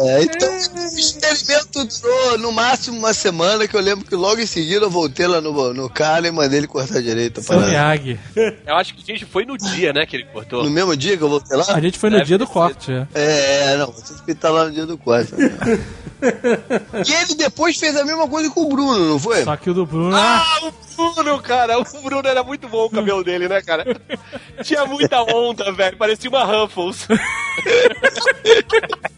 É, 0.01 0.23
então, 0.23 0.49
o 0.49 0.97
experimento 0.97 1.85
durou 2.01 2.37
no 2.37 2.51
máximo 2.53 2.97
uma 2.97 3.13
semana, 3.13 3.67
que 3.67 3.75
eu 3.75 3.81
lembro 3.81 4.05
que 4.05 4.15
logo 4.15 4.39
em 4.39 4.45
seguida 4.45 4.85
eu 4.85 4.89
voltei 4.89 5.27
lá 5.27 5.41
no, 5.41 5.73
no 5.73 5.89
cara 5.89 6.25
e 6.25 6.31
mandei 6.31 6.59
ele 6.59 6.67
cortar 6.67 7.01
direito. 7.01 7.41
Miyagi. 7.49 8.17
Eu 8.65 8.75
acho 8.75 8.95
que 8.95 9.03
a 9.03 9.05
gente 9.05 9.25
foi 9.25 9.45
no 9.45 9.57
dia, 9.57 9.91
né, 9.91 10.05
que 10.05 10.15
ele 10.15 10.23
cortou. 10.25 10.63
No 10.63 10.69
mesmo 10.69 10.95
dia 10.95 11.17
que 11.17 11.23
eu 11.23 11.29
voltei 11.29 11.57
lá? 11.57 11.65
A 11.67 11.81
gente 11.81 11.99
foi 11.99 12.09
no 12.09 12.15
Deve 12.15 12.27
dia 12.27 12.37
do 12.37 12.47
corte. 12.47 12.91
é. 12.93 13.07
É, 13.13 13.77
não, 13.77 13.91
você 13.91 14.13
tem 14.13 14.23
que 14.25 14.31
estar 14.31 14.49
lá 14.51 14.65
no 14.65 14.71
dia 14.71 14.85
do 14.85 14.97
corte. 14.97 15.33
né? 16.21 17.03
e 17.07 17.13
ele 17.13 17.35
depois 17.35 17.77
fez 17.77 17.95
a 17.95 18.05
mesma 18.05 18.27
coisa 18.27 18.49
com 18.49 18.61
o 18.61 18.69
Bruno, 18.69 19.09
não 19.09 19.19
foi? 19.19 19.43
Só 19.43 19.55
que 19.55 19.69
o 19.69 19.73
do 19.73 19.85
Bruno. 19.85 20.15
Ah, 20.15 20.45
o 20.63 21.13
Bruno, 21.13 21.39
cara. 21.41 21.79
O 21.79 21.83
Bruno 22.01 22.27
era 22.27 22.43
muito 22.43 22.67
bom 22.67 22.85
o 22.85 22.89
cabelo 22.89 23.23
dele, 23.23 23.47
né, 23.47 23.61
cara? 23.61 23.85
Tinha 24.63 24.85
muita 24.85 25.21
onda, 25.23 25.71
velho. 25.71 25.97
Parecia 25.97 26.29
uma 26.29 26.43
Ruffles. 26.43 27.07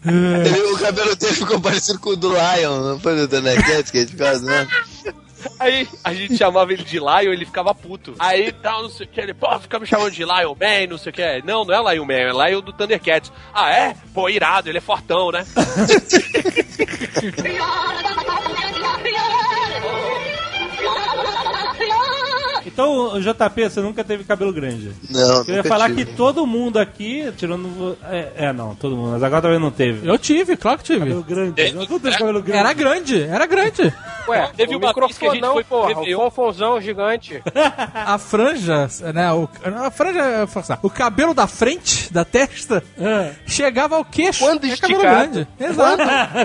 O 0.04 0.78
cabelo 0.78 1.14
dele 1.14 1.32
ficou 1.32 1.60
parecido 1.60 1.98
com 2.00 2.10
o 2.10 2.16
do 2.16 2.30
Lion, 2.30 2.80
não 2.80 2.98
foi 2.98 3.14
no 3.14 3.28
Thundercats 3.28 3.90
que 3.90 3.98
a 3.98 4.00
gente 4.00 4.10
ficava 4.10 4.36
zoando? 4.36 4.68
Aí 5.58 5.88
a 6.04 6.12
gente 6.12 6.36
chamava 6.36 6.72
ele 6.72 6.84
de 6.84 6.98
Lion, 6.98 7.32
ele 7.32 7.44
ficava 7.44 7.74
puto. 7.74 8.14
Aí 8.18 8.52
tal, 8.52 8.82
não 8.82 8.90
sei 8.90 9.06
o 9.06 9.08
que, 9.08 9.20
ele, 9.20 9.34
pô, 9.34 9.58
fica 9.60 9.78
me 9.78 9.86
chamando 9.86 10.10
de 10.10 10.24
Lion 10.24 10.54
Man, 10.60 10.86
não 10.88 10.98
sei 10.98 11.10
o 11.10 11.14
que. 11.14 11.42
Não, 11.44 11.64
não 11.64 11.88
é 11.88 11.94
Lion 11.94 12.04
Man, 12.04 12.14
é 12.14 12.50
Lion 12.50 12.60
do 12.60 12.72
Thundercats. 12.72 13.32
Ah, 13.54 13.70
é? 13.70 13.96
Pô, 14.12 14.28
irado, 14.28 14.68
ele 14.68 14.78
é 14.78 14.80
fortão, 14.80 15.30
né? 15.30 15.44
Então, 22.64 23.20
JP, 23.20 23.68
você 23.68 23.80
nunca 23.80 24.02
teve 24.02 24.24
cabelo 24.24 24.52
grande. 24.52 24.92
Não, 25.10 25.44
Eu 25.46 25.56
ia 25.56 25.64
falar 25.64 25.88
tive. 25.88 26.04
que 26.06 26.12
todo 26.14 26.46
mundo 26.46 26.78
aqui, 26.78 27.30
tirando. 27.36 27.98
É, 28.04 28.32
é, 28.36 28.52
não, 28.52 28.74
todo 28.74 28.96
mundo, 28.96 29.10
mas 29.12 29.22
agora 29.22 29.42
também 29.42 29.58
não 29.58 29.70
teve. 29.70 30.08
Eu 30.08 30.16
tive, 30.16 30.56
claro 30.56 30.78
que 30.78 30.84
tive. 30.84 31.00
Cabelo 31.00 31.22
grande. 31.22 31.72
Não, 31.72 31.86
todo 31.86 32.00
teve 32.00 32.16
cabelo 32.16 32.40
grande. 32.42 32.58
Era 32.58 32.72
grande, 32.72 33.22
era 33.22 33.46
grande. 33.46 33.92
Ué, 34.28 34.50
Teve 34.56 34.74
o 34.74 34.78
uma 34.78 34.92
vez 34.92 35.18
que 35.18 35.26
a 35.26 35.30
gente 35.32 35.42
microfonão, 35.42 35.52
foi 35.54 35.64
porra, 35.64 36.00
o 36.02 36.16
fonfonzão 36.30 36.80
gigante. 36.80 37.42
A 37.94 38.18
franja, 38.18 38.88
né? 39.14 39.32
O, 39.32 39.48
a 39.84 39.90
franja, 39.90 40.42
assim, 40.44 40.72
o 40.82 40.90
cabelo 40.90 41.34
da 41.34 41.46
frente, 41.46 42.12
da 42.12 42.24
testa, 42.24 42.82
chegava 43.46 43.96
ao 43.96 44.04
queixo. 44.04 44.44
Quando 44.44 44.64
É 44.64 44.68
esticado. 44.68 45.00
grande. 45.02 45.48
Exato. 45.58 46.02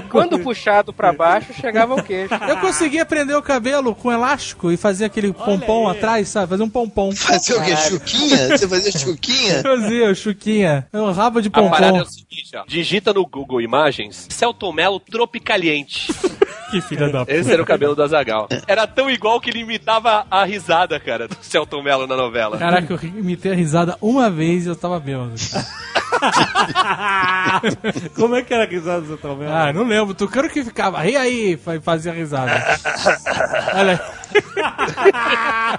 Quando 0.09 0.39
puxado 0.39 0.91
pra 0.93 1.11
baixo, 1.13 1.53
chegava 1.53 1.93
ao 1.93 2.03
queixo. 2.03 2.33
Eu 2.47 2.57
conseguia 2.57 3.05
prender 3.05 3.35
o 3.35 3.41
cabelo 3.41 3.93
com 3.95 4.11
elástico 4.11 4.71
e 4.71 4.77
fazer 4.77 5.05
aquele 5.05 5.33
pompom 5.33 5.89
aí. 5.89 5.97
atrás, 5.97 6.29
sabe? 6.29 6.49
Fazer 6.49 6.63
um 6.63 6.69
pompom. 6.69 7.11
Fazer 7.15 7.53
o 7.55 7.63
quê? 7.63 7.75
Chuquinha? 7.75 8.57
Você 8.57 8.67
fazia 8.67 8.91
chuquinha? 8.91 9.61
Fazia, 9.67 10.09
o 10.11 10.15
chuquinha. 10.15 10.87
Um 10.93 11.11
rabo 11.11 11.41
de 11.41 11.49
A 11.49 11.51
parada 11.51 11.85
é 11.85 11.91
pompom. 11.91 12.01
o 12.03 12.05
seguinte, 12.11 12.55
ó. 12.55 12.63
Digita 12.67 13.13
no 13.13 13.25
Google 13.25 13.61
Imagens 13.61 14.27
Celton 14.29 14.71
Mello 14.73 14.99
Tropicaliente. 14.99 16.07
Que 16.69 16.81
filha 16.81 17.07
da 17.07 17.23
Esse 17.29 17.49
era 17.53 17.63
o 17.63 17.65
cabelo 17.67 17.95
do 17.95 18.03
Azagal. 18.03 18.47
Era 18.65 18.87
tão 18.87 19.09
igual 19.09 19.39
que 19.39 19.49
ele 19.49 19.59
imitava 19.59 20.25
a 20.31 20.43
risada, 20.43 20.99
cara, 20.99 21.27
do 21.27 21.37
Celton 21.41 21.83
Mello 21.83 22.07
na 22.07 22.15
novela. 22.15 22.57
Caraca, 22.57 22.93
eu 22.93 22.99
imitei 23.03 23.51
a 23.51 23.55
risada 23.55 23.97
uma 24.01 24.29
vez 24.29 24.65
e 24.65 24.69
eu 24.69 24.75
tava 24.75 24.99
bêbado. 24.99 25.33
Como 28.15 28.35
é 28.35 28.41
que 28.41 28.53
era 28.53 28.63
a 28.63 28.67
risada 28.67 29.01
do 29.01 29.17
Tom 29.17 29.35
Melo? 29.35 29.51
Ah, 29.53 29.73
não 29.73 29.83
lembro. 29.83 30.13
Tucano 30.13 30.49
que 30.49 30.63
ficava, 30.63 31.01
ri 31.01 31.15
aí, 31.15 31.57
fa- 31.57 31.79
fazia 31.81 32.11
risada. 32.13 32.51
Olha 33.73 33.93
aí. 33.93 33.99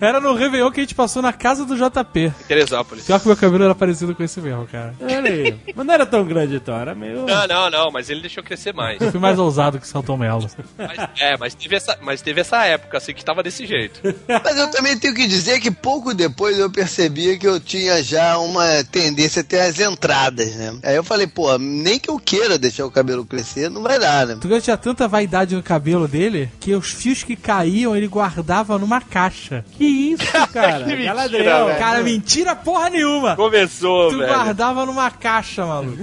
Era 0.00 0.20
no 0.20 0.34
Réveillon 0.34 0.70
que 0.70 0.80
a 0.80 0.82
gente 0.82 0.94
passou 0.94 1.22
na 1.22 1.32
casa 1.32 1.64
do 1.64 1.76
JP. 1.76 2.32
Teresópolis. 2.48 3.04
Pior 3.04 3.20
que 3.20 3.26
meu 3.26 3.36
cabelo 3.36 3.64
era 3.64 3.74
parecido 3.74 4.14
com 4.14 4.22
esse 4.22 4.40
mesmo, 4.40 4.66
cara. 4.66 4.94
Olha 5.00 5.30
aí. 5.30 5.56
Mas 5.74 5.86
não 5.86 5.94
era 5.94 6.04
tão 6.06 6.24
grande 6.24 6.56
então, 6.56 6.74
era 6.78 6.94
meio... 6.94 7.24
Não, 7.24 7.46
não, 7.46 7.70
não, 7.70 7.90
mas 7.90 8.10
ele 8.10 8.20
deixou 8.20 8.42
crescer 8.42 8.74
mais. 8.74 8.98
Fui 8.98 9.20
mais 9.20 9.38
ousado 9.38 9.78
que 9.78 9.84
o 9.84 9.88
Celton 9.88 10.16
Mello. 10.16 10.46
Mas- 10.76 11.08
é, 11.20 11.36
mas 11.36 11.54
teve, 11.54 11.76
essa, 11.76 11.98
mas 12.02 12.20
teve 12.20 12.40
essa 12.40 12.64
época, 12.64 12.98
assim, 12.98 13.14
que 13.14 13.24
tava 13.24 13.42
desse 13.42 13.66
jeito. 13.66 14.00
Mas 14.28 14.56
eu 14.56 14.70
também 14.70 14.98
tenho 14.98 15.14
que 15.14 15.26
dizer 15.26 15.60
que 15.60 15.70
pouco 15.70 16.14
depois 16.14 16.58
eu 16.58 16.70
percebia 16.70 17.38
que 17.38 17.46
eu 17.46 17.60
tinha 17.60 18.02
já 18.02 18.38
uma 18.38 18.66
tendência 18.90 19.40
a 19.42 19.44
ter 19.44 19.60
as 19.72 19.80
entradas, 19.80 20.54
né? 20.54 20.74
Aí 20.82 20.96
eu 20.96 21.02
falei, 21.04 21.26
pô, 21.26 21.56
nem 21.58 21.98
que 21.98 22.10
eu 22.10 22.18
queira 22.18 22.58
deixar 22.58 22.84
o 22.84 22.90
cabelo 22.90 23.24
crescer, 23.24 23.70
não 23.70 23.82
vai 23.82 23.98
dar, 23.98 24.26
né? 24.26 24.36
Tucano 24.40 24.60
tinha 24.60 24.76
tanta 24.76 25.08
vaidade 25.08 25.54
no 25.54 25.62
cabelo 25.62 26.06
dele 26.06 26.50
que 26.60 26.74
os 26.74 26.90
fios 26.90 27.22
que 27.22 27.34
caíam 27.36 27.96
ele 27.96 28.06
guardava 28.06 28.78
numa 28.78 29.00
caixa. 29.00 29.64
Que 29.72 29.84
isso, 29.84 30.24
cara? 30.52 30.80
Que 30.84 30.90
mentira, 30.90 31.04
Galadriel. 31.04 31.66
velho. 31.66 31.78
Cara, 31.78 32.02
mentira 32.02 32.54
porra 32.56 32.90
nenhuma! 32.90 33.34
Começou, 33.36 34.10
Tu 34.10 34.18
velho. 34.18 34.32
guardava 34.32 34.84
numa 34.86 35.10
caixa, 35.10 35.64
maluco. 35.66 35.96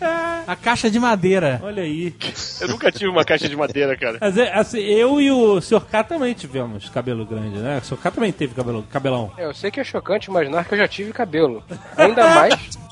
A 0.46 0.56
caixa 0.56 0.90
de 0.90 0.98
madeira. 0.98 1.60
Olha 1.62 1.82
aí. 1.82 2.14
Eu 2.60 2.68
nunca 2.68 2.90
tive 2.90 3.10
uma 3.10 3.24
caixa 3.24 3.48
de 3.48 3.56
madeira, 3.56 3.96
cara. 3.98 4.18
Mas 4.20 4.36
é, 4.38 4.52
assim, 4.54 4.78
eu 4.78 5.20
e 5.20 5.30
o 5.30 5.60
Sr. 5.60 5.80
K 5.84 6.02
também 6.04 6.32
tivemos 6.34 6.88
cabelo 6.88 7.26
grande, 7.26 7.58
né? 7.58 7.80
O 7.82 7.84
Sr. 7.86 7.96
K 7.98 8.10
também 8.10 8.32
teve 8.32 8.54
cabelo, 8.54 8.82
cabelão. 8.90 9.30
É, 9.36 9.44
Eu 9.44 9.52
sei 9.54 9.70
que 9.70 9.78
é 9.80 9.84
chocante 9.84 10.30
imaginar 10.30 10.64
que 10.64 10.72
eu 10.74 10.78
já 10.78 10.88
tive 10.88 11.12
cabelo. 11.12 11.62
Ainda 11.96 12.26
mais 12.34 12.54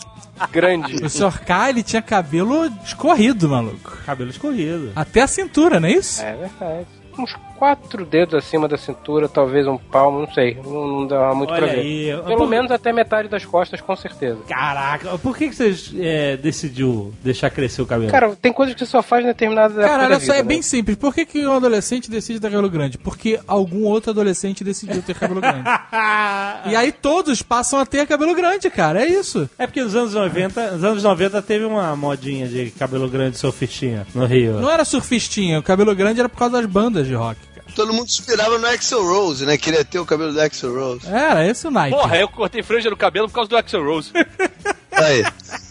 grande. 0.51 1.05
O 1.05 1.09
Sr. 1.09 1.41
K, 1.45 1.71
ele 1.71 1.83
tinha 1.83 2.03
cabelo 2.03 2.67
escorrido, 2.85 3.49
maluco. 3.49 3.99
Cabelo 4.05 4.31
escorrido. 4.31 4.93
Até 4.95 5.23
a 5.23 5.27
cintura, 5.27 5.81
não 5.81 5.89
é 5.89 5.93
isso? 5.93 6.23
É 6.23 6.35
verdade. 6.35 6.87
Uns 7.19 7.35
quatro 7.57 8.05
dedos 8.05 8.35
acima 8.35 8.69
da 8.69 8.77
cintura, 8.77 9.29
talvez 9.29 9.67
um 9.67 9.77
palmo, 9.79 10.21
não 10.21 10.33
sei. 10.33 10.59
Não, 10.65 10.87
não 10.87 11.07
dá 11.07 11.35
muito 11.35 11.51
Olha 11.53 11.63
pra 11.63 11.73
ver. 11.75 11.81
aí. 11.81 12.07
Pelo 12.25 12.39
Por- 12.39 12.49
menos 12.49 12.71
até 12.71 12.93
metade 12.93 13.29
das 13.29 13.45
costas, 13.45 13.81
com 13.81 13.97
certeza. 13.97 14.39
Caraca, 14.49 15.19
por 15.19 15.37
que, 15.37 15.49
que 15.49 15.55
você 15.55 15.75
é, 15.99 16.37
decidiu 16.37 17.13
deixar 17.23 17.51
crescer 17.51 17.83
o 17.83 17.87
cabelo? 17.87 18.11
Cara, 18.11 18.37
tem 18.41 18.53
coisas 18.53 18.75
que 18.75 18.81
você 18.81 18.87
só 18.87 19.03
faz 19.03 19.25
em 19.25 19.29
determinada 19.29 19.83
Cara, 19.83 20.05
olha 20.05 20.21
só, 20.21 20.33
é 20.35 20.39
né? 20.39 20.43
bem 20.43 20.63
simples. 20.63 20.97
Por 20.97 21.15
que, 21.15 21.25
que 21.25 21.47
um 21.47 21.53
adolescente 21.53 22.11
decide 22.11 22.41
ter 22.41 22.51
cabelo 22.51 22.71
grande? 22.71 22.99
Porque 22.99 23.41
algum 23.47 23.85
outro 23.85 24.11
adolescente 24.11 24.63
decidiu 24.63 25.03
ter 25.03 25.15
cabelo 25.15 25.41
grande. 25.41 25.65
e 26.71 26.77
aí 26.77 26.93
todos 26.93 27.43
passam 27.43 27.79
a 27.79 27.87
ter 27.87 28.07
cabelo 28.07 28.35
grande, 28.35 28.69
cara. 28.71 29.03
É 29.03 29.07
isso. 29.07 29.49
É 29.59 29.67
porque 29.67 29.83
nos 29.83 29.95
anos 29.95 30.15
90, 30.15 30.71
nos 30.73 30.85
anos 30.85 31.03
90 31.03 31.43
teve 31.43 31.65
uma 31.65 31.95
modinha 31.97 32.47
de 32.47 32.71
cabelo 32.71 33.09
grande 33.09 33.39
surfistinha 33.39 34.07
no 34.15 34.25
Rio. 34.27 34.61
Não 34.61 34.71
era 34.71 34.85
surfistinha, 34.85 35.59
o 35.59 35.63
cabelo 35.63 35.95
grande 35.95 36.21
era 36.21 36.29
por 36.29 36.39
causa 36.39 36.57
das 36.61 36.67
bandas 36.67 37.07
de 37.07 37.15
rock. 37.15 37.39
Todo 37.75 37.93
mundo 37.93 38.07
inspirava 38.07 38.59
no 38.59 38.67
Axel 38.67 39.03
Rose, 39.03 39.45
né? 39.45 39.59
Queria 39.59 39.85
ter 39.85 39.99
o 39.99 40.07
cabelo 40.07 40.33
do 40.33 40.41
Axel 40.41 40.75
Rose. 40.75 41.07
Era 41.07 41.47
esse 41.47 41.67
o 41.67 41.71
naipe. 41.71 41.97
Porra, 41.97 42.17
eu 42.19 42.29
cortei 42.29 42.63
franja 42.63 42.89
no 42.89 42.97
cabelo 42.97 43.29
por 43.29 43.35
causa 43.35 43.51
do 43.51 43.57
Axel 43.57 43.85
Rose. 43.85 44.13
Aí. 44.93 45.25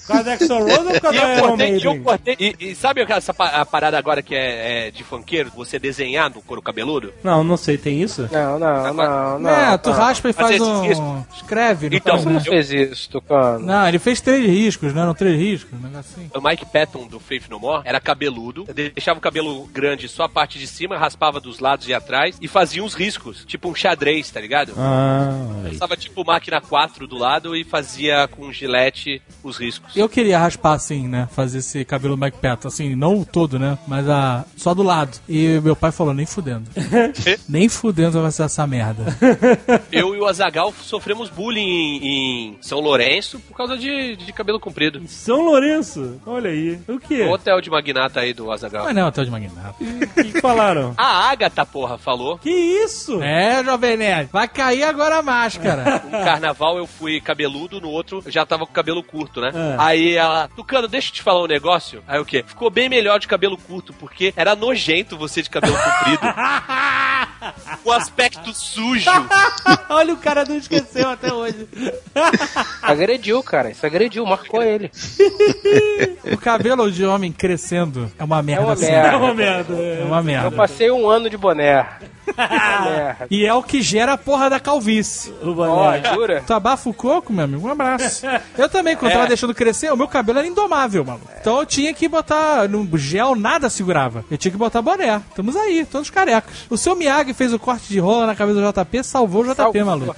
Por 0.06 0.08
causa 0.08 0.24
do 0.24 0.30
Axl 0.32 0.54
Rose 0.54 0.78
ou 0.80 0.84
por 0.92 1.02
causa 1.02 1.18
E 1.18 1.22
eu 1.22 1.30
Iron 1.38 1.48
cortei, 1.48 1.68
e 1.68 1.84
eu 1.84 1.84
Maiden? 1.92 2.04
cortei. 2.04 2.38
E, 2.40 2.56
e 2.60 2.76
sabe 2.76 3.02
essa 3.10 3.34
a 3.38 3.66
parada 3.66 3.98
agora 3.98 4.22
que 4.22 4.36
é, 4.36 4.88
é 4.88 4.92
de 4.92 5.04
funkeiro? 5.04 5.52
Você 5.56 5.80
desenhar 5.80 6.30
no 6.30 6.42
couro 6.42 6.62
cabeludo? 6.62 7.14
Não, 7.24 7.44
não 7.44 7.58
sei, 7.58 7.78
tem 7.78 8.02
isso? 8.02 8.30
Não, 8.32 8.60
não, 8.60 8.94
não, 8.94 9.40
não. 9.40 9.50
é, 9.50 9.78
tu 9.78 9.90
não. 9.90 9.98
raspa 9.98 10.30
e 10.30 10.34
faz 10.34 10.60
um. 10.62 10.82
risco- 10.82 11.28
Escreve, 11.36 11.90
não 11.90 11.98
Então, 11.98 12.14
faz, 12.14 12.24
Você 12.24 12.30
né? 12.30 12.36
não 12.36 12.42
fez 12.42 12.72
isso, 12.72 13.10
Tucano. 13.10 13.66
Não, 13.66 13.88
ele 13.88 14.00
fez 14.00 14.22
três 14.22 14.46
riscos, 14.46 14.94
não 14.94 15.02
eram 15.04 15.14
três 15.14 15.38
riscos? 15.40 15.74
Um 15.80 15.82
negocinho. 15.84 16.30
O 16.36 16.42
Mike 16.42 16.66
Patton 16.66 17.08
do 17.08 17.20
Faith 17.20 17.50
No 17.50 17.60
More 17.60 17.82
era 17.86 18.00
cabeludo, 18.00 18.66
deixava 18.74 19.18
o 19.18 19.22
cabelo 19.22 19.66
grande 19.68 20.08
só 20.08 20.24
a 20.24 20.30
parte 20.30 20.60
de 20.60 20.68
cima, 20.68 20.98
raspava 20.98 21.40
dos 21.40 21.60
lados 21.60 21.88
e 21.88 21.94
atrás 21.94 22.38
e 22.42 22.48
fazia 22.48 22.84
uns 22.84 22.94
riscos, 22.94 23.44
tipo 23.46 23.70
um 23.70 23.76
xadrez, 23.76 24.30
tá 24.30 24.40
ligado? 24.40 24.74
Ah. 24.78 25.64
Passava 25.70 25.98
tipo 25.98 26.24
máquina 26.26 26.62
4 26.62 27.08
do 27.08 27.18
lado 27.18 27.56
e 27.56 27.64
fazia 27.64 28.28
com 28.28 28.52
gilete 28.52 29.22
os 29.44 29.58
riscos. 29.58 29.95
Eu 29.96 30.10
queria 30.10 30.40
raspar 30.40 30.74
assim, 30.74 31.08
né? 31.08 31.28
Fazer 31.32 31.60
esse 31.60 31.86
cabelo 31.86 32.18
Mike 32.18 32.38
Patton, 32.38 32.68
assim, 32.68 32.96
não 32.96 33.22
o 33.22 33.26
todo, 33.26 33.58
né? 33.58 33.78
Mas 33.88 34.08
a 34.10 34.46
só 34.58 34.74
do 34.74 34.84
lado. 34.84 35.18
E 35.28 35.60
meu 35.62 35.76
pai 35.76 35.92
falou, 35.92 36.14
nem 36.14 36.26
fudendo. 36.26 36.70
nem 37.48 37.70
fudendo 37.70 38.22
vai 38.22 38.32
ser 38.32 38.44
essa 38.44 38.66
merda. 38.68 39.06
Eu 39.92 40.16
e 40.16 40.20
o 40.20 40.26
Azagal 40.26 40.74
sofremos 40.82 41.30
bullying 41.30 41.62
em, 41.62 42.08
em 42.08 42.58
São 42.62 42.80
Lourenço 42.80 43.40
por 43.40 43.56
causa 43.56 43.78
de, 43.78 44.16
de 44.16 44.34
cabelo 44.34 44.60
comprido. 44.60 45.02
São 45.08 45.42
Lourenço, 45.42 46.20
olha 46.26 46.50
aí. 46.50 46.80
O 46.88 47.00
quê? 47.00 47.24
O 47.24 47.32
hotel 47.32 47.62
de 47.62 47.70
magnata 47.70 48.20
aí 48.20 48.34
do 48.34 48.52
Azagal. 48.52 48.86
Mas 48.86 48.96
não 48.96 49.04
é 49.04 49.06
hotel 49.06 49.26
de 49.26 49.32
magnata. 49.32 49.76
O 49.80 50.24
que 50.24 50.42
falaram? 50.42 50.94
A 50.98 51.30
Agatha, 51.30 51.66
porra, 51.66 51.98
falou. 51.98 52.38
Que 52.38 52.50
isso? 52.50 53.22
É, 53.22 53.64
Jovem 53.64 53.98
Nerd, 53.98 54.30
vai 54.32 54.48
cair 54.48 54.84
agora 54.84 55.18
a 55.18 55.22
máscara. 55.22 56.04
Um 56.06 56.12
carnaval 56.12 56.78
eu 56.78 56.88
fui 56.88 57.22
cabeludo, 57.22 57.80
no 57.80 57.90
outro 57.90 58.22
eu 58.26 58.32
já 58.32 58.46
tava 58.46 58.66
com 58.66 58.74
cabelo 58.74 59.04
curto, 59.04 59.42
né? 59.42 59.52
É. 59.54 59.76
Aí 59.86 60.16
ela, 60.16 60.50
Tucano, 60.56 60.88
deixa 60.88 61.10
eu 61.10 61.14
te 61.14 61.22
falar 61.22 61.44
um 61.44 61.48
negócio. 61.48 62.04
Aí 62.08 62.20
o 62.20 62.26
quê? 62.26 62.44
Ficou 62.46 62.72
bem 62.72 62.90
melhor 62.90 63.20
de 63.20 63.28
cabelo 63.28 63.56
curto, 63.56 63.94
porque 63.94 64.34
era 64.36 64.56
nojento 64.56 65.16
você 65.16 65.44
de 65.44 65.50
cabelo 65.50 65.78
comprido. 65.78 66.22
o 67.86 67.92
aspecto 67.92 68.52
sujo. 68.52 69.08
olha, 69.88 70.14
o 70.14 70.18
cara 70.18 70.44
não 70.44 70.58
esqueceu 70.58 71.08
até 71.08 71.32
hoje. 71.32 71.68
Agrediu, 72.82 73.44
cara. 73.44 73.70
Isso 73.70 73.86
agrediu, 73.86 74.26
marcou 74.26 74.64
ele. 74.64 74.90
o 76.32 76.38
cabelo 76.38 76.92
de 76.92 77.06
homem 77.06 77.32
crescendo 77.32 78.12
é 78.18 78.24
uma 78.24 78.42
merda. 78.42 78.64
uma 78.64 78.74
assim. 78.74 78.86
merda. 78.86 79.08
É 79.10 79.16
uma 79.16 79.34
merda. 79.34 79.74
É 79.76 80.04
uma 80.04 80.18
Eu 80.18 80.24
merda. 80.24 80.52
passei 80.52 80.90
um 80.90 81.08
ano 81.08 81.30
de 81.30 81.38
boné. 81.38 81.88
Merda. 82.38 83.28
E 83.32 83.46
é 83.46 83.54
o 83.54 83.64
que 83.64 83.82
gera 83.82 84.14
a 84.14 84.18
porra 84.18 84.50
da 84.50 84.60
calvície. 84.60 85.32
O 85.42 85.50
Ó, 85.52 85.54
boné. 85.54 86.14
jura? 86.14 86.44
Tu 86.46 86.54
abafa 86.54 86.90
o 86.90 86.94
coco, 86.94 87.32
meu 87.34 87.46
amigo, 87.46 87.68
um 87.68 87.72
abraço. 87.72 88.26
Eu 88.58 88.70
também, 88.70 88.96
quando 88.96 89.14
tava 89.14 89.28
deixando 89.28 89.54
crescer, 89.54 89.92
o 89.92 89.98
meu 89.98 90.08
cabelo 90.08 90.40
era 90.40 90.48
indomável, 90.48 91.04
maluco. 91.04 91.28
Então 91.40 91.60
eu 91.60 91.66
tinha 91.66 91.94
que 91.94 92.08
botar 92.08 92.68
no 92.70 92.98
gel, 92.98 93.36
nada 93.36 93.70
segurava. 93.70 94.24
Eu 94.30 94.38
tinha 94.38 94.52
que 94.52 94.58
botar 94.58 94.82
boné. 94.82 95.22
Estamos 95.30 95.56
aí, 95.56 95.86
todos 95.86 96.10
carecas. 96.10 96.66
O 96.70 96.78
seu 96.78 96.96
Miyagi 96.96 97.34
fez 97.34 97.54
o 97.54 97.60
corte 97.60 97.88
de 97.88 98.00
rola 98.00 98.26
na 98.28 98.36
cabeça 98.36 98.60
do 98.62 98.72
JP, 98.84 99.04
salvou 99.04 99.42
o 99.42 99.46
JP, 99.46 99.56
Salvou. 99.56 99.86
maluco. 99.86 100.16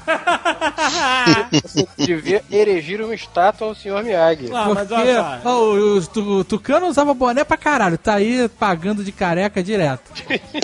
Você 1.64 1.88
devia 1.98 2.44
erigir 2.52 3.02
uma 3.02 3.14
estátua 3.16 3.68
ao 3.68 3.76
senhor 3.76 4.04
Miyagi. 4.04 4.50
Ah, 4.54 4.70
mas 4.74 4.88
Porque 4.88 5.14
só. 5.16 5.40
ó, 5.46 5.64
o, 5.64 5.98
o 6.00 6.38
o 6.38 6.44
Tucano 6.44 6.88
usava 6.88 7.14
boné 7.14 7.44
pra 7.44 7.58
caralho, 7.58 7.98
tá 7.98 8.16
aí 8.16 8.50
pagando 8.60 9.04
de 9.04 9.12
careca 9.12 9.62
direto. 9.64 10.12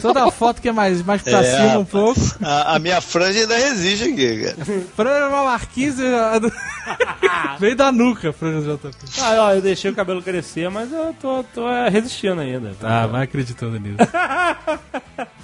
Toda 0.01 0.29
foto 0.31 0.61
que 0.61 0.69
é 0.69 0.71
mais, 0.71 1.01
mais 1.03 1.21
pra 1.21 1.42
É. 1.43 1.57
cima 1.57 1.79
um 1.79 1.85
pouco. 1.85 2.19
A, 2.41 2.75
a 2.75 2.79
minha 2.79 3.01
franja 3.01 3.39
ainda 3.39 3.57
resiste 3.57 4.05
aqui, 4.05 4.43
cara. 4.43 4.57
Franja 4.95 5.27
uma 5.29 5.43
marquise 5.45 6.03
veio 7.59 7.75
da 7.75 7.91
nuca, 7.91 8.33
franja 8.33 8.61
do 8.61 8.77
JP. 8.77 8.97
Ah, 9.21 9.35
ó, 9.39 9.53
eu 9.53 9.61
deixei 9.61 9.91
o 9.91 9.95
cabelo 9.95 10.21
crescer, 10.21 10.69
mas 10.69 10.91
eu 10.91 11.15
tô, 11.21 11.43
tô 11.53 11.69
é, 11.69 11.89
resistindo 11.89 12.41
ainda. 12.41 12.75
Tá, 12.79 13.07
vai 13.07 13.23
acreditando 13.23 13.79
nisso. 13.79 13.97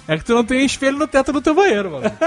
É 0.08 0.18
que 0.18 0.24
tu 0.24 0.34
não 0.34 0.44
tem 0.44 0.64
espelho 0.64 0.98
no 0.98 1.06
teto 1.06 1.32
do 1.32 1.40
teu 1.40 1.54
banheiro, 1.54 1.90
mano. 1.90 2.10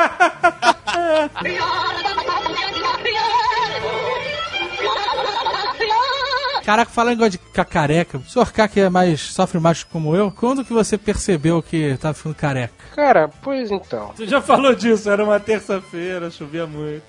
Caraca, 6.63 6.91
falando 6.91 7.13
em 7.13 7.15
negócio 7.17 7.31
de 7.31 7.37
ca- 7.51 7.65
careca, 7.65 8.17
o 8.17 8.23
senhor 8.23 8.51
K 8.51 8.67
que 8.67 8.79
é 8.79 8.89
mais, 8.89 9.21
sofre 9.21 9.59
mais 9.59 9.83
como 9.83 10.15
eu, 10.15 10.31
quando 10.31 10.63
que 10.63 10.73
você 10.73 10.97
percebeu 10.97 11.61
que 11.61 11.97
tava 11.97 12.13
ficando 12.13 12.35
careca? 12.35 12.73
Cara, 12.95 13.29
pois 13.41 13.69
então. 13.71 14.11
Você 14.15 14.25
já 14.27 14.41
falou 14.41 14.73
disso, 14.75 15.09
era 15.09 15.23
uma 15.23 15.39
terça-feira, 15.39 16.29
chovia 16.31 16.65
muito. 16.65 17.03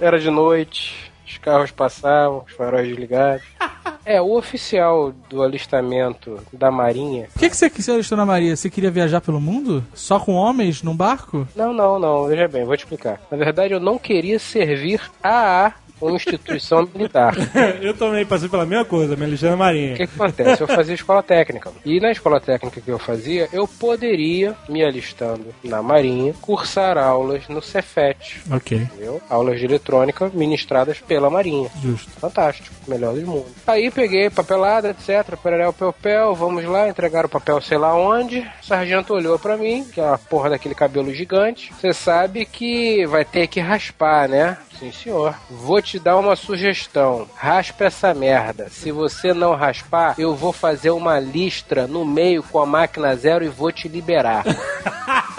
Era 0.00 0.18
de 0.18 0.30
noite, 0.30 1.10
os 1.26 1.38
carros 1.38 1.70
passavam, 1.70 2.44
os 2.46 2.52
faróis 2.52 2.86
desligados. 2.88 3.44
É, 4.06 4.20
o 4.20 4.36
oficial 4.36 5.12
do 5.30 5.42
alistamento 5.42 6.38
da 6.52 6.70
Marinha. 6.70 7.28
Por 7.32 7.38
que, 7.40 7.48
que 7.48 7.56
você 7.56 7.70
se 7.70 7.90
alistou 7.90 8.18
na 8.18 8.26
Maria? 8.26 8.54
Você 8.54 8.68
queria 8.68 8.90
viajar 8.90 9.22
pelo 9.22 9.40
mundo? 9.40 9.82
Só 9.94 10.20
com 10.20 10.34
homens 10.34 10.82
num 10.82 10.94
barco? 10.94 11.48
Não, 11.56 11.72
não, 11.72 11.98
não, 11.98 12.26
veja 12.26 12.46
bem, 12.46 12.64
vou 12.66 12.76
te 12.76 12.80
explicar. 12.80 13.18
Na 13.30 13.36
verdade, 13.38 13.72
eu 13.72 13.80
não 13.80 13.96
queria 13.98 14.38
servir 14.38 15.00
a 15.22 15.72
uma 16.00 16.16
instituição 16.16 16.88
militar. 16.94 17.34
eu 17.80 17.94
também 17.94 18.24
passei 18.26 18.48
pela 18.48 18.66
mesma 18.66 18.84
coisa, 18.84 19.16
me 19.16 19.24
alistei 19.24 19.50
na 19.50 19.56
Marinha. 19.56 19.94
O 19.94 19.96
que, 19.96 20.06
que 20.06 20.14
acontece? 20.14 20.62
Eu 20.62 20.68
fazia 20.68 20.94
escola 20.94 21.22
técnica. 21.22 21.70
E 21.84 22.00
na 22.00 22.10
escola 22.10 22.40
técnica 22.40 22.80
que 22.80 22.90
eu 22.90 22.98
fazia, 22.98 23.48
eu 23.52 23.66
poderia, 23.66 24.54
me 24.68 24.84
alistando 24.84 25.46
na 25.62 25.82
Marinha, 25.82 26.34
cursar 26.40 26.98
aulas 26.98 27.48
no 27.48 27.62
Cefet. 27.62 28.42
Ok. 28.50 28.78
Entendeu? 28.78 29.20
Aulas 29.28 29.58
de 29.58 29.64
eletrônica 29.64 30.30
ministradas 30.34 31.00
pela 31.00 31.30
Marinha. 31.30 31.70
Justo. 31.82 32.10
Fantástico. 32.12 32.74
Melhor 32.86 33.14
do 33.14 33.26
mundo. 33.26 33.46
Aí 33.66 33.90
peguei 33.90 34.28
papelada, 34.30 34.90
etc. 34.90 35.36
Pererel, 35.42 35.72
papel, 35.72 36.34
vamos 36.34 36.64
lá, 36.64 36.88
entregar 36.88 37.24
o 37.24 37.28
papel 37.28 37.60
sei 37.60 37.78
lá 37.78 37.94
onde. 37.94 38.40
O 38.40 38.66
sargento 38.66 39.14
olhou 39.14 39.38
pra 39.38 39.56
mim, 39.56 39.84
que 39.84 40.00
é 40.00 40.08
a 40.08 40.18
porra 40.18 40.50
daquele 40.50 40.74
cabelo 40.74 41.12
gigante. 41.12 41.72
Você 41.72 41.92
sabe 41.92 42.44
que 42.44 43.06
vai 43.06 43.24
ter 43.24 43.46
que 43.46 43.60
raspar, 43.60 44.28
né? 44.28 44.58
Sim, 44.78 44.92
senhor. 44.92 45.34
Vou 45.48 45.80
te 45.84 45.98
dar 45.98 46.16
uma 46.16 46.34
sugestão. 46.34 47.28
Raspa 47.36 47.84
essa 47.84 48.14
merda. 48.14 48.68
Se 48.70 48.90
você 48.90 49.32
não 49.34 49.54
raspar, 49.54 50.14
eu 50.18 50.34
vou 50.34 50.52
fazer 50.52 50.90
uma 50.90 51.20
listra 51.20 51.86
no 51.86 52.04
meio 52.04 52.42
com 52.42 52.58
a 52.58 52.66
máquina 52.66 53.14
zero 53.14 53.44
e 53.44 53.48
vou 53.48 53.70
te 53.70 53.86
liberar. 53.86 54.44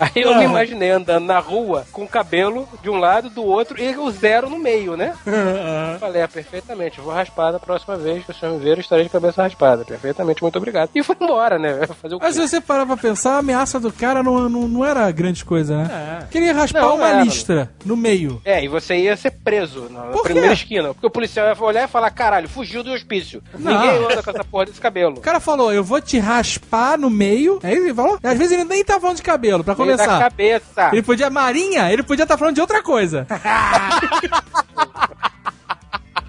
Aí 0.00 0.22
eu 0.22 0.34
me 0.36 0.44
imaginei 0.44 0.90
andando 0.90 1.26
na 1.26 1.38
rua 1.38 1.86
com 1.92 2.02
o 2.04 2.08
cabelo 2.08 2.68
de 2.82 2.88
um 2.90 2.96
lado, 2.98 3.28
do 3.30 3.44
outro 3.44 3.80
e 3.80 3.96
o 3.96 4.10
zero 4.10 4.48
no 4.48 4.58
meio, 4.58 4.96
né? 4.96 5.14
Falei, 6.00 6.22
é, 6.22 6.26
perfeitamente, 6.26 7.00
vou 7.00 7.12
raspar 7.12 7.52
da 7.52 7.58
próxima 7.58 7.96
vez 7.96 8.24
que 8.24 8.30
o 8.30 8.34
senhor 8.34 8.52
me 8.58 8.64
ver, 8.64 8.78
estarei 8.78 9.04
de 9.04 9.10
cabeça 9.10 9.42
raspada. 9.42 9.84
Perfeitamente, 9.84 10.42
muito 10.42 10.56
obrigado. 10.56 10.90
E 10.94 11.02
foi 11.02 11.16
embora, 11.20 11.58
né? 11.58 11.86
Fazer 12.00 12.14
o 12.14 12.18
Mas 12.20 12.36
quê? 12.36 12.42
se 12.42 12.48
você 12.48 12.60
parar 12.60 12.86
pra 12.86 12.96
pensar, 12.96 13.34
a 13.34 13.38
ameaça 13.38 13.78
do 13.78 13.92
cara 13.92 14.22
não, 14.22 14.48
não, 14.48 14.66
não 14.68 14.84
era 14.84 15.10
grande 15.10 15.44
coisa, 15.44 15.76
né? 15.76 16.26
Queria 16.30 16.52
raspar 16.54 16.80
Não, 16.82 16.96
uma 16.96 17.08
era. 17.08 17.22
listra 17.22 17.70
no 17.84 17.96
meio. 17.96 18.40
É, 18.44 18.64
e 18.64 18.68
você 18.68 18.96
ia 18.96 19.16
ser 19.16 19.32
preso 19.32 19.88
na 19.90 20.02
Por 20.04 20.22
primeira 20.22 20.52
esquina. 20.52 20.94
Porque 20.94 21.06
o 21.06 21.10
policial 21.10 21.46
ia 21.46 21.62
olhar 21.62 21.84
e 21.84 21.88
falar, 21.88 22.10
caralho, 22.10 22.48
fugiu 22.48 22.82
do 22.82 22.92
hospício. 22.92 23.42
Não. 23.58 23.72
Ninguém 23.72 24.04
anda 24.04 24.22
com 24.22 24.30
essa 24.30 24.44
porra 24.44 24.66
desse 24.66 24.80
cabelo. 24.80 25.16
O 25.18 25.20
cara 25.20 25.40
falou, 25.40 25.72
eu 25.72 25.84
vou 25.84 26.00
te 26.00 26.18
raspar 26.18 26.98
no 26.98 27.10
meio. 27.10 27.58
É 27.62 27.72
isso 27.72 27.80
que 27.82 27.88
ele 27.88 27.94
falou? 27.94 28.18
Às 28.22 28.38
vezes 28.38 28.52
ele 28.52 28.64
nem 28.64 28.84
tá 28.84 28.98
falando 29.00 29.16
de 29.16 29.22
cabelo, 29.22 29.62
pra 29.64 29.74
Da 29.96 30.04
começar. 30.04 30.18
cabeça. 30.18 30.90
Ele 30.92 31.02
podia, 31.02 31.30
Marinha, 31.30 31.92
ele 31.92 32.02
podia 32.02 32.22
estar 32.24 32.36
falando 32.36 32.54
de 32.54 32.60
outra 32.60 32.82
coisa. 32.82 33.26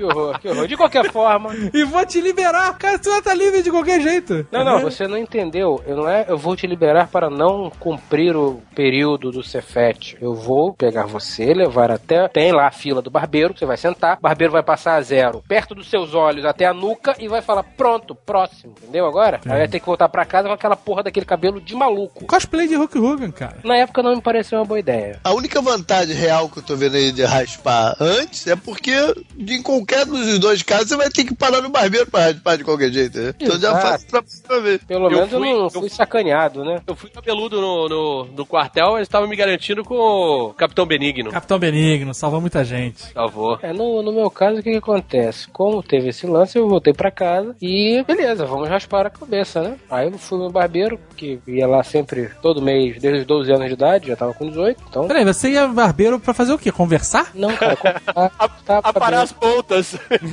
Que 0.02 0.06
horror, 0.06 0.40
que 0.40 0.50
horror. 0.50 0.68
De 0.68 0.76
qualquer 0.76 1.12
forma. 1.12 1.52
e 1.72 1.84
vou 1.84 2.04
te 2.06 2.20
liberar. 2.20 2.76
Cara, 2.78 2.98
tu 2.98 3.12
vai 3.12 3.22
tá 3.22 3.36
livre 3.36 3.62
de 3.62 3.70
qualquer 3.70 4.02
jeito. 4.02 4.48
Não, 4.52 4.66
não, 4.66 4.82
você 4.82 5.08
não 5.08 5.18
entendeu. 5.18 5.80
Eu 5.86 5.96
não 5.96 6.10
é, 6.10 6.26
eu 6.28 6.38
vou 6.38 6.56
te 6.56 6.66
liberar 6.66 7.08
para 7.08 7.30
não 7.30 7.72
cumprir 7.80 8.36
o 8.36 8.62
período 8.74 9.32
do 9.32 9.44
Cefet. 9.44 10.18
Eu 10.20 10.34
vou 10.34 10.74
pegar 10.74 11.06
você, 11.06 11.54
levar 11.54 11.92
até. 11.92 12.28
Tem 12.30 12.52
lá 12.52 12.68
a 12.68 12.72
fila 12.72 13.00
do 13.00 13.12
barbeiro, 13.12 13.56
você 13.56 13.66
vai 13.66 13.78
sentar. 13.78 14.18
O 14.18 14.22
barbeiro 14.22 14.52
vai 14.52 14.64
passar 14.64 14.96
a 14.96 15.02
zero 15.02 15.44
perto 15.48 15.76
dos 15.76 15.90
seus 15.90 16.16
olhos 16.16 16.46
até 16.46 16.66
a 16.66 16.74
nuca 16.74 17.16
e 17.20 17.28
vai 17.28 17.44
falar: 17.44 17.64
pronto, 17.64 18.16
próximo. 18.16 18.74
Entendeu 18.82 19.06
agora? 19.06 19.40
Aí 19.46 19.60
vai 19.60 19.68
ter 19.68 19.80
que 19.80 19.86
voltar 19.86 20.10
pra 20.10 20.26
casa 20.26 20.48
com 20.48 20.54
aquela 20.54 20.76
porra 20.76 21.04
daquele 21.04 21.28
cabelo 21.28 21.62
de 21.62 21.76
maluco. 21.76 22.26
Cosplay 22.26 22.68
de 22.68 22.76
Hulk 22.76 22.98
Hogan, 22.98 23.32
cara. 23.32 23.58
Na 23.64 23.78
época 23.78 24.02
não 24.02 24.16
me 24.16 24.22
pareceu 24.22 24.58
uma 24.58 24.66
boa 24.66 24.80
ideia. 24.80 25.20
A 25.24 25.32
única 25.32 25.62
vantagem 25.62 26.16
real 26.16 26.50
que 26.50 26.58
eu 26.58 26.64
tô 26.64 26.76
vendo 26.76 26.96
aí 26.96 27.12
de 27.12 27.24
raspar 27.24 27.96
antes 28.00 28.48
é 28.48 28.56
porque 28.56 28.92
de 29.36 29.62
em 29.62 29.62
qualquer 29.92 30.06
dos 30.06 30.40
dois 30.40 30.64
casos 30.64 30.88
você 30.90 30.96
vai 30.98 31.10
ter 31.10 31.24
que 31.26 31.36
parar 31.36 31.62
no 31.62 31.70
barbeiro 31.70 32.10
pra 32.10 32.26
raspar 32.26 32.58
de 32.58 32.64
qualquer 32.64 32.92
jeito, 32.92 33.20
né? 33.20 33.34
Então 33.40 33.60
já 33.60 33.76
faz 33.80 34.06
pra, 34.06 34.60
ver. 34.60 34.80
Pelo 34.86 35.06
Eu 35.08 35.12
menos 35.12 35.32
eu, 35.34 35.40
fui- 35.40 35.50
não 35.54 35.64
eu 35.64 35.70
fui 35.70 35.80
fui- 35.82 35.90
sacaneado, 35.90 36.64
né? 36.64 36.82
Eu 36.88 36.96
fui 36.96 37.10
cabeludo 37.10 37.60
no, 37.62 37.90
no, 37.90 38.26
no 38.26 38.46
quartel, 38.46 38.96
eles 38.96 39.08
estavam 39.08 39.28
me 39.28 39.36
garantindo 39.36 39.84
com 39.84 39.96
o 39.96 40.54
Capitão 40.54 40.86
Benigno. 40.86 41.32
Capitão 41.32 41.60
Benigno, 41.60 42.14
salvou 42.14 42.40
muita 42.42 42.64
gente. 42.64 43.12
Salvou. 43.14 43.60
É, 43.62 43.74
no, 43.74 44.02
no 44.02 44.12
meu 44.12 44.30
caso, 44.30 44.60
o 44.60 44.64
que, 44.64 44.72
que 44.72 44.78
acontece? 44.78 45.48
Como 45.50 45.84
teve 45.84 46.10
esse 46.10 46.26
lance, 46.26 46.58
eu 46.58 46.68
voltei 46.68 46.94
pra 46.94 47.12
casa 47.12 47.56
e 47.62 48.04
beleza, 48.08 48.46
vamos 48.46 48.70
raspar 48.70 49.06
a 49.06 49.10
cabeça, 49.10 49.62
né? 49.62 49.78
Aí 49.90 50.08
eu 50.08 50.18
fui 50.18 50.38
no 50.38 50.50
barbeiro, 50.50 51.00
que 51.18 51.40
ia 51.48 51.68
lá 51.68 51.84
sempre, 51.84 52.30
todo 52.42 52.62
mês, 52.62 53.00
desde 53.00 53.22
os 53.22 53.26
12 53.26 53.52
anos 53.52 53.68
de 53.68 53.74
idade, 53.74 54.08
já 54.08 54.16
tava 54.16 54.34
com 54.34 54.48
18, 54.48 54.82
então. 54.90 55.08
Peraí, 55.08 55.26
você 55.26 55.50
ia 55.52 55.68
barbeiro 55.68 56.20
pra 56.20 56.34
fazer 56.34 56.54
o 56.54 56.58
quê? 56.58 56.72
Conversar? 56.72 57.32
Não, 57.34 57.54
cara, 57.56 57.76
tá, 58.06 58.30
tá, 58.66 58.78
Aparar 58.84 59.22
as 59.22 59.32
pontas. 59.32 59.81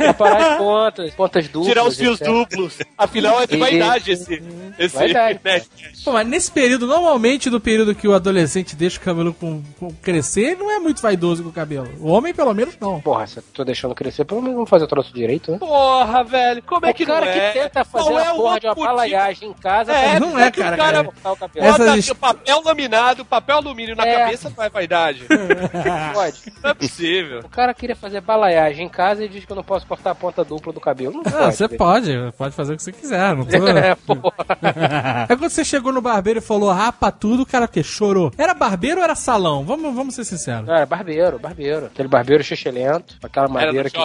Aparar 0.09 0.53
as 0.53 0.59
pontas, 0.59 1.15
pontas 1.15 1.49
duplas. 1.49 1.69
Tirar 1.69 1.85
os 1.85 1.97
fios 1.97 2.21
etc. 2.21 2.33
duplos. 2.33 2.79
Afinal, 2.97 3.41
é 3.43 3.47
de 3.47 3.57
vaidade 3.57 4.11
esse. 4.13 4.43
esse 4.79 4.97
Vaidade. 4.97 5.41
né? 5.45 5.63
Pô, 6.05 6.13
mas 6.13 6.27
nesse 6.27 6.51
período, 6.51 6.87
normalmente 6.87 7.51
do 7.51 7.61
período 7.61 7.95
que 7.95 8.07
o 8.09 8.15
adolescente 8.15 8.75
deixa 8.77 8.99
o 8.99 9.03
cabelo 9.03 9.33
com, 9.35 9.63
com 9.79 9.91
crescer, 9.95 10.43
ele 10.53 10.57
não 10.57 10.71
é 10.71 10.79
muito 10.79 11.01
vaidoso 11.03 11.43
com 11.43 11.49
o 11.49 11.53
cabelo. 11.53 11.89
O 12.01 12.09
homem, 12.11 12.33
pelo 12.35 12.53
menos, 12.55 12.77
não. 12.81 13.01
Porra, 13.01 13.27
se 13.27 13.39
eu 13.39 13.45
tô 13.53 13.65
deixando 13.65 13.95
crescer, 13.95 14.25
pelo 14.25 14.41
menos 14.41 14.55
vamos 14.57 14.71
fazer 14.71 14.85
o 14.85 14.89
troço 14.89 15.13
direito, 15.13 15.53
né? 15.53 15.59
Porra, 15.59 16.25
velho. 16.25 16.63
Como 16.63 16.87
é 16.87 16.91
o 16.91 16.95
que 16.95 17.07
cara 17.07 17.27
não 17.27 17.33
que 17.33 17.39
é? 17.39 17.51
tenta 17.53 17.85
fazer 17.85 18.15
a 18.17 18.21
é 18.23 18.25
porra 18.35 18.61
de 18.61 18.67
uma 18.67 18.71
outro 18.73 18.85
balaiagem 18.85 19.49
em 19.51 19.53
casa 19.55 19.93
É, 19.93 20.19
não 20.21 20.39
é, 20.39 20.51
que 20.51 20.61
o 20.61 20.63
cara, 20.63 20.77
cara 20.77 21.01
o 21.03 21.37
cabelo. 21.37 21.67
Bota 21.69 21.85
Essas- 21.99 22.13
papel 22.13 22.63
laminado, 22.65 23.25
papel 23.25 23.57
alumínio 23.57 23.95
na 23.97 24.07
É. 24.07 24.19
cabeça, 24.19 24.53
não 24.57 24.65
é 24.65 24.69
vaidade. 24.71 25.25
Pode. 26.15 26.39
Não 26.63 26.71
é 26.71 26.75
possível. 26.75 27.41
O 27.41 27.49
cara 27.49 27.75
queria 27.75 27.97
fazer 27.97 28.21
balaiagem 28.21 28.87
em 28.87 28.89
casa 28.89 29.28
e 29.29 29.33
diz 29.33 29.45
que 29.45 29.53
eu 29.53 29.57
não 29.57 29.63
posso 29.65 29.87
cortar 29.87 30.11
a 30.11 30.15
ponta 30.15 30.45
dupla 30.45 30.73
do 30.73 30.81
cabelo. 30.81 31.15
Não 31.15 31.23
Ah, 31.27 31.31
pode. 31.45 31.57
você 31.57 31.69
pode, 31.69 32.33
pode 32.37 32.55
fazer 32.55 32.73
o 32.75 32.77
que 32.77 32.83
você 32.83 32.93
quiser. 32.93 33.35
Não 33.37 33.45
tô... 33.47 33.57
É, 33.69 33.95
porra. 33.95 35.27
É 35.29 35.37
quando 35.37 35.51
você 35.51 35.65
chegou 35.65 35.93
no 35.93 36.01
barbeiro 36.01 36.39
e 36.39 36.43
falou 36.43 36.71
rapa 36.71 37.11
tudo, 37.13 37.43
o 37.43 37.47
cara 37.47 37.67
o 37.67 37.69
quê? 37.69 37.83
Chorou. 37.83 38.33
Era 38.39 38.55
barbeiro 38.55 38.99
ou 38.99 39.05
era 39.05 39.15
salão? 39.15 39.65
Vamos, 39.65 39.95
vamos 39.95 40.15
ser 40.15 40.25
sinceros. 40.25 40.67
Não, 40.67 40.75
era 40.75 40.87
barbeiro, 40.87 41.39
barbeiro. 41.39 41.87
Aquele 41.87 42.09
barbeiro 42.09 42.43
xixelento, 42.45 43.17
aquela 43.23 43.49
madeira 43.49 43.89
que. 43.91 43.99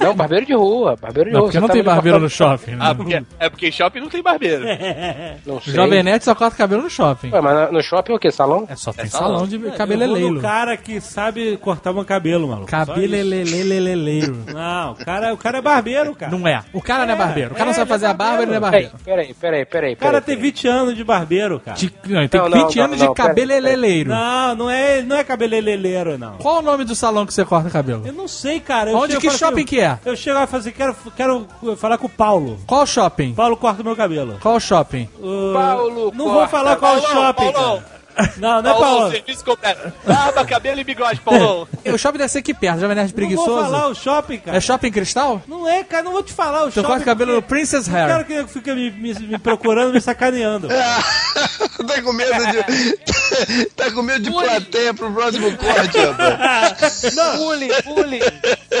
Não. 0.00 0.14
barbeiro 0.14 0.44
de 0.46 0.54
rua, 0.54 0.96
barbeiro 1.00 1.30
de 1.30 1.34
Não, 1.34 1.40
rua. 1.42 1.48
porque 1.48 1.60
não 1.60 1.66
tava 1.68 1.78
tem 1.78 1.82
barbeiro 1.82 2.20
no 2.20 2.28
shopping. 2.28 2.72
Né? 2.72 2.78
Ah, 2.80 2.94
porque, 2.94 3.22
é 3.38 3.48
porque 3.48 3.68
em 3.68 3.72
shopping 3.72 4.00
não 4.00 4.08
tem 4.08 4.22
barbeiro. 4.22 4.64
Não 5.46 5.60
sei. 5.60 5.72
Jovem 5.74 6.02
Nerd 6.02 6.24
só 6.24 6.34
corta 6.34 6.56
cabelo 6.56 6.82
no 6.82 6.90
shopping. 6.90 7.30
Ué, 7.32 7.40
mas 7.40 7.72
no 7.72 7.82
shopping 7.82 8.12
é 8.12 8.14
o 8.16 8.18
quê? 8.18 8.30
Salão? 8.30 8.66
É 8.68 8.76
só 8.76 8.92
tem 8.92 9.06
salão. 9.06 9.28
salão 9.34 9.46
de 9.48 9.56
Eu 9.56 9.72
cabeleireiro. 9.72 10.20
vou 10.26 10.32
no 10.34 10.40
cara 10.42 10.76
que 10.76 11.00
sabe 11.00 11.56
cortar 11.58 11.92
meu 11.92 12.04
cabelo, 12.04 12.48
maluco. 12.48 12.70
Só 12.70 12.76
isso. 13.14 13.30
Cabeleleleleleiro. 13.30 14.44
Não, 14.52 14.92
o 14.92 14.94
cara, 14.96 15.32
o 15.34 15.36
cara 15.36 15.58
é 15.58 15.62
barbeiro, 15.62 16.14
cara. 16.14 16.32
Não 16.36 16.46
é. 16.46 16.62
O 16.72 16.80
cara 16.82 17.06
não 17.06 17.14
é 17.14 17.16
barbeiro. 17.16 17.50
O 17.52 17.54
cara 17.54 17.64
não 17.66 17.72
é, 17.72 17.74
sabe 17.74 17.88
fazer 17.88 18.06
é 18.06 18.08
a 18.08 18.14
barba, 18.14 18.42
ele 18.42 18.50
não 18.50 18.56
é 18.56 18.60
barbeiro. 18.60 18.90
peraí, 19.04 19.34
peraí, 19.34 19.64
peraí. 19.64 19.92
O 19.94 19.96
cara 19.96 20.20
tem 20.20 20.36
peraí. 20.36 20.50
20 20.50 20.68
anos 20.68 20.96
de 20.96 21.04
barbeiro, 21.04 21.60
cara. 21.60 21.76
De- 21.76 21.92
não, 22.06 22.20
ele 22.20 22.28
tem 22.28 22.40
Não, 22.40 22.48
não, 22.48 22.66
20 22.66 22.76
não, 22.76 22.84
anos 22.84 23.00
não, 23.00 23.08
de 23.08 23.14
cabeleleleiro. 23.14 24.10
Não, 24.10 24.54
não 24.56 24.70
é, 24.70 25.02
não 25.02 25.16
é 25.16 25.24
cabeleleleiro, 25.24 26.18
não. 26.18 26.34
Qual 26.38 26.58
o 26.58 26.62
nome 26.62 26.84
do 26.84 26.94
salão 26.94 27.26
que 27.26 27.32
você 27.34 27.44
corta 27.44 27.70
cabelo? 27.70 28.02
Eu 28.06 28.12
não 28.12 28.28
sei, 28.28 28.60
cara. 28.60 28.90
Eu 28.90 28.96
Onde 28.98 29.12
chego 29.14 29.20
que 29.22 29.30
shopping 29.30 29.54
assim, 29.56 29.64
que 29.64 29.80
é? 29.80 29.98
Eu 30.04 30.16
chego 30.16 30.38
lá 30.38 30.44
e 30.44 30.46
falo 30.46 30.60
assim, 30.60 30.70
quero, 30.72 30.96
quero 31.16 31.46
falar 31.76 31.98
com 31.98 32.06
o 32.06 32.10
Paulo. 32.10 32.58
Qual 32.66 32.86
shopping? 32.86 33.34
Paulo 33.34 33.56
corta 33.56 33.82
meu 33.82 33.96
cabelo. 33.96 34.38
Qual 34.40 34.58
shopping? 34.60 35.08
Uh, 35.18 35.52
Paulo 35.54 36.12
não 36.14 36.24
corta. 36.24 36.38
vou 36.40 36.48
falar 36.48 36.76
qual 36.76 37.00
Paulão, 37.00 37.12
shopping, 37.22 37.52
Paulão. 37.52 37.76
cara. 37.80 37.93
Não, 38.36 38.62
não 38.62 38.70
é 38.70 38.72
Paulão, 38.74 38.80
Paulo. 38.98 39.10
serviço 39.10 39.44
completo. 39.44 39.92
Barba, 40.06 40.44
cabelo 40.44 40.80
e 40.80 40.84
bigode, 40.84 41.20
Paulão. 41.20 41.66
O 41.92 41.98
shopping 41.98 42.18
deve 42.18 42.30
ser 42.30 42.38
aqui 42.38 42.54
perto, 42.54 42.80
Jovem 42.80 42.96
Nerd 42.96 43.08
Não 43.08 43.14
preguiçoso. 43.14 43.50
vou 43.50 43.62
falar 43.64 43.88
o 43.88 43.94
shopping, 43.94 44.38
cara. 44.38 44.56
É 44.56 44.60
shopping 44.60 44.90
cristal? 44.90 45.42
Não 45.46 45.68
é, 45.68 45.84
cara, 45.84 46.02
não 46.02 46.12
vou 46.12 46.22
te 46.22 46.32
falar 46.32 46.64
o 46.64 46.68
Então 46.68 46.82
shopping. 46.82 46.86
corta 46.88 47.04
cabelo 47.04 47.34
no 47.34 47.42
Princess 47.42 47.86
O 47.86 47.90
cara 47.90 48.14
Hair. 48.16 48.26
que 48.26 48.46
fica 48.46 48.74
me, 48.74 48.90
me- 48.90 49.14
me 49.14 49.38
procurando, 49.38 49.92
me 49.92 50.00
sacaneando. 50.00 50.68
tá 51.86 52.02
com 52.02 52.12
medo 52.12 52.32
de. 52.46 52.98
tá 53.76 53.90
com 53.90 54.02
medo 54.02 54.24
de 54.24 54.30
plateia 54.30 54.94
pro 54.94 55.12
próximo 55.12 55.56
corte, 55.56 55.98
rapaz. 55.98 57.14
Bullying, 57.38 57.70
bullying. 57.84 58.20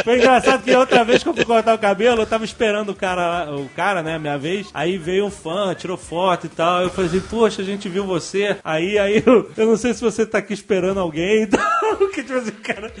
Foi 0.02 0.16
engraçado 0.16 0.62
que 0.62 0.74
outra 0.74 1.04
vez 1.04 1.22
que 1.22 1.28
eu 1.28 1.34
fui 1.34 1.44
cortar 1.44 1.74
o 1.74 1.78
cabelo, 1.78 2.22
eu 2.22 2.26
tava 2.26 2.44
esperando 2.44 2.90
o 2.90 2.94
cara, 2.94 3.50
o 3.54 3.68
cara, 3.70 4.02
né, 4.02 4.18
minha 4.18 4.38
vez. 4.38 4.68
Aí 4.74 4.98
veio 4.98 5.26
um 5.26 5.30
fã, 5.30 5.74
tirou 5.74 5.96
foto 5.96 6.46
e 6.46 6.48
tal. 6.48 6.82
Eu 6.82 6.90
falei 6.90 7.10
assim, 7.10 7.20
poxa, 7.20 7.62
a 7.62 7.64
gente 7.64 7.88
viu 7.88 8.04
você. 8.04 8.56
Aí, 8.64 8.98
aí 8.98 9.22
eu, 9.24 9.50
eu 9.56 9.66
não 9.66 9.76
sei 9.76 9.94
se 9.94 10.00
você 10.00 10.26
tá 10.26 10.38
aqui 10.38 10.52
esperando 10.52 11.00
alguém 11.00 11.42
e 11.44 11.46
tal. 11.46 12.08
Que 12.12 12.22
tipo 12.22 12.38
assim, 12.38 12.50
o 12.50 12.62
cara 12.62 12.92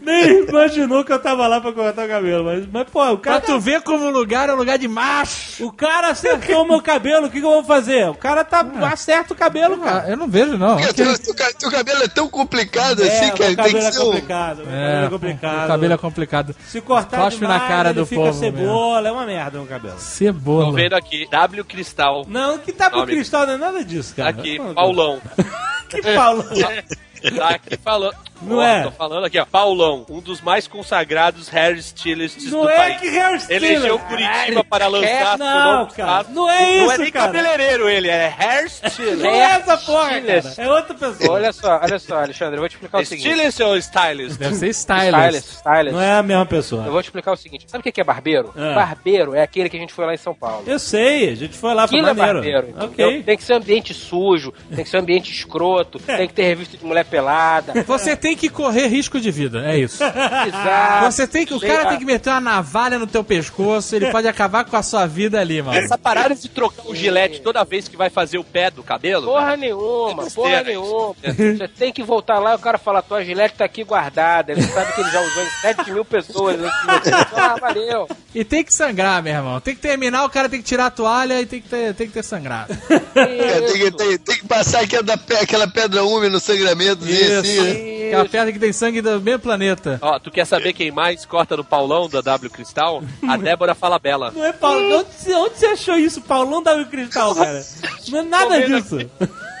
nem, 0.00 0.44
imaginou 0.48 1.04
que 1.04 1.12
eu 1.12 1.18
tava 1.18 1.46
lá 1.46 1.60
pra 1.60 1.72
cortar 1.72 2.06
o 2.06 2.08
cabelo. 2.08 2.44
Mas, 2.44 2.64
mas 2.72 2.86
pô, 2.90 3.04
o 3.12 3.18
Pra 3.18 3.32
cara. 3.40 3.44
tu 3.44 3.60
ver 3.60 3.82
como 3.82 4.06
o 4.06 4.10
lugar 4.10 4.48
é 4.48 4.52
um 4.54 4.56
lugar 4.56 4.78
de 4.78 4.88
macho. 4.88 5.64
O 5.66 5.72
cara 5.72 6.08
acertou 6.08 6.62
o 6.62 6.68
meu 6.68 6.80
cabelo, 6.80 7.26
o 7.26 7.30
que, 7.30 7.40
que 7.40 7.46
eu 7.46 7.50
vou 7.50 7.64
fazer? 7.64 8.08
O 8.08 8.14
cara 8.14 8.44
tá 8.44 8.64
acerta 8.90 9.32
o 9.32 9.36
cabelo, 9.36 9.78
cara. 9.78 10.04
Ah, 10.06 10.10
eu 10.10 10.16
não 10.16 10.28
vejo, 10.28 10.56
não. 10.56 10.76
Porque 10.76 11.70
cabelo 11.70 12.02
é 12.02 12.08
tão 12.08 12.28
complicado 12.28 13.02
assim, 13.02 13.26
É, 13.26 13.30
cara. 13.30 13.50
meu 13.50 13.56
Tem 13.56 13.72
que 13.72 13.76
é 13.78 13.90
ser 13.92 14.00
um. 14.00 14.04
complicado. 14.06 14.56
Cabelo 14.64 14.76
é 14.76 15.04
É, 15.04 15.08
complicado. 15.08 15.64
o 15.64 15.68
cabelo 15.68 15.92
é 15.92 15.98
complicado. 15.98 16.56
Se 16.66 16.80
cortar 16.80 17.20
Cospe 17.22 17.40
demais, 17.40 17.62
na 17.62 17.68
cara 17.68 17.92
do 17.94 18.06
fica 18.06 18.20
povo 18.22 18.38
cebola, 18.38 19.08
é 19.08 19.12
uma 19.12 19.26
merda 19.26 19.58
meu 19.58 19.66
cabelo. 19.66 19.94
Tô 19.94 20.00
Cebola. 20.00 20.72
vendo 20.72 20.94
aqui, 20.94 21.26
W 21.30 21.64
Cristal. 21.64 22.24
Não, 22.28 22.58
que 22.58 22.72
tá 22.72 22.88
pro 22.90 23.00
Nome. 23.00 23.12
cristal 23.12 23.46
não 23.46 23.54
é 23.54 23.56
nada 23.58 23.84
disso, 23.84 24.14
cara. 24.14 24.30
Aqui, 24.30 24.56
Pô, 24.58 24.74
Paulão. 24.74 25.20
Que 25.88 26.00
Paulo? 26.14 26.42
Tá 27.36 27.50
aqui 27.50 27.76
falando. 27.76 28.16
Não 28.44 28.56
Ó, 28.58 28.62
é? 28.62 28.82
Tô 28.84 28.90
falando 28.90 29.24
aqui, 29.24 29.38
ó. 29.38 29.44
Paulão, 29.46 30.04
um 30.08 30.20
dos 30.20 30.40
mais 30.40 30.66
consagrados 30.66 31.48
hairstylists 31.52 32.50
Não 32.50 32.62
do 32.62 32.68
é 32.68 32.76
país. 32.76 33.00
que 33.00 33.18
hairstyle. 33.18 33.64
Elegeu 33.66 33.88
é 33.88 33.92
um 33.94 33.98
Curitiba 33.98 34.64
para 34.64 34.86
lançar 34.88 35.38
Não, 35.38 35.78
novo 35.78 35.94
cara. 35.94 36.26
Não 36.30 36.48
é 36.50 36.60
Não 36.60 36.90
é 36.90 36.94
isso, 36.94 37.02
nem 37.02 37.10
cara. 37.12 37.26
cabeleireiro 37.26 37.88
ele, 37.88 38.08
é 38.08 38.28
hairstylist. 38.38 39.18
Não 39.22 39.30
é 39.30 39.38
essa 39.52 39.76
porra, 39.78 40.20
cara. 40.20 40.54
É 40.58 40.68
outra 40.68 40.94
pessoa. 40.94 41.32
Olha 41.34 41.52
só, 41.52 41.80
olha 41.82 41.98
só, 41.98 42.16
Alexandre, 42.22 42.54
eu 42.56 42.60
vou 42.60 42.68
te 42.68 42.72
explicar 42.74 43.00
o 43.00 43.06
seguinte. 43.06 43.28
Stylist 43.28 43.60
ou 43.60 43.76
stylist? 43.76 44.38
Deve 44.38 44.54
ser 44.56 44.68
Stylist, 44.68 45.08
stylist. 45.12 45.48
stylist. 45.58 45.92
Não 45.94 46.00
é 46.02 46.12
a 46.12 46.22
mesma 46.22 46.46
pessoa. 46.46 46.84
Eu 46.86 46.92
vou 46.92 47.02
te 47.02 47.06
explicar 47.06 47.32
o 47.32 47.36
seguinte. 47.36 47.64
Sabe 47.68 47.80
o 47.80 47.84
que 47.84 47.92
que 47.92 48.00
é 48.00 48.04
barbeiro? 48.04 48.52
Ah. 48.56 48.74
Barbeiro 48.74 49.34
é 49.34 49.42
aquele 49.42 49.68
que 49.68 49.76
a 49.76 49.80
gente 49.80 49.92
foi 49.92 50.04
lá 50.06 50.14
em 50.14 50.18
São 50.18 50.34
Paulo. 50.34 50.64
Eu 50.66 50.78
sei, 50.78 51.30
a 51.30 51.34
gente 51.34 51.56
foi 51.56 51.74
lá, 51.74 51.84
Aquilo 51.84 52.06
é 52.08 52.12
maneiro. 52.14 52.34
barbeiro, 52.40 52.68
entendeu? 52.70 52.84
ok. 53.08 53.22
Tem 53.22 53.36
que 53.36 53.44
ser 53.44 53.54
ambiente 53.54 53.94
sujo, 53.94 54.52
tem 54.74 54.84
que 54.84 54.90
ser 54.90 54.96
ambiente 54.98 55.30
escroto, 55.32 55.98
tem 55.98 56.26
que 56.26 56.34
ter 56.34 56.42
revista 56.44 56.76
de 56.76 56.84
mulher 56.84 57.04
pelada. 57.04 57.72
Você 57.84 58.16
tem 58.16 58.31
que 58.36 58.48
correr 58.48 58.86
risco 58.88 59.20
de 59.20 59.30
vida, 59.30 59.64
é 59.66 59.78
isso. 59.78 60.02
Exato. 60.46 61.04
Você 61.04 61.26
tem 61.26 61.44
que, 61.46 61.54
o 61.54 61.60
cara 61.60 61.86
tem 61.90 61.98
que 61.98 62.04
meter 62.04 62.30
uma 62.30 62.40
navalha 62.40 62.98
no 62.98 63.06
teu 63.06 63.22
pescoço, 63.24 63.94
ele 63.94 64.10
pode 64.10 64.26
acabar 64.28 64.64
com 64.64 64.76
a 64.76 64.82
sua 64.82 65.06
vida 65.06 65.40
ali, 65.40 65.62
mano. 65.62 65.76
Essa 65.78 65.96
parada 65.98 66.34
de 66.34 66.48
trocar 66.48 66.86
o 66.86 66.94
gilete 66.94 67.40
toda 67.40 67.64
vez 67.64 67.88
que 67.88 67.96
vai 67.96 68.10
fazer 68.10 68.38
o 68.38 68.44
pé 68.44 68.70
do 68.70 68.82
cabelo? 68.82 69.26
Porra 69.26 69.56
nenhuma, 69.56 70.26
É 70.26 70.30
porra 70.30 70.62
nenhuma. 70.62 71.14
Você 71.22 71.68
tem 71.68 71.92
que 71.92 72.02
voltar 72.02 72.38
lá 72.38 72.52
e 72.52 72.56
o 72.56 72.58
cara 72.58 72.78
fala, 72.78 73.02
tua 73.02 73.24
gilete 73.24 73.56
tá 73.56 73.64
aqui 73.64 73.84
guardada. 73.84 74.52
Ele 74.52 74.62
sabe 74.62 74.92
que 74.92 75.00
ele 75.00 75.10
já 75.10 75.20
usou 75.20 75.42
em 75.42 75.50
7 75.60 75.90
mil 75.92 76.04
pessoas. 76.04 76.56
antes 76.60 76.80
de 76.80 76.86
você. 77.10 77.10
Ah, 77.36 77.56
valeu. 77.60 78.08
E 78.34 78.44
tem 78.44 78.64
que 78.64 78.72
sangrar, 78.72 79.22
meu 79.22 79.34
irmão. 79.34 79.60
Tem 79.60 79.74
que 79.74 79.80
terminar, 79.80 80.24
o 80.24 80.30
cara 80.30 80.48
tem 80.48 80.60
que 80.60 80.66
tirar 80.66 80.86
a 80.86 80.90
toalha 80.90 81.40
e 81.40 81.46
tem 81.46 81.60
que 81.60 81.68
ter, 81.68 81.94
tem 81.94 82.06
que 82.06 82.12
ter 82.12 82.22
sangrado. 82.24 82.72
É, 83.14 83.60
tem, 83.60 83.72
que, 83.78 83.90
tem- 83.90 84.18
tem 84.18 84.36
que 84.38 84.46
passar 84.46 84.80
aquela, 84.82 85.16
pe- 85.18 85.36
aquela 85.36 85.68
pedra 85.68 86.02
úmida 86.02 86.30
no 86.30 86.40
sangramento 86.40 87.04
assim, 87.04 87.60
né? 87.60 88.21
Pedra 88.28 88.52
que 88.52 88.58
tem 88.58 88.72
sangue 88.72 89.00
do 89.02 89.20
mesmo 89.20 89.40
planeta. 89.40 89.98
Ó, 90.02 90.18
tu 90.18 90.30
quer 90.30 90.44
saber 90.46 90.72
quem 90.72 90.90
mais 90.90 91.24
corta 91.24 91.56
no 91.56 91.64
Paulão 91.64 92.08
da 92.08 92.20
W 92.20 92.50
Cristal? 92.50 93.02
A 93.28 93.36
Débora 93.36 93.74
fala 93.74 93.98
bela. 93.98 94.30
Não 94.34 94.44
é 94.44 94.52
Paulo. 94.52 94.98
Onde, 95.00 95.08
você- 95.12 95.34
onde 95.34 95.56
você 95.58 95.66
achou 95.66 95.96
isso? 95.96 96.20
Paulão 96.22 96.62
da 96.62 96.84
Cristal, 96.84 97.34
cara. 97.34 97.64
Não 98.08 98.18
é 98.18 98.22
nada 98.22 98.58
vendo 98.60 98.80
disso. 98.82 98.98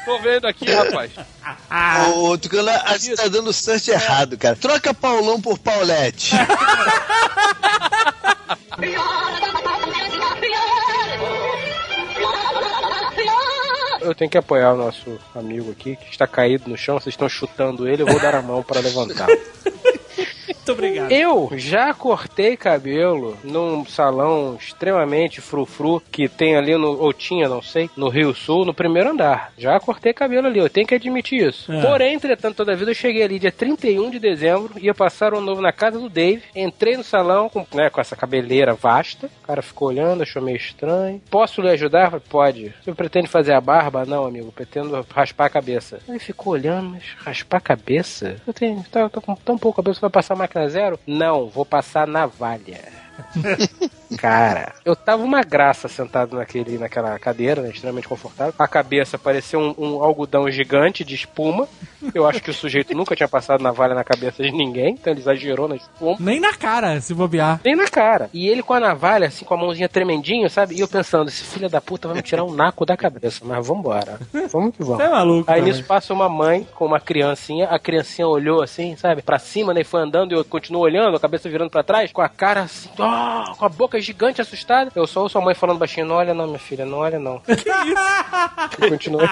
Tô 0.04 0.18
vendo 0.18 0.46
aqui, 0.48 0.68
rapaz. 0.70 1.12
Ô, 2.16 2.36
Tucano, 2.36 2.68
acho 2.70 3.10
que 3.10 3.14
tá 3.16 3.28
dando 3.28 3.52
search 3.52 3.90
errado, 3.90 4.36
cara. 4.36 4.56
Troca 4.56 4.92
Paulão 4.92 5.40
por 5.40 5.58
Paulette. 5.58 6.34
Eu 14.02 14.14
tenho 14.14 14.30
que 14.30 14.38
apoiar 14.38 14.72
o 14.72 14.76
nosso 14.76 15.18
amigo 15.34 15.70
aqui, 15.70 15.96
que 15.96 16.10
está 16.10 16.26
caído 16.26 16.68
no 16.68 16.76
chão. 16.76 16.98
Vocês 16.98 17.12
estão 17.12 17.28
chutando 17.28 17.88
ele, 17.88 18.02
eu 18.02 18.06
vou 18.06 18.20
dar 18.20 18.34
a 18.34 18.42
mão 18.42 18.62
para 18.62 18.80
levantar. 18.80 19.28
Muito 20.62 20.72
obrigado. 20.72 21.10
Eu 21.10 21.50
já 21.56 21.92
cortei 21.92 22.56
cabelo 22.56 23.36
num 23.42 23.84
salão 23.84 24.56
extremamente 24.58 25.40
frufru 25.40 26.00
que 26.00 26.28
tem 26.28 26.56
ali 26.56 26.76
no. 26.76 27.00
Ou 27.00 27.12
tinha, 27.12 27.48
não 27.48 27.60
sei, 27.60 27.90
no 27.96 28.08
Rio 28.08 28.32
Sul, 28.32 28.64
no 28.64 28.72
primeiro 28.72 29.10
andar. 29.10 29.52
Já 29.58 29.80
cortei 29.80 30.12
cabelo 30.12 30.46
ali, 30.46 30.60
eu 30.60 30.70
tenho 30.70 30.86
que 30.86 30.94
admitir 30.94 31.48
isso. 31.48 31.72
É. 31.72 31.82
Porém, 31.82 32.14
entretanto, 32.14 32.56
toda 32.56 32.76
vida 32.76 32.92
eu 32.92 32.94
cheguei 32.94 33.24
ali 33.24 33.40
dia 33.40 33.50
31 33.50 34.08
de 34.10 34.20
dezembro, 34.20 34.74
ia 34.78 34.94
passar 34.94 35.34
o 35.34 35.38
ano 35.38 35.46
novo 35.46 35.60
na 35.60 35.72
casa 35.72 35.98
do 35.98 36.08
Dave. 36.08 36.44
Entrei 36.54 36.96
no 36.96 37.02
salão 37.02 37.48
com, 37.48 37.66
né, 37.74 37.90
com 37.90 38.00
essa 38.00 38.14
cabeleira 38.14 38.72
vasta. 38.72 39.28
O 39.42 39.46
cara 39.46 39.62
ficou 39.62 39.88
olhando, 39.88 40.22
achou 40.22 40.40
meio 40.40 40.56
estranho. 40.56 41.20
Posso 41.28 41.60
lhe 41.60 41.70
ajudar? 41.70 42.20
Pode. 42.20 42.72
Você 42.84 42.94
pretende 42.94 43.26
fazer 43.26 43.52
a 43.52 43.60
barba? 43.60 44.04
Não, 44.06 44.24
amigo, 44.24 44.52
pretendo 44.52 45.04
raspar 45.12 45.46
a 45.46 45.50
cabeça. 45.50 45.98
Ele 46.08 46.20
ficou 46.20 46.52
olhando, 46.52 46.90
mas 46.90 47.02
raspar 47.18 47.56
a 47.56 47.60
cabeça? 47.60 48.36
Eu 48.46 48.52
tenho, 48.52 48.84
tá, 48.88 49.00
eu 49.00 49.10
tô 49.10 49.20
com 49.20 49.34
tão 49.34 49.58
pouco 49.58 49.82
cabelo, 49.82 49.94
você 49.96 50.00
vai 50.00 50.10
passar 50.10 50.36
máquina 50.52 50.68
zero? 50.68 50.98
Não, 51.06 51.48
vou 51.48 51.64
passar 51.64 52.06
navalha. 52.06 52.80
Cara, 54.16 54.72
eu 54.84 54.94
tava 54.96 55.22
uma 55.22 55.42
graça 55.42 55.88
sentado 55.88 56.36
naquele, 56.36 56.78
naquela 56.78 57.18
cadeira, 57.18 57.62
né, 57.62 57.70
extremamente 57.70 58.08
confortável. 58.08 58.54
A 58.58 58.68
cabeça 58.68 59.18
parecia 59.18 59.58
um, 59.58 59.74
um 59.78 60.02
algodão 60.02 60.50
gigante 60.50 61.04
de 61.04 61.14
espuma. 61.14 61.66
Eu 62.14 62.26
acho 62.26 62.42
que 62.42 62.50
o 62.50 62.54
sujeito 62.54 62.94
nunca 62.94 63.14
tinha 63.14 63.28
passado 63.28 63.62
navalha 63.62 63.94
na 63.94 64.04
cabeça 64.04 64.42
de 64.42 64.50
ninguém, 64.50 64.94
então 64.94 65.12
ele 65.12 65.20
exagerou 65.20 65.68
na 65.68 65.76
espuma. 65.76 66.16
Nem 66.18 66.40
na 66.40 66.52
cara, 66.54 67.00
se 67.00 67.14
bobear. 67.14 67.60
Nem 67.64 67.76
na 67.76 67.86
cara. 67.88 68.28
E 68.32 68.48
ele 68.48 68.62
com 68.62 68.74
a 68.74 68.80
navalha, 68.80 69.28
assim, 69.28 69.44
com 69.44 69.54
a 69.54 69.56
mãozinha 69.56 69.88
tremendinho, 69.88 70.48
sabe? 70.50 70.74
E 70.74 70.80
eu 70.80 70.88
pensando, 70.88 71.28
esse 71.28 71.44
filho 71.44 71.68
da 71.68 71.80
puta 71.80 72.08
vai 72.08 72.16
me 72.16 72.22
tirar 72.22 72.44
um 72.44 72.52
naco 72.52 72.84
da 72.84 72.96
cabeça. 72.96 73.40
Mas 73.44 73.66
vambora. 73.66 74.18
Vamos 74.50 74.74
que 74.76 74.82
Você 74.82 75.02
é 75.02 75.06
vamos. 75.08 75.12
maluco. 75.12 75.50
Aí 75.50 75.62
nisso 75.62 75.84
passa 75.84 76.12
uma 76.12 76.28
mãe 76.28 76.66
com 76.74 76.86
uma 76.86 77.00
criancinha, 77.00 77.66
a 77.68 77.78
criancinha 77.78 78.26
olhou 78.26 78.62
assim, 78.62 78.96
sabe, 78.96 79.22
pra 79.22 79.38
cima, 79.38 79.72
né, 79.72 79.80
e 79.82 79.84
foi 79.84 80.00
andando 80.02 80.32
e 80.32 80.34
eu 80.34 80.44
continuo 80.44 80.82
olhando, 80.82 81.16
a 81.16 81.20
cabeça 81.20 81.48
virando 81.48 81.70
pra 81.70 81.82
trás, 81.82 82.10
com 82.12 82.20
a 82.20 82.28
cara 82.28 82.62
assim, 82.62 82.90
ó, 82.98 83.54
com 83.54 83.64
a 83.64 83.68
boca 83.68 84.00
gigante, 84.02 84.40
assustada. 84.40 84.90
Eu 84.94 85.06
só 85.06 85.22
ouço 85.22 85.38
a 85.38 85.40
mãe 85.40 85.54
falando 85.54 85.78
baixinho, 85.78 86.06
não 86.06 86.16
olha 86.16 86.34
não, 86.34 86.46
minha 86.46 86.58
filha, 86.58 86.84
não 86.84 86.98
olha 86.98 87.18
não. 87.18 87.38
Que 87.40 87.52
isso? 87.52 87.62
Continua. 88.88 89.22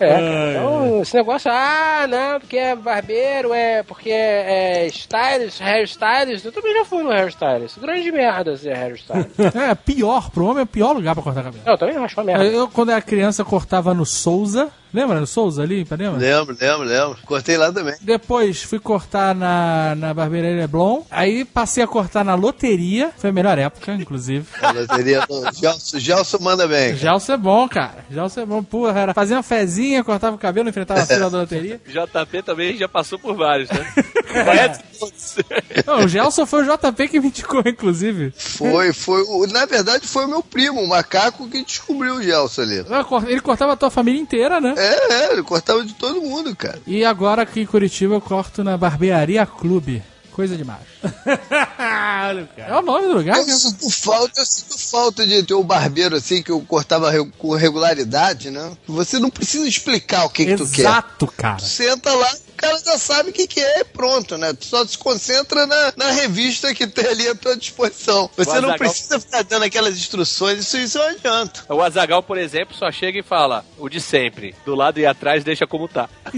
É, 0.00 0.08
cara, 0.08 0.50
então, 0.50 1.02
esse 1.02 1.14
negócio, 1.14 1.50
ah, 1.52 2.06
não, 2.08 2.40
porque 2.40 2.56
é 2.56 2.74
barbeiro, 2.74 3.52
é 3.52 3.82
porque 3.82 4.10
é, 4.10 4.84
é 4.84 4.86
stylist, 4.88 5.60
hairstylist, 5.60 6.44
eu 6.44 6.52
também 6.52 6.74
já 6.74 6.84
fui 6.84 7.02
no 7.02 7.10
hairstylist. 7.10 7.78
Grande 7.78 8.10
merda 8.10 8.56
ser 8.56 8.76
hairstylist. 8.76 9.30
É, 9.54 9.74
pior, 9.74 10.30
pro 10.30 10.46
homem 10.46 10.60
é 10.60 10.64
o 10.64 10.66
pior 10.66 10.92
lugar 10.92 11.14
pra 11.14 11.22
cortar 11.22 11.44
cabelo. 11.44 11.62
eu 11.64 11.78
também 11.78 11.96
acho 11.96 12.18
uma 12.18 12.24
merda. 12.24 12.44
Eu, 12.44 12.68
quando 12.68 12.90
era 12.90 13.00
criança, 13.00 13.44
cortava 13.44 13.94
no 13.94 14.04
Souza. 14.04 14.70
Lembra 14.94 15.18
no 15.18 15.26
Souza 15.26 15.60
ali, 15.60 15.78
em 15.78 15.80
Ipanema? 15.80 16.16
Lembro, 16.16 16.56
lembro, 16.58 16.84
lembro. 16.84 17.18
Cortei 17.26 17.56
lá 17.56 17.72
também. 17.72 17.96
Depois 18.00 18.62
fui 18.62 18.78
cortar 18.78 19.34
na, 19.34 19.96
na 19.96 20.14
barbearia 20.14 20.54
Leblon. 20.54 21.02
Aí 21.10 21.44
passei 21.44 21.82
a 21.82 21.86
cortar 21.86 22.24
na 22.24 22.36
loteria. 22.36 23.10
Foi 23.18 23.30
a 23.30 23.32
melhor 23.32 23.58
época, 23.58 23.92
inclusive. 23.92 24.46
A 24.62 24.70
loteria 24.70 25.26
do 25.26 25.42
Gelson, 25.52 25.98
Gelson 25.98 26.38
manda 26.40 26.68
bem. 26.68 26.94
Gelson 26.96 27.32
é 27.32 27.36
bom, 27.36 27.68
cara. 27.68 28.04
Gelson 28.08 28.42
é 28.42 28.46
bom. 28.46 28.62
Porra, 28.62 29.00
era 29.00 29.12
fazia 29.12 29.36
uma 29.36 29.42
fezinha, 29.42 30.04
cortava 30.04 30.36
o 30.36 30.38
cabelo, 30.38 30.68
enfrentava 30.68 31.00
a 31.00 31.06
fila 31.06 31.28
da 31.28 31.38
loteria. 31.38 31.80
JP 31.90 32.42
também 32.44 32.76
já 32.76 32.88
passou 32.88 33.18
por 33.18 33.34
vários, 33.34 33.68
né? 33.70 33.92
Não, 35.86 36.04
o 36.04 36.08
Gelson 36.08 36.46
foi 36.46 36.66
o 36.66 36.76
JP 36.76 37.08
que 37.08 37.20
me 37.20 37.28
indicou, 37.28 37.62
inclusive. 37.66 38.32
Foi, 38.36 38.92
foi. 38.92 39.24
Na 39.48 39.66
verdade, 39.66 40.06
foi 40.06 40.24
o 40.24 40.28
meu 40.28 40.42
primo, 40.42 40.80
o 40.80 40.88
macaco, 40.88 41.48
que 41.48 41.64
descobriu 41.64 42.14
o 42.14 42.22
Gelson 42.22 42.62
ali. 42.62 42.84
Ele 43.26 43.40
cortava 43.40 43.72
a 43.72 43.76
tua 43.76 43.90
família 43.90 44.20
inteira, 44.20 44.60
né? 44.60 44.74
É, 44.76 44.83
é, 44.84 45.32
ele 45.32 45.42
cortava 45.42 45.84
de 45.84 45.94
todo 45.94 46.20
mundo, 46.20 46.54
cara. 46.56 46.80
E 46.86 47.04
agora 47.04 47.42
aqui 47.42 47.60
em 47.60 47.66
Curitiba 47.66 48.14
eu 48.14 48.20
corto 48.20 48.62
na 48.64 48.76
Barbearia 48.76 49.44
Clube. 49.46 50.02
Coisa 50.32 50.56
demais. 50.56 50.80
Olha, 51.04 52.48
cara. 52.56 52.74
É 52.74 52.76
o 52.76 52.82
nome 52.82 53.06
do 53.06 53.14
lugar? 53.14 53.38
Eu 53.38 53.44
sinto 53.44 53.88
falta, 53.90 54.40
eu 54.40 54.44
sinto 54.44 54.78
falta 54.78 55.26
de 55.26 55.42
ter 55.44 55.54
um 55.54 55.62
barbeiro 55.62 56.16
assim 56.16 56.42
que 56.42 56.50
eu 56.50 56.60
cortava 56.60 57.08
re- 57.10 57.30
com 57.38 57.54
regularidade, 57.54 58.50
né? 58.50 58.72
Você 58.86 59.18
não 59.20 59.30
precisa 59.30 59.66
explicar 59.68 60.24
o 60.24 60.30
que, 60.30 60.44
que 60.44 60.56
tu 60.56 60.68
quer. 60.68 60.80
Exato, 60.82 61.26
cara. 61.28 61.58
Tu 61.58 61.66
senta 61.66 62.12
lá, 62.12 62.34
cara 62.54 62.78
já 62.78 62.98
sabe 62.98 63.30
o 63.30 63.32
que, 63.32 63.46
que 63.46 63.60
é 63.60 63.80
e 63.80 63.84
pronto, 63.84 64.36
né? 64.38 64.52
Tu 64.52 64.64
só 64.66 64.86
se 64.86 64.96
concentra 64.96 65.66
na, 65.66 65.92
na 65.96 66.10
revista 66.12 66.74
que 66.74 66.86
tem 66.86 67.06
ali 67.06 67.28
à 67.28 67.34
tua 67.34 67.56
disposição. 67.56 68.30
Você 68.36 68.50
não 68.50 68.56
Azaghal- 68.70 68.78
precisa 68.78 69.20
ficar 69.20 69.42
dando 69.44 69.64
aquelas 69.64 69.96
instruções, 69.96 70.60
isso, 70.60 70.78
isso 70.78 70.98
não 70.98 71.08
adianta. 71.08 71.64
O 71.68 71.82
Azagal, 71.82 72.22
por 72.22 72.38
exemplo, 72.38 72.74
só 72.76 72.90
chega 72.90 73.18
e 73.18 73.22
fala 73.22 73.64
o 73.78 73.88
de 73.88 74.00
sempre. 74.00 74.54
Do 74.64 74.74
lado 74.74 74.98
e 75.00 75.06
atrás 75.06 75.44
deixa 75.44 75.66
como 75.66 75.88
tá. 75.88 76.08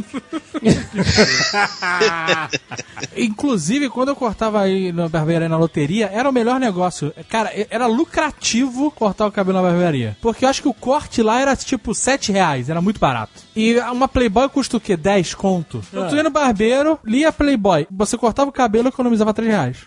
Inclusive, 3.16 3.88
quando 3.88 4.08
eu 4.10 4.16
cortava 4.16 4.60
aí 4.60 4.92
na 4.92 5.08
barbearia 5.08 5.48
na 5.48 5.56
loteria, 5.56 6.10
era 6.12 6.28
o 6.28 6.32
melhor 6.32 6.60
negócio. 6.60 7.12
Cara, 7.28 7.52
era 7.70 7.86
lucrativo 7.86 8.90
cortar 8.90 9.26
o 9.26 9.32
cabelo 9.32 9.60
na 9.60 9.68
barbearia. 9.68 10.16
Porque 10.20 10.44
eu 10.44 10.48
acho 10.48 10.62
que 10.62 10.68
o 10.68 10.74
corte 10.74 11.22
lá 11.22 11.40
era 11.40 11.56
tipo 11.56 11.94
7 11.94 12.32
reais, 12.32 12.68
era 12.70 12.80
muito 12.80 13.00
barato. 13.00 13.45
E 13.56 13.78
uma 13.80 14.06
Playboy 14.06 14.48
custa 14.50 14.76
o 14.76 14.80
quê? 14.80 14.96
10 14.96 15.34
conto. 15.34 15.82
Então 15.90 16.08
tu 16.08 16.14
ia 16.16 16.22
no 16.22 16.30
barbeiro, 16.30 16.98
lia 17.04 17.32
Playboy. 17.32 17.86
Você 17.90 18.18
cortava 18.18 18.50
o 18.50 18.52
cabelo 18.52 18.88
e 18.88 18.90
economizava 18.90 19.32
3 19.32 19.50
reais. 19.50 19.78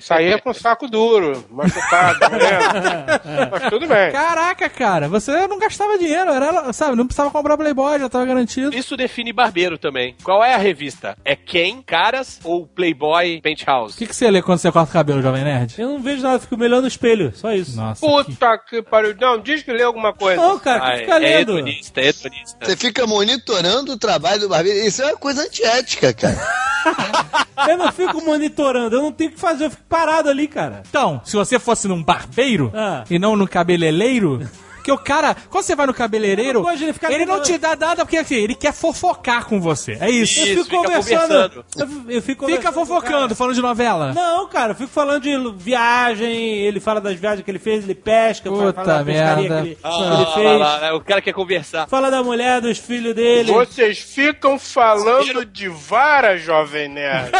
Saía 0.00 0.38
com 0.40 0.54
saco 0.54 0.88
duro, 0.88 1.44
machucado, 1.50 2.20
né? 2.20 3.48
Mas 3.50 3.68
tudo 3.70 3.86
bem. 3.86 4.12
Caraca, 4.12 4.68
cara, 4.68 5.08
você 5.08 5.46
não 5.48 5.58
gastava 5.58 5.98
dinheiro, 5.98 6.30
era, 6.30 6.72
sabe, 6.72 6.96
não 6.96 7.06
precisava 7.06 7.30
comprar 7.30 7.56
Playboy, 7.56 7.98
já 7.98 8.08
tava 8.08 8.24
garantido. 8.24 8.74
Isso 8.76 8.96
define 8.96 9.32
barbeiro 9.32 9.76
também. 9.78 10.14
Qual 10.22 10.44
é 10.44 10.54
a 10.54 10.58
revista? 10.58 11.16
É 11.24 11.34
quem, 11.34 11.82
Caras 11.82 12.38
ou 12.44 12.66
Playboy 12.66 13.38
O 13.38 13.42
Penthouse? 13.42 13.96
que, 13.98 14.06
que 14.06 14.14
você 14.14 14.30
lê 14.30 14.40
quando 14.42 14.58
você 14.58 14.70
corta 14.70 14.90
o 14.90 14.92
cabelo, 14.92 15.22
Jovem 15.22 15.42
Nerd? 15.44 15.74
Eu 15.78 15.88
não 15.88 16.00
vejo 16.00 16.22
nada, 16.22 16.38
fico 16.38 16.56
me 16.56 16.64
olhando 16.66 16.82
no 16.82 16.88
espelho, 16.88 17.32
só 17.34 17.52
isso. 17.52 17.76
Nossa. 17.76 18.00
que- 18.06 18.12
Puta 18.32 18.58
que 18.58 18.82
pariu. 18.82 19.14
Não, 19.20 19.40
diz 19.40 19.62
que 19.62 19.72
lê 19.72 19.82
alguma 19.82 20.12
coisa. 20.12 20.40
Não, 20.40 20.58
cara, 20.58 20.92
que 20.92 20.98
fica 21.00 21.16
é 21.16 21.18
lendo. 21.18 21.58
hedonista, 21.58 22.00
é 22.00 22.08
hedonista. 22.08 22.58
Você 22.66 22.76
fica 22.76 23.06
monitorando 23.08 23.92
o 23.92 23.96
trabalho 23.98 24.40
do 24.42 24.48
barbeiro. 24.48 24.86
Isso 24.86 25.02
é 25.02 25.06
uma 25.06 25.16
coisa 25.16 25.42
antiética, 25.42 26.12
cara. 26.12 26.38
Eu 27.68 27.76
não 27.76 27.90
fico 27.92 28.24
monitorando, 28.24 28.94
eu 28.96 29.02
não 29.02 29.10
tenho 29.12 29.30
o 29.30 29.32
que 29.34 29.38
fazer, 29.40 29.64
eu 29.64 29.70
fico 29.70 29.82
parado 29.88 30.30
ali, 30.30 30.46
cara. 30.46 30.82
Então, 30.88 31.20
se 31.24 31.36
você 31.36 31.58
fosse 31.58 31.88
num 31.88 32.02
barbeiro 32.02 32.70
Ah. 32.72 33.02
e 33.10 33.18
não 33.18 33.36
no 33.36 33.48
cabeleireiro, 33.48 34.48
Porque 34.88 34.92
o 34.92 35.04
cara, 35.04 35.36
quando 35.50 35.64
você 35.64 35.76
vai 35.76 35.86
no 35.86 35.92
cabeleireiro, 35.92 36.60
Eu 36.60 36.62
não 36.62 36.72
ele 36.72 36.94
ele 37.10 37.26
não 37.26 37.42
te 37.42 37.58
dá 37.58 37.76
nada 37.76 38.04
porque 38.06 38.16
assim, 38.16 38.36
ele 38.36 38.54
quer 38.54 38.72
fofocar 38.72 39.44
com 39.44 39.60
você. 39.60 39.98
É 40.00 40.08
isso. 40.08 40.40
Eu 40.40 40.44
Isso, 40.46 40.64
fico 40.64 40.64
fica 40.64 40.76
conversando. 40.82 41.64
Eu, 41.76 41.88
eu 42.16 42.22
fico 42.22 42.46
Fica 42.46 42.58
conversando 42.72 42.82
o 42.82 42.86
fofocando, 42.86 43.36
falando 43.36 43.54
de 43.54 43.60
novela. 43.60 44.12
Não, 44.14 44.48
cara, 44.48 44.72
eu 44.72 44.76
fico 44.76 44.88
falando 44.90 45.22
de 45.22 45.36
viagem, 45.62 46.32
ele 46.60 46.80
fala 46.80 47.00
das 47.02 47.18
viagens 47.18 47.44
que 47.44 47.50
ele 47.50 47.58
fez, 47.58 47.84
ele 47.84 47.94
pesca, 47.94 48.48
fala- 48.50 48.62
Puta 48.72 48.84
fala 48.84 48.98
da 48.98 49.04
pescaria 49.04 49.48
merda. 49.50 49.62
que 49.62 49.68
ele, 49.68 49.78
Ah, 49.82 49.90
que 49.90 50.02
ele 50.02 50.24
lá, 50.24 50.34
fez. 50.34 50.60
lá, 50.60 50.78
lá, 50.78 50.94
o 50.96 51.00
cara 51.02 51.20
quer 51.20 51.32
conversar. 51.34 51.86
Fala 51.88 52.10
da 52.10 52.22
mulher, 52.22 52.60
dos 52.62 52.78
filhos 52.78 53.14
dele. 53.14 53.52
Vocês 53.52 53.98
ficam 53.98 54.58
falando 54.58 55.44
de 55.44 55.68
vara, 55.68 56.38
jovem 56.38 56.88
nerd. 56.88 57.30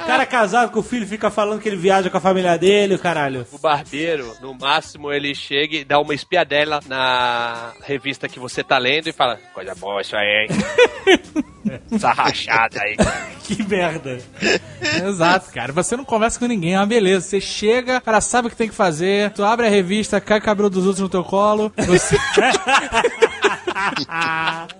O 0.00 0.06
cara 0.06 0.24
casado 0.26 0.70
com 0.70 0.80
o 0.80 0.82
filho 0.82 1.06
fica 1.06 1.30
falando 1.30 1.60
que 1.60 1.68
ele 1.68 1.76
viaja 1.76 2.08
com 2.08 2.16
a 2.16 2.20
família 2.20 2.56
dele, 2.56 2.94
o 2.94 2.98
caralho. 2.98 3.46
O 3.52 3.58
barbeiro, 3.58 4.34
no 4.40 4.54
máximo, 4.54 5.12
ele 5.12 5.33
chega 5.34 5.76
e 5.76 5.84
dá 5.84 5.98
uma 5.98 6.14
espiadela 6.14 6.80
na 6.86 7.72
revista 7.82 8.28
que 8.28 8.38
você 8.38 8.62
tá 8.62 8.78
lendo 8.78 9.08
e 9.08 9.12
fala: 9.12 9.38
Coisa 9.52 9.74
boa 9.74 10.00
isso 10.00 10.16
aí, 10.16 10.48
hein? 10.48 11.80
Essa 11.90 12.12
rachada 12.12 12.80
aí. 12.80 12.96
Que 13.44 13.62
merda. 13.62 14.20
Exato, 15.06 15.52
cara. 15.52 15.70
Você 15.74 15.98
não 15.98 16.04
conversa 16.04 16.38
com 16.38 16.46
ninguém, 16.46 16.72
é 16.72 16.78
uma 16.78 16.86
beleza. 16.86 17.28
Você 17.28 17.42
chega, 17.42 17.98
o 17.98 18.00
cara 18.00 18.18
sabe 18.18 18.48
o 18.48 18.50
que 18.50 18.56
tem 18.56 18.70
que 18.70 18.74
fazer, 18.74 19.32
tu 19.32 19.44
abre 19.44 19.66
a 19.66 19.70
revista, 19.70 20.18
cai 20.18 20.38
o 20.38 20.42
cabelo 20.42 20.70
dos 20.70 20.86
outros 20.86 21.02
no 21.02 21.10
teu 21.10 21.22
colo. 21.22 21.70
Você... 21.76 22.16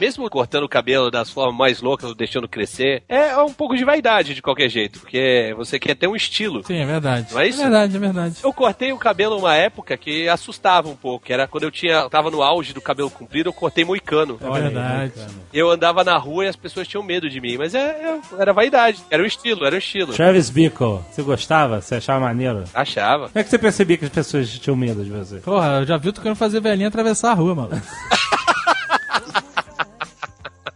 Mesmo 0.00 0.28
cortando 0.30 0.64
o 0.64 0.68
cabelo 0.68 1.10
das 1.10 1.28
formas 1.30 1.54
mais 1.56 1.82
loucas 1.82 2.08
ou 2.08 2.14
deixando 2.14 2.48
crescer, 2.48 3.02
é 3.06 3.36
um 3.36 3.52
pouco 3.52 3.76
de 3.76 3.84
vaidade 3.84 4.34
de 4.34 4.40
qualquer 4.40 4.70
jeito, 4.70 4.98
porque 5.00 5.52
você 5.56 5.78
quer 5.78 5.94
ter 5.94 6.06
um 6.08 6.16
estilo. 6.16 6.64
Sim, 6.64 6.76
é 6.78 6.86
verdade. 6.86 7.32
Não 7.34 7.40
é 7.40 7.46
isso? 7.48 7.60
verdade, 7.60 7.94
é 7.94 7.98
verdade. 7.98 8.36
Eu 8.42 8.52
cortei 8.52 8.92
o 8.92 8.98
cabelo 8.98 9.36
uma 9.38 9.54
época 9.54 9.96
que 9.98 10.26
assustava 10.28 10.88
um 10.88 10.96
pouco, 10.96 11.26
que 11.26 11.32
era 11.34 11.46
quando 11.46 11.64
eu 11.64 11.70
tinha, 11.70 12.08
tava 12.08 12.30
no 12.30 12.42
auge 12.42 12.72
do 12.72 12.80
cabelo 12.80 13.10
comprido, 13.10 13.50
eu 13.50 13.52
cortei 13.52 13.84
moicano. 13.84 14.38
É 14.40 14.60
verdade. 14.60 15.12
Eu 15.52 15.70
andava 15.70 16.02
na 16.02 16.16
rua 16.16 16.46
e 16.46 16.48
as 16.48 16.56
pessoas 16.56 16.88
tinham 16.88 17.02
medo 17.02 17.28
de 17.28 17.38
mim, 17.38 17.58
mas 17.58 17.74
é, 17.74 17.78
é- 17.80 18.20
era 18.38 18.52
vaidade, 18.54 19.02
era 19.10 19.22
o 19.22 19.26
estilo, 19.26 19.66
era 19.66 19.74
o 19.74 19.78
estilo. 19.78 20.14
Travis 20.14 20.48
Bickle, 20.48 21.00
você 21.10 21.22
gostava? 21.22 21.80
Você 21.82 21.96
achava 21.96 22.20
maneiro? 22.20 22.64
Achava. 22.72 23.28
Como 23.28 23.38
é 23.38 23.44
que 23.44 23.50
você 23.50 23.58
percebia 23.58 23.98
que 23.98 24.06
as 24.06 24.10
pessoas 24.10 24.48
tinham 24.58 24.76
medo 24.76 25.04
de 25.04 25.10
você? 25.10 25.40
Porra, 25.40 25.80
eu 25.80 25.86
já 25.86 25.98
vi 25.98 26.10
tu 26.10 26.22
querendo 26.22 26.38
fazer 26.38 26.60
velhinha 26.60 26.88
atravessar 26.88 27.32
a 27.32 27.34
rua, 27.34 27.54
mano. 27.54 27.70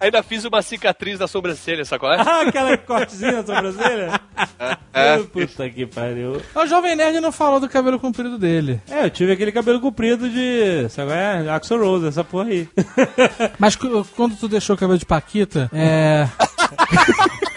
Ainda 0.05 0.23
fiz 0.23 0.45
uma 0.45 0.61
cicatriz 0.61 1.19
na 1.19 1.27
sobrancelha, 1.27 1.83
sacou? 1.85 2.13
é? 2.13 2.17
Ah, 2.25 2.43
aquela 2.43 2.77
cortezinha 2.77 3.33
na 3.33 3.43
sobrancelha? 3.43 4.21
É. 4.93 5.19
Puta 5.19 5.71
que 5.71 5.87
pariu. 5.87 6.43
O 6.55 6.67
Jovem 6.67 6.95
Nerd 6.95 7.21
não 7.21 7.33
falou 7.33 7.59
do 7.59 7.69
cabelo 7.69 7.99
comprido 7.99 8.39
dele. 8.39 8.83
É, 8.91 9.07
eu 9.07 9.11
tive 9.11 9.33
aquele 9.33 9.51
cabelo 9.51 9.81
comprido 9.81 10.29
de. 10.29 10.89
Sabe 10.91 11.09
qual 11.11 11.19
é? 11.19 11.51
Axel 11.51 11.79
Rose, 11.81 12.07
essa 12.07 12.23
porra 12.23 12.51
aí. 12.51 12.69
Mas 13.59 13.77
quando 13.77 14.37
tu 14.39 14.47
deixou 14.47 14.77
o 14.77 14.79
cabelo 14.79 14.99
de 14.99 15.07
Paquita, 15.07 15.71
é. 15.73 16.29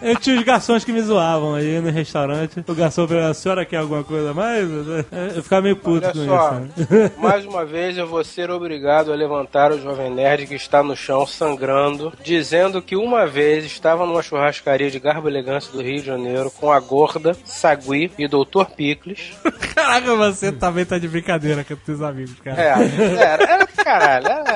Eu 0.00 0.16
tinha 0.16 0.36
os 0.36 0.42
garçons 0.44 0.84
que 0.84 0.92
me 0.92 1.00
zoavam 1.00 1.54
aí 1.54 1.80
no 1.80 1.90
restaurante. 1.90 2.62
O 2.66 2.74
garçom 2.74 3.06
perguntava, 3.06 3.30
a 3.30 3.34
senhora 3.34 3.64
quer 3.64 3.78
alguma 3.78 4.04
coisa 4.04 4.30
a 4.30 4.34
mais? 4.34 4.68
Eu 5.34 5.42
ficava 5.42 5.62
meio 5.62 5.76
puto 5.76 6.06
Olha 6.06 6.12
com 6.12 6.26
só, 6.26 6.50
isso. 6.76 6.92
né? 6.94 7.10
mais 7.18 7.44
uma 7.46 7.64
vez 7.64 7.96
eu 7.96 8.06
vou 8.06 8.22
ser 8.24 8.50
obrigado 8.50 9.12
a 9.12 9.16
levantar 9.16 9.72
o 9.72 9.80
Jovem 9.80 10.10
Nerd 10.10 10.46
que 10.46 10.54
está 10.54 10.82
no 10.82 10.96
chão 10.96 11.26
sangrando, 11.26 12.12
dizendo 12.22 12.82
que 12.82 12.96
uma 12.96 13.26
vez 13.26 13.64
estava 13.64 14.04
numa 14.06 14.22
churrascaria 14.22 14.90
de 14.90 14.98
garbo 14.98 15.28
elegância 15.28 15.72
do 15.72 15.82
Rio 15.82 16.00
de 16.00 16.06
Janeiro 16.06 16.50
com 16.50 16.70
a 16.70 16.78
Gorda, 16.80 17.36
Sagui 17.44 18.10
e 18.18 18.28
Dr. 18.28 18.64
Picles. 18.76 19.32
Caraca, 19.74 20.14
você 20.14 20.52
também 20.52 20.84
tá 20.84 20.98
de 20.98 21.08
brincadeira 21.08 21.64
com 21.64 21.92
os 21.92 22.02
amigos, 22.02 22.34
cara. 22.40 22.60
É, 22.60 23.22
era, 23.22 23.44
era 23.44 23.66
caralho, 23.66 24.26
era- 24.26 24.46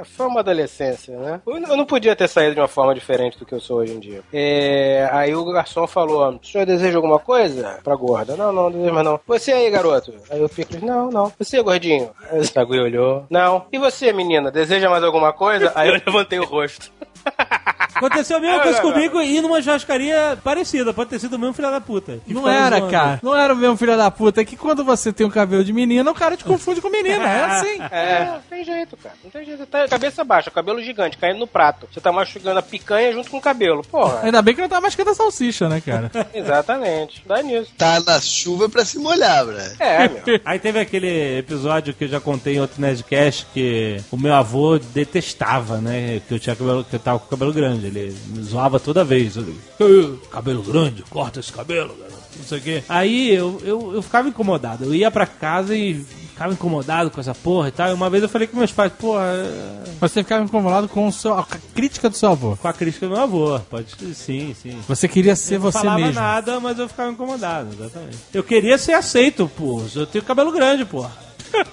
é, 0.00 0.02
foi 0.04 0.26
uma 0.26 0.40
adolescência, 0.40 1.16
né? 1.18 1.40
Eu, 1.46 1.56
eu 1.58 1.76
não 1.76 1.84
podia 1.86 2.14
ter 2.16 2.28
saído 2.28 2.54
de 2.54 2.60
uma 2.60 2.68
forma 2.68 2.94
diferente 2.94 3.38
do 3.38 3.44
que 3.46 3.52
eu 3.54 3.60
sou 3.60 3.78
hoje 3.78 3.92
em 3.92 4.00
dia. 4.00 4.20
É, 4.32 4.81
aí 5.10 5.34
o 5.34 5.44
garçom 5.52 5.86
falou: 5.86 6.38
o 6.40 6.46
senhor 6.46 6.66
deseja 6.66 6.96
alguma 6.96 7.18
coisa? 7.18 7.78
Pra 7.82 7.96
gorda. 7.96 8.36
Não, 8.36 8.52
não, 8.52 8.64
não 8.64 8.72
desejo 8.72 8.92
mais 8.92 9.04
não. 9.04 9.20
Você 9.26 9.52
aí, 9.52 9.70
garoto? 9.70 10.14
Aí 10.30 10.42
o 10.42 10.48
Picles, 10.48 10.82
não, 10.82 11.10
não. 11.10 11.32
Você, 11.38 11.62
gordinho? 11.62 12.10
Aí 12.30 12.38
o 12.38 12.44
Sagui 12.44 12.78
olhou. 12.78 13.26
Não. 13.30 13.66
E 13.72 13.78
você, 13.78 14.12
menina, 14.12 14.50
deseja 14.50 14.90
mais 14.90 15.02
alguma 15.02 15.32
coisa? 15.32 15.72
Aí 15.74 15.88
eu 15.88 15.94
levantei 15.94 16.38
o 16.38 16.44
rosto. 16.44 16.90
Aconteceu 17.94 18.36
a 18.36 18.40
mesma 18.40 18.56
Não, 18.56 18.62
coisa 18.64 18.80
comigo 18.80 19.20
e 19.20 19.40
numa 19.40 19.60
churrascaria 19.62 20.38
parecida. 20.42 20.92
Pode 20.92 21.10
ter 21.10 21.18
sido 21.18 21.34
o 21.34 21.38
mesmo 21.38 21.52
filho 21.54 21.70
da 21.70 21.80
puta. 21.80 22.18
que 22.26 22.32
Não 22.34 22.48
era, 22.48 22.76
zoando. 22.78 22.90
cara. 22.92 23.20
Não 23.22 23.34
era 23.36 23.52
o 23.52 23.56
mesmo 23.56 23.76
filho 23.76 23.96
da 23.96 24.10
puta. 24.10 24.40
É 24.40 24.44
que 24.44 24.56
quando 24.56 24.84
você 24.84 25.12
tem 25.12 25.26
um 25.26 25.30
cabelo 25.30 25.64
de 25.64 25.72
menina, 25.72 26.10
o 26.10 26.14
cara 26.14 26.36
te 26.36 26.44
confunde 26.44 26.80
com 26.80 26.88
menina. 26.90 27.28
É 27.28 27.44
assim. 27.44 27.82
É, 27.92 28.24
não 28.24 28.40
tem 28.48 28.64
jeito, 28.64 28.96
cara. 28.96 29.14
Não 29.22 29.30
tem 29.30 29.44
jeito. 29.44 29.66
Tá 29.66 29.86
cabeça 29.86 30.24
baixa, 30.24 30.50
cabelo 30.50 30.80
gigante, 30.82 31.18
caindo 31.18 31.38
no 31.40 31.46
prato. 31.46 31.86
Você 31.92 32.00
tá 32.00 32.10
mastigando 32.10 32.58
a 32.58 32.62
picanha 32.62 33.12
junto 33.12 33.30
com 33.30 33.36
o 33.38 33.40
cabelo. 33.40 33.82
Porra. 33.82 34.20
Ainda 34.22 34.40
bem 34.40 34.54
que 34.54 34.60
não 34.60 34.68
tá 34.68 34.80
mascando 34.80 35.10
a 35.10 35.14
salsicha, 35.14 35.68
né, 35.68 35.80
cara? 35.80 36.10
Exatamente. 36.32 37.22
Dá 37.26 37.42
nisso. 37.42 37.70
Tá 37.76 38.00
na 38.00 38.20
chuva 38.20 38.68
pra 38.68 38.84
se 38.84 38.98
molhar, 38.98 39.44
bro. 39.44 39.56
É, 39.78 40.08
meu. 40.08 40.22
Aí 40.44 40.58
teve 40.58 40.80
aquele 40.80 41.38
episódio 41.38 41.92
que 41.94 42.04
eu 42.04 42.08
já 42.08 42.20
contei 42.20 42.56
em 42.56 42.60
outro 42.60 42.80
Nerdcast 42.80 43.46
que 43.52 44.00
o 44.10 44.16
meu 44.16 44.32
avô 44.34 44.78
detestava, 44.78 45.78
né? 45.78 46.20
Que 46.26 46.34
eu 46.34 46.38
tinha 46.40 46.56
cabelo, 46.56 46.84
que 46.84 46.96
eu 46.96 47.00
tava 47.00 47.18
com 47.18 47.26
cabelo 47.26 47.52
grande. 47.52 47.81
Ele 47.86 48.16
me 48.28 48.42
zoava 48.42 48.78
toda 48.80 49.04
vez. 49.04 49.36
Ele, 49.36 49.56
"Ê, 49.80 50.12
cabelo 50.30 50.62
grande, 50.62 51.02
corta 51.10 51.40
esse 51.40 51.52
cabelo, 51.52 51.94
garoto. 51.98 52.22
Não 52.36 52.44
sei 52.44 52.58
o 52.58 52.60
quê. 52.62 52.82
Aí 52.88 53.34
eu, 53.34 53.60
eu, 53.64 53.92
eu 53.94 54.02
ficava 54.02 54.28
incomodado. 54.28 54.84
Eu 54.84 54.94
ia 54.94 55.10
pra 55.10 55.26
casa 55.26 55.76
e 55.76 55.94
ficava 56.32 56.52
incomodado 56.54 57.10
com 57.10 57.20
essa 57.20 57.34
porra 57.34 57.68
e 57.68 57.70
tal. 57.72 57.90
E 57.90 57.92
uma 57.92 58.08
vez 58.08 58.22
eu 58.22 58.28
falei 58.28 58.48
com 58.48 58.56
meus 58.56 58.72
pais, 58.72 58.90
porra, 58.98 59.22
é, 59.24 59.84
Você 60.00 60.22
ficava 60.22 60.42
incomodado 60.42 60.88
com 60.88 61.06
o 61.06 61.12
seu, 61.12 61.34
a 61.34 61.46
crítica 61.74 62.08
do 62.08 62.16
seu 62.16 62.30
avô. 62.30 62.56
com 62.56 62.66
a 62.66 62.72
crítica 62.72 63.06
do 63.06 63.12
meu 63.12 63.22
avô. 63.22 63.60
Pode 63.68 63.88
sim, 64.14 64.54
sim. 64.60 64.78
Você 64.88 65.06
queria 65.08 65.36
ser 65.36 65.56
Eu 65.56 65.60
não 65.60 65.70
você 65.72 65.78
falava 65.78 65.98
mesmo. 65.98 66.14
nada, 66.14 66.58
mas 66.58 66.78
eu 66.78 66.88
ficava 66.88 67.12
incomodado, 67.12 67.68
exatamente. 67.74 68.16
Eu 68.32 68.42
queria 68.42 68.78
ser 68.78 68.94
aceito, 68.94 69.50
pô. 69.54 69.82
Eu 69.94 70.06
tenho 70.06 70.24
cabelo 70.24 70.50
grande, 70.52 70.86
pô. 70.86 71.04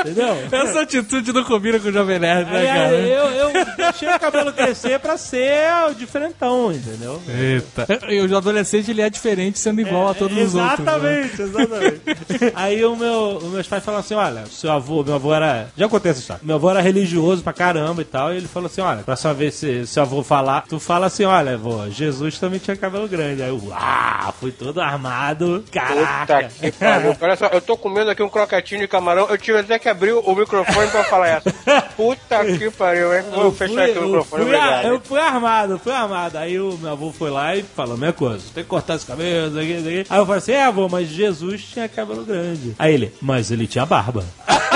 Entendeu? 0.00 0.36
Essa 0.52 0.80
atitude 0.82 1.32
não 1.32 1.44
combina 1.44 1.78
com 1.78 1.88
o 1.88 1.92
Jovem 1.92 2.18
Nerd, 2.18 2.50
né, 2.50 2.58
Aí, 2.60 2.66
cara? 2.66 2.92
eu, 2.96 3.26
eu 3.30 3.66
deixei 3.76 4.08
o 4.08 4.18
cabelo 4.20 4.52
crescer 4.52 4.98
pra 4.98 5.16
ser 5.16 5.68
o 5.90 5.94
diferentão, 5.94 6.72
entendeu? 6.72 7.20
Eita. 7.28 7.86
E 8.08 8.20
o 8.20 8.36
adolescente 8.36 8.90
ele 8.90 9.02
é 9.02 9.10
diferente 9.10 9.58
sendo 9.58 9.80
igual 9.80 10.08
a 10.08 10.14
todos 10.14 10.36
os 10.36 10.54
outros. 10.54 10.78
né? 10.80 10.84
Exatamente, 10.92 11.42
exatamente. 11.42 12.00
Aí 12.54 12.84
o 12.84 12.96
meu, 12.96 13.36
os 13.38 13.52
meus 13.52 13.66
pais 13.68 13.84
falaram 13.84 14.00
assim: 14.00 14.14
olha, 14.14 14.44
seu 14.46 14.70
avô, 14.72 15.02
meu 15.02 15.14
avô 15.14 15.34
era. 15.34 15.68
Já 15.76 15.88
contei 15.88 16.10
essa 16.10 16.20
história. 16.20 16.42
Meu 16.44 16.56
avô 16.56 16.70
era 16.70 16.80
religioso 16.80 17.42
pra 17.42 17.52
caramba 17.52 18.02
e 18.02 18.04
tal. 18.04 18.32
E 18.32 18.36
ele 18.36 18.48
falou 18.48 18.66
assim: 18.66 18.80
olha, 18.80 19.02
próxima 19.02 19.34
vez 19.34 19.54
se 19.54 19.86
seu 19.86 20.02
avô 20.02 20.22
falar, 20.22 20.64
tu 20.68 20.78
fala 20.80 21.06
assim: 21.06 21.24
olha, 21.24 21.54
avô, 21.54 21.88
Jesus 21.90 22.38
também 22.38 22.58
tinha 22.58 22.76
cabelo 22.76 23.08
grande. 23.08 23.42
Aí 23.42 23.48
eu, 23.48 23.60
uau, 23.62 24.34
fui 24.40 24.50
todo 24.52 24.80
armado. 24.80 25.64
Puta 25.66 25.80
Caraca. 25.80 26.48
que 26.60 26.72
pariu. 26.72 27.16
Olha 27.20 27.36
só, 27.36 27.46
eu 27.46 27.60
tô 27.60 27.76
comendo 27.76 28.10
aqui 28.10 28.22
um 28.22 28.28
croquetinho 28.28 28.80
de 28.80 28.88
camarão. 28.88 29.26
Eu 29.28 29.36
tive 29.38 29.58
até 29.58 29.78
que 29.78 29.88
abrir 29.90 30.12
o 30.12 30.34
microfone 30.34 30.88
pra 30.90 31.04
falar 31.04 31.28
essa. 31.28 31.52
Puta 31.96 32.44
que 32.44 32.70
pariu, 32.70 33.14
hein? 33.16 33.24
Vou 33.34 33.44
Eu 33.44 33.52
fechar 33.52 33.84
aqui 33.84 33.98
o 33.98 34.02
microfone, 34.06 34.44
fui, 34.44 34.54
obrigado. 34.56 34.86
eu 34.86 35.00
fui 35.00 35.20
armado, 35.20 35.78
fui 35.78 35.92
armado. 35.92 36.38
Aí 36.38 36.58
o 36.58 36.76
meu 36.78 36.92
avô 36.92 37.12
foi 37.12 37.30
lá 37.30 37.54
e 37.56 37.62
falou 37.62 37.94
a 37.94 37.98
mesma 37.98 38.12
coisa. 38.14 38.44
Tem 38.54 38.64
que 38.64 38.70
cortar 38.70 38.94
esse 38.96 39.06
cabelo, 39.06 39.48
isso 39.48 39.58
aqui, 39.58 39.72
isso 39.72 39.88
aqui. 39.88 40.06
Aí 40.08 40.18
eu 40.18 40.26
falei 40.26 40.38
assim, 40.38 40.52
é 40.52 40.64
avô, 40.64 40.88
mas 40.88 41.08
Jesus 41.08 41.62
tinha 41.64 41.88
cabelo 41.88 42.24
grande. 42.24 42.74
Aí 42.78 42.94
ele, 42.94 43.12
mas 43.20 43.50
ele 43.50 43.66
tinha 43.66 43.84
barba. 43.84 44.24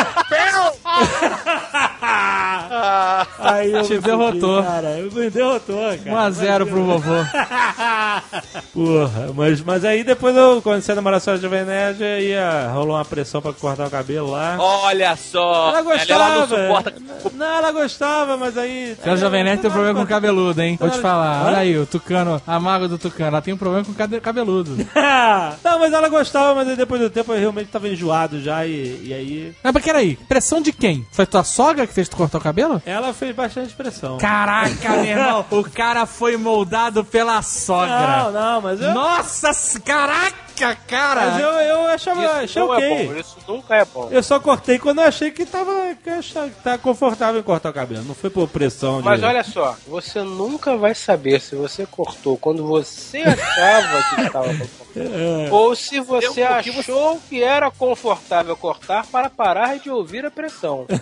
Aí 3.38 3.72
eu 3.72 3.82
Te 3.82 3.98
derrotou. 3.98 4.62
cara. 4.62 4.98
Eu 4.98 5.10
me 5.10 5.30
derrotou, 5.30 5.76
cara. 6.04 6.30
1x0 6.30 6.66
pro 6.66 6.84
vovô. 6.84 7.12
Porra, 8.72 9.32
mas, 9.34 9.60
mas 9.62 9.84
aí 9.84 10.02
depois 10.04 10.34
eu, 10.36 10.60
quando 10.62 10.82
você 10.82 10.94
namorar 10.94 11.20
sua 11.20 11.36
Jovem 11.36 11.64
Nerd, 11.64 12.00
ia, 12.02 12.68
rolou 12.72 12.96
uma 12.96 13.04
pressão 13.04 13.40
pra 13.40 13.52
cortar 13.52 13.86
o 13.86 13.90
cabelo 13.90 14.30
lá. 14.30 14.56
Olha 14.58 15.16
só! 15.16 15.68
Ela 15.70 15.82
gostava. 15.82 16.24
Ela 16.24 16.34
não 16.34 16.48
suporta. 16.48 16.94
Não, 17.34 17.46
ela 17.46 17.72
gostava, 17.72 18.36
mas 18.36 18.56
aí. 18.56 18.96
Senhora 19.02 19.20
Jovem 19.20 19.44
Nerd 19.44 19.60
tem 19.60 19.70
um 19.70 19.72
problema 19.72 20.00
com 20.00 20.06
cabeludo, 20.06 20.60
hein? 20.60 20.76
Vou 20.78 20.90
te 20.90 20.98
falar. 20.98 21.46
Olha 21.46 21.58
aí, 21.58 21.78
o 21.78 21.86
Tucano, 21.86 22.40
a 22.46 22.60
maga 22.60 22.88
do 22.88 22.98
Tucano, 22.98 23.28
ela 23.28 23.42
tem 23.42 23.54
um 23.54 23.58
problema 23.58 23.84
com 23.84 23.94
cabeludo. 24.20 24.76
não, 25.64 25.78
mas 25.78 25.92
ela 25.92 26.08
gostava, 26.08 26.54
mas 26.54 26.68
aí 26.68 26.76
depois 26.76 27.00
do 27.00 27.10
tempo 27.10 27.32
eu 27.32 27.38
realmente 27.38 27.68
tava 27.68 27.88
enjoado 27.88 28.40
já 28.40 28.66
e, 28.66 29.02
e 29.04 29.14
aí. 29.14 29.52
Mas 29.62 29.84
peraí, 29.84 30.16
pressão 30.28 30.60
de 30.60 30.72
quem? 30.72 31.06
Foi 31.12 31.26
tua 31.26 31.44
sogra 31.44 31.86
que 31.86 31.93
fez 31.94 32.08
tu 32.08 32.16
cortar 32.16 32.38
o 32.38 32.40
cabelo? 32.40 32.82
Ela 32.84 33.14
fez 33.14 33.34
bastante 33.34 33.72
pressão. 33.74 34.18
Caraca, 34.18 34.88
meu 34.96 35.04
irmão, 35.04 35.46
o 35.50 35.62
cara 35.62 36.04
foi 36.06 36.36
moldado 36.36 37.04
pela 37.04 37.40
sogra. 37.40 38.24
Não, 38.24 38.32
não, 38.32 38.60
mas 38.60 38.80
eu. 38.80 38.92
Nossa, 38.92 39.80
caraca! 39.80 40.44
Cara. 40.86 41.30
Mas 41.30 41.40
eu, 41.40 41.48
eu 41.48 41.86
achava, 41.86 42.20
achei 42.20 42.44
Isso 42.44 42.58
não 42.58 42.70
ok. 42.70 42.84
é 42.84 43.06
bom, 43.06 43.14
isso 43.14 43.36
nunca 43.46 43.76
é 43.76 43.84
bom. 43.84 44.08
Eu 44.10 44.22
só 44.22 44.40
cortei 44.40 44.78
quando 44.78 45.00
eu 45.00 45.04
achei 45.04 45.30
que 45.30 45.44
tava, 45.44 45.94
que 46.02 46.10
achava 46.10 46.48
que 46.48 46.62
tava 46.62 46.78
confortável 46.78 47.40
em 47.40 47.44
cortar 47.44 47.70
o 47.70 47.72
cabelo. 47.72 48.04
Não 48.04 48.14
foi 48.14 48.30
por 48.30 48.48
pressão 48.48 48.98
de... 48.98 49.04
Mas 49.04 49.22
olha 49.22 49.42
só, 49.42 49.76
você 49.86 50.22
nunca 50.22 50.76
vai 50.76 50.94
saber 50.94 51.40
se 51.40 51.54
você 51.56 51.86
cortou 51.86 52.36
quando 52.36 52.66
você 52.66 53.18
achava 53.18 54.02
que 54.14 54.20
estava 54.22 54.46
confortável. 54.48 54.84
Ou 55.50 55.74
se 55.74 56.00
você 56.00 56.42
um 56.42 56.48
achou 56.48 57.20
que 57.28 57.42
era 57.42 57.70
confortável 57.70 58.56
cortar 58.56 59.04
para 59.06 59.28
parar 59.28 59.78
de 59.78 59.90
ouvir 59.90 60.24
a 60.24 60.30
pressão. 60.30 60.86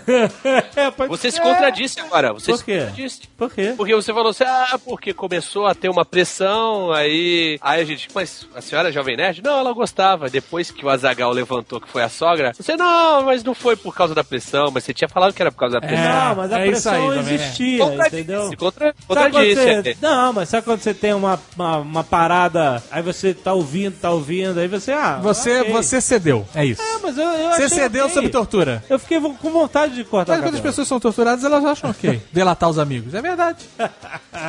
É, 0.74 0.90
pode 0.90 1.10
Você 1.10 1.30
se 1.30 1.40
contradisse 1.40 2.00
agora. 2.00 2.32
Você 2.32 2.50
Por 2.52 2.58
se 2.58 2.64
quê? 2.64 2.78
contradisse. 2.78 3.20
Por 3.36 3.52
quê? 3.52 3.74
Porque 3.76 3.94
você 3.94 4.12
falou 4.12 4.30
assim, 4.30 4.44
ah, 4.44 4.78
porque 4.84 5.12
começou 5.12 5.66
a 5.66 5.74
ter 5.74 5.88
uma 5.88 6.04
pressão, 6.04 6.92
aí. 6.92 7.58
Aí 7.60 7.80
a 7.80 7.84
gente, 7.84 8.08
mas 8.14 8.46
a 8.54 8.60
senhora 8.60 8.88
é 8.88 8.92
Jovem 8.92 9.16
Nerd? 9.16 9.41
Não, 9.42 9.58
ela 9.58 9.72
gostava. 9.72 10.28
Depois 10.30 10.70
que 10.70 10.84
o 10.84 10.88
Azagal 10.88 11.32
levantou 11.32 11.80
que 11.80 11.88
foi 11.88 12.02
a 12.02 12.08
sogra, 12.08 12.52
você, 12.56 12.76
não, 12.76 13.22
mas 13.24 13.42
não 13.42 13.54
foi 13.54 13.74
por 13.76 13.94
causa 13.94 14.14
da 14.14 14.22
pressão, 14.22 14.70
mas 14.72 14.84
você 14.84 14.94
tinha 14.94 15.08
falado 15.08 15.32
que 15.34 15.42
era 15.42 15.50
por 15.50 15.58
causa 15.58 15.80
da 15.80 15.86
pressão. 15.86 16.04
Não, 16.04 16.34
mas 16.36 16.52
a 16.52 16.60
é 16.60 16.62
isso 16.68 16.70
pressão 16.88 16.92
aí 17.10 17.16
também, 17.18 17.22
né? 17.24 17.34
existia, 17.34 17.84
entendeu? 18.06 18.48
Se 18.48 18.56
contra, 18.56 18.86
Sabe 18.86 18.96
quando 19.06 19.16
contradisse. 19.32 19.54
você- 19.82 19.90
é. 19.90 19.96
Não, 20.00 20.32
mas 20.32 20.48
sabe 20.48 20.64
quando 20.64 20.80
você 20.80 20.94
tem 20.94 21.12
uma, 21.12 21.40
uma, 21.56 21.76
uma 21.78 22.04
parada, 22.04 22.82
aí 22.90 23.02
você 23.02 23.34
tá 23.34 23.52
ouvindo, 23.52 23.94
tá 24.00 24.10
ouvindo, 24.10 24.58
aí 24.60 24.68
você, 24.68 24.92
ah, 24.92 25.18
Você, 25.22 25.60
ok. 25.60 25.72
você 25.72 26.00
cedeu, 26.00 26.46
é 26.54 26.64
isso. 26.64 26.80
É, 26.82 26.98
mas 27.02 27.18
eu, 27.18 27.24
eu 27.24 27.50
Você 27.50 27.64
achei 27.64 27.68
cedeu 27.68 28.04
ok. 28.04 28.14
sob 28.14 28.28
tortura. 28.28 28.84
Eu 28.88 28.98
fiquei 28.98 29.20
com 29.20 29.50
vontade 29.50 29.94
de 29.94 30.04
cortar 30.04 30.34
Mas 30.34 30.42
quando 30.42 30.54
as 30.54 30.60
pessoas 30.60 30.86
são 30.88 31.00
torturadas, 31.00 31.44
elas 31.44 31.64
acham 31.64 31.90
ok. 31.90 32.20
Delatar 32.32 32.68
os 32.70 32.78
amigos. 32.78 33.12
É 33.14 33.20
verdade. 33.20 33.64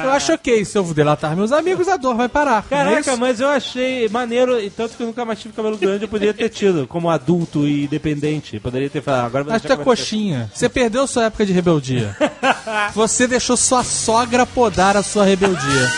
Eu 0.04 0.12
acho 0.12 0.34
ok. 0.34 0.64
Se 0.66 0.78
eu 0.78 0.84
delatar 0.94 1.36
meus 1.36 1.52
amigos, 1.52 1.88
a 1.88 1.98
dor 1.98 2.16
vai 2.16 2.30
parar. 2.30 2.64
é 2.70 2.76
Caraca, 2.76 3.18
mas 3.18 3.40
eu 3.40 3.48
achei 3.50 4.08
maneiro, 4.10 4.60
e 4.60 4.70
tanto 4.84 4.98
que 4.98 5.04
eu 5.04 5.08
nunca 5.08 5.24
mais 5.24 5.40
tive 5.40 5.54
cabelo 5.54 5.78
grande, 5.78 6.04
eu 6.04 6.10
poderia 6.10 6.34
ter 6.34 6.50
tido, 6.50 6.86
como 6.88 7.10
adulto 7.10 7.66
e 7.66 7.86
independente. 7.86 8.60
Poderia 8.60 8.90
ter 8.90 9.02
falado, 9.02 9.28
agora 9.28 9.44
eu 9.46 9.60
vou 9.60 9.72
é 9.72 9.84
coxinha. 9.84 10.52
Você 10.54 10.68
perdeu 10.68 11.08
sua 11.08 11.26
época 11.26 11.46
de 11.46 11.54
rebeldia. 11.54 12.16
Você 12.94 13.26
deixou 13.26 13.56
sua 13.56 13.84
sogra 13.84 14.46
podar 14.46 14.98
a 14.98 15.04
sua 15.04 15.24
rebeldia. 15.24 15.90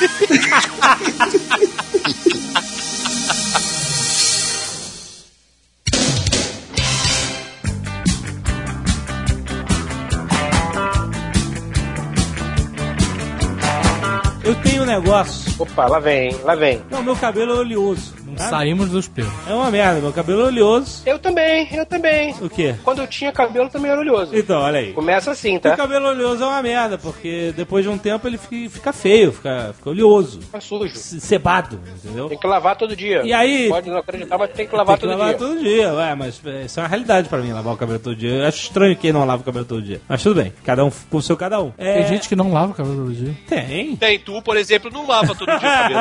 Eu 14.44 14.54
tenho 14.62 14.84
um 14.84 14.86
negócio. 14.86 15.56
Opa, 15.58 15.88
lá 15.88 16.00
vem, 16.00 16.32
lá 16.44 16.54
vem. 16.54 16.84
Não, 16.92 17.02
meu 17.02 17.16
cabelo 17.16 17.54
é 17.54 17.56
oleoso. 17.56 18.14
Tá? 18.34 18.50
Saímos 18.50 18.90
dos 18.90 19.08
pelos. 19.08 19.32
É 19.48 19.54
uma 19.54 19.70
merda, 19.70 20.00
meu 20.02 20.12
cabelo 20.14 20.42
é 20.42 20.46
oleoso. 20.46 21.02
Eu 21.06 21.20
também, 21.20 21.68
eu 21.74 21.86
também. 21.86 22.34
O 22.42 22.50
quê? 22.50 22.76
Quando 22.84 23.00
eu 23.02 23.08
tinha 23.08 23.32
cabelo 23.32 23.70
também 23.70 23.92
era 23.92 24.00
oleoso. 24.00 24.36
Então, 24.36 24.62
olha 24.62 24.80
aí. 24.80 24.94
Começa 24.94 25.32
assim, 25.32 25.58
O 25.58 25.60
tá? 25.60 25.76
cabelo 25.76 26.08
oleoso 26.08 26.44
é 26.44 26.48
uma 26.48 26.62
merda, 26.62 26.98
porque 26.98 27.54
depois 27.56 27.84
de 27.84 27.90
um 27.90 27.98
tempo 27.98 28.28
ele 28.28 28.38
fica, 28.38 28.70
fica 28.70 28.94
feio, 28.94 29.32
fica, 29.32 29.74
fica 29.78 29.90
oleoso. 29.90 30.42
Fica 30.42 30.62
sujo. 30.62 30.96
ce- 30.96 31.20
Cebado, 31.20 31.80
entendeu? 32.04 32.30
Tem 32.30 32.38
que 32.38 32.48
lavar 32.48 32.76
todo 32.76 32.96
dia. 32.96 33.22
E 33.24 33.34
aí- 33.34 33.70
Pode 33.70 33.90
não 33.90 33.98
acreditar, 33.98 34.38
mas 34.38 34.50
tem 34.52 34.68
que 34.68 34.76
lavar 34.76 34.98
Tem 34.98 35.08
que 35.10 35.14
todo 35.14 35.20
lavar 35.20 35.36
dia. 35.38 35.48
todo 35.48 35.60
dia, 35.64 35.94
ué, 35.94 36.16
mas 36.16 36.42
é, 36.46 36.62
isso 36.66 36.80
é 36.80 36.84
uma 36.84 36.90
realidade 36.90 37.28
pra 37.30 37.40
mim, 37.40 37.52
lavar 37.52 37.74
o 37.74 37.78
cabelo 37.78 38.00
todo 38.00 38.16
dia. 38.16 38.30
Eu 38.32 38.48
acho 38.48 38.60
estranho 38.64 38.96
quem 38.96 39.12
não 39.12 39.26
lava 39.26 39.42
o 39.42 39.46
cabelo 39.46 39.66
todo 39.66 39.82
dia. 39.82 40.00
Mas 40.08 40.22
tudo 40.24 40.42
bem, 40.42 40.54
cada 40.64 40.84
um 40.86 40.92
com 41.10 41.18
o 41.18 41.22
seu 41.22 41.36
cada 41.36 41.62
um. 41.62 41.72
É, 41.78 41.96
Tem 42.00 42.08
gente 42.08 42.30
que 42.30 42.36
não 42.36 42.52
lava 42.54 42.72
o 42.72 42.76
cabelo 42.76 42.96
todo 42.98 43.14
dia. 43.14 43.34
Tem. 43.48 43.96
Tem, 43.96 44.20
tu, 44.20 44.42
por 44.42 44.56
exemplo, 44.58 44.90
não 44.92 45.06
lava 45.08 45.36
todo 45.36 45.46
dia 45.48 45.56
o 45.58 45.62
cabelo. 45.62 46.00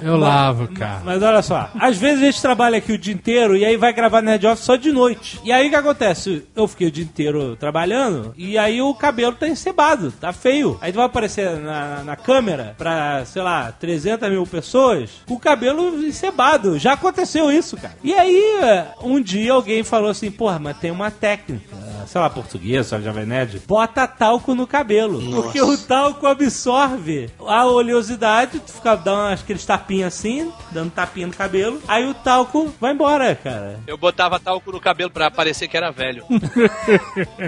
Eu 0.02 0.16
lavo, 0.16 0.68
cara. 0.68 1.00
Mas 1.04 1.22
olha 1.22 1.42
só, 1.42 1.53
às 1.74 1.96
vezes 1.96 2.22
a 2.22 2.26
gente 2.26 2.42
trabalha 2.42 2.78
aqui 2.78 2.92
o 2.92 2.98
dia 2.98 3.14
inteiro 3.14 3.56
e 3.56 3.64
aí 3.64 3.76
vai 3.76 3.92
gravar 3.92 4.22
Nerd 4.22 4.46
Office 4.46 4.64
só 4.64 4.76
de 4.76 4.92
noite. 4.92 5.40
E 5.44 5.52
aí 5.52 5.66
o 5.66 5.70
que 5.70 5.76
acontece? 5.76 6.44
Eu 6.54 6.66
fiquei 6.66 6.88
o 6.88 6.90
dia 6.90 7.04
inteiro 7.04 7.56
trabalhando 7.56 8.34
e 8.36 8.58
aí 8.58 8.80
o 8.80 8.94
cabelo 8.94 9.34
tá 9.34 9.48
encebado, 9.48 10.12
tá 10.12 10.32
feio. 10.32 10.78
Aí 10.80 10.92
tu 10.92 10.96
vai 10.96 11.06
aparecer 11.06 11.58
na, 11.58 12.02
na 12.04 12.16
câmera 12.16 12.74
pra, 12.76 13.24
sei 13.24 13.42
lá, 13.42 13.72
300 13.72 14.30
mil 14.30 14.46
pessoas 14.46 15.10
com 15.26 15.34
o 15.34 15.40
cabelo 15.40 16.04
encebado. 16.04 16.78
Já 16.78 16.92
aconteceu 16.92 17.50
isso, 17.50 17.76
cara. 17.76 17.96
E 18.02 18.14
aí, 18.14 18.60
um 19.02 19.20
dia 19.20 19.52
alguém 19.52 19.82
falou 19.82 20.10
assim, 20.10 20.30
porra, 20.30 20.58
mas 20.58 20.78
tem 20.78 20.90
uma 20.90 21.10
técnica. 21.10 21.93
Sei 22.06 22.20
lá, 22.20 22.28
português, 22.30 22.86
só 22.86 23.00
Jovem 23.00 23.26
Nerd, 23.26 23.62
bota 23.66 24.06
talco 24.06 24.54
no 24.54 24.66
cabelo. 24.66 25.20
Porque 25.42 25.60
o 25.60 25.76
talco 25.76 26.26
absorve 26.26 27.30
a 27.46 27.66
oleosidade, 27.66 28.60
tu 28.60 28.72
fica 28.72 28.94
dando 28.96 29.34
aqueles 29.34 29.64
tapinhos 29.64 30.08
assim, 30.08 30.52
dando 30.70 30.90
tapinha 30.90 31.26
no 31.26 31.32
cabelo, 31.32 31.80
aí 31.88 32.06
o 32.06 32.14
talco 32.14 32.72
vai 32.80 32.92
embora, 32.92 33.34
cara. 33.34 33.80
Eu 33.86 33.96
botava 33.96 34.38
talco 34.38 34.70
no 34.72 34.80
cabelo 34.80 35.10
pra 35.10 35.30
parecer 35.30 35.68
que 35.68 35.76
era 35.76 35.90
velho. 35.90 36.24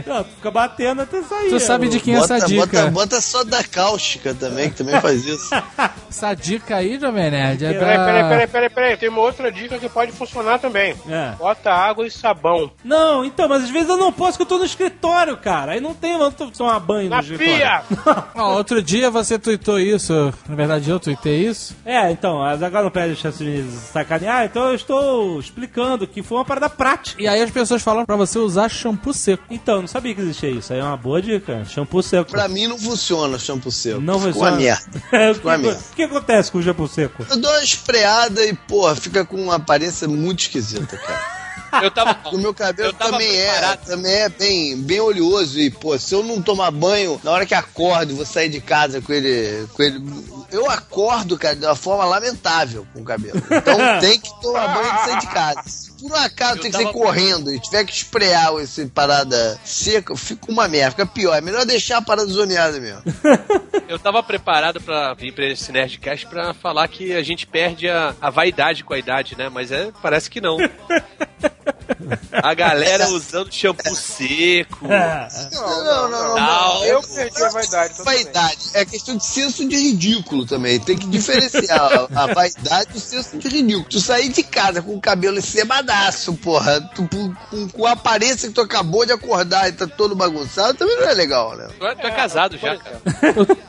Não, 0.07 0.25
tu 0.25 0.31
fica 0.37 0.51
batendo 0.51 1.03
até 1.03 1.23
sair. 1.23 1.51
Tu 1.51 1.61
sabe 1.61 1.89
de 1.89 2.01
quem 2.01 2.15
é 2.15 2.21
Bota, 2.21 2.37
essa 2.37 2.47
dica? 2.47 2.67
bota, 2.67 2.91
bota 2.91 3.21
só 3.21 3.45
da 3.45 3.63
cáustica 3.63 4.35
também, 4.35 4.71
que 4.71 4.77
também 4.77 5.01
faz 5.01 5.25
isso. 5.25 5.51
Essa 6.09 6.33
dica 6.35 6.77
aí, 6.77 6.99
Jovem 6.99 7.31
Nerd, 7.31 7.65
é 7.65 7.73
da... 7.75 7.79
Peraí, 7.79 7.99
peraí, 7.99 8.23
peraí, 8.29 8.47
peraí, 8.47 8.71
peraí. 8.71 8.97
Tem 8.97 9.09
uma 9.09 9.21
outra 9.21 9.53
dica 9.53 9.79
que 9.79 9.89
pode 9.89 10.13
funcionar 10.13 10.59
também. 10.59 10.95
É. 11.09 11.33
Bota 11.37 11.71
água 11.71 12.07
e 12.07 12.11
sabão. 12.11 12.71
Não, 12.83 13.25
então, 13.25 13.49
mas 13.49 13.65
às 13.65 13.71
vezes 13.71 13.89
eu 13.89 13.97
não 13.97 14.11
posso, 14.13 14.39
tô 14.47 14.59
no 14.59 14.65
escritório, 14.65 15.37
cara. 15.37 15.73
Aí 15.73 15.81
não 15.81 15.95
tem, 15.95 16.17
tô 16.33 16.47
tomar 16.51 16.79
banho 16.81 17.11
Na 17.11 17.17
no 17.17 17.23
escritório. 17.23 17.57
pia! 17.57 17.83
Ó, 18.35 18.55
outro 18.57 18.83
dia 18.83 19.11
você 19.11 19.39
tweetou 19.39 19.79
isso. 19.79 20.33
Na 20.49 20.55
verdade, 20.55 20.89
eu 20.89 20.99
tuitei 21.01 21.47
isso. 21.47 21.77
É, 21.85 22.11
então, 22.11 22.39
mas 22.39 22.63
agora 22.63 22.85
não 22.85 22.91
perde 22.91 23.17
chance 23.17 23.43
de 23.45 23.63
sacanear, 23.93 24.45
então 24.45 24.69
eu 24.69 24.75
estou 24.75 25.39
explicando 25.41 26.07
que 26.07 26.23
foi 26.23 26.39
uma 26.39 26.45
parada 26.45 26.69
prática. 26.71 27.21
E 27.21 27.29
aí 27.29 27.43
as 27.43 27.51
pessoas 27.51 27.83
falam 27.83 28.05
pra 28.07 28.17
você 28.17 28.39
usar 28.39 28.69
shampoo 28.69 29.13
seco. 29.13 29.45
Então, 29.51 29.81
não 29.81 29.89
sabia 29.89 30.15
que 30.15 30.21
existia 30.21 30.51
isso. 30.51 30.73
Aí 30.73 30.79
é 30.79 30.83
uma 30.85 30.97
boa 30.97 31.21
dica. 31.21 31.65
Shampoo 31.65 32.03
seco. 32.03 32.31
Pra 32.31 32.49
mim 32.49 32.67
não 32.67 32.79
funciona 32.79 33.39
shampoo 33.39 33.71
seco. 33.71 34.01
Não 34.01 34.19
funciona. 34.21 34.51
uma 34.51 34.57
merda. 34.57 34.87
É, 35.13 35.31
uma 35.33 35.57
que, 35.57 35.63
merda. 35.63 35.81
o 35.93 35.95
que 35.97 36.03
acontece 36.03 36.53
com 36.53 36.59
o 36.59 36.63
shampoo 36.63 36.89
seco? 36.89 37.25
Eu 37.29 37.37
dou 37.41 37.51
uma 37.51 37.63
espreada 37.63 38.45
e, 38.45 38.53
porra, 38.55 38.95
fica 38.97 39.25
com 39.25 39.37
uma 39.37 39.57
aparência 39.57 40.07
muito 40.09 40.41
esquisita, 40.41 40.97
cara. 40.97 41.46
Eu 41.83 41.91
tava. 41.91 42.17
O 42.37 42.39
meu 42.39 42.53
cabelo 42.53 42.93
também 42.93 43.37
é, 43.37 43.77
também 43.77 44.13
é 44.13 44.29
bem, 44.29 44.77
bem 44.77 45.01
oleoso 45.01 45.59
e, 45.61 45.71
pô, 45.71 45.97
se 45.99 46.15
eu 46.15 46.23
não 46.23 46.43
tomar 46.43 46.71
banho, 46.71 47.21
na 47.23 47.31
hora 47.31 47.47
que 47.47 47.55
acordo, 47.55 48.17
vou 48.17 48.27
sair 48.27 48.49
de 48.49 48.61
casa 48.61 49.01
com 49.01 49.13
ele, 49.13 49.67
com 49.73 49.83
ele, 49.83 50.03
eu 50.51 50.69
acordo, 50.71 51.39
cara, 51.39 51.55
de 51.55 51.65
uma 51.65 51.77
forma 51.77 52.05
lamentável 52.05 52.87
com 52.93 53.01
o 53.01 53.05
cabelo. 53.05 53.41
Então 53.51 53.77
tem 54.01 54.19
que 54.19 54.29
tomar 54.41 54.69
banho 54.69 54.87
e 54.87 55.05
sair 55.05 55.21
de 55.21 55.27
casa. 55.29 55.63
Se 55.97 56.03
por 56.03 56.13
um 56.13 56.15
acaso 56.15 56.59
Eu 56.59 56.63
tem 56.63 56.71
que 56.71 56.77
sair 56.77 56.87
tava- 56.87 56.99
correndo 56.99 57.53
e 57.53 57.59
tiver 57.61 57.85
que 57.85 57.93
esprear 57.93 58.53
esse 58.61 58.87
parada 58.87 59.59
seca, 59.65 60.17
fica 60.17 60.51
uma 60.51 60.69
merda, 60.69 60.91
fica 60.93 61.07
pior. 61.07 61.35
É 61.35 61.41
melhor 61.41 61.65
deixar 61.65 61.99
a 61.99 62.03
parada 62.03 62.29
zoneada 62.29 62.79
mesmo. 62.79 63.03
Eu 63.89 63.99
tava 63.99 64.23
preparado 64.23 64.81
pra 64.81 65.15
vir 65.15 65.33
pra 65.33 65.45
esse 65.47 65.71
Nerdcast 65.71 66.27
pra 66.27 66.53
falar 66.53 66.89
que 66.89 67.13
a 67.15 67.23
gente 67.23 67.47
perde 67.47 67.89
a, 67.89 68.15
a 68.21 68.31
vaidade 68.31 68.83
com 68.83 68.93
a 68.95 68.99
idade, 68.99 69.37
né? 69.39 69.49
Mas 69.49 69.71
é, 69.71 69.93
parece 70.03 70.29
que 70.29 70.41
não. 70.41 70.59
A 72.33 72.55
galera 72.55 73.09
usando 73.09 73.53
shampoo 73.53 73.95
seco. 73.95 74.87
Não, 74.87 75.85
não, 75.85 76.11
não. 76.11 76.35
Não. 76.37 76.85
Eu 76.85 77.03
perdi 77.03 77.43
a 77.43 77.49
vaidade. 77.51 77.97
totalmente. 77.97 78.25
Vaidade. 78.25 78.59
É 78.75 78.85
questão 78.85 79.17
de 79.17 79.25
senso 79.25 79.67
de 79.69 79.77
ridículo 79.77 80.47
também. 80.47 80.79
Tem 80.81 80.97
que 80.97 81.07
diferenciar 81.07 82.09
a, 82.15 82.23
a 82.23 82.35
vaidade 82.35 82.93
do 82.93 83.01
senso 83.01 83.37
de 83.39 83.49
ridículo. 83.49 83.87
Tu 83.89 84.01
sair 84.01 84.29
de 84.29 84.43
casa 84.43 84.83
com 84.83 84.95
o 84.95 85.01
cabelo 85.01 85.39
encebadaço, 85.39 86.35
porra, 86.35 86.81
tu, 86.95 87.09
com, 87.09 87.69
com 87.69 87.87
a 87.87 87.93
aparência 87.93 88.49
que 88.49 88.55
tu 88.55 88.61
acabou 88.61 89.05
de 89.07 89.13
acordar 89.13 89.69
e 89.69 89.73
tá 89.73 89.87
todo 89.87 90.15
bagunçado, 90.15 90.79
também 90.79 90.97
não 90.97 91.09
é 91.09 91.15
legal, 91.15 91.57
né? 91.57 91.69
Tu 91.79 91.87
é, 91.87 91.95
tu 91.95 92.07
é 92.07 92.11
casado 92.11 92.57
já, 92.59 92.77
cara. 92.77 93.01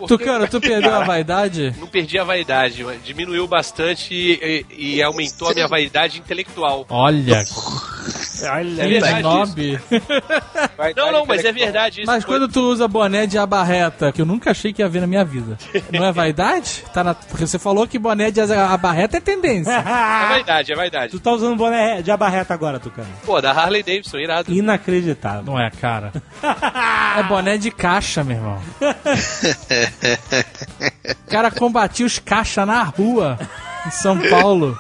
Tucano, 0.08 0.48
tu 0.48 0.60
perdeu 0.60 0.94
a 0.94 1.04
vaidade? 1.04 1.76
Não 1.80 1.88
perdi 1.88 2.18
a 2.18 2.24
vaidade, 2.24 2.84
mas 2.84 3.04
diminuiu 3.04 3.48
bastante 3.48 4.14
e, 4.14 4.66
e 4.78 5.02
aumentou 5.04 5.50
a 5.50 5.54
minha 5.54 5.68
vaidade 5.68 6.20
intelectual. 6.20 6.86
Olha, 6.90 7.44
Olha, 8.44 8.84
É 8.84 8.88
verdade 8.88 9.24
Não, 10.96 11.12
não, 11.12 11.26
mas 11.26 11.44
é 11.46 11.52
verdade 11.52 12.02
isso. 12.02 12.12
Mas 12.12 12.24
Foi- 12.24 12.34
quando 12.40 12.52
tu 12.52 12.62
usa 12.62 12.88
boné 12.88 13.26
de 13.26 13.38
abarreta, 13.38 14.12
que 14.12 14.22
eu 14.22 14.26
nunca 14.26 14.52
achei 14.52 14.72
que 14.74 14.82
ia 14.82 14.90
ver 14.90 15.02
na 15.02 15.08
minha 15.08 15.24
vida, 15.26 15.58
não 15.92 16.06
é 16.06 16.12
vaidade? 16.12 16.84
Tá 16.94 17.04
na... 17.04 17.14
Porque 17.14 17.46
você 17.48 17.58
falou 17.60 17.88
que 17.88 17.98
boné 17.98 18.32
de 18.32 18.42
abarreta 18.42 19.18
é 19.18 19.22
tendência. 19.22 19.74
É 19.88 20.30
vaidade, 20.30 20.72
é 20.72 20.76
vaidade. 20.76 21.12
Tu 21.12 21.20
tá 21.20 21.32
usando 21.32 21.56
boné 21.56 22.02
de 22.02 22.12
abarreta 22.12 22.54
agora, 22.54 22.80
Tucano. 22.80 23.08
Pô, 23.26 23.40
da 23.42 23.52
Harley 23.52 23.82
Davidson, 23.84 24.18
irado. 24.18 24.52
Inacreditável. 24.54 25.44
Não 25.44 25.60
é, 25.60 25.70
cara. 25.70 26.12
É 27.18 27.24
boné 27.24 27.58
de 27.58 27.72
caixa, 27.72 28.24
meu 28.24 28.38
irmão. 28.38 28.62
O 31.26 31.30
cara 31.30 31.50
combatia 31.52 32.06
os 32.06 32.20
caixa 32.20 32.66
na 32.66 32.84
rua 32.84 33.40
em 33.86 33.92
São 33.92 34.20
Paulo. 34.30 34.78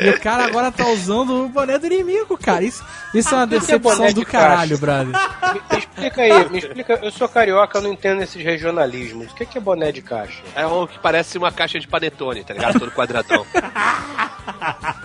E 0.00 0.08
o 0.10 0.20
cara 0.20 0.44
agora 0.46 0.72
tá 0.72 0.86
usando 0.88 1.44
o 1.44 1.48
boné 1.48 1.78
do 1.78 1.86
inimigo, 1.86 2.36
cara. 2.36 2.64
Isso, 2.64 2.84
isso 3.14 3.34
é 3.34 3.38
uma 3.38 3.44
é 3.44 3.46
decepção 3.46 3.96
boné 3.96 4.12
do 4.12 4.20
de 4.20 4.26
caralho, 4.26 4.78
brother. 4.78 5.06
Me, 5.06 5.62
me 5.70 5.78
explica 5.78 6.22
aí, 6.22 6.50
me 6.50 6.58
explica. 6.58 7.00
Eu 7.02 7.10
sou 7.10 7.28
carioca, 7.28 7.78
eu 7.78 7.82
não 7.82 7.92
entendo 7.92 8.22
esses 8.22 8.42
regionalismos. 8.42 9.30
O 9.32 9.34
que 9.34 9.42
é, 9.42 9.46
que 9.46 9.58
é 9.58 9.60
boné 9.60 9.92
de 9.92 10.02
caixa? 10.02 10.42
É 10.54 10.66
um 10.66 10.86
que 10.86 10.98
parece 10.98 11.38
uma 11.38 11.52
caixa 11.52 11.78
de 11.78 11.86
panetone, 11.86 12.44
tá 12.44 12.54
ligado? 12.54 12.78
Todo 12.78 12.90
quadradão. 12.92 13.46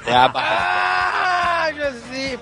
É 0.05 0.15
a 0.15 0.27
barraca. 0.29 0.63
Ah, 0.63 1.69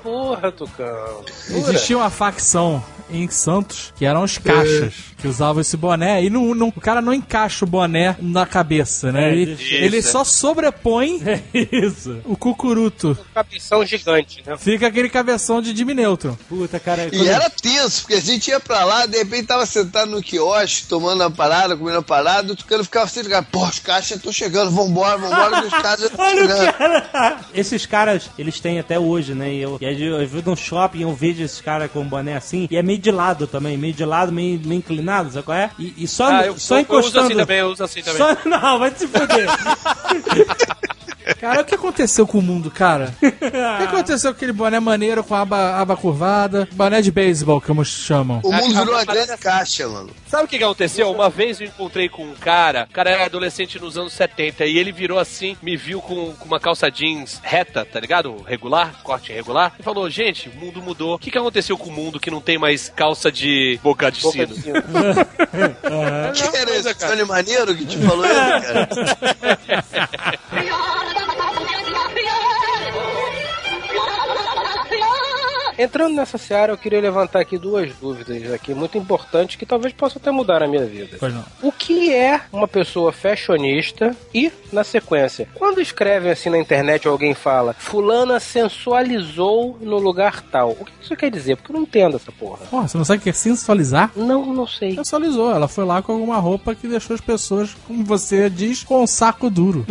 Porra, 0.02 0.52
Tucão. 0.52 1.24
Jura? 1.48 1.60
Existia 1.74 1.98
uma 1.98 2.10
facção 2.10 2.84
em 3.10 3.30
Santos 3.30 3.94
que 3.96 4.04
eram 4.04 4.24
os 4.24 4.38
caixas, 4.40 4.96
que 5.20 5.28
usavam 5.28 5.62
esse 5.62 5.78
boné 5.78 6.24
e 6.24 6.30
não, 6.30 6.56
não- 6.56 6.70
o 6.76 6.82
cara 6.82 7.02
não 7.04 7.14
encaixa 7.14 7.64
o 7.64 7.68
boné 7.68 8.16
na 8.20 8.48
cabeça, 8.48 9.12
né? 9.12 9.30
É, 9.30 9.32
ele, 9.32 9.52
isso. 9.54 9.74
ele 9.76 10.02
só 10.02 10.24
sobrepõe 10.24 11.22
Isso. 11.54 12.20
o 12.26 12.36
cucuruto. 12.36 13.16
Cabeção 13.34 13.86
gigante, 13.86 14.44
né? 14.46 14.58
Fica 14.58 14.88
aquele 14.88 15.08
cabeção 15.10 15.62
de 15.62 15.76
Jimmy 15.76 15.94
Neutron. 15.94 16.36
Puta, 16.50 16.80
cara. 16.80 17.08
E 17.14 17.28
era 17.28 17.48
tenso, 17.50 18.02
porque 18.02 18.16
a 18.16 18.20
gente 18.22 18.48
ia 18.50 18.60
pra 18.60 18.84
lá, 18.84 19.06
de 19.06 19.18
repente 19.20 19.48
tava 19.48 19.66
sentado 19.68 20.10
no 20.10 20.22
quiosque, 20.22 20.88
tomando 20.88 21.22
a 21.24 21.30
parada, 21.30 21.78
comendo 21.78 22.00
a 22.00 22.04
parada, 22.04 22.54
o 22.54 22.56
Tucano 22.56 22.84
ficava 22.84 23.06
assim, 23.06 23.22
ligado, 23.22 23.46
pô, 23.52 23.66
os 23.68 23.82
já 23.86 24.00
estão 24.16 24.32
chegando, 24.32 24.72
vambora, 24.72 25.18
vambora, 25.18 25.64
os 25.66 25.70
caras 25.72 26.00
já 26.02 26.08
estão 26.08 26.26
Olha 26.26 26.44
o 26.44 26.48
chegando. 26.48 26.72
cara! 27.12 27.40
Esses 27.54 27.86
caras, 27.86 28.30
eles 28.38 28.60
têm 28.60 28.80
até 28.80 29.00
hoje, 29.00 29.36
né? 29.36 29.54
E 29.54 29.65
eu, 29.66 29.78
e 29.82 30.04
eu, 30.04 30.28
vou 30.28 30.42
num 30.46 30.56
shopping, 30.56 31.02
eu 31.02 31.14
vejo 31.14 31.44
esses 31.44 31.62
caras 31.62 31.92
com 31.92 32.04
boné 32.04 32.36
assim, 32.36 32.68
e 32.70 32.78
é 32.78 32.84
meio 32.84 33.00
de 33.00 33.12
lado 33.12 33.48
também, 33.48 33.78
meio 33.78 33.94
de 33.94 34.06
lado, 34.06 34.32
meio, 34.32 34.60
meio 34.66 34.80
inclinado, 34.80 35.32
sabe 35.32 35.46
qual 35.46 35.58
é? 35.58 35.72
E, 35.78 35.94
e 35.98 36.08
só, 36.08 36.28
Ah, 36.28 36.46
eu, 36.46 36.58
só 36.58 36.76
eu, 36.76 36.80
eu 36.80 37.00
uso 37.00 37.00
encostando. 37.00 37.26
assim 37.28 37.36
também, 37.36 37.58
eu 37.60 37.68
uso 37.68 37.84
assim 37.84 38.02
também. 38.02 38.18
Só, 38.18 38.38
não, 38.50 38.80
vai 38.80 38.92
se 38.96 39.08
fuder. 39.08 39.48
Cara, 41.40 41.62
o 41.62 41.66
que 41.66 41.76
aconteceu 41.76 42.26
com 42.28 42.40
o 42.40 42.42
mundo, 42.42 42.70
cara? 42.72 43.14
O 43.26 43.78
que 43.78 43.84
aconteceu 43.84 44.32
com 44.32 44.38
aquele 44.38 44.52
boné 44.54 44.80
maneiro 44.80 45.24
com 45.24 45.36
a 45.36 45.42
aba, 45.42 45.76
aba 45.80 45.96
curvada? 45.98 46.68
Boné 46.72 47.02
de 47.02 47.12
beisebol, 47.12 47.60
como 47.62 47.84
chamam. 47.86 48.40
O 48.44 48.52
mundo 48.52 48.74
virou 48.80 48.94
uma 48.94 49.02
a- 49.02 49.06
grande 49.06 49.38
caixa, 49.38 49.88
mano. 49.88 50.10
Sabe 50.28 50.46
o 50.46 50.48
que, 50.48 50.58
que 50.58 50.64
aconteceu? 50.64 51.12
Uma 51.12 51.30
vez 51.30 51.60
eu 51.62 51.68
encontrei 51.68 52.10
com 52.10 52.24
um 52.24 52.34
cara, 52.34 52.88
o 52.90 52.94
cara 52.94 53.10
era 53.10 53.26
adolescente 53.26 53.80
nos 53.80 53.98
anos 53.98 54.14
70, 54.14 54.66
e 54.66 54.78
ele 54.78 54.92
virou 54.92 55.20
assim, 55.20 55.56
me 55.62 55.76
viu 55.78 56.02
com, 56.02 56.34
com 56.34 56.46
uma 56.46 56.60
calça 56.60 56.90
jeans 56.90 57.40
reta, 57.44 57.86
tá 57.86 58.00
ligado? 58.00 58.36
Regular, 58.48 58.94
corte 59.04 59.32
regular, 59.32 59.74
e 59.80 59.84
falou: 59.84 60.10
gente, 60.10 60.50
o 60.50 60.56
mundo 60.56 60.82
mudou. 60.82 61.16
O 61.16 61.20
que, 61.20 61.32
que 61.32 61.38
aconteceu 61.38 61.78
com 61.78 61.90
o 61.90 61.94
mundo 61.94 62.20
que 62.20 62.32
não 62.32 62.42
tem 62.42 62.58
mais 62.58 62.90
calça 62.96 63.32
de 63.32 63.80
boca 63.84 64.12
de 64.12 64.22
Boca 64.22 64.46
sino? 64.48 64.56
de 64.56 64.62
sino. 64.62 64.76
Quem 66.36 66.60
era 66.60 66.76
esse 66.76 67.26
Maneiro 67.26 67.76
que 67.76 67.86
te 67.86 67.98
falou 67.98 68.26
isso, 68.26 68.36
cara? 68.36 68.90
Entrando 75.78 76.16
nessa 76.16 76.38
seara, 76.38 76.72
eu 76.72 76.78
queria 76.78 77.02
levantar 77.02 77.40
aqui 77.40 77.58
duas 77.58 77.94
dúvidas 77.96 78.52
aqui 78.54 78.74
muito 78.74 78.98
importantes 78.98 79.56
que 79.56 79.66
talvez 79.66 79.94
possam 79.94 80.20
até 80.22 80.32
mudar 80.32 80.64
a 80.64 80.68
minha 80.68 80.86
vida. 80.86 81.18
Pois 81.20 81.34
não. 81.34 81.44
O 81.62 81.72
que 81.72 82.14
é 82.14 82.42
uma 82.52 82.68
pessoa 82.68 83.12
fashionista? 83.12 84.16
E, 84.34 84.52
na 84.72 84.84
sequência, 84.84 85.48
quando 85.54 85.82
escrevem 85.82 86.32
assim 86.32 86.50
na 86.50 86.58
internet 86.58 87.08
ou 87.08 87.12
alguém 87.12 87.34
fala 87.34 87.74
fulana 87.78 88.40
sensualizou 88.40 89.78
no 89.82 89.98
lugar 89.98 90.42
tal, 90.42 90.72
o 90.72 90.86
que 90.86 90.92
isso 91.02 91.16
quer 91.16 91.30
dizer? 91.30 91.58
Porque 91.58 91.72
eu 91.72 91.76
não 91.76 91.84
entendo 91.84 92.16
essa 92.16 92.32
porra. 92.32 92.66
Porra, 92.68 92.88
você 92.88 92.98
não 92.98 93.06
sabe 93.06 93.20
o 93.20 93.22
que 93.22 93.30
é 93.30 93.34
sensualizar? 93.34 94.12
Não, 94.16 94.46
não 94.54 94.68
sei. 94.68 94.96
Sensualizou. 94.96 95.52
Ela 95.52 95.68
foi 95.68 95.86
lá 95.86 96.02
com 96.02 96.14
alguma 96.14 96.38
roupa 96.38 96.74
que 96.74 96.88
deixou 96.88 97.14
as 97.14 97.22
pessoas, 97.22 97.76
como 97.86 98.04
você 98.04 98.50
diz, 98.50 98.84
com 98.84 99.04
um 99.04 99.08
saco 99.08 99.50
duro. 99.50 99.86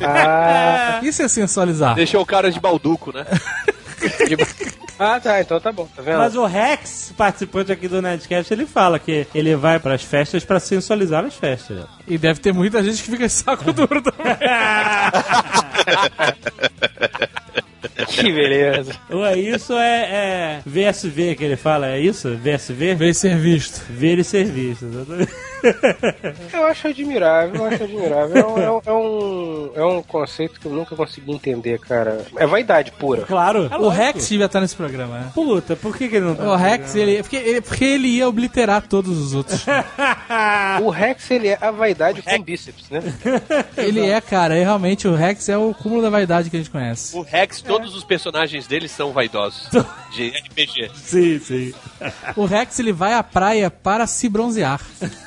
Ah, 0.00 1.00
Isso 1.04 1.22
é 1.22 1.28
sensualizar. 1.28 1.94
Deixou 1.94 2.20
o 2.20 2.26
cara 2.26 2.50
de 2.50 2.60
balduco, 2.60 3.12
né? 3.12 3.24
ah, 4.98 5.20
tá, 5.20 5.40
então 5.40 5.60
tá 5.60 5.72
bom, 5.72 5.88
tá 5.94 6.02
vendo? 6.02 6.18
Mas 6.18 6.36
o 6.36 6.46
Rex, 6.46 7.12
participante 7.16 7.72
aqui 7.72 7.88
do 7.88 8.00
Nerdcast, 8.00 8.52
ele 8.52 8.66
fala 8.66 8.98
que 8.98 9.26
ele 9.34 9.56
vai 9.56 9.78
pras 9.78 10.02
festas 10.02 10.44
pra 10.44 10.60
sensualizar 10.60 11.24
as 11.24 11.34
festas. 11.34 11.84
E 12.06 12.18
deve 12.18 12.40
ter 12.40 12.52
muita 12.52 12.82
gente 12.82 13.02
que 13.02 13.10
fica 13.10 13.26
de 13.26 13.32
saco 13.32 13.72
duro 13.72 14.02
também. 14.02 14.36
Que 18.06 18.32
beleza. 18.32 18.92
Ué, 19.10 19.38
isso 19.38 19.72
é, 19.74 20.00
é 20.02 20.60
VSV 20.66 21.34
que 21.36 21.44
ele 21.44 21.56
fala, 21.56 21.88
é 21.88 22.00
isso? 22.00 22.36
VSV? 22.36 22.94
Veio 22.94 23.14
ser 23.14 23.36
visto. 23.36 23.82
Ver 23.88 24.18
e 24.18 24.24
ser 24.24 24.44
visto. 24.46 24.84
exatamente. 24.84 25.32
Eu 26.52 26.66
acho 26.66 26.88
admirável, 26.88 27.54
eu 27.54 27.64
acho 27.66 27.84
admirável. 27.84 28.36
É 28.36 28.46
um, 28.46 28.58
é 28.58 28.70
um- 28.70 28.80
é 28.84 28.92
um, 28.92 29.70
é 29.76 29.84
um 29.84 30.02
conceito 30.02 30.60
que 30.60 30.66
eu 30.66 30.72
nunca 30.72 30.94
consegui 30.94 31.32
entender, 31.32 31.78
cara. 31.78 32.22
É 32.36 32.46
vaidade 32.46 32.90
pura. 32.92 33.22
Claro. 33.22 33.70
O 33.80 33.88
Rex 33.88 34.28
devia 34.28 34.46
estar 34.46 34.60
nesse 34.60 34.76
programa, 34.76 35.18
né? 35.18 35.30
Puta, 35.34 35.74
por 35.76 35.96
que, 35.96 36.08
que 36.08 36.16
ele 36.16 36.26
não 36.26 36.34
tá 36.34 36.44
O 36.52 36.56
Rex, 36.56 36.94
ele, 36.94 37.22
porque, 37.22 37.36
ele, 37.36 37.60
porque 37.62 37.84
ele 37.84 38.08
ia 38.08 38.28
obliterar 38.28 38.82
todos 38.86 39.16
os 39.18 39.34
outros. 39.34 39.64
O 40.82 40.90
Rex, 40.90 41.30
ele 41.30 41.48
é 41.48 41.58
a 41.60 41.70
vaidade 41.70 42.20
com 42.22 42.42
bíceps, 42.42 42.90
né? 42.90 43.00
ele 43.76 44.00
é, 44.04 44.20
cara, 44.20 44.56
é, 44.56 44.62
realmente 44.62 45.06
o 45.06 45.14
Rex 45.14 45.48
é 45.48 45.56
o 45.56 45.72
cúmulo 45.72 46.02
da 46.02 46.10
vaidade 46.10 46.50
que 46.50 46.56
a 46.56 46.58
gente 46.58 46.70
conhece. 46.70 47.16
O 47.16 47.22
Rex, 47.22 47.62
todos 47.84 47.94
os 47.94 48.04
personagens 48.04 48.66
dele 48.66 48.88
são 48.88 49.12
vaidosos. 49.12 49.68
De 50.10 50.28
RPG. 50.30 50.90
Sim, 50.94 51.38
sim. 51.38 51.74
O 52.34 52.46
Rex, 52.46 52.78
ele 52.78 52.92
vai 52.92 53.12
à 53.12 53.22
praia 53.22 53.70
para 53.70 54.06
se 54.06 54.26
bronzear. 54.28 54.80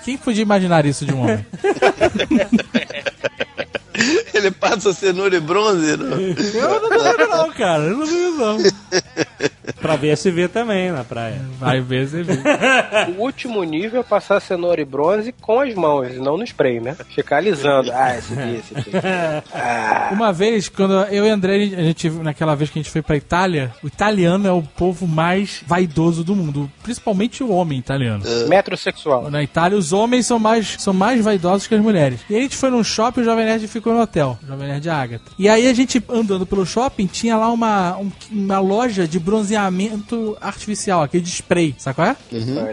Quem 0.04 0.18
podia 0.18 0.42
imaginar 0.42 0.84
isso 0.86 1.06
de 1.06 1.14
um 1.14 1.22
homem? 1.22 1.46
Ele 4.34 4.52
passa 4.52 4.94
cenoura 4.94 5.36
e 5.36 5.40
bronze, 5.40 5.98
não? 5.98 6.20
Eu 6.20 6.82
não 6.82 6.90
duvido 6.90 7.28
não, 7.28 7.52
cara. 7.52 7.84
Eu 7.84 7.98
não 7.98 8.00
duvido 8.00 8.38
não. 8.38 8.58
Pra 9.82 9.96
VSV 9.96 10.48
também 10.48 10.92
na 10.92 11.04
praia. 11.04 11.42
Vai 11.60 11.82
ver, 11.82 12.08
você 12.08 12.24
vê. 12.24 12.34
O 13.18 13.22
último 13.22 13.64
nível 13.64 14.02
é 14.02 14.04
passar 14.04 14.40
cenoura 14.40 14.82
e 14.82 14.86
bronze 14.86 15.34
com 15.42 15.60
as 15.60 15.74
mãos, 15.74 16.14
e 16.16 16.20
não 16.20 16.38
no 16.38 16.44
spray, 16.44 16.80
né? 16.80 16.96
Ficar 17.14 17.38
alisando. 17.38 17.92
Ah, 17.92 18.18
esse 18.18 18.34
aqui, 18.34 18.56
esse 18.56 18.78
aqui. 18.78 18.92
Uma 20.14 20.32
vez, 20.32 20.70
quando 20.70 20.94
eu 21.06 21.26
e 21.26 21.30
André, 21.30 21.56
a 21.56 21.84
gente, 21.84 22.10
naquela 22.10 22.56
vez 22.56 22.70
que 22.70 22.80
a 22.80 22.82
gente 22.82 22.92
foi 22.92 23.02
pra 23.02 23.16
Itália, 23.16 23.72
o 23.84 23.88
italiano 23.88 24.48
é 24.48 24.52
o 24.52 24.62
povo 24.62 25.08
mais 25.08 25.62
vaidoso 25.66 26.24
do 26.24 26.36
mundo. 26.36 26.72
Principalmente 26.84 27.44
o 27.44 27.50
homem 27.52 27.80
italiano. 27.80 28.24
Metrosexual. 28.48 29.30
Na 29.30 29.44
Itália, 29.44 29.78
os 29.78 29.94
homens 29.94 30.26
são 30.26 30.40
mais, 30.40 30.76
são 30.80 30.94
mais 30.94 31.24
vaidosos 31.24 31.68
que 31.68 31.76
as 31.76 31.82
mulheres. 31.82 32.22
E 32.30 32.36
a 32.36 32.40
gente 32.40 32.56
foi 32.56 32.70
num 32.70 32.84
shopping 32.84 33.22
e 33.22 33.24
o 33.24 33.26
Jovem 33.26 33.46
Nerd 33.46 33.68
ficou 33.68 33.87
no 33.94 34.02
hotel. 34.02 34.38
Jovem 34.48 34.68
Nerd 34.68 34.90
Agatha. 34.90 35.32
E 35.38 35.48
aí 35.50 35.68
a 35.68 35.74
gente, 35.74 36.04
andando 36.10 36.46
pelo 36.46 36.66
shopping, 36.66 37.06
tinha 37.08 37.36
lá 37.38 37.52
uma, 37.52 37.98
um- 37.98 38.12
uma 38.32 38.60
loja 38.60 39.08
de 39.08 39.20
bronzeamento 39.20 40.38
artificial, 40.42 41.04
aquele 41.04 41.24
de 41.24 41.30
spray, 41.30 41.76
sabe 41.78 41.96
qual 41.96 42.08
é? 42.08 42.16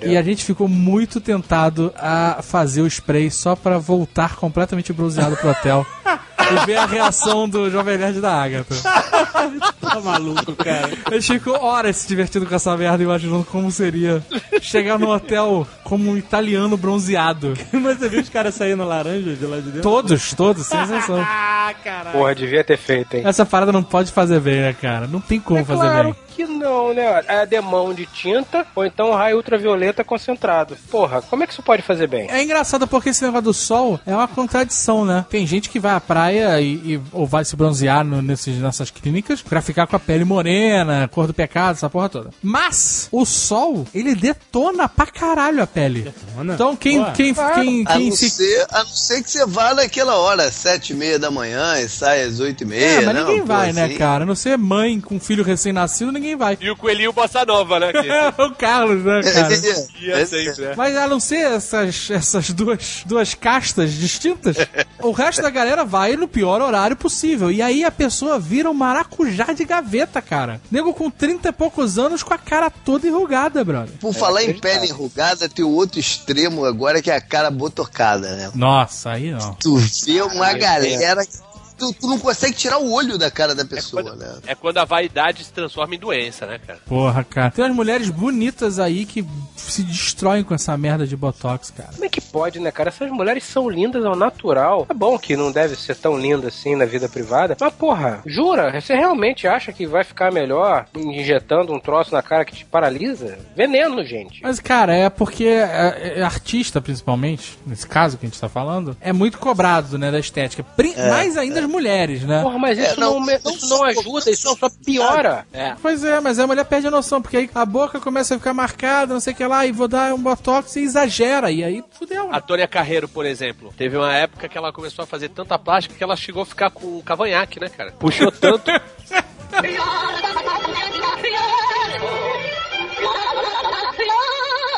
E 0.08 0.16
a 0.16 0.22
gente 0.22 0.44
ficou 0.44 0.68
muito 0.68 1.20
tentado 1.20 1.92
a 1.96 2.40
fazer 2.42 2.82
o 2.82 2.86
spray 2.86 3.30
só 3.30 3.54
pra 3.56 3.78
voltar 3.78 4.36
completamente 4.36 4.92
bronzeado 4.92 5.36
pro 5.36 5.50
hotel. 5.50 5.86
e 6.38 6.66
ver 6.66 6.76
a 6.76 6.86
reação 6.86 7.48
do 7.48 7.70
Jovem 7.70 7.98
Nerd 7.98 8.20
da 8.20 8.42
Agatha. 8.42 8.74
Tá 9.80 10.00
maluco, 10.00 10.56
cara. 10.56 10.90
A 11.04 11.14
gente 11.14 11.34
ficou 11.34 11.62
horas 11.62 11.96
se 11.98 12.08
divertindo 12.08 12.46
com 12.46 12.54
essa 12.54 12.74
merda, 12.76 13.02
imaginando 13.02 13.44
como 13.44 13.70
seria 13.70 14.24
chegar 14.60 14.98
no 14.98 15.10
hotel 15.10 15.66
como 15.84 16.10
um 16.10 16.16
italiano 16.16 16.76
bronzeado. 16.76 17.52
Mas 17.70 17.98
você 17.98 18.08
viu 18.08 18.20
os 18.22 18.28
caras 18.30 18.54
saindo 18.54 18.82
laranja 18.84 19.34
de 19.34 19.44
lá 19.44 19.56
de 19.58 19.64
dentro? 19.64 19.82
Todos, 19.82 20.32
todos, 20.32 20.66
sem 20.66 20.80
exceção. 20.82 21.22
Ah, 21.66 21.72
caralho. 21.82 22.18
Porra, 22.18 22.34
devia 22.34 22.62
ter 22.62 22.76
feito, 22.76 23.16
hein? 23.16 23.22
Essa 23.24 23.46
parada 23.46 23.72
não 23.72 23.82
pode 23.82 24.12
fazer 24.12 24.38
bem, 24.38 24.60
né, 24.60 24.74
cara? 24.74 25.06
Não 25.06 25.18
tem 25.18 25.40
como 25.40 25.60
É 25.60 25.64
fazer 25.64 25.80
claro 25.80 26.12
bem. 26.12 26.16
Que 26.34 26.44
não, 26.46 26.92
né? 26.94 27.22
É 27.28 27.46
demão 27.46 27.92
de 27.94 28.06
tinta 28.06 28.66
ou 28.74 28.84
então 28.84 29.12
raio 29.12 29.36
ultravioleta 29.36 30.02
concentrado. 30.04 30.76
Porra, 30.90 31.22
como 31.22 31.42
é 31.42 31.46
que 31.46 31.52
isso 31.52 31.62
pode 31.62 31.82
fazer 31.82 32.06
bem? 32.06 32.28
É 32.30 32.42
engraçado 32.42 32.86
porque 32.86 33.10
esse 33.10 33.22
negócio 33.22 33.44
do 33.44 33.54
sol 33.54 34.00
é 34.06 34.14
uma 34.14 34.28
contradição, 34.28 35.04
né? 35.04 35.24
Tem 35.30 35.46
gente 35.46 35.68
que 35.68 35.78
vai 35.80 35.92
à 35.94 36.00
praia 36.00 36.60
e, 36.60 36.74
e- 36.94 37.00
ou 37.12 37.26
vai 37.26 37.44
se 37.44 37.54
bronzear 37.56 38.04
no- 38.04 38.22
nesses, 38.22 38.56
nessas 38.58 38.90
clínicas 38.90 39.42
pra 39.42 39.60
ficar 39.62 39.86
com 39.86 39.96
a 39.96 40.00
pele 40.00 40.24
morena, 40.24 41.08
cor 41.08 41.26
do 41.26 41.34
pecado, 41.34 41.74
essa 41.76 41.90
porra 41.90 42.08
toda. 42.08 42.30
Mas 42.42 43.08
o 43.12 43.24
sol, 43.24 43.86
ele 43.94 44.14
detona 44.14 44.88
pra 44.88 45.06
caralho 45.06 45.62
a 45.62 45.66
pele. 45.66 46.02
Detona? 46.02 46.54
Então 46.54 46.76
quem, 46.76 47.00
Ué. 47.00 47.12
quem, 47.14 47.34
quem, 47.34 47.84
A 47.86 47.92
quem 47.94 48.08
não, 48.10 48.16
se 48.16 48.30
ser, 48.30 48.66
a 48.70 48.78
não 48.78 48.86
ser 48.86 49.22
que 49.22 49.30
você 49.30 49.44
vá 49.46 49.74
naquela 49.74 50.16
hora, 50.16 50.50
sete 50.50 50.92
e 50.92 50.96
meia 50.96 51.18
da 51.18 51.30
manhã 51.30 51.78
e 51.80 51.88
sai 51.88 52.22
às 52.22 52.40
oito 52.40 52.62
e 52.62 52.66
meia. 52.66 52.84
É, 52.84 53.00
mas 53.04 53.14
né? 53.14 53.20
ninguém 53.24 53.42
vai, 53.42 53.72
né, 53.72 53.84
assim. 53.84 53.96
cara? 53.96 54.24
A 54.24 54.26
não 54.26 54.34
ser 54.34 54.56
mãe 54.56 55.00
com 55.00 55.18
filho 55.20 55.44
recém-nascido, 55.44 56.10
ninguém 56.12 56.23
vai. 56.36 56.56
E 56.60 56.70
o 56.70 56.76
coelhinho 56.76 57.12
bossa 57.12 57.44
nova, 57.44 57.80
né? 57.80 57.92
É 57.92 58.28
o 58.42 58.54
Carlos, 58.54 59.04
né, 59.04 59.20
cara? 59.22 59.54
ia 60.00 60.26
sempre, 60.26 60.64
né? 60.64 60.74
Mas 60.76 60.96
a 60.96 61.08
não 61.08 61.18
ser 61.18 61.52
essas, 61.52 62.10
essas 62.10 62.50
duas, 62.50 63.02
duas 63.04 63.34
castas 63.34 63.92
distintas, 63.92 64.56
o 65.02 65.10
resto 65.10 65.42
da 65.42 65.50
galera 65.50 65.84
vai 65.84 66.16
no 66.16 66.28
pior 66.28 66.60
horário 66.60 66.96
possível. 66.96 67.50
E 67.50 67.60
aí 67.60 67.84
a 67.84 67.90
pessoa 67.90 68.38
vira 68.38 68.70
um 68.70 68.74
maracujá 68.74 69.52
de 69.52 69.64
gaveta, 69.64 70.22
cara. 70.22 70.60
Nego 70.70 70.94
com 70.94 71.10
30 71.10 71.48
e 71.48 71.52
poucos 71.52 71.98
anos 71.98 72.22
com 72.22 72.32
a 72.32 72.38
cara 72.38 72.70
toda 72.70 73.06
enrugada, 73.06 73.64
brother. 73.64 73.94
Por 74.00 74.14
falar 74.14 74.44
em 74.44 74.54
pele 74.54 74.86
enrugada, 74.86 75.48
tem 75.48 75.64
o 75.64 75.70
outro 75.70 75.98
extremo 75.98 76.64
agora 76.64 77.02
que 77.02 77.10
é 77.10 77.16
a 77.16 77.20
cara 77.20 77.50
botocada, 77.50 78.36
né? 78.36 78.50
Nossa, 78.54 79.10
aí 79.10 79.30
não. 79.30 79.54
Tu 79.54 79.76
vê 79.76 80.22
uma 80.22 80.52
galera 80.52 81.24
que 81.26 81.53
tu, 81.78 81.92
tu 81.92 82.06
não 82.08 82.18
consegue 82.18 82.54
tirar 82.54 82.78
o 82.78 82.92
olho 82.92 83.16
da 83.18 83.30
cara 83.30 83.54
da 83.54 83.64
pessoa, 83.64 84.14
né? 84.14 84.36
É 84.46 84.54
quando 84.54 84.78
a 84.78 84.84
vaidade 84.84 85.44
se 85.44 85.52
transforma 85.52 85.94
em 85.94 85.98
doença, 85.98 86.46
né, 86.46 86.58
cara? 86.64 86.78
Porra, 86.86 87.24
cara. 87.24 87.50
Tem 87.50 87.64
umas 87.64 87.74
mulheres 87.76 88.10
bonitas 88.10 88.78
aí 88.78 89.04
que 89.04 89.24
se 89.56 89.82
destroem 89.82 90.42
com 90.44 90.54
essa 90.54 90.76
merda 90.76 91.06
de 91.06 91.16
botox, 91.16 91.70
cara. 91.70 91.90
Como 91.92 92.04
é 92.04 92.08
que 92.08 92.20
pode, 92.20 92.58
né, 92.60 92.70
cara? 92.70 92.88
Essas 92.88 93.10
mulheres 93.10 93.44
são 93.44 93.68
lindas 93.68 94.04
ao 94.04 94.14
natural. 94.16 94.86
É 94.88 94.94
bom 94.94 95.18
que 95.18 95.36
não 95.36 95.50
deve 95.52 95.76
ser 95.76 95.96
tão 95.96 96.18
linda 96.18 96.48
assim 96.48 96.74
na 96.76 96.84
vida 96.84 97.08
privada. 97.08 97.56
Mas, 97.58 97.72
porra, 97.74 98.22
jura? 98.26 98.78
Você 98.80 98.94
realmente 98.94 99.46
acha 99.46 99.72
que 99.72 99.86
vai 99.86 100.04
ficar 100.04 100.32
melhor 100.32 100.86
injetando 100.96 101.72
um 101.72 101.80
troço 101.80 102.12
na 102.12 102.22
cara 102.22 102.44
que 102.44 102.54
te 102.54 102.64
paralisa? 102.64 103.38
Veneno, 103.56 104.04
gente. 104.04 104.40
Mas, 104.42 104.60
cara, 104.60 104.94
é 104.94 105.08
porque 105.08 105.44
é, 105.44 106.14
é 106.18 106.22
artista, 106.22 106.80
principalmente, 106.80 107.58
nesse 107.66 107.86
caso 107.86 108.16
que 108.18 108.26
a 108.26 108.28
gente 108.28 108.40
tá 108.40 108.48
falando, 108.48 108.96
é 109.00 109.12
muito 109.12 109.38
cobrado, 109.38 109.98
né, 109.98 110.10
da 110.10 110.18
estética. 110.18 110.62
Pri- 110.76 110.94
mais 110.96 111.36
ainda 111.36 111.63
as 111.64 111.70
mulheres, 111.70 112.22
né? 112.22 112.42
Porra, 112.42 112.58
mas 112.58 112.78
isso 112.78 112.94
É, 112.94 112.96
não, 113.00 113.20
não, 113.20 113.26
não 113.26 113.32
isso 113.52 113.68
não 113.68 113.78
só- 113.78 113.84
ajuda, 113.84 114.30
isso 114.30 114.56
só 114.56 114.68
piora. 114.84 115.46
É. 115.52 115.74
Pois 115.80 116.04
é, 116.04 116.20
mas 116.20 116.38
a 116.38 116.46
mulher 116.46 116.64
perde 116.64 116.86
a 116.86 116.90
noção, 116.90 117.20
porque 117.22 117.36
aí 117.36 117.50
a 117.54 117.64
boca 117.64 117.98
começa 118.00 118.34
a 118.34 118.38
ficar 118.38 118.54
marcada, 118.54 119.12
não 119.14 119.20
sei 119.20 119.32
o 119.32 119.36
que 119.36 119.44
lá, 119.46 119.66
e 119.66 119.72
vou 119.72 119.88
dar 119.88 120.14
um 120.14 120.18
botox 120.18 120.76
e 120.76 120.80
exagera, 120.80 121.50
e 121.50 121.62
aí 121.64 121.82
fudeu. 121.92 122.28
A 122.32 122.40
Tônia 122.40 122.66
Carreiro, 122.68 123.08
por 123.08 123.26
exemplo, 123.26 123.72
teve 123.76 123.96
uma 123.96 124.12
época 124.14 124.48
que 124.48 124.56
ela 124.58 124.72
começou 124.72 125.02
a 125.02 125.06
fazer 125.06 125.28
tanta 125.30 125.58
plástica 125.58 125.94
que 125.94 126.02
ela 126.04 126.16
chegou 126.16 126.42
a 126.42 126.46
ficar 126.46 126.70
com 126.70 127.00
cavanhaque, 127.02 127.58
né, 127.60 127.68
cara? 127.68 127.92
Puxou 127.92 128.30
tanto. 128.30 128.70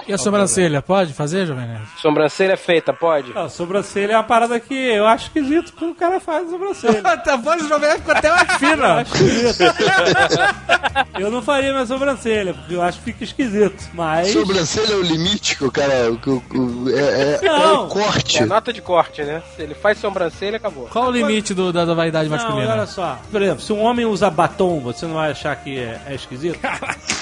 E 0.08 0.12
a 0.12 0.18
sobrancelha, 0.18 0.80
pode 0.80 1.12
fazer, 1.12 1.46
Jovem 1.46 1.66
Nerd? 1.66 1.82
Sobrancelha 2.00 2.56
feita, 2.56 2.92
pode? 2.92 3.36
A 3.36 3.48
sobrancelha 3.48 4.12
é 4.12 4.16
uma 4.16 4.22
parada 4.22 4.60
que 4.60 4.72
eu 4.74 5.04
acho 5.06 5.26
esquisito 5.26 5.72
quando 5.76 5.90
o 5.90 5.94
cara 5.96 6.20
faz 6.20 6.46
a 6.46 6.50
sobrancelha. 6.50 7.02
A 7.04 7.36
voz 7.36 7.60
do 7.62 7.68
Jovem 7.68 7.88
Nerd 7.88 8.00
ficou 8.00 8.14
até 8.14 8.30
mais 8.30 8.48
Eu 8.48 8.58
fina. 8.58 8.94
acho 9.00 9.14
esquisito. 9.16 9.64
eu 11.18 11.30
não 11.30 11.42
faria 11.42 11.72
minha 11.72 11.86
sobrancelha, 11.86 12.54
porque 12.54 12.74
eu 12.74 12.82
acho 12.82 12.98
que 12.98 13.04
fica 13.04 13.24
esquisito. 13.24 13.88
Mas. 13.94 14.28
Sobrancelha 14.32 14.92
é 14.92 14.96
o 14.96 15.02
limite 15.02 15.56
que 15.56 15.64
o 15.64 15.72
cara. 15.72 16.10
o- 16.12 16.30
o- 16.30 16.84
o- 16.84 16.90
é, 16.90 17.00
é- 17.02 17.38
é 17.42 17.48
Não. 17.48 17.86
o 17.86 17.88
corte. 17.88 18.38
É 18.42 18.46
nota 18.46 18.72
de 18.72 18.80
corte, 18.80 19.22
né? 19.24 19.42
Se 19.56 19.62
ele 19.62 19.74
faz 19.74 19.98
sobrancelha, 19.98 20.56
acabou. 20.58 20.86
Qual 20.86 21.06
o 21.08 21.10
limite 21.10 21.52
do- 21.52 21.72
da, 21.72 21.84
da 21.84 21.94
vaidade 21.94 22.28
Não, 22.28 22.36
masculina? 22.36 22.72
olha 22.72 22.86
só. 22.86 23.18
Por 23.30 23.42
exemplo, 23.42 23.60
se 23.62 23.72
um 23.72 23.80
homem 23.82 24.06
usa 24.06 24.30
batom, 24.30 24.78
você 24.80 25.04
não 25.04 25.14
vai 25.14 25.32
achar 25.32 25.56
que 25.56 25.78
é, 25.78 26.00
é 26.06 26.14
esquisito? 26.14 26.58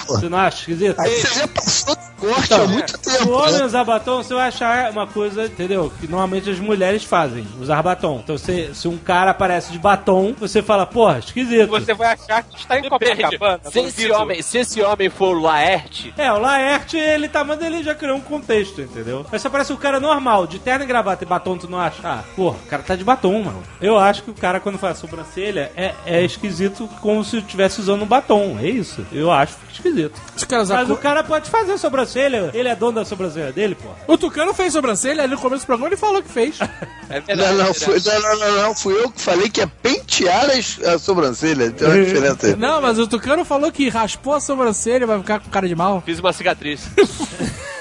Você 0.07 0.29
não 0.29 0.37
acha 0.39 0.59
esquisito? 0.59 1.01
Aí 1.01 1.11
você 1.11 1.39
já 1.41 1.49
passou 1.49 1.95
do 1.97 2.03
corte 2.21 2.45
Então, 2.53 2.67
muito 2.75 2.91
Se 2.91 3.17
o 3.17 3.19
tempo. 3.19 3.33
homem 3.33 3.53
Né? 3.59 3.65
usar 3.65 3.85
batom, 3.85 4.23
você 4.23 4.35
vai 4.35 4.49
achar 4.49 4.91
uma 4.91 5.07
coisa, 5.07 5.45
entendeu? 5.47 5.93
Que 6.01 6.07
normalmente 6.07 6.51
as 6.51 6.59
mulheres 6.61 7.05
fazem, 7.05 7.47
usar 7.61 7.83
batom. 7.83 8.21
Então, 8.23 8.37
se, 8.39 8.75
se 8.75 8.89
um 8.89 8.97
cara 8.99 9.31
aparece 9.31 9.73
de 9.73 9.79
batom, 9.79 10.35
você 10.39 10.63
fala, 10.63 10.87
porra, 10.87 11.19
esquisito. 11.19 11.69
Você 11.71 11.95
vai 11.95 12.13
achar 12.15 12.43
que 12.43 12.57
está 12.57 12.79
em. 12.79 12.89
Copacabana. 12.89 13.61
Se 13.71 13.79
esse, 13.81 14.11
homem, 14.11 14.43
se 14.43 14.59
esse 14.59 14.83
homem 14.83 15.09
for 15.11 15.37
o 15.37 15.41
Laerte, 15.41 16.13
É, 16.17 16.33
o 16.33 16.39
Laerte, 16.39 16.97
ele 16.97 17.29
tá, 17.29 17.43
mas 17.45 17.61
ele 17.63 17.83
já 17.83 17.95
criou 17.95 18.17
um 18.17 18.21
contexto, 18.21 18.81
entendeu? 18.81 19.25
Mas 19.31 19.41
se 19.41 19.47
aparece 19.47 19.73
um 19.73 19.77
cara 19.77 19.99
normal, 20.01 20.47
de 20.47 20.59
terno 20.59 20.85
e 20.85 20.87
gravata 20.87 21.25
e 21.25 21.27
batom, 21.27 21.57
tu 21.57 21.69
não 21.69 21.79
acha? 21.81 21.99
Ah, 22.05 22.23
porra, 22.37 22.57
o 22.65 22.67
cara 22.69 22.83
tá 22.83 22.95
de 22.97 23.05
batom, 23.05 23.43
mano. 23.43 23.63
Eu 23.81 23.99
acho 23.99 24.23
que 24.23 24.31
o 24.31 24.35
cara, 24.35 24.61
quando 24.61 24.79
faz 24.79 24.99
sobrancelha, 24.99 25.71
é, 25.77 25.95
é 26.07 26.23
esquisito 26.25 26.89
como 27.01 27.25
se 27.25 27.39
estivesse 27.39 27.81
usando 27.81 28.03
um 28.03 28.07
batom. 28.07 28.59
É 28.61 28.67
isso. 28.69 29.05
Eu 29.13 29.31
acho 29.31 29.55
que 29.57 29.61
fica 29.61 29.89
esquisito. 29.89 30.21
Mas 30.69 30.91
o 30.91 30.97
cara 30.97 31.23
pode 31.25 31.51
fazer 31.51 31.77
sobrancelha, 31.79 32.51
ele 32.55 32.64
é 32.69 32.77
dono 32.77 32.93
da 32.93 33.05
sobrancelha 33.05 33.53
dele, 33.53 33.75
pô. 33.75 33.89
O 34.13 34.17
Tucano 34.19 34.53
fez 34.55 34.73
sobrancelha, 34.73 35.23
ali 35.23 35.35
no 35.35 35.41
começo 35.41 35.65
do 35.65 35.67
programa 35.67 35.89
ele 35.91 35.97
falou 35.97 36.23
que 36.23 36.29
fez. 36.29 36.59
é 37.11 37.21
verdade. 37.21 37.51
Não, 37.53 37.65
não, 37.65 37.71
é 37.71 37.75
fui, 37.75 38.01
não, 38.05 38.21
não, 38.21 38.39
não, 38.39 38.63
não, 38.63 38.75
fui 38.75 38.95
eu 39.01 39.11
que 39.11 39.21
falei 39.21 39.49
que 39.49 39.61
é 39.61 39.67
pentear 39.67 40.51
as- 40.51 40.81
a 40.83 40.99
sobrancelha. 40.99 41.71
Tem 41.71 41.87
uma 41.89 42.05
diferença 42.05 42.47
aí. 42.49 42.57
Não, 42.57 42.81
mas 42.81 42.99
o 42.99 43.07
Tucano 43.07 43.45
falou 43.45 43.71
que 43.73 43.89
raspou 43.89 44.35
a 44.35 44.41
sobrancelha 44.41 45.05
e 45.05 45.07
vai 45.07 45.19
ficar 45.19 45.41
com 45.41 45.51
cara 45.51 45.69
de 45.69 45.75
mal. 45.75 46.03
Fiz 46.05 46.19
uma 46.21 46.33
cicatriz. 46.33 46.83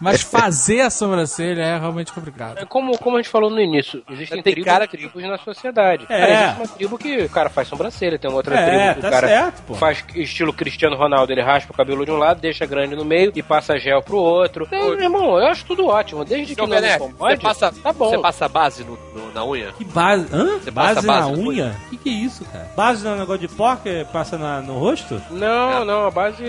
Mas 0.00 0.22
fazer 0.22 0.80
a 0.82 0.90
sobrancelha 0.90 1.62
é 1.62 1.78
realmente 1.78 2.12
complicado. 2.12 2.58
É 2.58 2.64
Como, 2.64 2.96
como 2.98 3.16
a 3.16 3.20
gente 3.22 3.30
falou 3.30 3.50
no 3.50 3.60
início, 3.60 4.02
existem 4.10 4.42
Tem 4.42 4.52
tribos, 4.54 4.70
cara 4.72 4.86
que- 4.86 4.96
tribos 4.96 5.22
na 5.22 5.38
sociedade. 5.38 6.04
É. 6.08 6.18
Cara, 6.20 6.32
existe 6.42 6.56
uma 6.60 6.68
tribo 6.68 6.98
que 6.98 7.16
o 7.24 7.28
cara 7.30 7.48
faz 7.50 7.68
sobrancelha, 7.68 8.18
tem 8.18 8.30
uma 8.30 8.36
outra 8.38 8.56
É, 8.56 8.66
tribo 8.66 8.94
que 8.96 9.00
tá 9.02 9.08
o 9.08 9.10
cara 9.10 9.28
certo, 9.28 9.62
pô. 9.62 9.74
faz 9.74 10.04
estilo 10.14 10.52
Cristiano 10.52 10.96
Ronaldo, 10.96 11.32
ele 11.32 11.42
raspa 11.42 11.72
o 11.72 11.76
cabelo 11.76 12.04
de 12.04 12.10
um 12.10 12.16
lado, 12.16 12.40
deixa 12.40 12.66
grande 12.66 12.94
no 12.96 13.04
meio 13.04 13.32
e 13.34 13.42
passa 13.42 13.78
gel 13.78 14.02
pro 14.02 14.16
outro. 14.18 14.64
Então, 14.66 14.94
irmão, 14.94 15.38
eu 15.38 15.46
acho 15.46 15.64
tudo 15.64 15.86
ótimo, 15.86 16.24
desde 16.24 16.54
que 16.54 16.60
não 16.60 16.68
me 16.68 16.76
Bené, 16.76 16.98
você 16.98 17.04
incomode, 17.06 17.40
passa, 17.42 17.72
tá 17.72 17.92
bom. 17.92 18.10
você 18.10 18.18
passa 18.18 18.48
base 18.48 18.84
no- 18.84 18.98
no- 19.14 19.32
na 19.32 19.44
unha? 19.44 19.72
Que 19.72 19.84
base. 19.84 20.26
Hã? 20.32 20.58
Você 20.58 20.70
base, 20.70 20.94
passa 20.96 21.06
na 21.06 21.12
base 21.20 21.32
no 21.32 21.48
unha? 21.48 21.76
O 21.86 21.90
que, 21.90 21.96
que 21.98 22.08
é 22.08 22.12
isso, 22.12 22.44
cara? 22.46 22.68
Base 22.76 23.04
no 23.04 23.16
negócio 23.16 23.46
de 23.46 23.48
pó 23.54 23.76
que 23.76 24.04
passa 24.12 24.36
na- 24.36 24.60
no 24.60 24.78
rosto? 24.78 25.20
Não, 25.30 25.84
não, 25.84 26.06
a 26.06 26.10
base 26.10 26.44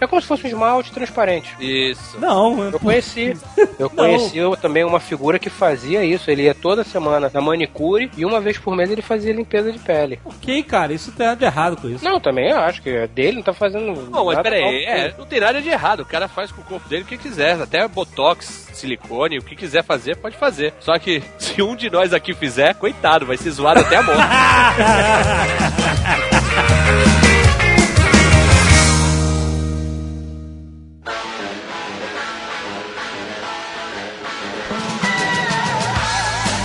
é 0.00 0.06
como 0.06 0.20
se 0.20 0.28
fosse 0.28 0.44
um 0.44 0.48
esmalte 0.48 0.92
transparente. 0.92 1.54
Isso. 1.60 2.18
Não, 2.20 2.43
Eu 2.72 2.80
conheci. 2.80 3.36
Eu 3.78 3.88
Não. 3.88 3.88
conheci 3.90 4.38
eu, 4.38 4.56
também 4.56 4.84
uma 4.84 5.00
figura 5.00 5.38
que 5.38 5.50
fazia 5.50 6.04
isso. 6.04 6.30
Ele 6.30 6.42
ia 6.42 6.54
toda 6.54 6.84
semana 6.84 7.30
na 7.32 7.40
manicure 7.40 8.10
e 8.16 8.24
uma 8.24 8.40
vez 8.40 8.58
por 8.58 8.74
mês 8.76 8.90
ele 8.90 9.02
fazia 9.02 9.32
limpeza 9.32 9.72
de 9.72 9.78
pele. 9.78 10.20
ok, 10.24 10.62
cara, 10.62 10.92
isso 10.92 11.12
tem 11.12 11.26
nada 11.26 11.38
de 11.38 11.44
errado 11.44 11.76
com 11.76 11.88
isso. 11.88 12.04
Não, 12.04 12.20
também 12.20 12.52
acho 12.52 12.82
que 12.82 12.90
é 12.90 13.06
dele, 13.06 13.36
não 13.36 13.42
tá 13.42 13.52
fazendo. 13.52 14.10
Não, 14.10 14.24
mas 14.26 14.38
peraí, 14.40 14.84
é, 14.84 15.14
não 15.18 15.26
tem 15.26 15.40
nada 15.40 15.60
de 15.60 15.68
errado. 15.68 16.00
O 16.00 16.06
cara 16.06 16.28
faz 16.28 16.50
com 16.52 16.60
o 16.60 16.64
corpo 16.64 16.88
dele 16.88 17.02
o 17.02 17.06
que 17.06 17.16
quiser. 17.16 17.60
Até 17.60 17.86
botox, 17.88 18.68
silicone, 18.72 19.38
o 19.38 19.42
que 19.42 19.56
quiser 19.56 19.82
fazer, 19.84 20.16
pode 20.16 20.36
fazer. 20.36 20.74
Só 20.80 20.98
que 20.98 21.22
se 21.38 21.62
um 21.62 21.74
de 21.76 21.90
nós 21.90 22.12
aqui 22.12 22.34
fizer, 22.34 22.74
coitado, 22.74 23.26
vai 23.26 23.36
ser 23.36 23.50
zoado 23.50 23.80
até 23.80 23.96
a 23.96 24.02
morte. 24.02 24.22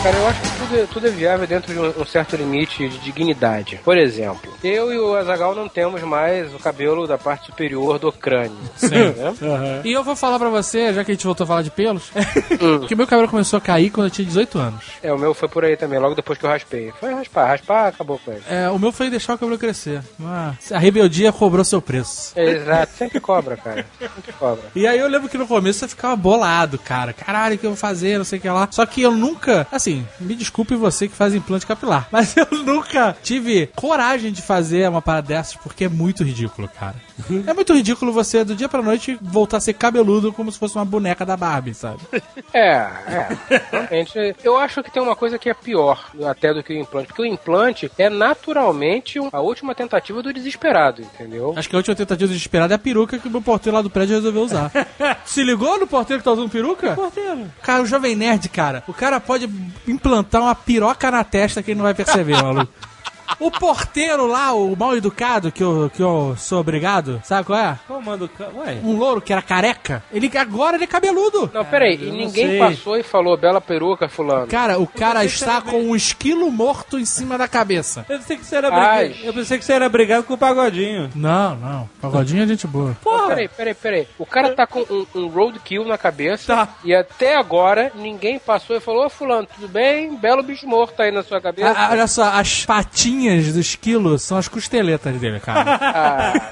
Cara, 0.01 0.17
eu 0.17 0.27
acho 0.27 0.41
que 0.41 0.49
tudo 0.69 0.77
é, 0.77 0.85
tudo 0.85 1.07
é 1.07 1.09
viável 1.09 1.47
dentro 1.47 1.73
de 1.73 1.79
um, 1.79 2.01
um 2.01 2.05
certo 2.05 2.35
limite 2.35 2.87
de 2.87 2.99
dignidade. 2.99 3.79
Por 3.83 3.97
exemplo, 3.97 4.53
eu 4.63 4.93
e 4.93 4.99
o 4.99 5.15
Azagal 5.15 5.55
não 5.55 5.67
temos 5.67 6.01
mais 6.03 6.53
o 6.53 6.59
cabelo 6.59 7.07
da 7.07 7.17
parte 7.17 7.47
superior 7.47 7.97
do 7.97 8.11
crânio. 8.11 8.57
Sim. 8.75 8.89
Né? 8.89 9.81
E 9.83 9.91
eu 9.91 10.03
vou 10.03 10.15
falar 10.15 10.37
pra 10.37 10.49
você, 10.49 10.93
já 10.93 11.03
que 11.03 11.11
a 11.11 11.13
gente 11.13 11.25
voltou 11.25 11.43
a 11.43 11.47
falar 11.47 11.61
de 11.63 11.71
pelos, 11.71 12.11
que 12.87 12.93
o 12.93 12.97
meu 12.97 13.07
cabelo 13.07 13.27
começou 13.27 13.57
a 13.57 13.61
cair 13.61 13.89
quando 13.89 14.07
eu 14.07 14.11
tinha 14.11 14.25
18 14.25 14.59
anos. 14.59 14.85
É, 15.01 15.11
o 15.11 15.17
meu 15.17 15.33
foi 15.33 15.47
por 15.49 15.65
aí 15.65 15.75
também, 15.75 15.97
logo 15.97 16.13
depois 16.13 16.37
que 16.37 16.45
eu 16.45 16.49
raspei. 16.49 16.93
Foi 16.99 17.13
raspar, 17.13 17.47
raspar, 17.47 17.87
acabou 17.87 18.19
com 18.23 18.31
ele. 18.31 18.43
É, 18.47 18.69
o 18.69 18.77
meu 18.77 18.91
foi 18.91 19.09
deixar 19.09 19.33
o 19.33 19.37
cabelo 19.37 19.57
crescer. 19.57 20.03
Ah, 20.21 20.53
a 20.71 20.77
rebeldia 20.77 21.31
cobrou 21.31 21.63
seu 21.63 21.81
preço. 21.81 22.33
É, 22.35 22.43
exato, 22.43 22.91
sempre 22.95 23.19
cobra, 23.19 23.57
cara. 23.57 23.85
Sempre 23.97 24.33
cobra. 24.33 24.65
E 24.75 24.85
aí 24.85 24.99
eu 24.99 25.07
lembro 25.07 25.29
que 25.29 25.37
no 25.37 25.47
começo 25.47 25.83
eu 25.83 25.89
ficava 25.89 26.15
bolado, 26.15 26.77
cara. 26.77 27.13
Caralho, 27.13 27.55
o 27.55 27.57
que 27.57 27.65
eu 27.65 27.71
vou 27.71 27.77
fazer, 27.77 28.17
não 28.17 28.25
sei 28.25 28.37
o 28.37 28.41
que 28.41 28.49
lá. 28.49 28.67
Só 28.71 28.85
que 28.85 29.01
eu 29.01 29.11
nunca, 29.11 29.65
assim, 29.71 30.05
me 30.19 30.35
desculpe 30.59 30.75
você 30.75 31.07
que 31.07 31.15
faz 31.15 31.33
implante 31.33 31.65
capilar, 31.65 32.07
mas 32.11 32.35
eu 32.35 32.47
nunca 32.65 33.15
tive 33.23 33.67
coragem 33.75 34.31
de 34.31 34.41
fazer 34.41 34.89
uma 34.89 35.01
parada 35.01 35.27
dessas 35.27 35.55
porque 35.55 35.85
é 35.85 35.89
muito 35.89 36.23
ridículo, 36.23 36.67
cara. 36.67 36.95
É 37.47 37.53
muito 37.53 37.73
ridículo 37.73 38.11
você, 38.11 38.43
do 38.43 38.55
dia 38.55 38.69
pra 38.69 38.81
noite, 38.81 39.17
voltar 39.21 39.57
a 39.57 39.61
ser 39.61 39.73
cabeludo 39.73 40.31
como 40.31 40.51
se 40.51 40.59
fosse 40.59 40.75
uma 40.75 40.85
boneca 40.85 41.25
da 41.25 41.35
Barbie, 41.35 41.73
sabe? 41.73 41.99
É, 42.53 42.59
é. 42.67 43.37
Realmente, 43.71 44.35
eu 44.43 44.57
acho 44.57 44.81
que 44.83 44.91
tem 44.91 45.01
uma 45.01 45.15
coisa 45.15 45.37
que 45.37 45.49
é 45.49 45.53
pior 45.53 46.09
até 46.25 46.53
do 46.53 46.63
que 46.63 46.73
o 46.73 46.77
implante. 46.77 47.07
Porque 47.07 47.21
o 47.21 47.25
implante 47.25 47.91
é 47.97 48.09
naturalmente 48.09 49.19
a 49.31 49.39
última 49.39 49.75
tentativa 49.75 50.21
do 50.21 50.33
desesperado, 50.33 51.01
entendeu? 51.01 51.53
Acho 51.55 51.69
que 51.69 51.75
a 51.75 51.79
última 51.79 51.95
tentativa 51.95 52.27
desesperada 52.27 52.73
é 52.73 52.75
a 52.75 52.79
peruca 52.79 53.19
que 53.19 53.27
o 53.27 53.31
meu 53.31 53.41
porteiro 53.41 53.75
lá 53.75 53.81
do 53.81 53.89
prédio 53.89 54.15
resolveu 54.15 54.43
usar. 54.43 54.71
Se 55.25 55.43
ligou 55.43 55.79
no 55.79 55.87
porteiro 55.87 56.21
que 56.21 56.25
tá 56.25 56.31
usando 56.31 56.49
peruca? 56.49 56.93
Porteiro. 56.95 57.51
Cara, 57.61 57.83
o 57.83 57.85
Jovem 57.85 58.15
Nerd, 58.15 58.49
cara, 58.49 58.83
o 58.87 58.93
cara 58.93 59.19
pode 59.19 59.49
implantar 59.87 60.41
uma 60.41 60.55
piroca 60.55 61.11
na 61.11 61.23
testa 61.23 61.61
que 61.61 61.71
ele 61.71 61.77
não 61.77 61.85
vai 61.85 61.93
perceber, 61.93 62.33
maluco. 62.41 62.71
O 63.39 63.51
porteiro 63.51 64.25
lá, 64.27 64.53
o 64.53 64.75
mal 64.75 64.95
educado, 64.95 65.51
que 65.51 65.63
eu, 65.63 65.91
que 65.93 66.01
eu 66.01 66.35
sou 66.37 66.59
obrigado, 66.59 67.21
sabe 67.23 67.45
qual 67.45 67.59
é? 67.59 67.79
Qual 67.87 68.01
manda 68.01 68.25
o 68.25 68.29
ca- 68.29 68.49
Ué. 68.55 68.77
Um 68.83 68.95
louro 68.97 69.21
que 69.21 69.31
era 69.31 69.41
careca. 69.41 70.03
Ele 70.11 70.29
agora 70.37 70.75
ele 70.77 70.83
é 70.83 70.87
cabeludo. 70.87 71.49
Não, 71.53 71.63
peraí, 71.65 71.95
eu 72.01 72.09
e 72.09 72.11
ninguém 72.11 72.47
sei. 72.47 72.59
passou 72.59 72.97
e 72.97 73.03
falou 73.03 73.37
bela 73.37 73.59
peruca, 73.61 74.07
fulano. 74.09 74.47
Cara, 74.47 74.79
o 74.79 74.87
cara 74.87 75.23
está 75.25 75.61
com 75.61 75.81
um 75.81 75.95
esquilo 75.95 76.49
morto 76.51 76.97
em 76.99 77.05
cima 77.05 77.37
da 77.37 77.47
cabeça. 77.47 78.05
Eu 78.09 78.17
pensei 78.19 78.37
que 78.37 78.45
você 78.45 78.55
era 78.55 78.69
brigado. 78.71 79.15
Eu 79.23 79.33
pensei 79.33 79.57
que 79.57 79.65
você 79.65 79.73
era 79.73 79.89
brigado 79.89 80.23
com 80.23 80.33
o 80.33 80.37
pagodinho. 80.37 81.09
Não, 81.15 81.55
não. 81.55 81.89
Pagodinho 82.01 82.43
é 82.43 82.47
gente 82.47 82.65
boa. 82.67 82.87
Não, 82.89 82.93
Porra! 82.95 83.27
peraí, 83.29 83.47
peraí, 83.47 83.73
peraí. 83.73 84.07
O 84.17 84.25
cara 84.25 84.53
tá 84.55 84.65
com 84.67 84.79
um, 84.81 85.05
um 85.15 85.27
roadkill 85.27 85.85
na 85.85 85.97
cabeça 85.97 86.55
Tá. 86.55 86.69
e 86.83 86.93
até 86.95 87.35
agora 87.37 87.91
ninguém 87.95 88.39
passou 88.39 88.75
e 88.75 88.79
falou: 88.79 89.05
Ô 89.05 89.09
fulano, 89.09 89.47
tudo 89.55 89.67
bem? 89.67 90.15
Belo 90.15 90.43
bicho 90.43 90.67
morto 90.67 90.99
aí 91.01 91.11
na 91.11 91.23
sua 91.23 91.39
cabeça. 91.41 91.73
Ah, 91.77 91.89
olha 91.91 92.07
só, 92.07 92.23
as 92.23 92.65
patinhas 92.65 93.18
do 93.53 93.59
esquilo 93.59 94.17
são 94.17 94.37
as 94.37 94.47
costeletas 94.47 95.19
dele, 95.19 95.39
cara. 95.39 95.79
Ah, 95.81 96.51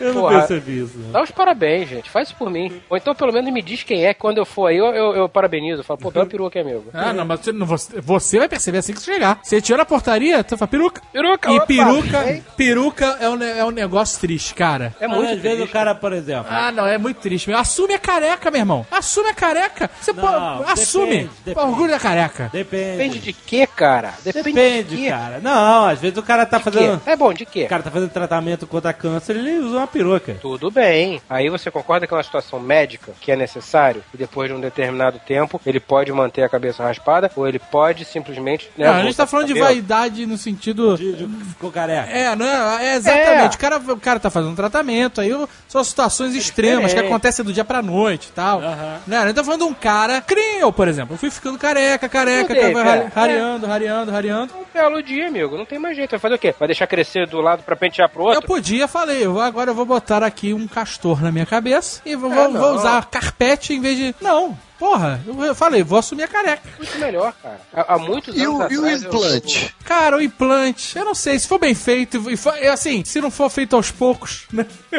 Eu 0.00 0.14
não 0.14 0.22
Porra. 0.22 0.38
percebi 0.38 0.80
isso. 0.82 0.98
não. 0.98 1.12
Dá 1.12 1.22
os 1.22 1.30
parabéns, 1.30 1.88
gente. 1.88 2.10
Faz 2.10 2.28
isso 2.28 2.36
por 2.36 2.50
mim. 2.50 2.80
Ou 2.88 2.96
então, 2.96 3.14
pelo 3.14 3.32
menos, 3.32 3.52
me 3.52 3.62
diz 3.62 3.82
quem 3.82 4.04
é. 4.06 4.14
que 4.14 4.20
Quando 4.20 4.38
eu 4.38 4.44
for 4.44 4.66
aí, 4.66 4.76
eu, 4.76 4.86
eu, 4.86 5.14
eu 5.16 5.28
parabenizo. 5.28 5.80
Eu 5.80 5.84
falo, 5.84 5.98
pô, 5.98 6.10
bela 6.10 6.26
peruca, 6.26 6.60
amigo. 6.60 6.84
Ah, 6.92 7.12
não, 7.12 7.24
mas 7.24 7.40
você, 7.40 7.52
não, 7.52 7.66
você, 7.66 8.00
você 8.00 8.38
vai 8.38 8.48
perceber 8.48 8.78
assim 8.78 8.92
que 8.92 9.00
você 9.00 9.12
chegar. 9.12 9.38
Você 9.42 9.60
tira 9.60 9.82
a 9.82 9.86
portaria, 9.86 10.42
tu 10.44 10.56
fala 10.56 10.68
peruca. 10.68 11.02
Peruca, 11.12 11.50
E 11.50 11.56
opa, 11.56 11.66
peruca, 11.66 12.30
hein? 12.30 12.44
peruca 12.56 13.16
é 13.20 13.28
um, 13.28 13.42
é 13.42 13.64
um 13.64 13.70
negócio 13.70 14.20
triste, 14.20 14.54
cara. 14.54 14.94
É 15.00 15.06
muito 15.08 15.30
às 15.32 15.38
vezes 15.38 15.58
o 15.58 15.60
triste. 15.62 15.72
cara, 15.72 15.94
por 15.94 16.12
exemplo. 16.12 16.46
Ah, 16.50 16.70
não, 16.72 16.86
é 16.86 16.98
muito 16.98 17.18
triste. 17.20 17.48
meu. 17.48 17.58
Assume 17.58 17.94
a 17.94 17.98
careca, 17.98 18.50
meu 18.50 18.60
irmão. 18.60 18.86
Assume 18.90 19.30
a 19.30 19.34
careca. 19.34 19.90
Você 20.00 20.12
Não, 20.12 20.22
pô, 20.22 20.64
assume. 20.70 21.30
depende. 21.44 21.66
Orgulho 21.66 21.90
da 21.90 21.98
careca. 21.98 22.50
Depende. 22.52 22.88
Depende 22.96 23.18
de 23.20 23.32
quê, 23.32 23.66
cara? 23.66 24.14
Depende, 24.24 24.52
Depende, 24.52 24.88
de 24.90 24.96
quê? 25.04 25.08
cara. 25.10 25.40
Não, 25.42 25.86
às 25.86 25.98
vezes 26.00 26.16
o 26.18 26.22
cara 26.22 26.44
tá 26.46 26.58
De 26.58 26.64
quê? 26.64 26.70
fazendo. 26.70 27.02
É 27.06 27.16
bom, 27.16 27.32
de 27.32 27.46
quê? 27.46 27.64
O 27.64 27.68
cara 27.68 27.82
tá 27.82 27.90
fazendo 27.90 28.10
tratamento 28.10 28.66
contra 28.66 28.92
câncer, 28.92 29.36
ele 29.36 29.58
usa 29.58 29.77
uma 29.78 29.86
peruca. 29.86 30.36
Tudo 30.40 30.70
bem. 30.70 31.20
Aí 31.28 31.48
você 31.48 31.70
concorda 31.70 32.06
que 32.06 32.12
é 32.12 32.16
uma 32.16 32.22
situação 32.22 32.60
médica 32.60 33.12
que 33.20 33.32
é 33.32 33.36
necessário 33.36 34.02
e 34.12 34.16
depois 34.16 34.48
de 34.48 34.54
um 34.54 34.60
determinado 34.60 35.18
tempo 35.18 35.60
ele 35.64 35.80
pode 35.80 36.12
manter 36.12 36.42
a 36.42 36.48
cabeça 36.48 36.82
raspada 36.82 37.30
ou 37.36 37.46
ele 37.46 37.58
pode 37.58 38.04
simplesmente. 38.04 38.70
Né, 38.76 38.86
Não, 38.86 38.94
a 38.94 39.02
gente 39.02 39.16
tá 39.16 39.26
falando 39.26 39.46
de 39.46 39.58
vaidade 39.58 40.26
no 40.26 40.36
sentido. 40.36 40.96
De, 40.96 41.14
de, 41.14 41.44
ficou 41.46 41.70
careca. 41.70 42.10
É, 42.10 42.34
não 42.34 42.46
é, 42.46 42.86
é 42.86 42.94
exatamente. 42.96 43.54
É. 43.54 43.56
O, 43.56 43.58
cara, 43.58 43.78
o 43.78 44.00
cara 44.00 44.20
tá 44.20 44.30
fazendo 44.30 44.52
um 44.52 44.56
tratamento, 44.56 45.20
aí 45.20 45.30
são 45.68 45.84
situações 45.84 46.34
extremas 46.34 46.92
que 46.92 46.98
acontecem 46.98 47.44
do 47.44 47.52
dia 47.52 47.64
pra 47.64 47.80
noite 47.82 48.28
e 48.30 48.32
tal. 48.32 48.60
Aham. 48.60 49.00
Né? 49.06 49.32
Tá 49.32 49.44
falando 49.44 49.60
de 49.60 49.66
um 49.66 49.74
cara, 49.74 50.24
eu, 50.58 50.72
por 50.72 50.88
exemplo. 50.88 51.14
Eu 51.14 51.18
fui 51.18 51.30
ficando 51.30 51.58
careca, 51.58 52.08
careca, 52.08 52.54
Mudei, 52.54 52.72
cara, 52.72 52.84
cara. 52.84 53.12
rareando, 53.14 53.66
rareando, 53.66 54.10
rareando. 54.10 54.54
Um 54.56 54.64
belo 54.72 55.02
dia, 55.02 55.28
amigo. 55.28 55.56
Não 55.56 55.64
tem 55.66 55.78
mais 55.78 55.94
jeito. 55.96 56.10
Vai 56.10 56.18
fazer 56.18 56.34
o 56.34 56.38
quê? 56.38 56.54
Vai 56.58 56.66
deixar 56.68 56.86
crescer 56.86 57.26
do 57.26 57.40
lado 57.40 57.62
pra 57.62 57.76
pentear 57.76 58.08
pro 58.08 58.22
Eu 58.22 58.26
outro? 58.28 58.46
podia, 58.46 58.88
falei, 58.88 59.24
eu 59.24 59.40
agora 59.40 59.70
eu 59.70 59.74
vou 59.74 59.84
botar 59.84 60.22
aqui 60.22 60.52
um 60.54 60.66
castor 60.66 61.22
na 61.22 61.30
minha 61.30 61.46
cabeça 61.46 62.00
e 62.04 62.16
vou, 62.16 62.32
É, 62.32 62.34
vou- 62.34 62.48
não. 62.48 62.60
vou 62.60 62.74
usar 62.74 63.04
carpete 63.06 63.74
em 63.74 63.80
vez 63.80 63.96
de. 63.98 64.14
Não, 64.20 64.56
porra, 64.78 65.20
eu, 65.26 65.54
falei, 65.54 65.82
vou 65.82 65.98
assumir 65.98 66.22
a 66.24 66.28
careca. 66.28 66.62
Muito 66.78 66.98
melhor, 66.98 67.32
cara. 67.42 67.60
Há, 67.72 67.94
há 67.94 67.98
muitos 67.98 68.36
E 68.36 68.42
anos 68.44 68.58
o, 68.58 68.72
e 68.72 68.78
o 68.78 68.80
atrás, 68.82 69.02
eu- 69.02 69.08
implante? 69.08 69.74
Cara, 69.84 70.16
o 70.16 70.22
implante, 70.22 70.96
eu 70.98 71.04
não 71.04 71.14
sei, 71.14 71.38
se 71.38 71.48
for 71.48 71.58
bem 71.58 71.74
feito, 71.74 72.30
e 72.30 72.36
for- 72.36 72.56
é 72.56 72.68
assim, 72.68 73.02
se 73.04 73.20
não 73.20 73.30
for 73.30 73.48
feito 73.50 73.74
aos 73.76 73.90
poucos, 73.90 74.46
né? 74.52 74.66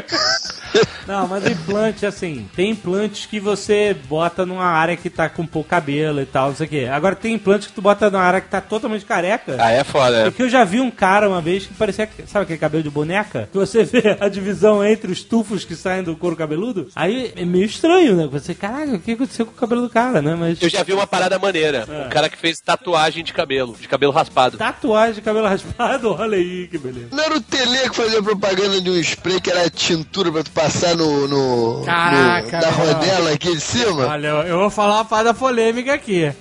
Não, 1.07 1.27
mas 1.27 1.43
o 1.43 1.49
implante, 1.49 2.05
assim, 2.05 2.47
tem 2.55 2.69
implantes 2.69 3.25
que 3.25 3.39
você 3.39 3.95
bota 4.07 4.45
numa 4.45 4.65
área 4.65 4.95
que 4.95 5.09
tá 5.09 5.27
com 5.27 5.43
pouco 5.45 5.67
cabelo 5.67 6.21
e 6.21 6.25
tal, 6.27 6.49
não 6.49 6.55
sei 6.55 6.67
o 6.67 6.69
quê. 6.69 6.87
Agora 6.91 7.15
tem 7.15 7.33
implantes 7.33 7.67
que 7.67 7.73
tu 7.73 7.81
bota 7.81 8.09
numa 8.11 8.21
área 8.21 8.39
que 8.39 8.49
tá 8.49 8.61
totalmente 8.61 9.03
careca. 9.05 9.57
Ah, 9.59 9.71
é 9.71 9.83
foda, 9.83 10.25
Porque 10.25 10.43
eu 10.43 10.49
já 10.49 10.63
vi 10.63 10.79
um 10.79 10.91
cara 10.91 11.27
uma 11.27 11.41
vez 11.41 11.65
que 11.65 11.73
parecia, 11.73 12.07
sabe 12.27 12.43
aquele 12.43 12.59
cabelo 12.59 12.83
de 12.83 12.89
boneca? 12.91 13.49
Que 13.51 13.57
você 13.57 13.83
vê 13.83 14.15
a 14.19 14.29
divisão 14.29 14.85
entre 14.85 15.11
os 15.11 15.23
tufos 15.23 15.65
que 15.65 15.75
saem 15.75 16.03
do 16.03 16.15
couro 16.15 16.35
cabeludo. 16.35 16.89
Aí 16.95 17.33
é 17.35 17.43
meio 17.45 17.65
estranho, 17.65 18.15
né? 18.15 18.27
Você, 18.31 18.53
caralho, 18.53 18.95
o 18.95 18.99
que 18.99 19.13
aconteceu 19.13 19.47
com 19.47 19.53
o 19.53 19.55
cabelo 19.55 19.68
do 19.77 19.89
cara, 19.89 20.21
né? 20.21 20.35
Mas 20.35 20.61
Eu 20.61 20.69
já 20.69 20.83
vi 20.83 20.93
uma 20.93 21.07
parada 21.07 21.37
maneira. 21.39 21.85
Um 22.07 22.09
cara 22.09 22.29
que 22.29 22.37
fez 22.37 22.59
tatuagem 22.59 23.23
de 23.23 23.33
cabelo, 23.33 23.75
de 23.79 23.87
cabelo 23.87 24.11
raspado. 24.11 24.57
tatuagem 24.57 25.15
de 25.15 25.21
cabelo 25.21 25.47
raspado, 25.47 26.13
olha 26.19 26.37
aí 26.37 26.67
que 26.67 26.77
beleza. 26.77 27.07
Não 27.11 27.23
era 27.23 27.35
o 27.35 27.41
Tele 27.41 27.89
que 27.89 27.95
fazia 27.95 28.21
propaganda 28.21 28.81
de 28.81 28.89
um 28.89 28.95
spray 28.97 29.39
que 29.41 29.49
era 29.49 29.69
tintura 29.69 30.31
pra 30.31 30.43
tu 30.43 30.51
passar 30.51 30.95
no. 30.95 31.27
no, 31.27 31.83
Caraca, 31.85 32.57
no 32.57 32.61
da 32.63 32.71
meu. 32.71 32.85
rodela 32.93 33.31
aqui 33.31 33.53
de 33.55 33.61
cima? 33.61 34.07
Olha, 34.07 34.27
eu, 34.27 34.59
vou 34.59 34.69
falar 34.69 34.95
uma 34.97 35.05
parada 35.05 35.33
polêmica 35.33 35.93
aqui. 35.93 36.31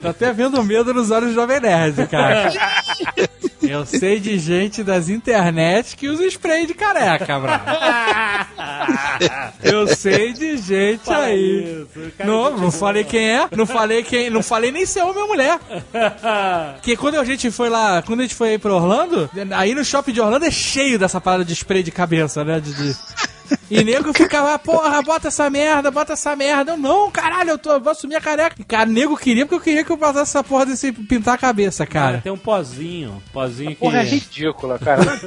Tô 0.00 0.08
até 0.08 0.32
vendo 0.32 0.62
medo 0.62 0.92
nos 0.94 1.10
olhos 1.10 1.30
do 1.30 1.34
Jovem 1.34 1.60
Nerd, 1.60 2.06
cara. 2.06 2.52
Eu 3.68 3.84
sei 3.86 4.18
de 4.20 4.38
gente 4.38 4.82
das 4.82 5.08
internet 5.08 5.96
que 5.96 6.08
usa 6.08 6.24
spray 6.26 6.66
de 6.66 6.74
careca, 6.74 7.38
bravo. 7.38 7.64
Eu 9.62 9.86
sei 9.88 10.32
de 10.32 10.56
gente 10.56 11.04
Fala 11.04 11.24
aí. 11.26 11.86
isso, 11.90 12.12
Não, 12.24 12.56
não 12.56 12.70
falei 12.70 13.04
quem 13.04 13.28
é, 13.30 13.48
não 13.56 13.66
falei 13.66 14.02
quem, 14.02 14.30
não 14.30 14.42
falei 14.42 14.70
nem 14.70 14.86
se 14.86 14.98
é 14.98 15.04
homem 15.04 15.22
ou 15.22 15.28
mulher. 15.28 15.58
Que 16.82 16.96
quando 16.96 17.16
a 17.18 17.24
gente 17.24 17.50
foi 17.50 17.68
lá, 17.68 18.02
quando 18.02 18.20
a 18.20 18.22
gente 18.22 18.34
foi 18.34 18.50
aí 18.50 18.58
pra 18.58 18.72
Orlando, 18.74 19.28
aí 19.56 19.74
no 19.74 19.84
shopping 19.84 20.12
de 20.12 20.20
Orlando 20.20 20.44
é 20.46 20.50
cheio 20.50 20.98
dessa 20.98 21.20
parada 21.20 21.44
de 21.44 21.52
spray 21.54 21.82
de 21.82 21.90
cabeça, 21.90 22.44
né? 22.44 22.60
De, 22.60 22.72
de- 22.72 22.96
E 23.70 23.84
nego 23.84 24.12
ficava, 24.12 24.58
porra, 24.58 25.02
bota 25.02 25.28
essa 25.28 25.48
merda, 25.50 25.90
bota 25.90 26.14
essa 26.14 26.34
merda. 26.34 26.72
Eu, 26.72 26.76
não, 26.76 27.10
caralho, 27.10 27.50
eu 27.50 27.58
tô, 27.58 27.72
eu 27.72 27.80
vou 27.80 27.92
assumir 27.92 28.16
a 28.16 28.20
careca. 28.20 28.56
E, 28.58 28.64
cara, 28.64 28.86
nego 28.86 29.16
queria 29.16 29.44
porque 29.44 29.54
eu 29.56 29.60
queria 29.60 29.84
que 29.84 29.90
eu 29.90 29.98
passasse 29.98 30.30
essa 30.36 30.44
porra 30.44 30.66
desse 30.66 30.90
pintar 30.92 31.34
a 31.34 31.38
cabeça, 31.38 31.86
Cara, 31.86 32.06
cara. 32.06 32.20
tem 32.22 32.32
um 32.32 32.38
pozinho, 32.38 33.22
pozinho 33.32 33.70
que... 33.70 33.76
Porra, 33.76 33.98
é 33.98 34.04
ridícula, 34.04 34.78
cara. 34.78 35.02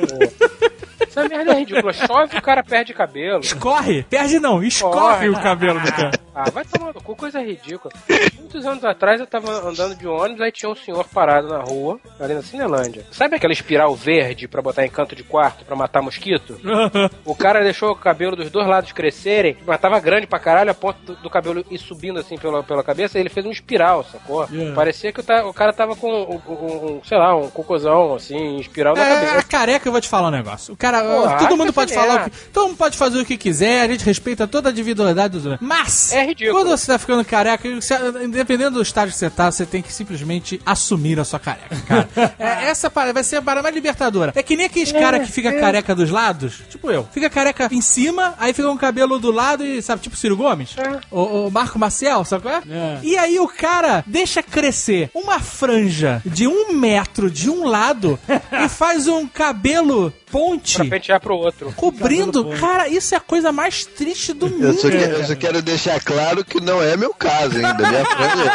Essa 1.07 1.27
merda 1.27 1.51
é 1.51 1.59
ridícula. 1.59 1.91
Chove 1.91 2.37
o 2.37 2.41
cara 2.41 2.63
perde 2.63 2.93
cabelo. 2.93 3.41
Escorre, 3.41 4.03
perde 4.03 4.39
não, 4.39 4.63
escorre 4.63 5.27
Corre. 5.27 5.29
o 5.29 5.33
cabelo 5.41 5.79
do 5.79 5.91
cara. 5.91 6.11
Ah, 6.33 6.49
vai 6.49 6.63
tomar 6.63 6.93
no 6.93 7.01
cu, 7.01 7.15
coisa 7.15 7.41
ridícula. 7.41 7.93
Muitos 8.39 8.65
anos 8.65 8.83
atrás 8.85 9.19
eu 9.19 9.27
tava 9.27 9.51
andando 9.67 9.95
de 9.95 10.07
ônibus, 10.07 10.41
aí 10.41 10.51
tinha 10.51 10.69
um 10.69 10.75
senhor 10.75 11.03
parado 11.13 11.47
na 11.49 11.59
rua, 11.59 11.99
ali 12.19 12.33
na 12.33 12.41
Cinelândia. 12.41 13.05
Sabe 13.11 13.35
aquela 13.35 13.51
espiral 13.51 13.93
verde 13.95 14.47
pra 14.47 14.61
botar 14.61 14.85
em 14.85 14.89
canto 14.89 15.15
de 15.15 15.23
quarto 15.23 15.65
pra 15.65 15.75
matar 15.75 16.01
mosquito? 16.01 16.59
O 17.25 17.35
cara 17.35 17.63
deixou 17.63 17.91
o 17.91 17.95
cabelo 17.95 18.35
dos 18.35 18.49
dois 18.49 18.67
lados 18.67 18.91
crescerem, 18.91 19.57
mas 19.65 19.79
tava 19.79 19.99
grande 19.99 20.25
pra 20.27 20.39
caralho, 20.39 20.71
a 20.71 20.73
ponto 20.73 20.97
do, 21.05 21.15
do 21.15 21.29
cabelo 21.29 21.65
ir 21.69 21.77
subindo 21.77 22.19
assim 22.19 22.37
pela, 22.37 22.63
pela 22.63 22.83
cabeça, 22.83 23.17
e 23.17 23.21
ele 23.21 23.29
fez 23.29 23.45
um 23.45 23.51
espiral, 23.51 24.03
sacou? 24.03 24.47
Yeah. 24.51 24.75
Parecia 24.75 25.11
que 25.11 25.19
o, 25.19 25.23
ta- 25.23 25.45
o 25.45 25.53
cara 25.53 25.71
tava 25.73 25.95
com, 25.95 26.09
um, 26.11 26.41
um- 26.51 26.95
um, 26.97 27.01
sei 27.03 27.17
lá, 27.17 27.35
um 27.35 27.49
cocôzão, 27.49 28.15
assim, 28.15 28.57
espiral 28.59 28.95
na 28.95 29.01
É, 29.03 29.11
a 29.13 29.25
cabeça. 29.27 29.47
careca, 29.47 29.87
eu 29.87 29.91
vou 29.91 30.01
te 30.01 30.07
falar 30.09 30.27
um 30.29 30.31
negócio. 30.31 30.73
O 30.73 30.77
cara, 30.77 31.01
Porra, 31.03 31.37
todo 31.37 31.57
mundo 31.57 31.73
pode 31.73 31.93
falar 31.93 32.21
é. 32.21 32.21
o 32.21 32.29
que. 32.29 32.37
Todo 32.49 32.67
mundo 32.69 32.77
pode 32.77 32.97
fazer 32.97 33.19
o 33.19 33.25
que 33.25 33.37
quiser, 33.37 33.81
a 33.81 33.87
gente 33.87 34.03
respeita 34.05 34.47
toda 34.47 34.69
a 34.69 34.71
individualidade 34.71 35.33
dos 35.33 35.45
outros. 35.45 35.67
Mas, 35.67 36.11
É 36.13 36.20
ridículo. 36.23 36.57
quando 36.59 36.69
você 36.69 36.87
tá 36.87 36.97
ficando 36.99 37.23
careca, 37.25 37.69
você- 37.75 37.97
independendo 38.23 38.71
do 38.77 38.81
estágio 38.81 39.11
que 39.13 39.17
você 39.19 39.29
tá, 39.29 39.51
você 39.51 39.65
tem 39.65 39.81
que 39.81 39.91
simplesmente 39.93 40.61
assumir 40.65 41.19
a 41.19 41.23
sua 41.23 41.39
careca, 41.39 41.75
cara. 41.87 42.09
É, 42.39 42.65
essa 42.69 42.89
parada 42.89 43.13
vai 43.13 43.23
ser 43.23 43.37
a 43.37 43.41
parada 43.41 43.63
mais 43.63 43.75
libertadora. 43.75 44.31
É 44.35 44.41
que 44.43 44.55
nem 44.55 44.65
aqueles 44.65 44.91
caras 44.91 45.25
que 45.25 45.31
fica 45.31 45.51
careca 45.59 45.93
dos 45.93 46.09
lados, 46.09 46.61
tipo 46.69 46.89
eu. 46.89 47.07
Fica 47.11 47.29
careca 47.29 47.67
em 47.71 47.81
cima, 47.81 48.33
aí 48.39 48.53
fica 48.53 48.69
um 48.69 48.77
cabelo 48.77 49.19
do 49.19 49.31
lado 49.31 49.63
e, 49.65 49.81
sabe, 49.81 50.01
tipo 50.01 50.15
Ciro 50.15 50.35
Gomes? 50.37 50.75
O, 51.09 51.47
o 51.47 51.51
Marco 51.51 51.77
Maciel, 51.77 52.23
sabe 52.25 52.43
qual 52.43 52.55
é? 52.55 52.61
É. 52.69 52.99
E 53.03 53.17
aí 53.17 53.39
o 53.39 53.47
cara 53.47 54.03
deixa 54.07 54.41
crescer 54.41 55.09
uma 55.13 55.39
franja 55.39 56.21
de 56.25 56.47
um 56.47 56.73
metro 56.73 57.29
de 57.29 57.49
um 57.49 57.65
lado 57.65 58.19
e 58.65 58.69
faz 58.69 59.07
um 59.07 59.27
cabelo 59.27 60.13
ponte 60.31 60.75
Pra 60.77 60.85
pentear 60.85 61.19
pro 61.19 61.35
outro. 61.35 61.73
cobrindo. 61.75 62.45
Cara, 62.59 62.87
isso 62.87 63.13
é 63.13 63.17
a 63.17 63.21
coisa 63.21 63.51
mais 63.51 63.85
triste 63.85 64.33
do 64.33 64.47
Eu 64.47 64.51
mundo. 64.51 64.73
só, 64.79 64.89
quero, 64.89 65.13
eu 65.13 65.25
só 65.25 65.35
quero 65.35 65.61
deixar 65.61 65.99
claro 66.01 66.43
que 66.45 66.59
não 66.61 66.81
é 66.81 66.95
meu 66.97 67.13
caso 67.13 67.55
ainda. 67.57 67.73
Minha 67.89 68.05
franja. 68.09 68.51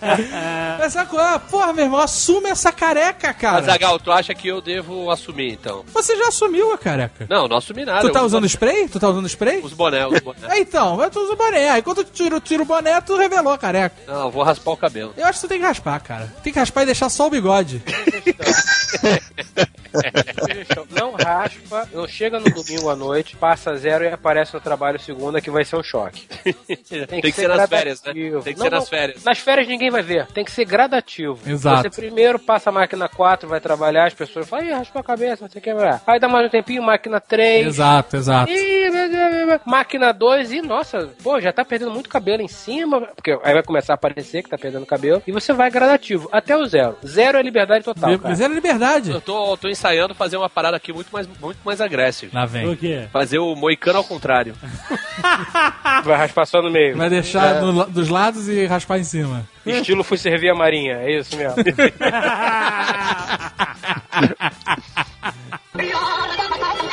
Mas 0.78 0.94
qual 1.08 1.34
é? 1.34 1.38
Porra, 1.38 1.72
meu 1.72 1.84
irmão, 1.84 2.00
assume 2.00 2.50
essa 2.50 2.70
careca, 2.72 3.32
cara. 3.34 3.58
Azagal, 3.58 3.98
tu 3.98 4.12
acha 4.12 4.34
que 4.34 4.48
eu 4.48 4.60
devo 4.60 5.10
assumir, 5.10 5.52
então? 5.52 5.84
Você 5.92 6.16
já 6.16 6.28
assumiu 6.28 6.72
a 6.72 6.78
careca. 6.78 7.26
Não, 7.28 7.48
não 7.48 7.56
assumi 7.56 7.84
nada. 7.84 8.00
Tu 8.00 8.12
tá 8.12 8.20
eu 8.20 8.26
usando 8.26 8.44
uso 8.44 8.52
spray? 8.52 8.88
Tu 8.88 9.00
tá 9.00 9.08
usando 9.08 9.26
spray? 9.28 9.60
Os 9.62 9.72
boné, 9.72 10.06
os 10.06 10.20
boné. 10.20 10.38
É, 10.48 10.60
então, 10.60 10.98
tu 11.10 11.20
usa 11.20 11.32
o 11.32 11.36
boné. 11.36 11.70
Aí 11.70 11.82
quando 11.82 12.04
tu 12.04 12.12
tira, 12.12 12.40
tira 12.40 12.62
o 12.62 12.66
boné, 12.66 13.00
tu 13.00 13.16
revelou 13.16 13.52
a 13.52 13.58
careca. 13.58 13.96
Não, 14.06 14.26
eu 14.26 14.30
vou 14.30 14.42
raspar 14.42 14.70
o 14.72 14.76
cabelo. 14.76 15.12
Eu 15.16 15.26
acho 15.26 15.40
que 15.40 15.46
tu 15.46 15.48
tem 15.48 15.58
que 15.58 15.66
raspar, 15.66 16.00
cara. 16.00 16.32
Tem 16.42 16.52
que 16.52 16.58
raspar 16.58 16.82
e 16.82 16.86
deixar 16.86 17.08
só 17.08 17.26
o 17.26 17.30
bigode. 17.30 17.82
Não 20.90 21.12
raspa, 21.12 21.88
não 21.92 22.06
chega 22.06 22.38
no 22.38 22.50
domingo 22.50 22.90
à 22.90 22.96
noite, 22.96 23.36
passa 23.36 23.76
zero 23.76 24.04
e 24.04 24.08
aparece 24.08 24.54
no 24.54 24.60
trabalho 24.60 25.00
segunda 25.00 25.40
que 25.40 25.50
vai 25.50 25.64
ser 25.64 25.76
um 25.76 25.82
choque. 25.82 26.26
Tem 27.08 27.20
que 27.20 27.32
ser 27.32 27.48
nas 27.48 27.68
férias, 27.68 28.02
né? 28.02 28.12
Tem 28.12 28.52
que 28.54 28.58
Não, 28.58 28.64
ser 28.64 28.70
nas 28.70 28.88
férias. 28.88 29.24
Nas 29.24 29.38
férias 29.38 29.66
ninguém 29.68 29.87
vai 29.90 30.02
ver, 30.02 30.26
tem 30.28 30.44
que 30.44 30.50
ser 30.50 30.64
gradativo. 30.64 31.38
Exato. 31.46 31.82
Você 31.82 31.90
primeiro 31.90 32.38
passa 32.38 32.70
a 32.70 32.72
máquina 32.72 33.08
4, 33.08 33.48
vai 33.48 33.60
trabalhar, 33.60 34.06
as 34.06 34.14
pessoas 34.14 34.48
falam, 34.48 34.66
ih, 34.66 34.72
raspou 34.72 35.00
a 35.00 35.04
cabeça, 35.04 35.44
não 35.44 35.50
sei 35.50 35.60
o 35.60 35.62
que. 35.64 35.74
blá. 35.74 36.00
Aí 36.06 36.18
dá 36.20 36.28
mais 36.28 36.46
um 36.46 36.50
tempinho, 36.50 36.82
máquina 36.82 37.20
3. 37.20 37.66
Exato, 37.66 38.16
exato. 38.16 38.50
Ih. 38.50 38.88
Máquina 39.64 40.12
2 40.12 40.52
e, 40.52 40.62
nossa, 40.62 41.08
pô, 41.22 41.40
já 41.40 41.52
tá 41.52 41.64
perdendo 41.64 41.90
muito 41.90 42.08
cabelo 42.08 42.42
em 42.42 42.48
cima, 42.48 43.00
porque 43.14 43.32
aí 43.42 43.52
vai 43.54 43.62
começar 43.62 43.92
a 43.92 43.96
aparecer 43.96 44.42
que 44.42 44.48
tá 44.50 44.58
perdendo 44.58 44.86
cabelo, 44.86 45.22
e 45.26 45.32
você 45.32 45.52
vai 45.52 45.70
gradativo, 45.70 46.28
até 46.32 46.56
o 46.56 46.64
zero. 46.66 46.96
Zero 47.06 47.38
é 47.38 47.42
liberdade 47.42 47.84
total, 47.84 48.10
cara. 48.18 48.20
Mas 48.30 48.40
era 48.40 48.52
liberdade. 48.52 49.10
Eu 49.10 49.20
tô, 49.20 49.56
tô 49.56 49.68
ensaiando 49.68 50.14
fazer 50.14 50.36
uma 50.36 50.48
parada 50.50 50.76
aqui 50.76 50.92
muito 50.92 51.10
mais, 51.12 51.26
muito 51.40 51.58
mais 51.64 51.80
agressiva. 51.80 52.32
Lá 52.38 52.44
O 52.44 52.48
vem. 52.48 52.76
quê? 52.76 53.06
Fazer 53.12 53.38
o 53.38 53.54
moicano 53.54 53.98
ao 53.98 54.04
contrário. 54.04 54.54
Vai 56.04 56.16
raspar 56.16 56.46
só 56.46 56.62
no 56.62 56.70
meio. 56.70 56.96
Vai 56.96 57.10
deixar 57.10 57.60
do 57.60 57.72
la- 57.72 57.84
dos 57.86 58.08
lados 58.08 58.48
e 58.48 58.66
raspar 58.66 58.98
em 58.98 59.04
cima. 59.04 59.46
Estilo 59.76 60.04
fui 60.04 60.16
servir 60.16 60.50
a 60.50 60.54
marinha, 60.54 60.98
é 60.98 61.18
isso 61.18 61.36
mesmo. 61.36 61.56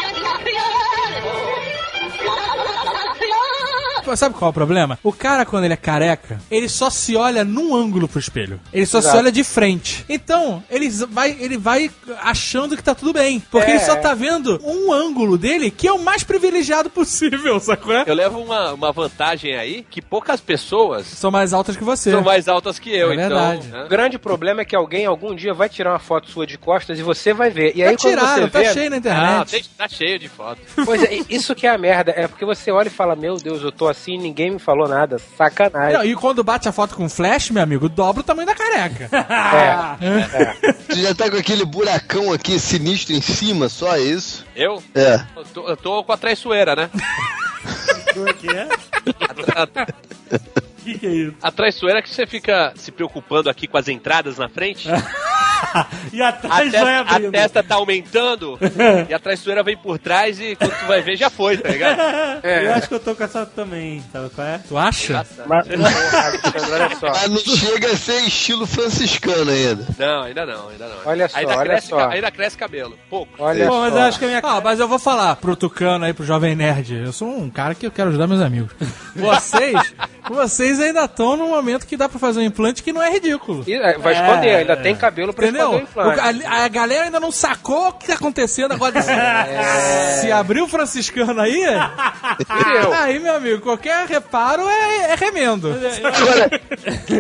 sabe 4.16 4.36
qual 4.36 4.50
é 4.50 4.52
o 4.52 4.54
problema? 4.54 5.00
O 5.04 5.12
cara, 5.14 5.46
quando 5.46 5.64
ele 5.66 5.74
é 5.74 5.78
careca, 5.78 6.40
ele 6.52 6.68
só 6.70 6.90
se 6.90 7.16
olha 7.16 7.44
num 7.44 7.76
ângulo 7.76 8.08
pro 8.08 8.20
espelho. 8.20 8.60
Ele 8.74 8.86
só 8.86 9.00
se 9.02 9.08
Exato. 9.08 9.18
olha 9.20 9.32
de 9.32 9.44
frente. 9.44 10.04
Então, 10.10 10.64
ele 10.70 10.90
vai, 11.10 11.36
ele 11.40 11.58
vai 11.58 11.90
achando 12.22 12.76
que 12.76 12.84
tá 12.84 12.94
tudo 12.96 13.14
bem. 13.14 13.40
Porque 13.52 13.72
É, 13.72 13.76
ele 13.76 13.80
só 13.86 13.96
tá 13.96 14.14
vendo 14.14 14.60
um 14.64 14.92
ângulo 14.92 15.38
dele 15.38 15.72
que 15.72 15.88
é 15.88 15.92
o 15.94 16.00
mais 16.00 16.24
privilegiado 16.24 16.90
possível, 16.92 17.60
sacou? 17.60 17.94
Eu 17.94 18.14
levo 18.16 18.40
uma, 18.40 18.74
uma 18.74 18.92
vantagem 18.92 19.56
aí 19.56 19.86
que 19.90 20.02
poucas 20.02 20.42
pessoas 20.42 21.06
São 21.06 21.32
mais 21.32 21.54
altas 21.54 21.78
que 21.78 21.84
você. 21.84 22.12
são 22.12 22.22
mais 22.22 22.48
altas 22.48 22.80
que 22.80 22.90
eu, 22.96 23.12
É 23.12 23.14
então. 23.16 23.28
verdade. 23.30 23.68
né? 23.68 23.84
O 23.86 23.88
grande 23.88 24.18
problema 24.20 24.62
é 24.62 24.66
que 24.66 24.76
alguém 24.76 25.06
algum 25.06 25.36
dia 25.36 25.54
vai 25.54 25.70
tirar 25.70 25.92
uma 25.92 26.00
foto 26.00 26.30
sua 26.30 26.46
de 26.48 26.58
costas 26.58 27.00
e 27.00 27.04
você 27.04 27.34
vai 27.34 27.50
ver. 27.50 27.74
E 27.76 27.80
Já 27.80 27.90
aí 27.90 27.96
quando 27.98 28.10
tiraram, 28.12 28.44
você 28.44 28.50
tá 28.50 28.60
vê, 28.60 28.74
cheio 28.74 28.90
na 28.90 28.96
Ah, 28.96 29.00
internet. 29.00 29.52
tem- 29.52 29.64
tá 29.78 29.88
cheio 29.88 30.20
de 30.20 30.28
foto. 30.30 30.60
Pois 30.84 31.04
é, 31.04 31.20
isso 31.30 31.54
que 31.56 31.68
é 31.68 31.70
a 31.70 31.78
merda. 31.78 32.14
É 32.16 32.28
porque 32.28 32.46
você 32.46 32.72
olha 32.72 32.88
e 32.88 32.92
fala, 32.92 33.16
meu 33.16 33.36
Deus, 33.38 33.62
eu 33.62 33.72
tô 33.72 33.88
assim 33.96 34.18
ninguém 34.18 34.52
me 34.52 34.60
falou 34.60 34.88
nada. 34.88 35.18
Sacanagem. 35.38 35.94
Não, 35.94 36.06
e 36.06 36.16
quando 36.16 36.44
bate 36.44 36.68
a 36.68 36.72
foto 36.72 36.96
com 36.96 37.10
flash, 37.10 37.50
meu 37.50 37.64
amigo, 37.64 37.90
dobra 37.90 38.22
o 38.22 38.24
tamanho 38.24 38.48
da 38.48 38.56
careca. 38.56 39.10
É. 40.02 40.74
Tu 40.88 40.96
já 41.02 41.16
tá 41.16 41.30
com 41.30 41.38
aquele 41.38 41.66
buracão 41.66 42.32
aqui 42.32 42.60
sinistro 42.60 43.16
em 43.16 43.22
cima, 43.22 43.70
só 43.70 43.98
isso? 43.98 44.46
Eu? 44.56 44.82
É. 44.94 45.22
Eu 45.36 45.44
tô, 45.46 45.70
eu 45.70 45.78
tô 45.78 46.04
com 46.04 46.12
a 46.12 46.18
traiçoeira, 46.18 46.76
né? 46.76 46.90
Como 48.14 48.30
é 48.30 48.34
que 48.34 48.50
é? 48.50 48.68
A, 50.86 50.90
a- 50.90 50.92
O 50.92 50.94
que, 50.94 51.00
que 51.00 51.08
é 51.08 51.10
isso? 51.10 51.34
a 51.42 51.52
traiçoeira 51.52 52.02
que 52.02 52.10
você 52.10 52.26
fica 52.28 52.74
se 52.76 52.92
preocupando 52.92 53.50
aqui 53.50 53.68
com 53.68 53.78
as 53.78 53.88
entradas 53.88 54.38
na 54.38 54.48
frente. 54.50 54.88
E 56.14 56.22
A 56.22 56.30
atrás 56.30 56.72
vai 56.72 56.72
testa, 56.72 56.90
a 56.90 57.00
abrindo. 57.16 57.32
testa 57.32 57.64
tá 57.64 57.76
aumentando 57.76 58.58
e 59.10 59.14
a 59.14 59.20
traiçoeira 59.20 59.64
vem 59.64 59.76
por 59.76 59.98
trás 59.98 60.40
e 60.40 60.56
quando 60.56 60.72
tu 60.78 60.86
vai 60.86 61.02
ver 61.02 61.16
já 61.18 61.30
foi, 61.30 61.58
tá 61.58 61.70
ligado? 61.70 62.00
Eu 62.46 62.74
acho 62.74 62.88
que 62.88 62.94
eu 62.94 63.00
tô 63.00 63.16
com 63.16 63.24
essa 63.24 63.46
também, 63.46 64.04
sabe 64.12 64.30
qual 64.30 64.46
é? 64.48 64.60
Tu 64.60 64.78
acha? 64.78 65.26
Mas, 65.48 65.68
olha 66.72 66.96
só. 67.00 67.08
Mas 67.10 67.30
não 67.30 67.56
chega 67.56 67.92
a 67.92 67.98
ser 67.98 68.20
estilo 68.28 68.68
franciscano 68.68 69.50
ainda. 69.52 69.86
Não, 69.98 70.24
ainda 70.24 70.46
não, 70.46 70.70
ainda 70.70 70.88
não. 70.88 70.98
Olha 71.06 71.28
só, 71.28 71.38
ainda 71.40 71.58
olha 71.58 71.70
cresce, 71.70 71.88
só. 71.88 72.10
Ainda 72.10 72.32
cresce 72.32 72.58
cabelo. 72.58 72.98
Pouco. 73.10 73.32
Olha 73.40 73.66
Bom, 73.68 73.80
mas 73.82 73.94
só. 73.94 74.00
eu 74.00 74.04
acho 74.06 74.20
que 74.20 74.26
a 74.26 74.28
minha 74.28 74.42
Ah, 74.44 74.62
mas 74.64 74.80
eu 74.80 74.88
vou 74.88 75.00
falar 75.00 75.36
pro 75.38 75.56
Tucano 75.56 76.06
aí, 76.06 76.14
pro 76.14 76.26
Jovem 76.26 76.56
Nerd. 76.56 76.94
Eu 76.96 77.12
sou 77.12 77.28
um 77.28 77.50
cara 77.50 77.74
que 77.74 77.86
eu 77.88 77.92
quero 77.92 78.10
ajudar 78.10 78.28
meus 78.28 78.42
amigos. 78.42 78.72
Vocês, 79.16 79.94
vocês 80.30 80.80
ainda 80.80 81.06
estão 81.06 81.36
num 81.38 81.50
momento 81.50 81.86
que 81.86 81.96
dá 81.98 82.08
pra 82.10 82.20
fazer 82.20 82.40
um 82.40 82.44
implante 82.44 82.82
que 82.84 82.92
não 82.94 83.02
é 83.02 83.12
ridículo. 83.12 83.64
E, 83.68 83.74
é, 83.74 83.98
vai 83.98 84.14
esconder, 84.14 84.56
ainda 84.58 84.76
tem 84.78 84.96
cabelo 84.96 85.34
pra 85.34 85.48
Entendeu? 85.48 85.66
esconder 85.80 85.84
o 85.84 86.12
implante. 86.14 86.44
O- 86.46 86.48
a, 86.50 86.64
a 86.66 86.68
galera 86.68 87.04
ainda 87.06 87.20
não 87.20 87.32
sacou 87.32 87.90
o 87.90 87.94
que 87.94 88.08
tá 88.08 88.14
acontecendo 88.14 88.72
agora. 88.74 89.02
Se, 89.02 90.22
se 90.22 90.32
abrir 90.32 90.62
o 90.62 90.68
franciscano 90.68 91.40
aí, 91.40 91.62
Entendeu? 91.64 92.94
aí, 92.94 93.20
meu 93.20 93.36
amigo, 93.36 93.62
qualquer 93.62 94.06
reparo 94.08 94.68
é, 94.68 95.12
é 95.12 95.16
remendo. 95.16 95.70
Agora, 96.04 96.50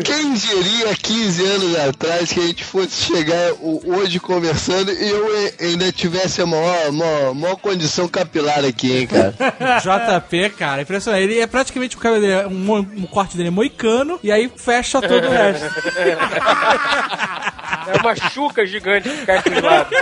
quem 0.04 0.34
diria 0.34 0.96
15 0.96 1.46
anos 1.46 1.80
atrás 1.80 2.32
que 2.32 2.40
a 2.40 2.48
gente 2.48 2.64
fosse 2.64 2.92
chegar 3.14 3.52
hoje 3.62 4.20
conversando 4.20 4.92
e 4.92 5.10
eu 5.10 5.28
ainda 5.60 5.92
tivesse 5.92 6.42
a 6.42 6.46
maior, 6.46 6.92
maior, 6.92 7.34
maior 7.36 7.56
condição 7.58 8.08
capilar 8.08 8.64
aqui, 8.66 9.00
hein, 9.00 9.08
cara? 9.08 9.34
JP, 10.20 10.50
cara, 10.58 10.82
impressionante. 10.82 11.24
Ele 11.24 11.40
é 11.40 11.48
praticamente 11.48 11.96
o 11.96 12.00
cabelo 12.00 12.22
dele, 12.22 12.34
é 12.34 12.48
um, 12.48 12.88
um 12.96 13.06
corte 13.06 13.36
dele 13.36 13.50
é 13.50 13.52
moicano 13.52 14.20
e 14.24 14.32
aí 14.32 14.52
fecha 14.56 15.02
todo 15.02 15.28
o 15.28 15.30
resto. 15.30 15.66
É 17.88 18.02
uma 18.02 18.16
chuca 18.16 18.66
gigante 18.66 19.08
que 19.08 19.26
cai 19.26 19.42
pros 19.42 19.62
lados. 19.62 19.98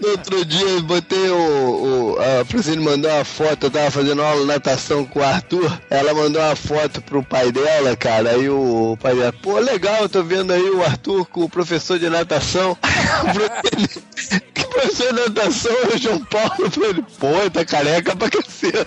No 0.00 0.08
outro 0.10 0.44
dia 0.44 0.66
eu 0.66 0.82
botei 0.82 1.30
o. 1.30 2.16
o 2.16 2.18
a 2.20 2.44
Francine 2.44 2.84
mandou 2.84 3.10
uma 3.10 3.24
foto, 3.24 3.66
eu 3.66 3.70
tava 3.70 3.90
fazendo 3.90 4.22
aula 4.22 4.40
de 4.40 4.46
natação 4.46 5.04
com 5.04 5.20
o 5.20 5.24
Arthur. 5.24 5.80
Ela 5.88 6.12
mandou 6.12 6.42
uma 6.42 6.56
foto 6.56 7.00
pro 7.02 7.22
pai 7.22 7.52
dela, 7.52 7.96
cara. 7.96 8.30
Aí 8.30 8.48
o 8.48 8.96
pai 9.00 9.14
dela, 9.14 9.32
pô, 9.32 9.58
legal, 9.58 10.02
eu 10.02 10.08
tô 10.08 10.22
vendo 10.22 10.52
aí 10.52 10.70
o 10.70 10.82
Arthur 10.82 11.26
com 11.26 11.44
o 11.44 11.48
professor 11.48 11.98
de 11.98 12.08
natação. 12.08 12.76
professor 14.74 15.12
de 15.12 15.20
natação 15.20 15.72
é 15.72 15.94
o 15.94 15.98
João 15.98 16.24
Paulo? 16.24 16.54
Eu 16.58 16.70
falei, 16.70 17.04
pô, 17.18 17.50
tá 17.50 17.64
careca 17.64 18.16
pra 18.16 18.30
cacete. 18.30 18.84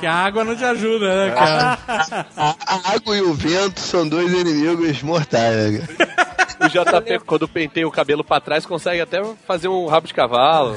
Que 0.00 0.06
a 0.06 0.14
água 0.14 0.44
não 0.44 0.54
te 0.56 0.64
ajuda, 0.64 1.26
né, 1.26 1.34
cara? 1.34 1.78
A, 2.36 2.54
a 2.66 2.94
água 2.94 3.16
e 3.16 3.22
o 3.22 3.34
vento 3.34 3.80
são 3.80 4.08
dois 4.08 4.32
inimigos 4.32 5.02
mortais, 5.02 5.72
né? 5.72 5.86
cara? 5.96 6.34
O 6.60 6.68
JP, 6.68 7.18
quando 7.26 7.48
penteia 7.48 7.86
o 7.86 7.90
cabelo 7.90 8.24
pra 8.24 8.40
trás, 8.40 8.64
consegue 8.64 9.00
até 9.00 9.22
fazer 9.46 9.68
um 9.68 9.86
rabo 9.86 10.06
de 10.06 10.14
cavalo. 10.14 10.76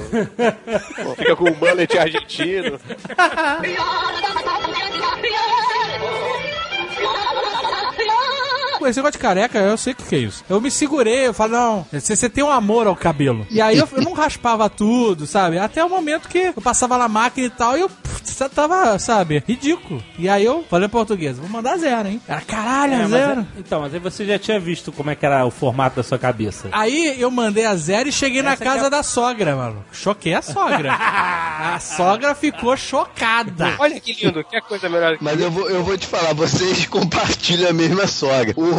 Fica 1.16 1.36
com 1.36 1.50
um 1.50 1.56
mullet 1.56 1.98
argentino. 1.98 2.80
Esse 8.88 9.00
negócio 9.00 9.14
de 9.14 9.18
careca, 9.20 9.60
eu 9.60 9.78
sei 9.78 9.94
o 9.94 9.96
que, 9.96 10.04
que 10.04 10.16
é 10.16 10.20
isso. 10.20 10.44
Eu 10.50 10.60
me 10.62 10.72
segurei, 10.72 11.28
eu 11.28 11.34
falo, 11.34 11.52
não, 11.54 11.86
você, 11.92 12.16
você 12.16 12.30
tem 12.30 12.44
um 12.44 12.52
amor 12.52 12.88
ao 12.88 12.96
cabelo. 12.96 13.46
E 13.50 13.62
aí 13.62 13.78
eu, 13.78 13.88
eu 13.94 14.02
não 14.02 14.14
raspava 14.14 14.70
tudo, 14.70 15.26
sabe? 15.28 15.58
Até 15.60 15.84
o 15.84 15.90
momento 15.90 16.28
que 16.30 16.54
eu 16.56 16.62
passava 16.62 16.98
na 16.98 17.08
máquina 17.08 17.48
e 17.48 17.50
tal, 17.50 17.78
e 17.78 17.82
eu 17.82 17.90
pff, 17.90 18.50
tava, 18.50 18.98
sabe, 19.00 19.44
ridículo. 19.48 20.04
E 20.18 20.30
aí 20.30 20.44
eu 20.46 20.64
falei 20.70 20.86
em 20.88 20.90
português, 20.90 21.38
vou 21.38 21.50
mandar 21.50 21.78
zero, 21.78 22.08
hein? 22.08 22.22
Era 22.28 22.42
caralho, 22.42 22.94
É, 22.94 22.98
mas 23.00 23.10
zero. 23.10 23.42
é- 23.42 23.46
então, 23.60 23.82
mas 23.82 23.94
aí 23.94 24.00
você 24.00 24.26
já 24.26 24.38
tinha 24.40 24.60
visto 24.60 24.92
como 24.92 25.10
é 25.10 25.16
que 25.16 25.26
era 25.26 25.46
o 25.46 25.52
formato 25.52 25.96
da 25.98 26.04
sua 26.04 26.18
cabeça. 26.20 26.70
Aí 26.72 27.16
eu 27.20 27.30
mandei 27.32 27.66
a 27.66 27.76
zero 27.76 28.10
e 28.10 28.12
cheguei 28.12 28.42
na 28.42 28.52
Essa 28.54 28.64
que 28.64 28.70
casa 28.70 28.88
é- 28.88 28.90
da 28.90 29.04
sogra, 29.04 29.56
mano. 29.56 29.84
Choquei 29.92 30.34
a 30.34 30.42
sogra. 30.42 30.94
a 30.98 31.80
sogra 31.80 32.36
ficou 32.36 32.76
chocada. 32.78 33.76
Olha 33.80 34.00
que 34.00 34.14
lindo, 34.14 34.44
que 34.44 34.60
coisa 34.62 34.88
melhor. 34.90 35.18
Mas 35.22 35.40
eu 35.40 35.50
vou, 35.52 35.70
eu 35.70 35.84
vou 35.84 35.98
te 35.98 36.06
falar, 36.08 36.34
vocês 36.34 36.86
compartilham 36.88 37.70
a 37.70 37.74
mesma 37.74 38.08
sogra. 38.08 38.54
O, 38.56 38.77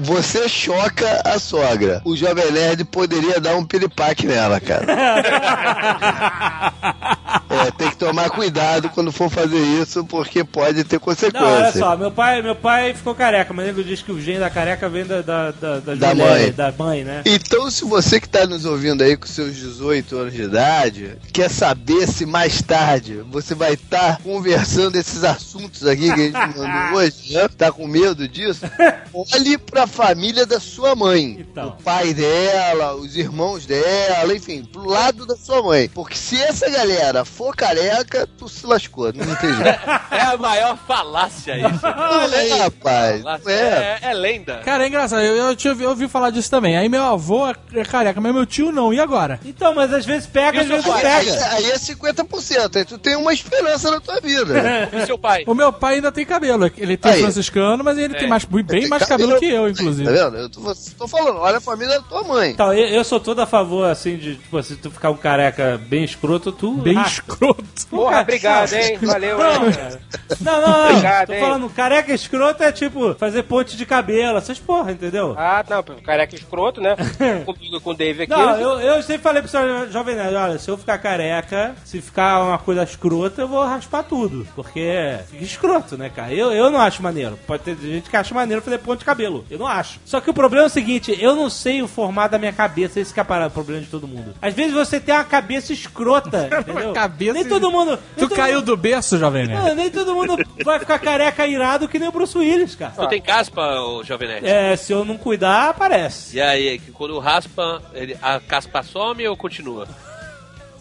você 0.00 0.48
choca 0.48 1.22
a 1.24 1.38
sogra. 1.38 2.00
O 2.04 2.16
Jovem 2.16 2.50
Nerd 2.50 2.84
poderia 2.84 3.40
dar 3.40 3.56
um 3.56 3.64
piripaque 3.64 4.26
nela, 4.26 4.60
cara. 4.60 4.86
É, 7.50 7.70
tem 7.72 7.90
que 7.90 7.96
tomar 7.96 8.30
cuidado 8.30 8.88
quando 8.90 9.10
for 9.10 9.28
fazer 9.28 9.58
isso, 9.58 10.04
porque 10.04 10.44
pode 10.44 10.84
ter 10.84 11.00
Não, 11.32 11.42
olha 11.42 11.72
só, 11.72 11.96
meu 11.96 12.10
pai, 12.10 12.40
meu 12.40 12.54
pai 12.54 12.94
ficou 12.94 13.14
careca, 13.14 13.52
mas 13.52 13.66
ele 13.68 13.82
diz 13.82 14.00
que 14.02 14.12
o 14.12 14.20
gene 14.20 14.38
da 14.38 14.48
careca 14.48 14.88
vem 14.88 15.04
da, 15.04 15.20
da, 15.20 15.50
da, 15.50 15.80
das 15.80 15.98
Da 15.98 16.14
mulheres, 16.14 16.42
mãe. 16.42 16.52
da 16.52 16.72
mãe, 16.72 17.04
né? 17.04 17.22
Então, 17.26 17.68
se 17.70 17.84
você 17.84 18.20
que 18.20 18.26
está 18.26 18.46
nos 18.46 18.64
ouvindo 18.64 19.02
aí 19.02 19.16
com 19.16 19.26
seus 19.26 19.56
18 19.56 20.16
anos 20.16 20.32
de 20.32 20.42
idade, 20.42 21.18
quer 21.32 21.50
saber 21.50 22.06
se 22.06 22.24
mais 22.24 22.62
tarde 22.62 23.22
você 23.30 23.54
vai 23.54 23.72
estar 23.72 24.18
conversando 24.22 24.96
esses 24.96 25.24
assuntos 25.24 25.86
aqui 25.86 26.12
que 26.12 26.20
a 26.20 26.24
gente 26.24 26.58
mandou 26.58 26.98
hoje, 26.98 27.32
né? 27.32 27.48
Tá 27.48 27.72
com 27.72 27.86
medo 27.86 28.28
disso? 28.28 28.60
Olhe 29.12 29.58
pra 29.58 29.86
família 29.88 30.46
da 30.46 30.60
sua 30.60 30.94
mãe. 30.94 31.38
Então. 31.40 31.70
O 31.70 31.82
pai 31.82 32.14
dela, 32.14 32.94
os 32.94 33.16
irmãos 33.16 33.66
dela, 33.66 34.34
enfim, 34.34 34.64
pro 34.64 34.88
lado 34.88 35.26
da 35.26 35.36
sua 35.36 35.62
mãe. 35.62 35.88
Porque 35.92 36.14
se 36.16 36.40
essa 36.40 36.70
galera 36.70 37.24
for 37.40 37.56
careca, 37.56 38.28
tu 38.36 38.46
se 38.50 38.66
lascou, 38.66 39.10
não 39.14 39.34
tem 39.36 39.54
jeito. 39.54 39.80
É 40.10 40.22
a 40.22 40.36
maior 40.36 40.76
falácia 40.86 41.56
isso. 41.56 41.80
Não 41.82 42.22
é, 42.34 42.48
rapaz. 42.58 43.22
Falácia. 43.22 43.50
É. 43.50 43.98
É, 44.02 44.10
é 44.10 44.12
lenda. 44.14 44.56
Cara, 44.64 44.84
é 44.84 44.88
engraçado, 44.88 45.22
eu, 45.22 45.36
eu, 45.36 45.56
tinha- 45.56 45.72
eu 45.72 45.88
ouvi 45.90 46.08
falar 46.08 46.30
disso 46.30 46.50
também. 46.50 46.76
Aí 46.76 46.88
meu 46.88 47.02
avô 47.02 47.46
é 47.48 47.54
é 47.74 47.84
careca, 47.84 48.20
mas 48.20 48.34
meu 48.34 48.44
tio 48.44 48.70
não. 48.72 48.92
E 48.92 49.00
agora? 49.00 49.40
Então, 49.44 49.74
mas 49.74 49.92
às 49.94 50.04
vezes 50.04 50.26
pega, 50.26 50.60
às 50.60 50.66
vezes 50.66 50.84
não 50.84 50.92
Aí, 50.92 51.00
pega. 51.02 51.46
aí 51.54 51.70
é 51.70 51.78
50%, 51.78 52.76
aí 52.76 52.84
tu 52.84 52.98
tem 52.98 53.16
uma 53.16 53.32
esperança 53.32 53.90
na 53.90 54.00
tua 54.00 54.20
vida. 54.20 54.54
E 54.92 55.06
seu 55.06 55.16
pai? 55.16 55.44
O 55.46 55.54
meu 55.54 55.72
pai 55.72 55.94
ainda 55.96 56.10
tem 56.12 56.26
cabelo. 56.26 56.70
Ele 56.76 56.96
tem 56.96 57.12
Aí. 57.12 57.22
franciscano, 57.22 57.82
mas 57.84 57.96
ele 57.96 58.14
tem 58.14 58.28
mais, 58.28 58.44
bem 58.44 58.64
Tem 58.64 58.88
mais 58.88 59.04
cabelo 59.06 59.38
que 59.38 59.46
eu, 59.46 59.68
inclusive. 59.68 60.04
Tá 60.04 60.24
vendo? 60.24 60.36
Eu 60.36 60.48
tô, 60.50 60.60
tô 60.98 61.08
falando, 61.08 61.38
olha 61.38 61.58
a 61.58 61.60
família 61.60 62.00
da 62.00 62.02
tua 62.02 62.24
mãe. 62.24 62.50
Então, 62.50 62.72
eu, 62.74 62.86
eu 62.88 63.04
sou 63.04 63.20
todo 63.20 63.40
a 63.40 63.46
favor, 63.46 63.88
assim, 63.88 64.16
de, 64.16 64.34
tipo, 64.36 64.60
se 64.62 64.76
tu 64.76 64.90
ficar 64.90 65.10
um 65.10 65.16
careca 65.16 65.80
bem 65.86 66.02
escroto, 66.04 66.50
tu. 66.52 66.72
Bem 66.74 66.94
raspa. 66.94 67.29
Escroto. 67.30 67.64
Porra, 67.90 68.20
obrigado, 68.20 68.72
hein? 68.74 68.98
Valeu, 69.02 69.38
Não, 69.38 69.66
hein? 69.66 69.72
cara. 69.72 70.00
Não, 70.40 70.60
não, 70.60 70.68
não. 70.68 70.88
Obrigado, 70.90 71.26
Tô 71.28 71.32
hein? 71.34 71.40
falando, 71.40 71.70
careca 71.70 72.12
escroto 72.14 72.62
é 72.62 72.72
tipo 72.72 73.14
fazer 73.14 73.42
ponte 73.44 73.76
de 73.76 73.84
cabelo, 73.86 74.38
essas 74.38 74.58
porra, 74.58 74.92
entendeu? 74.92 75.34
Ah, 75.36 75.64
não, 75.68 75.82
careca 76.02 76.34
escroto, 76.34 76.80
né? 76.80 76.96
Comigo 77.44 77.80
com 77.80 77.90
o 77.90 77.94
Dave 77.94 78.22
aqui. 78.24 78.30
Não, 78.30 78.56
eu, 78.56 78.80
eu 78.80 79.02
sempre 79.02 79.22
falei 79.22 79.42
pro 79.42 79.50
seu 79.50 79.90
jovem 79.90 80.14
nerd, 80.16 80.34
olha, 80.34 80.58
se 80.58 80.68
eu 80.70 80.76
ficar 80.78 80.98
careca, 80.98 81.74
se 81.84 82.00
ficar 82.00 82.42
uma 82.44 82.58
coisa 82.58 82.82
escrota, 82.82 83.42
eu 83.42 83.48
vou 83.48 83.64
raspar 83.64 84.02
tudo. 84.02 84.46
Porque 84.54 85.18
fica 85.30 85.44
escroto, 85.44 85.96
né, 85.96 86.10
cara? 86.14 86.32
Eu, 86.32 86.52
eu 86.52 86.70
não 86.70 86.80
acho 86.80 87.02
maneiro. 87.02 87.38
Pode 87.46 87.62
ter 87.62 87.76
gente 87.76 88.08
que 88.08 88.16
acha 88.16 88.34
maneiro 88.34 88.62
fazer 88.62 88.78
ponte 88.78 89.00
de 89.00 89.04
cabelo. 89.04 89.44
Eu 89.50 89.58
não 89.58 89.66
acho. 89.66 89.98
Só 90.04 90.20
que 90.20 90.30
o 90.30 90.34
problema 90.34 90.64
é 90.64 90.68
o 90.68 90.70
seguinte, 90.70 91.16
eu 91.20 91.34
não 91.34 91.50
sei 91.50 91.82
o 91.82 91.88
formato 91.88 92.32
da 92.32 92.38
minha 92.38 92.52
cabeça, 92.52 93.00
esse 93.00 93.12
que 93.12 93.20
é 93.20 93.24
para- 93.24 93.48
o 93.48 93.50
problema 93.50 93.80
de 93.82 93.88
todo 93.88 94.06
mundo. 94.06 94.34
Às 94.40 94.54
vezes 94.54 94.72
você 94.72 95.00
tem 95.00 95.14
uma 95.14 95.24
cabeça 95.24 95.72
escrota, 95.72 96.48
entendeu? 96.60 96.92
cabeça 96.92 97.19
Nem 97.20 97.44
todo 97.44 97.70
mundo... 97.70 97.90
nem 97.90 97.98
Tu 98.16 98.28
todo 98.28 98.36
caiu 98.36 98.56
mundo- 98.56 98.66
do 98.66 98.76
berço, 98.76 99.18
jovem 99.18 99.46
nerd? 99.46 99.64
Não, 99.68 99.74
nem 99.74 99.90
todo 99.90 100.14
mundo 100.14 100.36
vai 100.64 100.78
ficar 100.78 100.98
careca 100.98 101.46
irado 101.46 101.88
que 101.88 101.98
nem 101.98 102.08
o 102.08 102.12
Bruce 102.12 102.36
Willis, 102.36 102.74
cara. 102.74 102.92
Tu 102.96 103.06
tem 103.08 103.20
caspa, 103.20 103.80
ô 103.80 104.02
Jovem 104.04 104.28
Nerd? 104.28 104.46
É, 104.46 104.76
se 104.76 104.92
eu 104.92 105.04
não 105.04 105.16
cuidar, 105.16 105.68
aparece. 105.70 106.36
E 106.36 106.40
aí, 106.40 106.78
que 106.78 106.90
quando 106.90 107.18
raspa, 107.18 107.82
ele- 107.94 108.16
a 108.22 108.40
caspa 108.40 108.82
some 108.82 109.26
ou 109.28 109.36
continua? 109.36 109.86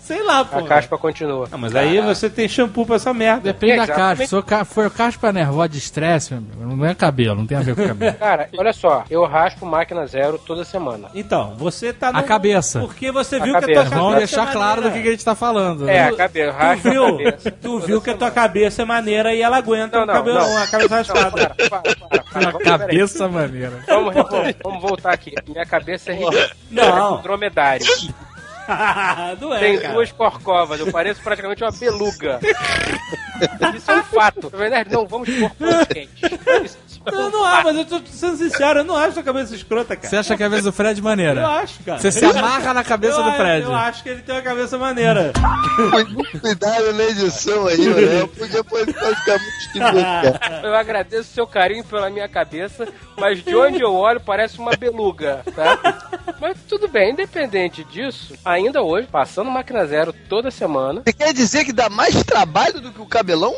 Sei 0.10 0.24
lá, 0.24 0.44
pô. 0.44 0.58
A 0.58 0.64
caspa 0.64 0.98
continua. 0.98 1.48
Não, 1.52 1.60
mas 1.60 1.76
aí 1.76 2.02
você 2.02 2.30
tem 2.32 2.48
shampoo 2.48 2.84
pra 2.84 2.96
essa 2.96 3.14
merda. 3.14 3.42
Depende 3.42 3.78
da 3.78 3.84
Exatamente. 3.84 4.08
caspa. 4.18 4.24
Se 4.24 4.30
for 4.32 4.44
ca- 4.44 4.66
for 4.66 4.90
caspa 4.90 5.32
nervosa 5.32 5.70
de 5.70 5.78
estresse, 5.78 6.34
meu 6.34 6.42
amigo, 6.64 6.76
não 6.78 6.86
é 6.86 6.96
cabelo, 6.96 7.36
não 7.36 7.46
tem 7.46 7.56
a 7.58 7.62
ver 7.62 7.76
com 7.76 7.88
cabelo. 7.88 8.14
Cara, 8.18 8.50
olha 8.58 8.74
só, 8.74 9.04
eu 9.08 9.24
raspo 9.26 9.68
máquina 9.68 10.08
zero 10.08 10.40
toda 10.40 10.64
semana. 10.66 11.10
Então, 11.14 11.54
você 11.58 11.94
tá 11.94 12.10
A 12.10 12.24
cabeça. 12.24 12.80
Porque 12.80 13.12
você 13.12 13.36
A 13.36 13.44
viu 13.44 13.54
que 13.54 13.58
a 13.58 13.62
tua 13.68 13.74
cabeça. 13.76 13.96
Vamos 13.96 14.14
é 14.16 14.18
deixar 14.18 14.52
claro 14.52 14.82
do 14.82 14.92
que, 14.92 15.02
que 15.02 15.08
a 15.08 15.12
gente 15.12 15.24
tá 15.26 15.36
falando. 15.36 15.88
É, 15.88 15.94
né? 15.94 16.10
a 16.10 16.16
cabeça, 16.16 16.52
Tu 16.52 16.58
raspo 16.58 16.88
a 16.88 16.92
viu, 16.92 17.04
cabeça. 17.18 17.52
tu 17.52 17.80
viu 17.80 18.02
que 18.02 18.10
a 18.10 18.18
tua 18.18 18.32
cabeça 18.32 18.82
é 18.82 18.86
maneira 18.86 19.34
e 19.36 19.42
ela 19.44 19.58
aguenta 19.58 20.00
Não, 20.00 20.06
não, 20.08 20.14
cabelo, 20.16 20.40
não. 20.40 20.50
uma 20.52 20.68
cabeça 20.68 20.90
Não, 20.90 20.98
raspada. 20.98 21.32
para, 21.32 21.70
para, 21.70 21.82
para, 21.82 21.96
para. 21.96 22.20
Uma 22.30 22.52
Vamos, 22.52 22.64
peraí. 22.64 22.80
cabeça 22.80 23.28
maneira. 23.28 23.84
Vamos, 23.88 24.14
vamos, 24.14 24.56
vamos 24.64 24.82
voltar 24.82 25.12
aqui. 25.14 25.34
Minha 25.48 25.66
cabeça 25.66 26.12
é 26.12 26.16
ridícula. 26.16 26.50
Não. 26.72 27.20
É 27.20 27.22
dromedário. 27.24 27.86
não 29.42 29.54
é, 29.54 29.60
Tem 29.60 29.80
cara. 29.80 29.94
duas 29.94 30.12
corcovas, 30.12 30.80
eu 30.80 30.92
pareço 30.92 31.22
praticamente 31.22 31.64
uma 31.64 31.72
beluga. 31.72 32.40
Isso 33.76 33.90
é 33.90 33.96
um 33.96 34.04
fato. 34.04 34.50
Verdade, 34.50 34.92
não 34.92 35.08
vamos 35.08 35.30
por 35.30 35.88
quentes. 35.88 36.22
Isso 36.64 36.78
é 37.06 37.12
Não, 37.12 37.30
não 37.30 37.46
há, 37.46 37.52
fato. 37.52 37.64
mas 37.66 37.78
eu 37.78 37.86
tô 37.86 38.02
sendo 38.06 38.38
sincero, 38.38 38.80
eu 38.80 38.84
não 38.84 38.96
acho 38.96 39.20
a 39.20 39.24
cabeça 39.24 39.56
escrota, 39.56 39.96
cara. 39.96 40.08
Você 40.08 40.16
acha 40.18 40.28
que 40.38 40.44
a 40.44 40.46
cabeça 40.46 40.64
do 40.64 40.72
Fred 40.74 41.02
maneira? 41.02 41.42
Eu 41.42 41.48
acho, 41.48 41.84
cara. 41.84 42.00
Você 42.00 42.12
se 42.12 42.26
amarra 42.26 42.74
na 42.74 42.84
cabeça 42.84 43.20
eu, 43.20 43.24
do 43.24 43.32
Fred. 43.34 43.64
Eu 43.66 43.76
acho 43.76 44.04
que 44.04 44.10
ele 44.10 44.22
tem 44.22 44.36
uma 44.36 44.42
cabeça 44.42 44.78
maneira. 44.78 45.32
Muito 46.10 46.40
cuidado 46.40 46.94
na 46.94 47.04
edição 47.04 47.68
aí, 47.68 47.78
né? 47.78 48.22
Eu 48.22 48.28
podia 48.28 48.64
ficar 48.64 49.38
muito 49.40 49.58
esquisito, 49.60 50.40
cara. 50.40 50.62
Eu 50.64 50.76
agradeço 50.76 51.34
seu 51.34 51.48
carinho 51.48 51.84
pela 51.84 52.10
minha 52.10 52.28
cabeça, 52.28 52.88
mas 53.18 53.44
de 53.44 53.56
onde 53.56 53.82
eu 53.82 53.94
olho 53.94 54.20
parece 54.20 54.60
uma 54.60 54.72
beluga, 54.76 55.42
tá? 55.56 56.10
Mas 56.40 56.58
tudo 56.68 56.88
bem, 56.88 57.12
independente 57.12 57.84
disso, 57.84 58.34
ainda 58.46 58.82
hoje, 58.82 59.08
passando 59.08 59.50
máquina 59.52 59.86
zero 59.86 60.14
toda 60.28 60.52
semana, 60.52 61.02
Você 61.06 61.14
quer 61.14 61.34
dizer 61.34 61.66
que 61.66 61.74
dá 61.74 61.90
mais 61.90 62.24
trabalho 62.24 62.80
do 62.80 62.92
que 62.92 63.02
o 63.02 63.06
cabelão? 63.06 63.54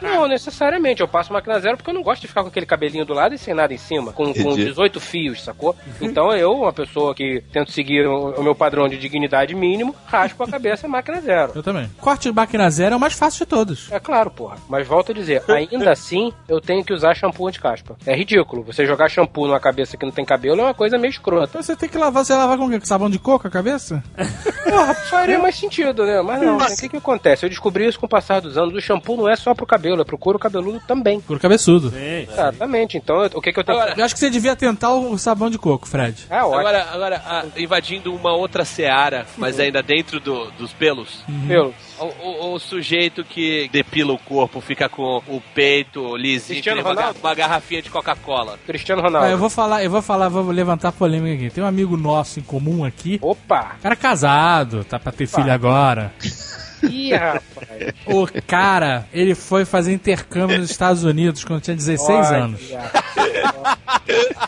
não 0.00 0.26
necessariamente, 0.26 1.00
eu 1.00 1.08
passo 1.08 1.32
máquina 1.32 1.58
zero 1.60 1.76
porque 1.76 1.90
eu 1.90 1.94
não 1.94 2.02
gosto 2.02 2.22
de 2.22 2.28
ficar 2.28 2.43
com 2.44 2.48
aquele 2.48 2.66
cabelinho 2.66 3.04
do 3.04 3.14
lado 3.14 3.34
e 3.34 3.38
sem 3.38 3.54
nada 3.54 3.72
em 3.72 3.78
cima, 3.78 4.12
com, 4.12 4.24
com 4.24 4.30
Entendi. 4.30 4.64
18 4.66 5.00
fios, 5.00 5.42
sacou? 5.42 5.74
Então 6.00 6.32
eu, 6.32 6.52
uma 6.52 6.72
pessoa 6.72 7.14
que 7.14 7.42
tento 7.52 7.72
seguir 7.72 8.06
o, 8.06 8.30
o 8.30 8.42
meu 8.42 8.54
padrão 8.54 8.88
de 8.88 8.96
dignidade 8.96 9.54
mínimo, 9.54 9.94
raspo 10.06 10.44
a 10.44 10.48
cabeça 10.48 10.86
máquina 10.86 11.20
zero. 11.20 11.52
Eu 11.54 11.62
também. 11.62 11.88
Corte 12.00 12.28
de 12.28 12.34
máquina 12.34 12.68
zero 12.70 12.94
é 12.94 12.96
o 12.96 13.00
mais 13.00 13.14
fácil 13.14 13.44
de 13.44 13.50
todos. 13.50 13.90
É 13.90 13.98
claro, 13.98 14.30
porra. 14.30 14.56
Mas 14.68 14.86
volto 14.86 15.12
a 15.12 15.14
dizer, 15.14 15.42
ainda 15.48 15.90
assim, 15.92 16.32
eu 16.48 16.60
tenho 16.60 16.84
que 16.84 16.92
usar 16.92 17.14
shampoo 17.14 17.48
anti-caspa. 17.48 17.96
É 18.06 18.14
ridículo. 18.14 18.62
Você 18.64 18.86
jogar 18.86 19.08
shampoo 19.08 19.46
numa 19.46 19.60
cabeça 19.60 19.96
que 19.96 20.04
não 20.04 20.12
tem 20.12 20.24
cabelo 20.24 20.60
é 20.60 20.64
uma 20.64 20.74
coisa 20.74 20.98
meio 20.98 21.10
escrota. 21.10 21.48
Então 21.50 21.62
você 21.62 21.76
tem 21.76 21.88
que 21.88 21.98
lavar, 21.98 22.24
você 22.24 22.34
lavar 22.34 22.58
com 22.58 22.66
o 22.66 22.70
quê? 22.70 22.78
Com 22.78 22.86
sabão 22.86 23.10
de 23.10 23.18
coco 23.18 23.46
a 23.46 23.50
cabeça? 23.50 24.02
Porra, 24.64 24.94
faria 24.94 25.38
mais 25.38 25.56
sentido, 25.56 26.04
né? 26.04 26.20
Mas 26.22 26.42
não, 26.42 26.58
né? 26.58 26.66
o 26.66 26.76
que 26.76 26.88
que 26.88 26.96
acontece? 26.96 27.44
Eu 27.44 27.50
descobri 27.50 27.86
isso 27.86 27.98
com 27.98 28.06
o 28.06 28.08
passar 28.08 28.40
dos 28.40 28.58
anos. 28.58 28.74
O 28.74 28.80
shampoo 28.80 29.16
não 29.16 29.28
é 29.28 29.36
só 29.36 29.54
pro 29.54 29.66
cabelo, 29.66 30.02
é 30.02 30.04
pro 30.04 30.18
couro 30.18 30.38
cabeludo 30.38 30.80
também. 30.86 31.20
Couro 31.20 31.40
cabeçudo. 31.40 31.92
Exatamente. 32.34 32.96
Então, 32.96 33.16
o 33.34 33.40
que 33.40 33.52
que 33.52 33.58
eu 33.60 33.64
tenho 33.64 33.78
Agora- 33.78 33.94
que 33.94 34.00
Eu 34.00 34.04
acho 34.04 34.14
que 34.14 34.20
você 34.20 34.30
devia 34.30 34.54
tentar 34.56 34.92
o 34.92 35.16
sabão 35.18 35.48
de 35.50 35.58
coco, 35.58 35.86
Fred. 35.88 36.26
Ah, 36.30 36.44
ótimo. 36.46 36.58
Agora, 36.60 36.88
agora 36.92 37.22
ah, 37.26 37.44
invadindo 37.56 38.14
uma 38.14 38.32
outra 38.32 38.64
seara, 38.64 39.26
mas 39.36 39.58
ainda 39.58 39.82
dentro 39.82 40.20
do- 40.20 40.50
dos 40.52 40.72
pelos. 40.72 41.24
Pelo. 41.46 41.74
O, 41.98 42.04
o- 42.04 42.54
o 42.54 42.58
sujeito 42.58 43.24
que 43.24 43.68
depila 43.72 44.12
o 44.12 44.18
corpo, 44.18 44.60
fica 44.60 44.88
com 44.88 45.22
o 45.28 45.40
peito 45.54 46.16
lisinho, 46.16 46.56
Cristiano 46.60 46.82
Ronaldo? 46.82 47.18
uma 47.22 47.34
garrafinha 47.34 47.80
de 47.82 47.88
Coca-Cola. 47.90 48.58
Cristiano 48.66 49.00
Ronaldo. 49.02 49.28
Ah, 49.28 49.30
eu 49.30 49.38
vou 49.38 49.48
falar, 49.50 49.84
eu 49.84 49.90
vou 49.90 50.02
falar, 50.02 50.28
vou 50.28 50.50
levantar 50.50 50.92
polêmica 50.92 51.34
aqui. 51.44 51.54
Tem 51.54 51.62
um 51.62 51.66
amigo 51.66 51.96
nosso 51.96 52.40
em 52.40 52.42
comum 52.42 52.84
aqui. 52.84 53.18
Opa! 53.22 53.76
Cara 53.82 53.96
casado, 53.96 54.84
tá 54.84 54.98
pra 54.98 55.12
ter 55.12 55.26
filho 55.26 55.52
agora. 55.52 56.12
Ih, 56.90 57.14
rapaz. 57.14 57.92
O 58.06 58.26
cara, 58.46 59.06
ele 59.12 59.34
foi 59.34 59.64
fazer 59.64 59.92
intercâmbio 59.92 60.58
nos 60.58 60.70
Estados 60.70 61.04
Unidos 61.04 61.44
quando 61.44 61.62
tinha 61.62 61.76
16 61.76 62.08
Olha, 62.08 62.36
anos. 62.36 62.60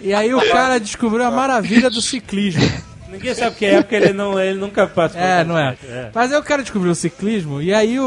E 0.00 0.14
aí 0.14 0.34
o 0.34 0.50
cara 0.50 0.78
descobriu 0.78 1.24
a 1.24 1.30
maravilha 1.30 1.90
do 1.90 2.00
ciclismo. 2.00 2.62
Ninguém 3.08 3.34
sabe 3.34 3.50
o 3.50 3.54
que 3.54 3.64
é, 3.66 3.80
porque 3.82 3.94
ele, 3.94 4.12
não, 4.12 4.38
ele 4.38 4.58
nunca 4.58 4.86
passou. 4.86 5.20
É, 5.20 5.44
não 5.44 5.56
é. 5.56 5.76
Mas 6.14 6.32
aí 6.32 6.38
o 6.38 6.42
cara 6.42 6.62
descobriu 6.62 6.90
o 6.92 6.94
ciclismo 6.94 7.62
e 7.62 7.72
aí 7.72 7.98
o, 8.00 8.04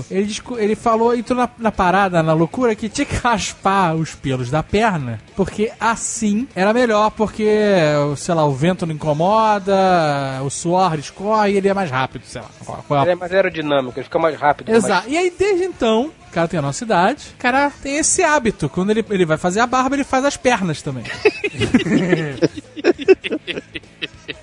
o- 0.00 0.04
ele, 0.10 0.32
ele 0.58 0.74
falou, 0.74 1.14
entrou 1.14 1.38
na, 1.38 1.48
na 1.58 1.70
parada, 1.72 2.22
na 2.22 2.32
loucura, 2.32 2.74
que 2.74 2.88
tinha 2.88 3.04
que 3.04 3.14
raspar 3.16 3.94
os 3.94 4.14
pelos 4.14 4.50
da 4.50 4.62
perna, 4.62 5.20
porque 5.36 5.70
assim 5.78 6.48
era 6.54 6.72
melhor, 6.72 7.10
porque, 7.12 7.46
sei 8.16 8.34
lá, 8.34 8.44
o 8.44 8.52
vento 8.52 8.84
não 8.86 8.94
incomoda, 8.94 9.72
o 10.44 10.50
suor 10.50 10.98
escorre 10.98 11.52
e 11.52 11.56
ele 11.56 11.68
é 11.68 11.74
mais 11.74 11.90
rápido, 11.90 12.22
sei 12.26 12.40
lá. 12.40 12.48
Qual- 12.64 12.84
qual 12.86 13.00
é 13.00 13.02
Ele 13.04 13.12
é 13.12 13.14
mais 13.16 13.32
aerodinâmico, 13.32 13.98
ele 13.98 14.04
fica 14.04 14.18
mais 14.18 14.36
rápido. 14.38 14.70
Exato. 14.72 15.08
E 15.08 15.16
aí, 15.16 15.32
desde 15.36 15.64
então, 15.64 16.10
o 16.28 16.32
cara 16.32 16.48
tem 16.48 16.58
a 16.58 16.62
nossa 16.62 16.84
idade, 16.84 17.26
o 17.38 17.40
cara 17.40 17.70
tem 17.82 17.96
esse 17.96 18.22
hábito. 18.22 18.68
Quando 18.68 18.90
ele, 18.90 19.04
ele 19.10 19.24
vai 19.24 19.36
fazer 19.38 19.60
a 19.60 19.66
barba, 19.66 19.96
ele 19.96 20.04
faz 20.04 20.24
as 20.24 20.36
pernas 20.36 20.82
também. 20.82 21.04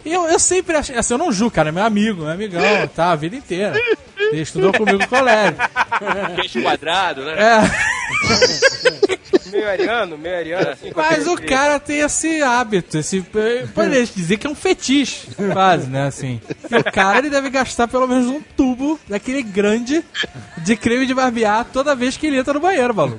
E 0.08 0.14
eu, 0.14 0.26
eu 0.26 0.40
sempre 0.40 0.78
achei, 0.78 0.96
assim, 0.96 1.14
eu 1.14 1.18
não 1.18 1.34
julgo, 1.34 1.54
cara, 1.54 1.68
é 1.68 1.72
meu 1.74 1.84
amigo, 1.84 2.22
meu 2.22 2.32
amigão, 2.32 2.62
tá, 2.96 3.12
a 3.12 3.16
vida 3.18 3.36
inteira. 3.36 3.76
Ele 4.18 4.42
estudou 4.42 4.72
comigo 4.72 4.98
no 4.98 5.08
colégio. 5.08 5.58
Queixo 6.36 6.62
quadrado, 6.62 7.26
né? 7.26 7.34
É, 7.34 7.97
Meio 9.52 9.70
ariano, 9.70 10.18
meio 10.18 10.36
ariano, 10.36 10.70
assim. 10.72 10.92
mas 10.94 11.26
o 11.26 11.36
cara 11.38 11.80
tem 11.80 12.00
esse 12.00 12.42
hábito, 12.44 12.98
esse. 12.98 13.22
Pode 13.74 14.06
dizer 14.08 14.38
que 14.38 14.46
é 14.46 14.50
um 14.50 14.56
fetiche, 14.56 15.28
quase, 15.54 15.88
né? 15.88 16.06
Assim. 16.08 16.42
E 16.70 16.76
o 16.76 16.84
cara 16.84 17.20
ele 17.20 17.30
deve 17.30 17.50
gastar 17.50 17.88
pelo 17.88 18.08
menos 18.08 18.28
um 18.28 18.42
tubo 18.58 19.00
daquele 19.08 19.42
grande 19.42 20.04
de 20.58 20.76
creme 20.76 21.06
de 21.06 21.14
barbear 21.14 21.66
toda 21.72 21.96
vez 21.96 22.18
que 22.18 22.28
ele 22.28 22.38
entra 22.38 22.54
no 22.54 22.60
banheiro, 22.60 22.94
maluco. 22.94 23.18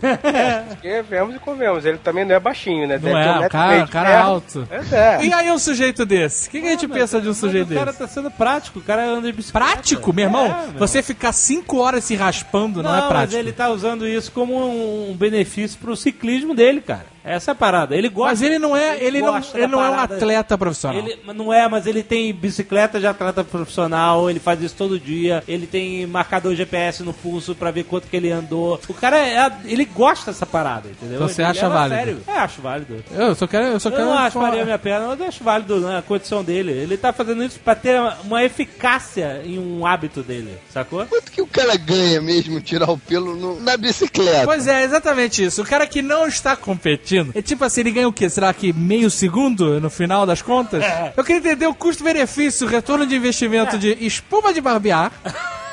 Porque 0.68 1.02
vemos 1.08 1.34
e 1.34 1.38
comemos. 1.38 1.84
Ele 1.86 1.98
também 1.98 2.24
não 2.26 2.34
é 2.34 2.40
baixinho, 2.40 2.86
né? 2.86 2.94
Não 3.02 3.10
Deve 3.10 3.14
um 3.14 3.18
é, 3.18 3.46
e 3.46 3.48
cara, 3.48 3.86
cara 3.86 4.08
perna. 4.10 4.24
alto. 4.24 4.68
É, 4.70 4.96
é. 4.96 5.24
E 5.24 5.32
aí 5.32 5.50
um 5.50 5.58
sujeito 5.58 6.04
desse? 6.04 6.48
O 6.48 6.50
que, 6.50 6.60
que 6.60 6.66
a 6.66 6.70
gente 6.70 6.88
pensa 6.88 7.20
de 7.20 7.26
um 7.26 7.30
Mas 7.30 7.38
sujeito 7.38 7.70
o 7.72 7.74
cara 7.74 7.86
desse? 7.86 7.98
tá 7.98 8.06
sendo 8.06 8.30
prático, 8.30 8.78
o 8.80 8.82
cara 8.82 9.02
anda 9.04 9.22
de 9.30 9.32
bicicleta. 9.32 9.66
Prático, 9.66 10.12
meu 10.12 10.26
irmão? 10.26 10.46
É, 10.46 10.66
meu. 10.68 10.78
Você 10.78 11.02
ficar 11.02 11.32
5 11.32 11.78
horas 11.78 12.04
se 12.04 12.14
raspando 12.14 12.82
não, 12.82 12.90
Não, 12.90 12.98
é 12.98 13.00
mas 13.00 13.08
prático. 13.08 13.38
ele 13.38 13.52
tá 13.52 13.70
usando 13.70 14.06
isso 14.06 14.30
como 14.30 14.54
um 14.54 14.97
benefício 15.14 15.78
pro 15.78 15.96
ciclismo 15.96 16.54
dele, 16.54 16.80
cara. 16.80 17.06
Essa 17.28 17.50
é 17.50 17.52
a 17.52 17.54
parada. 17.54 17.96
Ele 17.96 18.08
gosta. 18.08 18.30
Mas 18.30 18.42
ele 18.42 18.58
não 18.58 18.76
é, 18.76 19.02
ele 19.02 19.20
não, 19.20 19.36
ele 19.54 19.66
não 19.66 19.84
é 19.84 19.90
um 19.90 19.98
atleta 20.00 20.56
profissional. 20.58 20.98
Ele 20.98 21.18
não 21.34 21.52
é, 21.52 21.68
mas 21.68 21.86
ele 21.86 22.02
tem 22.02 22.32
bicicleta 22.32 22.98
de 23.00 23.06
atleta 23.06 23.42
profissional, 23.44 24.28
ele 24.30 24.40
faz 24.40 24.60
isso 24.62 24.74
todo 24.76 24.98
dia, 24.98 25.42
ele 25.46 25.66
tem 25.66 26.06
marcador 26.06 26.54
GPS 26.54 27.02
no 27.02 27.12
pulso 27.12 27.54
pra 27.54 27.70
ver 27.70 27.84
quanto 27.84 28.08
que 28.08 28.16
ele 28.16 28.30
andou. 28.30 28.80
O 28.88 28.94
cara, 28.94 29.18
é, 29.18 29.52
ele 29.64 29.84
gosta 29.84 30.30
dessa 30.32 30.46
parada, 30.46 30.88
entendeu? 30.88 31.16
Então 31.16 31.28
você 31.28 31.42
Ele 31.42 31.50
acha 31.50 31.68
válido? 31.68 31.94
Sério. 31.96 32.20
É, 32.26 32.32
acho 32.38 32.60
válido. 32.62 33.04
Eu 33.12 33.34
só 33.34 33.46
quero, 33.46 33.64
eu 33.66 33.80
só 33.80 33.88
Eu 33.88 33.92
quero 33.96 34.04
não 34.06 34.18
acho 34.18 34.32
falar- 34.34 34.48
Maria 34.48 34.64
minha 34.64 34.78
perna, 34.78 35.06
mas 35.08 35.20
eu 35.20 35.26
acho 35.26 35.44
válido 35.44 35.80
né, 35.80 35.98
a 35.98 36.02
condição 36.02 36.42
dele. 36.44 36.72
Ele 36.72 36.96
tá 36.96 37.12
fazendo 37.12 37.42
isso 37.44 37.58
pra 37.60 37.74
ter 37.74 38.00
uma 38.24 38.42
eficácia 38.44 39.42
em 39.44 39.58
um 39.58 39.86
hábito 39.86 40.22
dele, 40.22 40.56
sacou? 40.72 41.04
Quanto 41.06 41.30
que 41.32 41.42
o 41.42 41.46
cara 41.46 41.76
ganha 41.76 42.20
mesmo 42.20 42.60
tirar 42.60 42.90
o 42.90 42.98
pelo 42.98 43.34
no- 43.34 43.60
na 43.60 43.76
bicicleta? 43.76 44.44
Pois 44.44 44.66
é, 44.66 44.84
exatamente 44.84 45.44
isso. 45.44 45.62
O 45.62 45.64
cara 45.66 45.86
que 45.86 46.02
não 46.02 46.26
está 46.26 46.56
competindo, 46.56 47.17
é 47.34 47.42
tipo 47.42 47.64
assim, 47.64 47.80
ele 47.80 47.90
ganha 47.90 48.08
o 48.08 48.12
quê? 48.12 48.28
Será 48.28 48.52
que 48.52 48.72
meio 48.72 49.10
segundo 49.10 49.80
no 49.80 49.90
final 49.90 50.26
das 50.26 50.42
contas? 50.42 50.84
Eu 51.16 51.24
queria 51.24 51.38
entender 51.38 51.66
o 51.66 51.74
custo-benefício, 51.74 52.66
o 52.66 52.70
retorno 52.70 53.06
de 53.06 53.14
investimento 53.16 53.78
de 53.78 53.96
espuma 54.04 54.52
de 54.52 54.60
barbear 54.60 55.12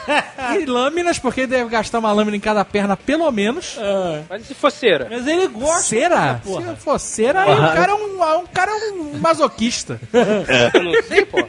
e 0.60 0.66
lâminas, 0.66 1.18
porque 1.20 1.42
ele 1.42 1.48
deve 1.48 1.70
gastar 1.70 2.00
uma 2.00 2.12
lâmina 2.12 2.38
em 2.38 2.40
cada 2.40 2.64
perna 2.64 2.96
pelo 2.96 3.30
menos. 3.32 3.78
Mas 4.30 4.44
e 4.44 4.46
se 4.46 4.54
for 4.54 4.72
cera? 4.72 5.08
Mas 5.10 5.28
ele 5.28 5.48
gosta. 5.48 5.82
Cera? 5.84 6.42
Se 6.44 6.76
for 6.78 7.00
cera, 7.00 7.42
aí 7.44 7.54
o 7.54 7.76
cara 7.76 7.92
é 7.92 7.96
um, 7.96 8.42
um 8.42 8.48
cara 8.48 8.72
é 8.72 8.92
um 8.94 9.18
masoquista. 9.20 10.00
Eu 10.74 10.84
não 10.84 11.04
sei, 11.04 11.26
pô. 11.26 11.40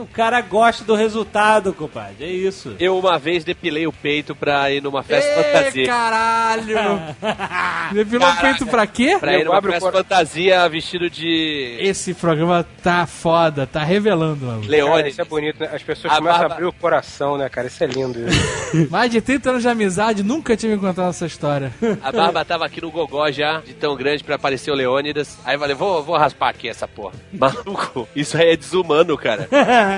O 0.00 0.06
cara 0.06 0.40
gosta 0.40 0.82
do 0.84 0.94
resultado, 0.94 1.72
compadre. 1.72 2.14
É 2.20 2.26
isso. 2.26 2.74
Eu 2.80 2.98
uma 2.98 3.18
vez 3.18 3.44
depilei 3.44 3.86
o 3.86 3.92
peito 3.92 4.34
pra 4.34 4.70
ir 4.70 4.82
numa 4.82 5.02
festa 5.02 5.28
Ê, 5.30 5.44
fantasia. 5.44 5.86
caralho! 5.86 6.76
Depilou 7.92 8.28
o 8.28 8.36
peito 8.36 8.66
pra 8.66 8.86
quê? 8.86 9.16
Pra 9.18 9.36
ir 9.38 9.44
numa 9.44 9.60
festa 9.60 9.90
fantasia 9.92 10.68
vestido 10.68 11.10
de 11.10 11.76
Esse 11.80 12.14
programa 12.14 12.64
tá 12.82 13.06
foda, 13.06 13.66
tá 13.66 13.82
revelando, 13.82 14.46
mano. 14.46 14.60
Cara, 14.60 14.70
Leone. 14.70 15.08
isso 15.08 15.20
é 15.20 15.24
bonito, 15.24 15.60
né? 15.60 15.70
As 15.72 15.82
pessoas 15.82 16.12
A 16.12 16.16
começam 16.16 16.38
barba- 16.40 16.54
a 16.54 16.56
abrir 16.56 16.66
o 16.66 16.72
coração, 16.72 17.36
né, 17.36 17.48
cara? 17.48 17.66
Isso 17.66 17.82
é 17.82 17.86
lindo. 17.86 18.18
Isso. 18.28 18.88
Mais 18.90 19.10
de 19.10 19.20
30 19.20 19.50
anos 19.50 19.62
de 19.62 19.68
amizade, 19.68 20.22
nunca 20.22 20.56
tinha 20.56 20.72
me 20.74 20.80
contado 20.80 21.10
essa 21.10 21.26
história. 21.26 21.72
A 22.02 22.12
barba 22.12 22.44
tava 22.44 22.64
aqui 22.64 22.80
no 22.80 22.90
gogó 22.90 23.30
já, 23.30 23.60
de 23.60 23.74
tão 23.74 23.96
grande 23.96 24.22
pra 24.24 24.36
aparecer 24.36 24.70
o 24.70 24.74
Leônidas. 24.74 25.36
Aí 25.44 25.56
eu 25.56 25.60
falei, 25.60 25.74
vou, 25.74 26.02
vou 26.02 26.16
raspar 26.16 26.50
aqui 26.50 26.68
essa 26.68 26.86
porra. 26.86 27.14
Maluco, 27.32 28.08
isso 28.14 28.36
aí 28.36 28.50
é 28.52 28.56
desumano, 28.56 29.16
cara. 29.18 29.48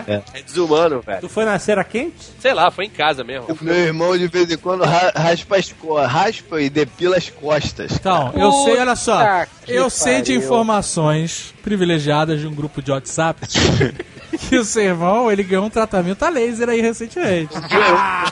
É 0.07 0.43
desumano, 0.43 1.01
velho. 1.01 1.21
Tu 1.21 1.29
foi 1.29 1.45
na 1.45 1.59
cera 1.59 1.85
quente? 1.85 2.31
Sei 2.41 2.53
lá, 2.55 2.71
foi 2.71 2.87
em 2.87 2.91
casa 2.91 3.23
mesmo. 3.25 3.47
O 3.49 3.65
meu 3.65 3.75
irmão 3.75 4.17
de 4.17 4.27
vez 4.29 4.51
em 4.51 4.57
quando 4.57 4.85
ra- 4.85 5.13
raspa, 5.15 5.57
as 5.57 5.73
co- 5.73 6.01
raspa 6.01 6.61
e 6.61 6.69
depila 6.71 7.17
as 7.17 7.29
costas. 7.31 7.93
Então, 7.93 8.33
eu 8.35 8.51
sei, 8.65 8.79
olha 8.79 8.97
só. 8.97 9.19
Puta 9.47 9.73
Eu 9.73 9.91
sei 9.91 10.23
de 10.23 10.33
pariu. 10.35 10.45
informações 10.45 11.55
privilegiadas 11.63 12.41
de 12.41 12.47
um 12.47 12.55
grupo 12.55 12.81
de 12.83 12.91
WhatsApp 12.91 13.41
que 14.39 14.57
o 14.59 14.65
seu 14.65 14.83
irmão, 14.83 15.31
ele 15.31 15.43
ganhou 15.43 15.65
um 15.67 15.71
tratamento 15.71 16.23
a 16.25 16.29
laser 16.29 16.69
aí 16.69 16.81
recentemente. 16.81 17.55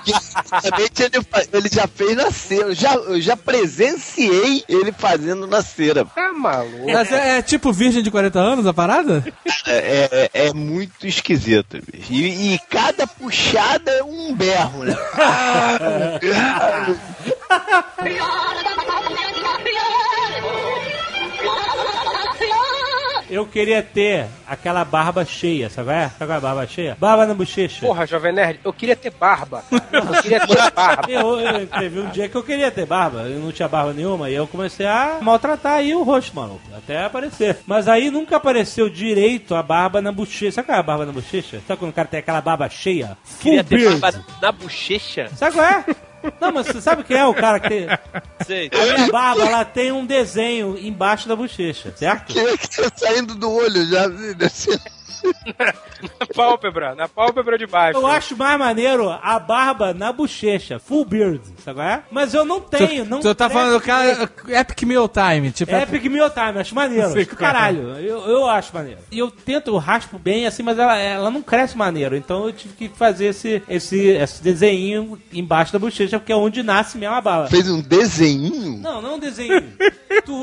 Exatamente, 0.06 1.02
ele, 1.02 1.26
ele 1.52 1.68
já 1.70 1.86
fez 1.86 2.16
na 2.16 2.30
cera. 2.30 2.62
Eu 2.68 2.74
já, 2.74 2.94
eu 2.94 3.20
já 3.20 3.36
presenciei 3.36 4.64
ele 4.68 4.92
fazendo 4.92 5.46
na 5.46 5.62
cera. 5.62 6.04
Tá 6.04 6.32
maluco. 6.32 6.86
Mas 6.92 7.10
é, 7.12 7.38
é 7.38 7.42
tipo 7.42 7.72
virgem 7.72 8.02
de 8.02 8.10
40 8.10 8.38
anos 8.38 8.66
a 8.66 8.74
parada? 8.74 9.24
É, 9.66 10.30
é- 10.34 10.46
é 10.48 10.52
muito 10.52 11.06
esquisito, 11.06 11.78
bicho. 11.92 12.12
E, 12.12 12.54
e 12.54 12.58
cada 12.70 13.06
puxada 13.06 13.90
é 13.90 14.02
um 14.02 14.34
berro, 14.34 14.84
né? 14.84 14.96
Eu 23.30 23.46
queria 23.46 23.80
ter 23.82 24.26
aquela 24.46 24.84
barba 24.84 25.24
cheia, 25.24 25.70
sabe 25.70 25.86
qual 25.88 25.96
é? 25.96 26.08
Sabe 26.08 26.18
qual 26.26 26.30
é 26.32 26.36
a 26.36 26.40
barba 26.40 26.66
cheia? 26.66 26.96
Barba 26.98 27.26
na 27.26 27.34
bochecha. 27.34 27.86
Porra, 27.86 28.04
Jovem 28.06 28.32
Nerd, 28.32 28.58
eu 28.64 28.72
queria 28.72 28.96
ter 28.96 29.10
barba. 29.10 29.62
cara. 29.70 29.80
Eu 30.16 30.22
queria 30.22 30.46
ter 30.46 30.70
barba. 30.72 31.10
Eu, 31.10 31.38
eu- 31.40 31.66
teve 31.66 32.00
um 32.00 32.08
dia 32.10 32.28
que 32.28 32.34
eu 32.36 32.42
queria 32.42 32.70
ter 32.70 32.86
barba, 32.86 33.20
eu 33.22 33.38
não 33.38 33.52
tinha 33.52 33.68
barba 33.68 33.92
nenhuma, 33.92 34.28
e 34.30 34.34
eu 34.34 34.46
comecei 34.46 34.86
a 34.86 35.18
maltratar 35.20 35.74
aí 35.74 35.94
o 35.94 36.02
rosto, 36.02 36.34
maluco, 36.34 36.60
até 36.76 37.04
aparecer. 37.04 37.58
Mas 37.66 37.86
aí 37.86 38.10
nunca 38.10 38.36
apareceu 38.36 38.88
direito 38.88 39.54
a 39.54 39.62
barba 39.62 40.00
na 40.02 40.10
bochecha. 40.10 40.52
Sabe 40.52 40.66
qual 40.66 40.76
é 40.76 40.80
a 40.80 40.82
barba 40.82 41.06
na 41.06 41.12
bochecha? 41.12 41.60
Sabe 41.66 41.78
quando 41.78 41.90
o 41.90 41.94
cara 41.94 42.08
tem 42.08 42.20
aquela 42.20 42.40
barba 42.40 42.68
cheia? 42.68 43.16
Queria 43.40 43.62
Full 43.64 43.68
ter 43.78 43.84
beard. 43.84 44.00
barba 44.00 44.24
na 44.42 44.52
bochecha? 44.52 45.28
Sabe 45.36 45.54
qual 45.56 45.66
é? 45.66 45.84
Não, 46.40 46.52
mas 46.52 46.66
você 46.66 46.80
sabe 46.80 47.04
quem 47.04 47.16
é 47.16 47.26
o 47.26 47.34
cara 47.34 47.60
que 47.60 47.68
tem... 47.68 47.86
Sei. 48.46 48.70
A 48.72 48.96
minha 48.96 49.12
barba, 49.12 49.44
ela 49.44 49.64
tem 49.64 49.92
um 49.92 50.04
desenho 50.04 50.78
embaixo 50.78 51.28
da 51.28 51.36
bochecha, 51.36 51.92
certo? 51.96 52.32
Que, 52.32 52.58
que 52.58 52.68
tá 52.68 52.90
saindo 52.94 53.34
do 53.34 53.50
olho 53.50 53.86
já. 53.86 54.06
assim. 54.44 54.78
Na 56.18 56.26
pálpebra, 56.34 56.94
na 56.94 57.08
pálpebra 57.08 57.58
de 57.58 57.66
baixo. 57.66 57.98
Eu 57.98 58.06
acho 58.06 58.36
mais 58.36 58.58
maneiro 58.58 59.10
a 59.10 59.38
barba 59.38 59.92
na 59.92 60.12
bochecha, 60.12 60.78
full 60.78 61.04
beard, 61.04 61.40
sabe 61.64 61.78
qual 61.78 61.88
é? 61.88 62.02
Mas 62.10 62.34
eu 62.34 62.44
não 62.44 62.60
tenho, 62.60 63.04
não 63.04 63.20
tu 63.20 63.34
tá 63.34 63.46
cresce 63.46 63.60
falando 63.60 63.78
do 63.78 63.84
cara 63.84 64.30
Epic 64.48 64.82
Meal 64.82 65.08
Time, 65.08 65.50
tipo. 65.50 65.72
Epic 65.72 66.04
Meal 66.06 66.30
Time, 66.30 66.58
acho 66.58 66.74
maneiro. 66.74 67.20
É. 67.20 67.24
caralho, 67.24 67.98
eu, 67.98 68.20
eu 68.28 68.48
acho 68.48 68.74
maneiro. 68.74 69.00
E 69.10 69.18
eu 69.18 69.30
tento, 69.30 69.68
eu 69.68 69.76
raspo 69.78 70.18
bem 70.18 70.46
assim, 70.46 70.62
mas 70.62 70.78
ela, 70.78 70.96
ela 70.96 71.30
não 71.30 71.42
cresce 71.42 71.76
maneiro. 71.76 72.16
Então 72.16 72.46
eu 72.46 72.52
tive 72.52 72.74
que 72.74 72.88
fazer 72.88 73.26
esse, 73.26 73.62
esse, 73.68 73.98
esse 74.08 74.42
desenho 74.42 75.20
embaixo 75.32 75.72
da 75.72 75.78
bochecha, 75.78 76.18
porque 76.18 76.32
é 76.32 76.36
onde 76.36 76.62
nasce 76.62 76.96
mesmo 76.98 77.14
a 77.14 77.20
barba. 77.20 77.48
Fez 77.48 77.68
um 77.68 77.80
desenhinho? 77.80 78.78
Não, 78.78 79.00
não 79.00 79.14
um 79.16 79.18
desenho. 79.18 79.62
tu. 80.24 80.40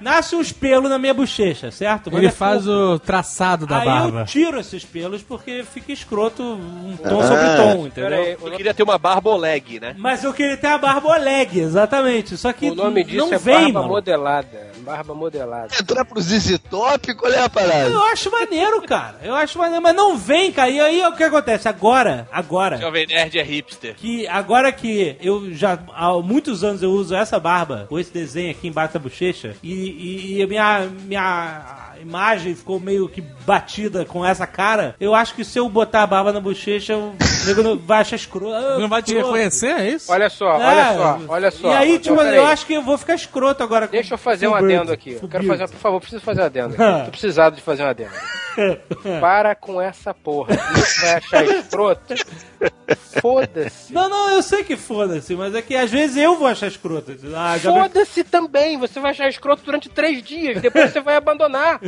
Nasce 0.00 0.36
uns 0.36 0.52
pelos 0.52 0.88
na 0.88 0.98
minha 0.98 1.12
bochecha, 1.14 1.70
certo? 1.70 2.10
Mas 2.10 2.18
Ele 2.18 2.26
é 2.28 2.30
faz 2.30 2.66
o 2.68 2.98
traçado 2.98 3.66
da 3.66 3.78
Aí 3.78 3.84
barba. 3.84 4.20
eu 4.20 4.24
tiro 4.26 4.60
esses 4.60 4.84
pelos 4.84 5.22
porque 5.22 5.64
fica 5.64 5.92
escroto 5.92 6.42
um 6.42 6.96
tom 6.96 7.20
Ah. 7.20 7.26
sobre 7.26 7.46
tom, 7.56 7.86
entendeu? 7.86 8.18
Aí, 8.18 8.36
Eu 8.40 8.50
queria 8.52 8.74
ter 8.74 8.82
uma 8.82 8.98
barba 8.98 9.30
Oleg, 9.30 9.80
né? 9.80 9.94
Mas 9.98 10.22
eu 10.22 10.32
queria 10.32 10.56
ter 10.56 10.68
a 10.68 10.78
barba 10.78 11.08
Oleg, 11.08 11.58
exatamente. 11.60 12.36
Só 12.36 12.52
que 12.52 12.70
O 12.70 12.74
nome 12.74 13.02
disso 13.04 13.26
não 13.26 13.34
é 13.34 13.38
vem, 13.38 13.54
barba 13.54 13.72
mano. 13.80 13.88
modelada. 13.88 14.70
Barba 14.78 15.14
modelada. 15.14 15.68
Entrar 15.78 16.04
pro 16.04 16.20
ZZ 16.20 16.58
Top, 16.70 17.14
qual 17.14 17.32
é 17.32 17.42
a 17.42 17.48
parada? 17.50 17.88
Eu 17.90 18.02
acho 18.04 18.30
maneiro, 18.30 18.80
cara. 18.82 19.16
Eu 19.22 19.34
acho 19.34 19.58
maneiro, 19.58 19.82
mas 19.82 19.94
não 19.94 20.16
vem, 20.16 20.50
cara. 20.52 20.70
E 20.70 20.80
aí 20.80 21.02
o 21.04 21.12
que 21.16 21.24
acontece? 21.24 21.68
Agora, 21.68 22.28
agora, 22.32 22.78
Jovem 22.78 23.06
Nerd 23.06 23.38
é 23.38 23.42
hipster. 23.42 23.94
que 23.96 24.26
agora 24.28 24.70
que 24.72 25.16
eu 25.20 25.52
já 25.52 25.78
há 25.94 26.12
muitos 26.22 26.62
anos 26.64 26.82
eu 26.82 26.90
uso 26.90 27.14
essa 27.14 27.38
barba, 27.40 27.86
com 27.88 27.98
esse 27.98 28.12
desenho 28.12 28.50
aqui 28.52 28.68
embaixo 28.68 28.94
da 28.94 29.00
bochecha, 29.00 29.54
e, 29.62 29.79
e, 29.88 30.36
e 30.38 30.42
a 30.42 30.46
minha, 30.46 30.90
minha 31.06 31.89
imagem 32.00 32.54
ficou 32.54 32.78
meio 32.80 33.08
que 33.08 33.20
batida 33.46 34.04
com 34.04 34.24
essa 34.24 34.46
cara, 34.46 34.94
eu 35.00 35.14
acho 35.14 35.34
que 35.34 35.44
se 35.44 35.58
eu 35.58 35.68
botar 35.68 36.02
a 36.02 36.06
barba 36.06 36.32
na 36.32 36.40
bochecha, 36.40 36.96
o 36.96 37.14
nego 37.46 37.62
não 37.62 37.76
vai 37.78 38.00
achar 38.00 38.16
escroto. 38.16 38.54
Ah, 38.54 38.78
Não 38.78 38.88
vai 38.88 39.02
te 39.02 39.08
escroto. 39.08 39.26
reconhecer, 39.26 39.68
é 39.68 39.88
isso? 39.90 40.10
Olha 40.12 40.28
só, 40.30 40.60
É, 40.60 40.64
olha 40.66 40.94
só, 40.96 41.20
olha 41.28 41.50
só. 41.50 41.72
E 41.72 41.76
aí, 41.76 41.94
Então, 41.96 42.16
tipo, 42.16 42.26
eu 42.28 42.46
acho 42.46 42.66
que 42.66 42.74
eu 42.74 42.82
vou 42.82 42.96
ficar 42.98 43.14
escroto 43.14 43.62
agora. 43.62 43.86
com 43.86 43.92
Deixa 43.92 44.14
eu 44.14 44.18
fazer 44.18 44.48
um 44.48 44.54
adendo 44.54 44.92
aqui. 44.92 45.18
Eu 45.22 45.28
quero 45.28 45.46
fazer, 45.46 45.68
por 45.68 45.78
favor, 45.78 46.00
preciso 46.00 46.22
fazer 46.22 46.42
um 46.42 46.44
adendo 46.44 46.74
aqui. 46.74 47.04
Tô 47.04 47.10
precisado 47.10 47.56
de 47.56 47.62
fazer 47.62 47.82
um 47.82 47.86
adendo. 47.88 48.10
Para 49.20 49.54
com 49.54 49.80
essa 49.80 50.12
porra. 50.12 50.54
Você 50.74 51.00
vai 51.06 51.14
achar 51.16 51.44
escroto? 51.44 52.14
Foda-se. 53.20 53.92
Não, 53.92 54.08
não, 54.08 54.30
eu 54.30 54.42
sei 54.42 54.64
que 54.64 54.76
foda-se, 54.76 55.34
mas 55.36 55.54
é 55.54 55.62
que 55.62 55.76
às 55.76 55.90
vezes 55.90 56.16
eu 56.16 56.36
vou 56.36 56.46
achar 56.48 56.66
escroto. 56.66 57.14
Ah, 57.34 57.56
Foda-se 57.60 58.24
também. 58.24 58.76
Você 58.78 58.98
vai 58.98 59.12
achar 59.12 59.28
escroto 59.28 59.62
durante 59.64 59.88
três 59.88 60.22
dias. 60.22 60.60
Depois 60.60 60.92
você 60.92 61.00
vai 61.00 61.14
abandonar. 61.16 61.80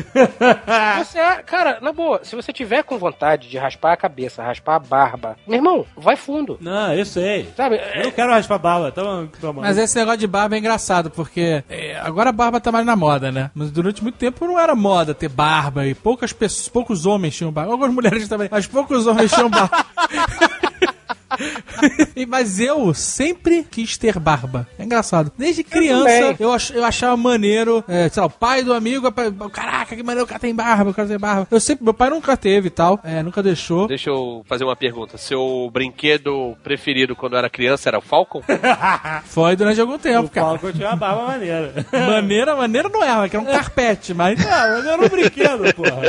Você, 0.98 1.18
é- 1.18 1.42
cara, 1.42 1.78
na 1.80 1.92
boa, 1.92 2.20
se 2.24 2.34
você 2.36 2.52
tiver 2.52 2.82
com 2.84 2.98
vontade 2.98 3.48
de 3.48 3.58
raspar 3.58 3.92
a 3.92 3.96
cabeça, 3.96 4.42
raspar 4.42 4.76
a 4.76 4.78
barba, 4.78 5.36
meu 5.46 5.56
irmão, 5.56 5.86
vai 5.96 6.16
fundo. 6.16 6.58
Não, 6.60 6.92
eu 6.94 7.04
sei. 7.04 7.50
Sabe? 7.56 7.80
Eu 7.94 8.04
não 8.04 8.10
quero 8.10 8.32
raspar 8.32 8.58
barba, 8.58 8.92
tá 8.92 9.02
bom? 9.02 9.26
Tá 9.26 9.52
bom. 9.52 9.60
Mas 9.60 9.78
esse 9.78 9.96
negócio 9.98 10.18
de 10.20 10.26
barba 10.26 10.54
é 10.56 10.58
engraçado, 10.58 11.10
porque 11.10 11.62
é, 11.68 11.96
agora 12.00 12.30
a 12.30 12.32
barba 12.32 12.60
tá 12.60 12.70
mais 12.72 12.86
na 12.86 12.96
moda, 12.96 13.30
né? 13.32 13.50
Mas 13.54 13.70
durante 13.70 14.02
muito 14.02 14.16
tempo 14.18 14.46
não 14.46 14.58
era 14.58 14.74
moda 14.74 15.14
ter 15.14 15.28
barba 15.28 15.86
e 15.86 15.94
poucas 15.94 16.32
pessoas, 16.32 16.68
poucos 16.68 17.06
homens 17.06 17.36
tinham 17.36 17.52
barba. 17.52 17.72
Algumas 17.72 17.92
mulheres 17.94 18.28
também, 18.28 18.48
mas 18.50 18.66
poucos 18.66 19.06
homens 19.06 19.30
tinham 19.32 19.48
barba. 19.50 19.84
Mas 22.28 22.58
eu 22.60 22.92
sempre 22.94 23.62
quis 23.68 23.96
ter 23.96 24.18
barba. 24.18 24.66
É 24.78 24.84
engraçado. 24.84 25.32
Desde 25.36 25.62
criança, 25.62 26.36
eu, 26.38 26.52
ach- 26.52 26.70
eu 26.74 26.84
achava 26.84 27.16
maneiro, 27.16 27.84
é, 27.88 28.08
sei 28.08 28.20
lá, 28.20 28.26
o 28.26 28.30
pai 28.30 28.62
do 28.62 28.72
amigo, 28.72 29.10
caraca, 29.50 29.94
que 29.96 30.02
maneiro, 30.02 30.24
o 30.24 30.28
cara 30.28 30.40
tem 30.40 30.54
barba, 30.54 30.90
o 30.90 30.94
cara 30.94 31.08
tem 31.08 31.18
barba. 31.18 31.46
Eu 31.50 31.60
sempre, 31.60 31.84
meu 31.84 31.94
pai 31.94 32.10
nunca 32.10 32.36
teve 32.36 32.68
e 32.68 32.70
tal, 32.70 33.00
é, 33.04 33.22
nunca 33.22 33.42
deixou. 33.42 33.86
Deixa 33.88 34.10
eu 34.10 34.44
fazer 34.48 34.64
uma 34.64 34.76
pergunta. 34.76 35.16
Seu 35.18 35.70
brinquedo 35.72 36.56
preferido 36.62 37.14
quando 37.16 37.36
era 37.36 37.48
criança 37.50 37.88
era 37.88 37.98
o 37.98 38.02
Falcon? 38.02 38.42
Foi 39.26 39.56
durante 39.56 39.80
algum 39.80 39.98
tempo, 39.98 40.26
o 40.26 40.30
cara. 40.30 40.46
Falcon 40.50 40.72
tinha 40.72 40.88
uma 40.88 40.96
barba 40.96 41.26
maneira. 41.26 41.72
Maneira, 41.92 42.56
maneira 42.56 42.88
não 42.88 43.02
era, 43.02 43.28
que 43.28 43.36
era 43.36 43.44
um 43.44 43.50
carpete, 43.50 44.12
mas. 44.14 44.38
Mas 44.42 44.86
era 44.86 45.02
um 45.02 45.08
brinquedo, 45.08 45.74
porra. 45.74 46.02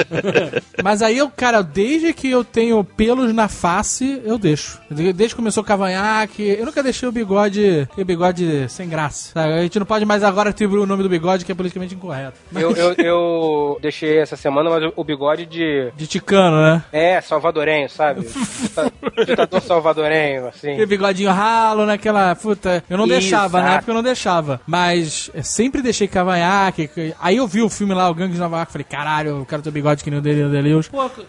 Mas 0.84 1.02
aí 1.02 1.18
eu, 1.18 1.30
cara, 1.30 1.62
desde 1.62 2.14
que 2.14 2.30
eu 2.30 2.44
tenho 2.44 2.84
pelos 2.84 3.34
na 3.34 3.48
face, 3.48 4.22
eu 4.26 4.38
deixo. 4.38 4.80
Desde 5.14 5.36
que 5.36 5.42
começou 5.42 5.64
o 5.64 5.66
cavanhaque, 5.66 6.44
eu 6.60 6.66
nunca 6.66 6.82
deixei 6.84 7.08
o 7.08 7.12
bigode, 7.12 7.88
o 7.98 8.06
bigode 8.06 8.68
sem 8.70 8.88
graça. 8.90 9.32
sabe? 9.34 9.54
A 9.54 9.62
gente 9.64 9.80
não 9.80 9.86
pode 9.86 10.06
mais 10.06 10.24
agora 10.24 10.52
ter 10.54 10.66
o 10.68 10.86
nome 10.86 11.04
do 11.04 11.10
bigode 11.10 11.46
que 11.46 11.52
é 11.52 11.56
politicamente 11.56 11.96
incorreto. 11.96 12.38
Mas- 12.52 12.64
Eu, 12.64 12.72
eu, 12.76 12.94
eu 12.98 13.80
deixei 13.82 14.18
essa 14.20 14.36
semana, 14.36 14.70
mas 14.70 14.92
o- 14.96 15.04
bigode 15.04 15.46
de. 15.46 15.92
De 15.96 16.08
ticano, 16.08 16.62
né? 16.62 16.84
É, 16.92 17.22
salvadorenho, 17.22 17.90
sabe? 17.90 18.22
Dita- 18.62 18.92
Ditador 19.26 19.62
salvadorenho, 19.62 20.48
assim. 20.48 20.72
Aquele 20.72 20.86
bigodinho 20.86 21.32
ralo 21.32 21.86
naquela. 21.86 22.36
Puta, 22.36 22.84
eu 22.90 22.98
não 22.98 23.06
Isso, 23.06 23.14
deixava, 23.14 23.62
na 23.62 23.70
ah. 23.72 23.74
época 23.76 23.92
eu 23.92 23.96
não 23.96 24.04
deixava. 24.04 24.62
Mas 24.66 25.30
sempre 25.44 25.82
deixei 25.82 26.08
cavanhaque. 26.08 26.88
que- 26.88 27.14
Aí 27.20 27.38
eu 27.38 27.48
vi 27.48 27.62
o 27.62 27.70
filme 27.70 27.94
lá, 27.94 28.10
o 28.10 28.14
Gangue 28.14 28.34
de 28.34 28.40
Nova 28.40 28.58
York, 28.58 28.72
falei, 28.72 28.86
caralho, 28.90 29.30
eu 29.30 29.46
quero 29.46 29.62
ter 29.62 29.72
bigode 29.72 30.04
que 30.04 30.10
nem 30.10 30.20
o 30.20 30.22
dele, 30.22 30.44
o 30.74 30.80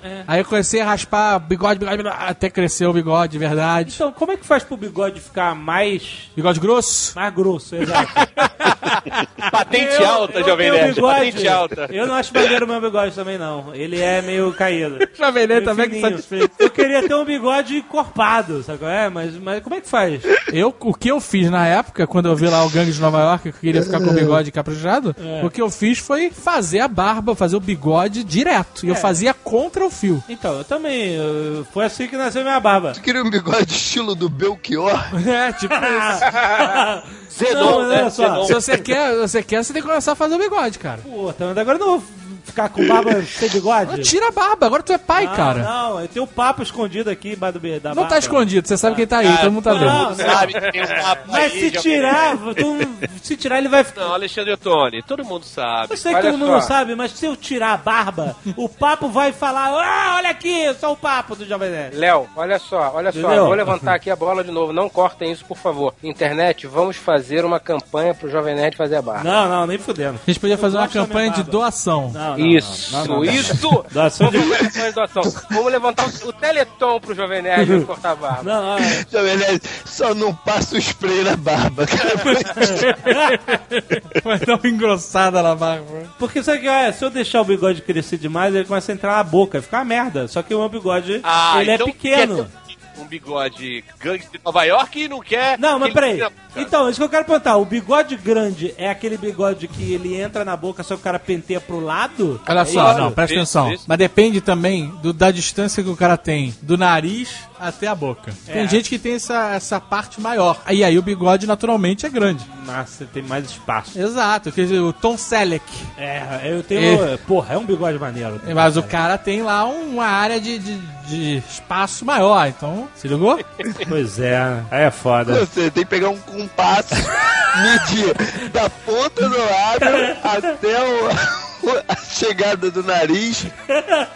é. 0.02 0.24
Aí 0.26 0.40
eu 0.40 0.44
comecei 0.44 0.80
a 0.80 0.84
raspar 0.86 1.38
bigode, 1.38 1.78
bigode, 1.78 1.96
bigode, 1.98 2.16
até 2.18 2.48
cresceu 2.48 2.90
o 2.90 2.92
bigode, 2.92 3.32
de 3.32 3.38
verdade. 3.38 3.73
Então, 3.82 4.12
como 4.12 4.32
é 4.32 4.36
que 4.36 4.46
faz 4.46 4.62
pro 4.62 4.76
bigode 4.76 5.20
ficar 5.20 5.54
mais. 5.54 6.30
Bigode 6.36 6.60
grosso? 6.60 7.12
mais 7.14 7.32
grosso, 7.34 7.76
exato? 7.76 8.12
Patente 9.50 9.94
Eu- 10.00 10.06
alta, 10.08 10.38
eu 10.40 10.44
Jovem 10.46 10.70
Nerd. 10.70 10.94
bigode. 10.94 11.14
Patente 11.16 11.48
alta. 11.48 11.88
Eu 11.90 12.06
não 12.06 12.14
acho 12.14 12.32
maneiro 12.34 12.64
o 12.64 12.68
meu 12.68 12.80
bigode 12.80 13.14
também, 13.14 13.38
não. 13.38 13.74
Ele 13.74 14.00
é 14.00 14.22
meio 14.22 14.52
caído. 14.52 14.98
Jovem 15.16 15.46
Nerd 15.46 15.64
também 15.64 15.88
que 15.88 15.96
fininho. 15.96 16.10
satisfeito. 16.10 16.50
Eu 16.58 16.70
queria 16.70 17.06
ter 17.06 17.14
um 17.14 17.24
bigode 17.24 17.76
encorpado, 17.76 18.62
sabe 18.62 18.78
qual 18.78 18.90
é? 18.90 19.08
Mas, 19.08 19.34
mas 19.36 19.62
como 19.62 19.74
é 19.76 19.80
que 19.80 19.88
faz? 19.88 20.22
Eu, 20.52 20.74
o 20.80 20.94
que 20.94 21.10
eu 21.10 21.20
fiz 21.20 21.50
na 21.50 21.66
época, 21.66 22.06
quando 22.06 22.26
eu 22.26 22.36
vi 22.36 22.46
lá 22.46 22.64
o 22.64 22.70
Gangue 22.70 22.92
de 22.92 23.00
Nova 23.00 23.20
York, 23.20 23.42
que 23.42 23.48
eu 23.48 23.60
queria 23.60 23.82
ficar 23.82 23.98
com 24.00 24.10
o 24.10 24.14
bigode 24.14 24.50
caprichado, 24.50 25.14
É. 25.18 25.44
o 25.44 25.50
que 25.50 25.60
eu 25.60 25.70
fiz 25.70 25.98
foi 25.98 26.30
fazer 26.30 26.80
a 26.80 26.88
barba, 26.88 27.34
fazer 27.34 27.56
o 27.56 27.60
bigode 27.60 28.24
direto. 28.24 28.84
E 28.84 28.88
eu 28.88 28.94
É. 28.94 28.98
fazia 28.98 29.34
contra 29.34 29.84
o 29.84 29.90
fio. 29.90 30.22
Então, 30.28 30.58
eu 30.58 30.64
também. 30.64 31.14
eu- 31.14 31.66
foi 31.72 31.84
assim 31.84 32.06
que 32.08 32.16
nasceu 32.16 32.42
minha 32.42 32.58
barba. 32.60 32.92
Tu 32.92 33.00
queria 33.00 33.22
um 33.22 33.30
bigode 33.30 33.63
estilo 33.72 34.14
do 34.14 34.28
Belchior? 34.28 34.92
É, 35.26 35.52
tipo 35.52 35.74
isso. 35.74 37.38
Zenon, 37.46 37.82
Não, 37.82 37.88
né? 37.88 38.10
Zenon. 38.10 38.44
Se 38.44 38.54
você 38.54 38.78
quer, 38.78 39.16
você 39.16 39.42
quer, 39.42 39.64
você 39.64 39.72
tem 39.72 39.82
que 39.82 39.88
começar 39.88 40.12
a 40.12 40.16
fazer 40.16 40.34
o 40.34 40.38
bigode, 40.38 40.78
cara. 40.78 41.00
Pô, 41.02 41.30
então 41.30 41.50
agora 41.50 41.78
não 41.78 42.00
ficar 42.44 42.68
com 42.68 42.86
barba 42.86 43.22
sem 43.22 43.48
bigode? 43.48 44.02
Tira 44.02 44.28
a 44.28 44.30
barba, 44.30 44.66
agora 44.66 44.82
tu 44.82 44.92
é 44.92 44.98
pai, 44.98 45.26
Não, 45.26 45.34
cara. 45.34 45.62
Não, 45.62 46.00
eu 46.00 46.08
tenho 46.08 46.24
um 46.24 46.28
papo 46.28 46.62
escondido 46.62 47.10
aqui 47.10 47.32
embaixo 47.32 47.58
da 47.58 47.90
Não 47.90 47.94
barba. 47.96 48.10
tá 48.10 48.18
escondido, 48.18 48.66
você 48.68 48.76
sabe 48.76 48.96
quem 48.96 49.06
tá 49.06 49.18
aí, 49.18 49.36
todo 49.38 49.52
mundo 49.52 49.64
tá 49.64 49.74
não, 49.74 49.78
vendo. 49.80 50.18
não. 50.18 50.32
Sabe 50.32 50.52
que 50.54 50.72
tem 50.72 50.82
um 50.82 50.86
papo 50.86 51.22
Mas 51.32 51.52
aí, 51.52 51.60
se 51.60 51.70
tirar, 51.72 52.36
tu- 52.54 53.18
se 53.22 53.36
tirar 53.36 53.58
ele 53.58 53.68
vai 53.68 53.82
ficar. 53.84 54.02
Não, 54.02 54.14
Alexandre 54.14 54.52
Ottoni, 54.52 55.02
todo 55.02 55.24
mundo 55.24 55.44
sabe. 55.44 55.88
Eu 55.92 55.96
sei 55.96 56.14
que 56.14 56.20
todo 56.22 56.32
mundo 56.38 56.46
só. 56.46 56.52
não 56.54 56.60
sabe, 56.62 56.94
mas 56.94 57.12
se 57.12 57.26
eu 57.26 57.36
tirar 57.36 57.72
a 57.72 57.76
barba, 57.76 58.36
o 58.56 58.68
papo 58.68 59.08
vai 59.08 59.32
falar: 59.32 59.68
Ah, 59.70 60.16
olha 60.16 60.30
aqui, 60.30 60.72
só 60.78 60.92
o 60.92 60.96
papo 60.96 61.34
do 61.36 61.44
Jovem 61.46 61.70
Nerd. 61.70 61.96
Léo, 61.96 62.26
olha 62.36 62.58
só, 62.58 62.92
olha 62.94 63.12
só, 63.12 63.18
Entendeu? 63.18 63.46
vou 63.46 63.54
levantar 63.54 63.94
aqui 63.94 64.10
a 64.10 64.16
bola 64.16 64.42
de 64.44 64.50
novo. 64.50 64.72
Não 64.72 64.88
cortem 64.88 65.30
isso, 65.32 65.44
por 65.44 65.56
favor. 65.56 65.94
Internet, 66.02 66.66
vamos 66.66 66.96
fazer 66.96 67.44
uma 67.44 67.58
campanha 67.60 68.14
pro 68.14 68.30
Jovem 68.30 68.54
Nerd 68.54 68.76
fazer 68.76 68.96
a 68.96 69.02
barba. 69.02 69.24
Não, 69.24 69.48
não, 69.48 69.66
nem 69.66 69.78
fudendo. 69.78 70.18
A 70.26 70.30
gente 70.30 70.40
podia 70.40 70.58
fazer 70.58 70.76
uma 70.76 70.88
campanha 70.88 71.30
de 71.30 71.42
doação. 71.42 72.10
Não, 72.12 72.33
não. 72.36 72.46
Isso, 72.46 72.92
não, 72.92 73.06
não, 73.06 73.16
não. 73.16 73.24
isso! 73.24 73.84
Doação 73.90 74.30
de... 74.30 74.38
Vamos 74.38 74.60
levantar 74.60 74.92
doação. 74.92 75.22
Vamos 75.50 75.72
levantar 75.72 76.06
o, 76.06 76.28
o 76.28 76.32
teletom 76.32 77.00
pro 77.00 77.14
Jovem 77.14 77.42
Nerd 77.42 77.80
cortar 77.86 78.12
a 78.12 78.16
barba. 78.16 78.42
Não, 78.42 78.72
ah, 78.72 78.78
Jovem 79.10 79.36
Nerd, 79.36 79.62
só 79.84 80.14
não 80.14 80.34
passa 80.34 80.76
o 80.76 80.78
spray 80.78 81.22
na 81.22 81.36
barba, 81.36 81.86
cara. 81.86 82.14
Vai 84.24 84.38
dar 84.38 84.58
uma 84.58 84.68
engrossada 84.68 85.42
na 85.42 85.54
barba. 85.54 85.84
porque 86.18 86.42
sabe 86.42 86.60
que 86.60 86.68
é, 86.68 86.92
se 86.92 87.04
eu 87.04 87.10
deixar 87.10 87.40
o 87.40 87.44
bigode 87.44 87.82
crescer 87.82 88.18
demais, 88.18 88.54
ele 88.54 88.64
começa 88.64 88.92
a 88.92 88.94
entrar 88.94 89.16
na 89.16 89.24
boca, 89.24 89.60
fica 89.62 89.78
uma 89.78 89.84
merda. 89.84 90.28
Só 90.28 90.42
que 90.42 90.54
o 90.54 90.60
meu 90.60 90.68
bigode, 90.68 91.20
Ah, 91.22 91.60
ele 91.60 91.72
então 91.72 91.88
é 91.88 91.92
pequeno. 91.92 92.50
Um 92.98 93.04
bigode 93.06 93.82
gangue 93.98 94.24
de 94.30 94.40
Nova 94.44 94.64
York 94.64 95.02
e 95.02 95.08
não 95.08 95.20
quer. 95.20 95.58
Não, 95.58 95.78
mas 95.78 95.92
peraí. 95.92 96.20
ele- 96.20 96.30
Então, 96.56 96.88
isso 96.88 96.98
que 97.00 97.04
eu 97.04 97.08
quero 97.08 97.24
perguntar. 97.24 97.56
O 97.56 97.64
bigode 97.64 98.16
grande 98.16 98.72
é 98.78 98.88
aquele 98.88 99.16
bigode 99.16 99.66
que 99.66 99.92
ele 99.92 100.14
entra 100.20 100.44
na 100.44 100.56
boca, 100.56 100.82
só 100.82 100.94
que 100.94 101.00
o 101.00 101.04
cara 101.04 101.18
penteia 101.18 101.60
pro 101.60 101.80
lado? 101.80 102.40
Olha 102.48 102.64
só, 102.64 102.90
isso, 102.92 103.00
não, 103.00 103.10
presta 103.12 103.34
isso, 103.34 103.40
atenção. 103.58 103.72
isso. 103.72 103.84
Mas 103.88 103.98
depende 103.98 104.40
também 104.40 104.88
do- 105.02 105.12
da 105.12 105.30
distância 105.30 105.82
que 105.82 105.90
o 105.90 105.96
cara 105.96 106.16
tem 106.16 106.54
do 106.62 106.76
nariz 106.78 107.34
até 107.66 107.86
a 107.86 107.94
boca. 107.94 108.32
Tem 108.46 108.62
É. 108.64 108.68
gente 108.68 108.88
que 108.88 108.98
tem 108.98 109.14
essa, 109.14 109.50
essa 109.54 109.80
parte 109.80 110.20
maior. 110.20 110.60
Aí 110.66 110.82
aí 110.84 110.98
o 110.98 111.02
bigode 111.02 111.46
naturalmente 111.46 112.06
é 112.06 112.08
grande. 112.08 112.44
Nossa, 112.66 113.04
tem 113.06 113.22
mais 113.22 113.44
espaço. 113.46 113.98
Exato, 113.98 114.50
quer 114.52 114.62
dizer, 114.62 114.80
o 114.80 114.92
Tom 114.92 115.16
Selleck. 115.16 115.64
É, 115.98 116.40
eu 116.44 116.62
tenho. 116.62 117.18
Porra, 117.26 117.54
é 117.54 117.58
um 117.58 117.64
bigode 117.64 117.98
maneiro. 117.98 118.40
Mas 118.54 118.76
o 118.76 118.82
cara 118.82 119.16
tem 119.18 119.42
lá 119.42 119.64
uma 119.64 120.06
área 120.06 120.40
de, 120.40 120.58
de, 120.58 120.76
de 121.06 121.42
espaço 121.48 122.04
maior, 122.04 122.46
então. 122.48 122.88
Se 122.94 123.08
ligou? 123.08 123.38
Pois 123.88 124.18
é, 124.18 124.36
aí 124.70 124.82
é 124.84 124.90
foda. 124.90 125.40
Você 125.44 125.70
tem 125.70 125.84
que 125.84 125.90
pegar 125.90 126.08
um 126.08 126.18
compasso, 126.18 126.94
medir 127.62 128.50
da 128.50 128.68
ponta 128.70 129.28
do 129.28 129.36
lábio 129.38 130.16
até 130.22 130.80
o- 130.82 131.53
a 131.88 131.96
chegada 131.96 132.70
do 132.70 132.82
nariz, 132.82 133.46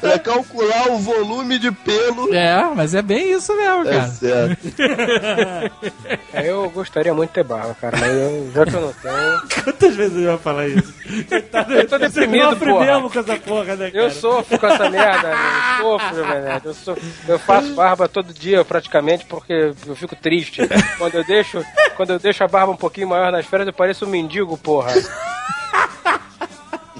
pra 0.00 0.18
calcular 0.18 0.88
o 0.90 0.98
volume 0.98 1.58
de 1.58 1.70
pelo. 1.72 2.32
É, 2.34 2.62
mas 2.74 2.94
é 2.94 3.02
bem 3.02 3.32
isso 3.32 3.54
mesmo, 3.56 3.88
É 3.88 3.92
cara. 3.92 4.08
certo. 4.08 4.68
Eu 6.32 6.70
gostaria 6.70 7.12
muito 7.14 7.30
de 7.30 7.34
ter 7.34 7.44
barba, 7.44 7.74
cara, 7.80 7.96
mas 7.98 8.12
eu, 8.12 8.50
já 8.54 8.64
que 8.66 8.74
eu 8.74 8.80
não 8.80 8.92
tenho. 8.92 9.64
Quantas 9.64 9.94
vezes 9.96 10.16
eu 10.16 10.32
ia 10.32 10.38
falar 10.38 10.68
isso? 10.68 10.94
Coitado, 11.28 11.74
Eu 11.74 11.88
tô 11.88 11.98
deprimido, 11.98 12.50
sofre 12.50 12.70
porra. 12.70 12.84
mesmo 12.86 13.10
com 13.10 13.18
essa 13.20 13.36
porra, 13.36 13.76
né, 13.76 13.90
cara? 13.90 14.04
Eu 14.04 14.10
sofro 14.10 14.58
com 14.58 14.66
essa 14.66 14.90
merda, 14.90 15.28
eu 15.28 15.82
sofro, 15.82 16.16
Jovem 16.16 16.42
Nerd. 16.42 16.66
Eu, 16.66 16.74
sou- 16.74 16.98
eu 17.26 17.38
faço 17.38 17.74
barba 17.74 18.08
todo 18.08 18.32
dia, 18.32 18.64
praticamente, 18.64 19.24
porque 19.24 19.72
eu 19.86 19.96
fico 19.96 20.14
triste. 20.16 20.60
Quando 20.98 21.14
eu 21.14 21.24
deixo, 21.24 21.64
quando 21.96 22.10
eu 22.10 22.18
deixo 22.18 22.44
a 22.44 22.48
barba 22.48 22.72
um 22.72 22.76
pouquinho 22.76 23.08
maior 23.08 23.32
nas 23.32 23.46
férias, 23.46 23.66
eu 23.66 23.72
pareço 23.72 24.04
um 24.06 24.08
mendigo, 24.08 24.56
porra. 24.56 24.92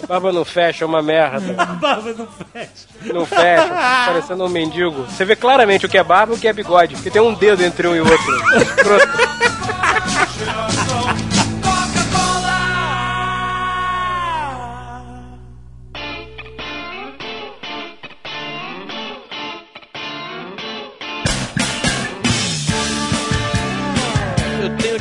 Barba 0.09 0.32
não 0.32 0.44
fecha, 0.44 0.85
é 0.85 0.86
uma 0.86 1.02
merda. 1.02 1.52
Barba 1.78 2.14
não 2.16 2.26
fecha. 2.26 2.89
Não 3.12 3.26
fecha, 3.26 3.68
parecendo 4.06 4.44
um 4.44 4.48
mendigo. 4.48 5.02
Você 5.02 5.24
vê 5.24 5.36
claramente 5.36 5.85
o 5.85 5.89
que 5.89 5.98
é 5.98 6.02
barba 6.02 6.32
e 6.32 6.36
o 6.36 6.40
que 6.40 6.48
é 6.48 6.52
bigode, 6.52 6.94
porque 6.94 7.10
tem 7.10 7.20
um 7.20 7.35
dedo 7.35 7.62
entre 7.62 7.86
um 7.86 7.94
e 7.94 8.01
o 8.01 8.10
outro. 8.10 8.39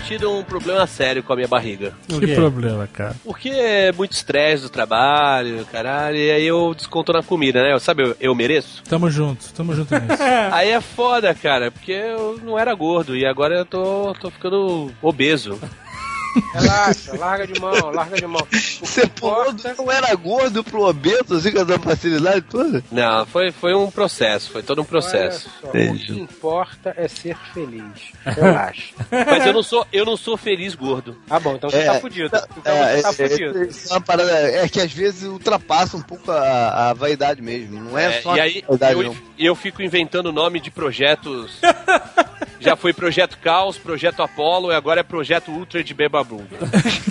tido 0.08 0.32
um 0.32 0.42
problema 0.42 0.88
sério 0.88 1.22
com 1.22 1.34
a 1.34 1.36
minha 1.36 1.48
barriga. 1.50 1.94
Que 2.08 2.34
problema, 2.34 2.88
cara. 2.88 3.14
Porque 3.26 3.50
é 3.50 3.92
muito 3.92 4.14
estresse 4.14 4.64
do 4.64 4.70
trabalho, 4.70 5.66
caralho, 5.70 6.16
e 6.16 6.32
aí 6.32 6.48
eu 6.48 6.74
desconto 6.74 7.12
na 7.12 7.22
comida, 7.22 7.62
né? 7.62 7.78
Sabe, 7.80 8.04
eu, 8.04 8.16
eu 8.20 8.34
mereço. 8.34 8.84
Tamo 8.88 9.10
junto, 9.12 9.52
tamo 9.54 9.76
junto 9.76 9.94
nisso. 9.94 10.24
Aí 10.52 10.70
é 10.70 10.80
foda, 10.80 11.34
cara, 11.36 11.70
porque 11.72 11.92
eu 11.92 12.40
não 12.44 12.58
era 12.58 12.74
gordo 12.74 13.16
e 13.16 13.26
agora 13.26 13.56
eu 13.56 13.66
tô, 13.66 14.16
tô 14.20 14.32
ficando 14.32 14.92
obeso. 15.02 15.60
Relaxa, 16.62 17.18
larga 17.18 17.48
de 17.48 17.60
mão, 17.60 17.92
larga 17.92 18.16
de 18.16 18.28
mão. 18.28 18.48
Você 18.82 19.08
pulou 19.08 19.54
do 19.54 19.64
não 19.78 19.92
era 19.92 20.14
gordo 20.16 20.64
pro 20.64 20.84
obeso, 20.88 21.36
assim, 21.36 21.52
com 21.52 21.60
essa 21.60 21.80
facilidade 21.80 22.42
toda? 22.42 22.84
Não, 22.92 23.26
foi, 23.26 23.52
foi 23.52 23.76
um 23.76 23.92
processo, 23.92 24.52
foi 24.52 24.64
todo 24.64 24.82
um 24.82 24.86
processo. 24.86 25.50
Olha 25.64 25.88
só, 25.88 25.94
o 25.94 25.98
que 25.98 26.20
importa 26.20 26.94
é 26.98 27.08
ser 27.08 27.38
feliz. 27.54 28.12
Relaxa. 28.26 28.94
Mas 29.12 29.46
eu 29.46 29.54
não 29.54 29.64
sou, 29.64 29.86
eu 29.92 30.06
não 30.06 30.18
sou 30.18 30.38
feliz 30.38 30.76
gordo. 30.76 31.18
Ah, 31.30 31.40
bom, 31.40 31.56
então 31.56 31.70
você 31.70 31.84
tá 31.84 32.00
fudido. 32.00 32.28
Então 32.58 32.74
é, 32.74 32.96
você 32.96 33.02
tá 33.04 33.10
é, 33.10 33.30
fudido. 33.30 33.58
é, 33.64 33.68
é 33.68 33.94
uma 33.94 34.02
parada, 34.02 34.32
é 34.32 34.70
que 34.70 34.80
às 34.82 34.92
vezes 34.92 35.24
ultrapassa 35.24 35.98
um 35.98 36.02
pouco 36.02 36.32
a, 36.32 36.90
a 36.90 36.94
vaidade 36.94 37.42
mesmo. 37.42 37.82
Não 37.82 37.98
é, 37.98 38.18
É, 38.18 38.22
só 38.22 38.36
e 38.36 38.40
a 38.40 38.44
aí 38.44 38.64
vaidade, 38.68 38.94
eu, 38.94 39.04
não. 39.04 39.18
eu 39.38 39.56
fico 39.56 39.82
inventando 39.82 40.32
nome 40.32 40.60
de 40.60 40.72
projetos. 40.72 41.60
Já 42.60 42.76
foi 42.76 42.92
Projeto 42.92 43.38
Caos, 43.38 43.78
Projeto 43.78 44.24
Apollo 44.24 44.72
e 44.72 44.76
agora 44.76 45.02
é 45.02 45.04
Projeto 45.04 45.52
Ultra 45.52 45.84
de 45.84 45.94
Bembaburg. 45.94 46.47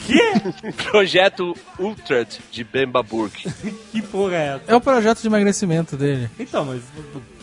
Que? 0.07 0.73
Projeto 0.91 1.57
Ultra 1.79 2.27
de 2.51 2.65
Bembaburg. 2.65 3.33
Que 3.93 4.03
porra 4.03 4.37
é 4.37 4.47
essa? 4.57 4.73
É 4.73 4.75
o 4.75 4.81
projeto 4.81 5.21
de 5.21 5.27
emagrecimento 5.27 5.97
dele. 5.97 6.31
Então, 6.39 6.65
mas 6.65 6.83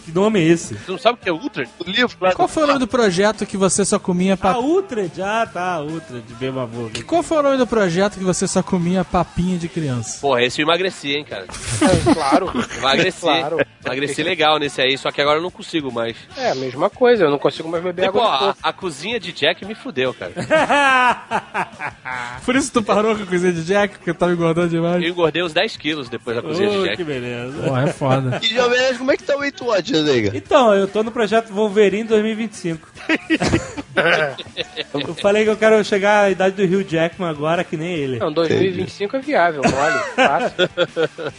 que 0.05 0.11
nome 0.11 0.39
é 0.39 0.43
esse? 0.43 0.75
Você 0.75 0.91
não 0.91 0.97
sabe 0.97 1.19
o 1.19 1.21
que 1.21 1.29
é 1.29 1.31
Ultra? 1.31 1.65
O 1.79 1.89
livro 1.89 2.17
lá 2.19 2.33
Qual 2.33 2.47
foi 2.47 2.63
o 2.63 2.67
nome 2.67 2.79
do 2.79 2.87
projeto 2.87 3.45
que 3.45 3.55
você 3.55 3.85
só 3.85 3.97
comia 3.97 4.35
papinha? 4.35 4.63
Ah, 4.63 4.67
Utrecht? 4.67 5.21
Ah, 5.21 5.49
tá, 5.51 5.81
Utrecht, 5.81 6.33
bem 6.33 6.51
bavô. 6.51 6.89
Que 6.89 7.03
qual 7.03 7.23
foi 7.23 7.37
o 7.37 7.43
nome 7.43 7.57
do 7.57 7.65
projeto 7.65 8.17
que 8.17 8.23
você 8.23 8.47
só 8.47 8.61
comia 8.61 9.05
papinha 9.05 9.57
de 9.57 9.69
criança? 9.69 10.19
Porra, 10.19 10.43
esse 10.43 10.61
eu 10.61 10.65
emagreci, 10.65 11.13
hein, 11.13 11.23
cara. 11.23 11.45
Claro. 12.13 12.51
Emagreci. 12.77 13.21
Claro. 13.21 13.57
Emagreci 13.85 14.23
legal 14.23 14.59
nesse 14.59 14.81
aí, 14.81 14.97
só 14.97 15.11
que 15.11 15.21
agora 15.21 15.39
eu 15.39 15.43
não 15.43 15.51
consigo 15.51 15.91
mais. 15.91 16.15
É, 16.37 16.51
a 16.51 16.55
mesma 16.55 16.89
coisa, 16.89 17.25
eu 17.25 17.29
não 17.29 17.39
consigo 17.39 17.69
mais 17.69 17.83
beber 17.83 18.05
Depois, 18.05 18.23
água. 18.23 18.55
A, 18.61 18.69
a, 18.69 18.73
cozinha 18.73 19.19
de 19.19 19.31
Jack 19.31 19.65
me 19.65 19.75
fudeu, 19.75 20.13
cara. 20.13 20.33
Por 22.45 22.55
isso 22.55 22.71
tu 22.71 22.81
parou 22.81 23.15
com 23.15 23.23
a 23.23 23.25
cozinha 23.25 23.51
de 23.51 23.63
Jack, 23.63 23.97
porque 23.97 24.05
tá 24.05 24.11
eu 24.11 24.15
tava 24.15 24.33
engordando 24.33 24.69
demais. 24.69 25.03
Eu 25.03 25.09
engordei 25.09 25.43
uns 25.43 25.53
10 25.53 25.77
quilos 25.77 26.09
depois 26.09 26.35
da 26.35 26.41
cozinha 26.41 26.69
oh, 26.69 26.71
de 26.71 26.83
Jack. 26.83 26.97
que 26.97 27.03
beleza. 27.03 27.63
Porra, 27.63 27.83
é 27.83 27.87
foda. 27.87 28.39
E, 28.41 28.47
jovens, 28.47 28.97
como 28.97 29.11
é 29.11 29.17
que 29.17 29.23
tá 29.23 29.35
o 29.35 29.39
8 29.39 29.71
Schwarzenegger? 29.93 30.35
Então, 30.35 30.73
eu 30.73 30.87
tô 30.87 31.03
no 31.03 31.11
projeto 31.11 31.53
Wolverine 31.53 32.03
2025. 32.05 32.87
eu 34.93 35.15
falei 35.15 35.43
que 35.43 35.49
eu 35.49 35.57
quero 35.57 35.83
chegar 35.83 36.25
à 36.25 36.29
idade 36.29 36.55
do 36.55 36.63
Hugh 36.63 36.85
Jackman 36.87 37.29
agora, 37.29 37.63
que 37.63 37.77
nem 37.77 37.93
ele. 37.93 38.19
Não, 38.19 38.31
2025 38.31 39.15
é 39.15 39.19
viável, 39.19 39.61
mole, 39.63 39.99
fácil. 40.15 40.69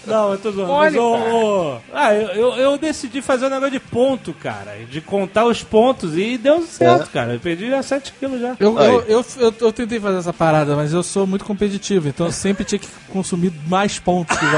Não, 0.07 0.33
eu 0.33 0.39
tô 0.39 0.53
zoando. 0.53 0.71
Cara. 0.71 1.03
ô, 1.03 1.79
ah, 1.93 2.15
eu, 2.15 2.29
eu, 2.29 2.53
eu 2.55 2.79
decidi 2.79 3.21
fazer 3.21 3.47
um 3.47 3.51
negócio 3.51 3.73
de 3.73 3.81
ponto, 3.81 4.33
cara. 4.33 4.77
De 4.89 5.01
contar 5.01 5.47
os 5.47 5.63
pontos 5.63 6.17
e 6.17 6.39
deu 6.39 6.63
certo, 6.63 7.11
cara. 7.11 7.35
Eu 7.35 7.41
perdi 7.41 7.71
já 7.71 7.83
7 7.83 8.13
quilos 8.19 8.41
já. 8.41 8.57
Eu, 8.59 8.79
eu, 8.79 9.01
eu, 9.03 9.25
eu, 9.39 9.55
eu 9.61 9.73
tentei 9.73 10.01
fazer 10.01 10.19
essa 10.19 10.33
parada, 10.33 10.77
mas 10.77 10.93
eu 10.93 11.03
sou 11.03 11.27
muito 11.27 11.45
competitivo, 11.45 12.09
então 12.09 12.27
eu 12.27 12.33
sempre 12.33 12.65
tinha 12.65 12.79
que 12.79 12.89
consumir 13.11 13.53
mais 13.67 13.99
pontos 13.99 14.39
que 14.39 14.45
o. 14.45 14.49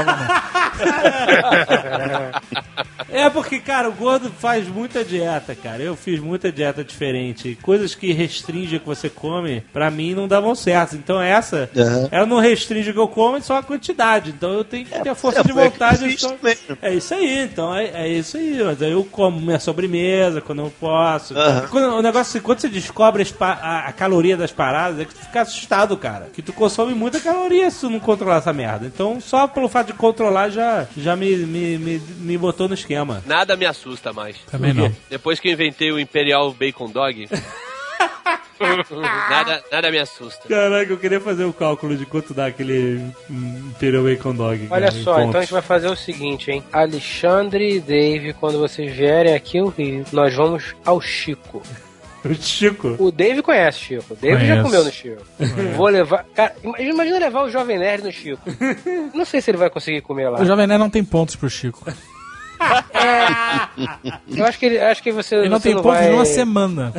É 3.09 3.29
porque, 3.29 3.59
cara, 3.59 3.89
o 3.89 3.93
gordo 3.93 4.29
faz 4.29 4.67
muita 4.67 5.03
dieta, 5.03 5.55
cara. 5.55 5.81
Eu 5.81 5.95
fiz 5.95 6.19
muita 6.19 6.51
dieta 6.51 6.83
diferente. 6.83 7.57
Coisas 7.61 7.86
que 7.95 8.11
restringem 8.11 8.77
o 8.77 8.79
que 8.81 8.87
você 8.87 9.09
come, 9.09 9.61
pra 9.73 9.89
mim 9.91 10.13
não 10.13 10.27
davam 10.27 10.53
certo. 10.55 10.95
Então 10.95 11.21
essa, 11.21 11.69
Aham. 11.75 12.09
ela 12.11 12.25
não 12.25 12.39
restringe 12.39 12.89
o 12.89 12.93
que 12.93 12.99
eu 12.99 13.07
como, 13.07 13.37
é 13.37 13.41
só 13.41 13.57
a 13.57 13.63
quantidade. 13.63 14.29
Então 14.31 14.51
eu 14.53 14.63
tenho 14.63 14.85
que 14.85 14.99
ter 14.99 15.09
a 15.09 15.15
força 15.15 15.39
é, 15.39 15.43
de 15.43 15.53
foi 15.53 15.63
vontade. 15.69 15.99
fiz 16.09 16.21
só- 16.21 16.29
também. 16.31 16.57
É 16.81 16.93
isso 16.93 17.13
aí, 17.13 17.43
então 17.43 17.75
é, 17.75 17.85
é 17.93 18.07
isso 18.09 18.37
aí. 18.37 18.61
Mas 18.63 18.81
aí 18.81 18.91
eu 18.91 19.03
como 19.03 19.39
minha 19.39 19.59
sobremesa 19.59 20.41
quando 20.41 20.61
eu 20.63 20.73
posso. 20.79 21.37
Aham. 21.37 21.67
Quando- 21.69 21.95
o 21.95 22.01
negócio, 22.01 22.41
quando 22.41 22.59
você 22.59 22.69
descobre 22.69 23.25
a, 23.39 23.87
a 23.87 23.93
caloria 23.93 24.37
das 24.37 24.51
paradas, 24.51 24.99
é 24.99 25.05
que 25.05 25.13
tu 25.15 25.21
fica 25.25 25.41
assustado, 25.41 25.95
cara. 25.97 26.29
Que 26.33 26.41
tu 26.41 26.53
consome 26.53 26.93
muita 26.93 27.19
caloria 27.19 27.69
se 27.71 27.81
tu 27.81 27.89
não 27.89 27.99
controlar 27.99 28.37
essa 28.37 28.53
merda. 28.53 28.85
Então 28.85 29.19
só 29.21 29.47
pelo 29.47 29.67
fato 29.69 29.87
de 29.87 29.93
controlar 29.93 30.49
já, 30.49 30.87
já 30.97 31.15
me, 31.15 31.35
me, 31.37 31.77
me, 31.77 32.01
me 32.19 32.37
botou 32.37 32.67
no 32.67 32.73
esquema. 32.73 33.23
Nada 33.25 33.55
me 33.55 33.65
assusta 33.65 34.11
mais. 34.13 34.35
Também 34.51 34.73
não. 34.73 34.91
Depois 35.09 35.39
que 35.39 35.47
eu 35.47 35.53
inventei 35.53 35.91
o 35.91 35.99
Imperial 35.99 36.51
Bacon 36.53 36.89
Dog, 36.89 37.27
nada, 39.29 39.63
nada 39.71 39.91
me 39.91 39.99
assusta. 39.99 40.47
Caraca, 40.47 40.91
eu 40.91 40.97
queria 40.97 41.19
fazer 41.19 41.45
o 41.45 41.53
cálculo 41.53 41.95
de 41.95 42.05
quanto 42.05 42.33
dá 42.33 42.47
aquele 42.47 42.97
hum, 43.29 43.71
Imperial 43.75 44.03
Bacon 44.03 44.33
Dog. 44.33 44.67
Olha 44.69 44.91
cara, 44.91 45.03
só, 45.03 45.13
pontos. 45.15 45.29
então 45.29 45.39
a 45.39 45.43
gente 45.43 45.53
vai 45.53 45.61
fazer 45.61 45.87
o 45.87 45.95
seguinte, 45.95 46.51
hein? 46.51 46.63
Alexandre 46.71 47.75
e 47.75 47.79
Dave, 47.79 48.33
quando 48.33 48.59
vocês 48.59 48.91
vierem 48.91 49.33
aqui 49.35 49.59
ao 49.59 49.67
Rio, 49.67 50.03
nós 50.11 50.33
vamos 50.33 50.75
ao 50.85 50.99
Chico. 50.99 51.61
O 52.25 52.33
Chico. 52.33 52.95
O 52.99 53.11
Dave 53.11 53.41
conhece 53.41 53.79
Chico. 53.79 54.13
O 54.13 54.17
Dave 54.17 54.45
já 54.45 54.55
Conheço. 54.55 54.63
comeu 54.63 54.83
no 54.83 54.91
Chico. 54.91 55.23
Vou 55.75 55.87
levar. 55.87 56.25
Cara, 56.35 56.53
imagina 56.79 57.19
levar 57.19 57.43
o 57.43 57.49
Jovem 57.49 57.77
Nerd 57.77 58.03
no 58.03 58.11
Chico. 58.11 58.41
Não 59.13 59.23
sei 59.23 59.39
se 59.39 59.51
ele 59.51 59.57
vai 59.57 59.69
conseguir 59.69 60.01
comer 60.01 60.29
lá. 60.29 60.41
O 60.41 60.45
Jovem 60.45 60.67
Nerd 60.67 60.79
não 60.79 60.89
tem 60.89 61.03
pontos 61.03 61.35
pro 61.35 61.49
Chico. 61.49 61.85
É, 62.93 64.37
Eu 64.39 64.45
acho 64.45 64.57
que, 64.59 64.65
ele, 64.65 64.79
acho 64.79 65.03
que 65.03 65.11
você. 65.11 65.35
Ele 65.35 65.49
não 65.49 65.59
você 65.59 65.69
tem 65.69 65.75
pontos 65.81 65.99
vai... 65.99 66.09
numa 66.11 66.25
semana. 66.25 66.93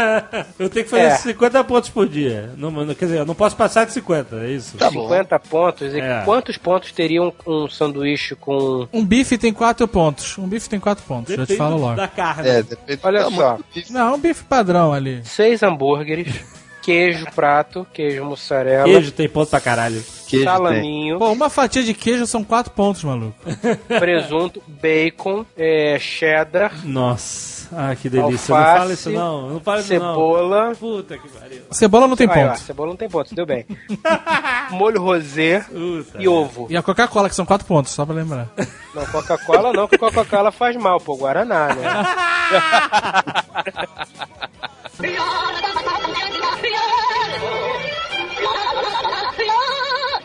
Eu 0.58 0.68
tenho 0.68 0.84
que 0.84 0.90
fazer 0.90 1.02
É. 1.04 1.16
50 1.16 1.64
pontos 1.64 1.90
por 1.90 2.08
dia. 2.08 2.50
Não, 2.56 2.70
não- 2.70 2.94
quer 2.94 3.04
dizer, 3.06 3.18
eu 3.18 3.26
não 3.26 3.34
posso 3.34 3.56
passar 3.56 3.84
de 3.86 3.92
50, 3.92 4.36
é 4.36 4.50
isso? 4.50 4.76
Tá 4.76 4.90
bom. 4.90 5.02
50 5.08 5.38
pontos. 5.40 5.94
E 5.94 6.00
É. 6.00 6.22
quantos 6.24 6.56
pontos 6.56 6.92
teria 6.92 7.22
um, 7.22 7.32
um 7.46 7.68
sanduíche 7.68 8.34
com. 8.34 8.88
Um 8.92 9.04
bife 9.04 9.36
tem 9.38 9.52
quatro 9.52 9.86
pontos. 9.86 10.36
Um 10.38 10.46
bife 10.48 10.68
tem 10.68 10.80
quatro 10.80 11.04
pontos, 11.04 11.34
já 11.34 11.44
te 11.44 11.48
Depende 11.48 11.58
falo 11.58 11.76
logo. 11.78 11.96
da 11.96 12.08
carne. 12.08 12.48
É, 12.48 12.62
depende 12.62 13.00
Olha 13.02 13.30
só. 13.30 13.58
Não, 13.90 14.14
um 14.14 14.18
bife 14.18 14.44
padrão 14.44 14.92
ali. 14.92 15.20
Seis 15.24 15.62
hambúrgueres, 15.62 16.32
queijo 16.82 17.26
prato, 17.34 17.86
queijo 17.92 18.24
mussarela, 18.24 18.84
Queijo 18.84 19.12
tem 19.12 19.28
ponto 19.28 19.48
pra 19.50 19.60
caralho. 19.60 20.02
Queijo 20.34 20.44
tem. 20.44 20.52
salaminho, 20.54 21.18
Pô, 21.18 21.32
uma 21.32 21.48
fatia 21.50 21.82
de 21.82 21.94
queijo 21.94 22.26
são 22.26 22.44
quatro 22.44 22.72
pontos, 22.72 23.02
maluco. 23.04 23.34
presunto, 23.98 24.62
bacon, 24.66 25.44
é, 25.56 25.98
cheddar, 25.98 26.72
Nossa, 26.84 27.68
ah, 27.76 27.94
que 27.96 28.08
delícia. 28.08 28.54
Alface, 28.54 28.62
não 28.70 28.78
fala 28.78 28.92
isso 28.92 29.10
não, 29.10 29.48
não 29.50 29.60
fala 29.60 29.80
isso 29.80 29.94
não. 29.94 30.14
cebola. 30.14 30.72
Puta 30.78 31.18
que 31.18 31.28
pariu. 31.28 31.62
Cebola 31.70 32.06
não 32.08 32.16
tem 32.16 32.28
ó, 32.28 32.32
ponto. 32.34 32.58
cebola 32.60 32.88
não 32.90 32.96
tem 32.96 33.08
ponto, 33.08 33.34
deu 33.34 33.46
bem. 33.46 33.66
Molho 34.70 35.02
rosé 35.02 35.60
Puta. 35.60 36.22
e 36.22 36.28
ovo. 36.28 36.66
E 36.70 36.76
a 36.76 36.82
Coca-Cola, 36.82 37.28
que 37.28 37.34
são 37.34 37.46
quatro 37.46 37.66
pontos, 37.66 37.92
só 37.92 38.04
pra 38.04 38.14
lembrar. 38.14 38.48
Não, 38.94 39.04
Coca-Cola 39.06 39.72
não, 39.72 39.88
que 39.88 39.98
Coca-Cola 39.98 40.52
faz 40.52 40.76
mal, 40.76 41.00
pô, 41.00 41.16
Guaraná, 41.16 41.74
né? 41.74 41.84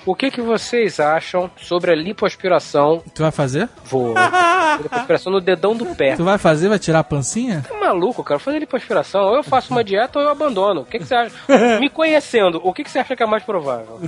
O 0.10 0.16
que, 0.16 0.32
que 0.32 0.42
vocês 0.42 1.00
acham 1.00 1.52
sobre 1.56 1.92
a 1.92 1.96
lipoaspiração? 1.96 3.04
Tu 3.14 3.22
vai 3.22 3.32
fazer? 3.32 3.70
Vou. 3.86 4.16
lipoaspiração 4.82 5.32
no 5.32 5.40
dedão 5.40 5.76
do 5.76 5.86
pé. 5.96 6.16
Tu 6.16 6.24
vai 6.24 6.40
fazer, 6.40 6.68
vai 6.68 6.80
tirar 6.80 7.00
a 7.00 7.04
pancinha? 7.04 7.64
Tá 7.70 7.76
maluco, 7.78 8.24
cara? 8.24 8.40
Fazer 8.40 8.58
lipoaspiração, 8.58 9.22
ou 9.22 9.36
eu 9.36 9.44
faço 9.44 9.72
uma 9.72 9.84
dieta 9.84 10.18
ou 10.18 10.26
eu 10.26 10.32
abandono. 10.32 10.82
O 10.82 10.86
que, 10.86 10.98
que 10.98 11.06
você 11.06 11.14
acha? 11.14 11.36
Me 11.80 11.90
conhecendo, 11.92 12.60
o 12.64 12.74
que, 12.74 12.84
que 12.84 12.90
você 12.90 12.98
acha 13.00 13.16
que 13.16 13.22
é 13.22 13.26
mais 13.28 13.44
provável? 13.44 14.00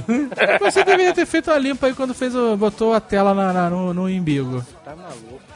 Você 0.60 0.84
deveria 0.84 1.14
ter 1.14 1.26
feito 1.28 1.52
a 1.52 1.58
limpa 1.60 1.86
aí 1.86 1.94
quando 1.94 2.14
fez 2.16 2.36
o, 2.36 2.58
botou 2.58 2.94
a 2.96 3.00
tela 3.00 3.34
na, 3.36 3.54
na- 3.54 3.70
no, 3.70 3.94
no 3.94 4.10
imbigo. 4.10 4.66
Tá 4.84 4.96
maluco. 4.96 5.51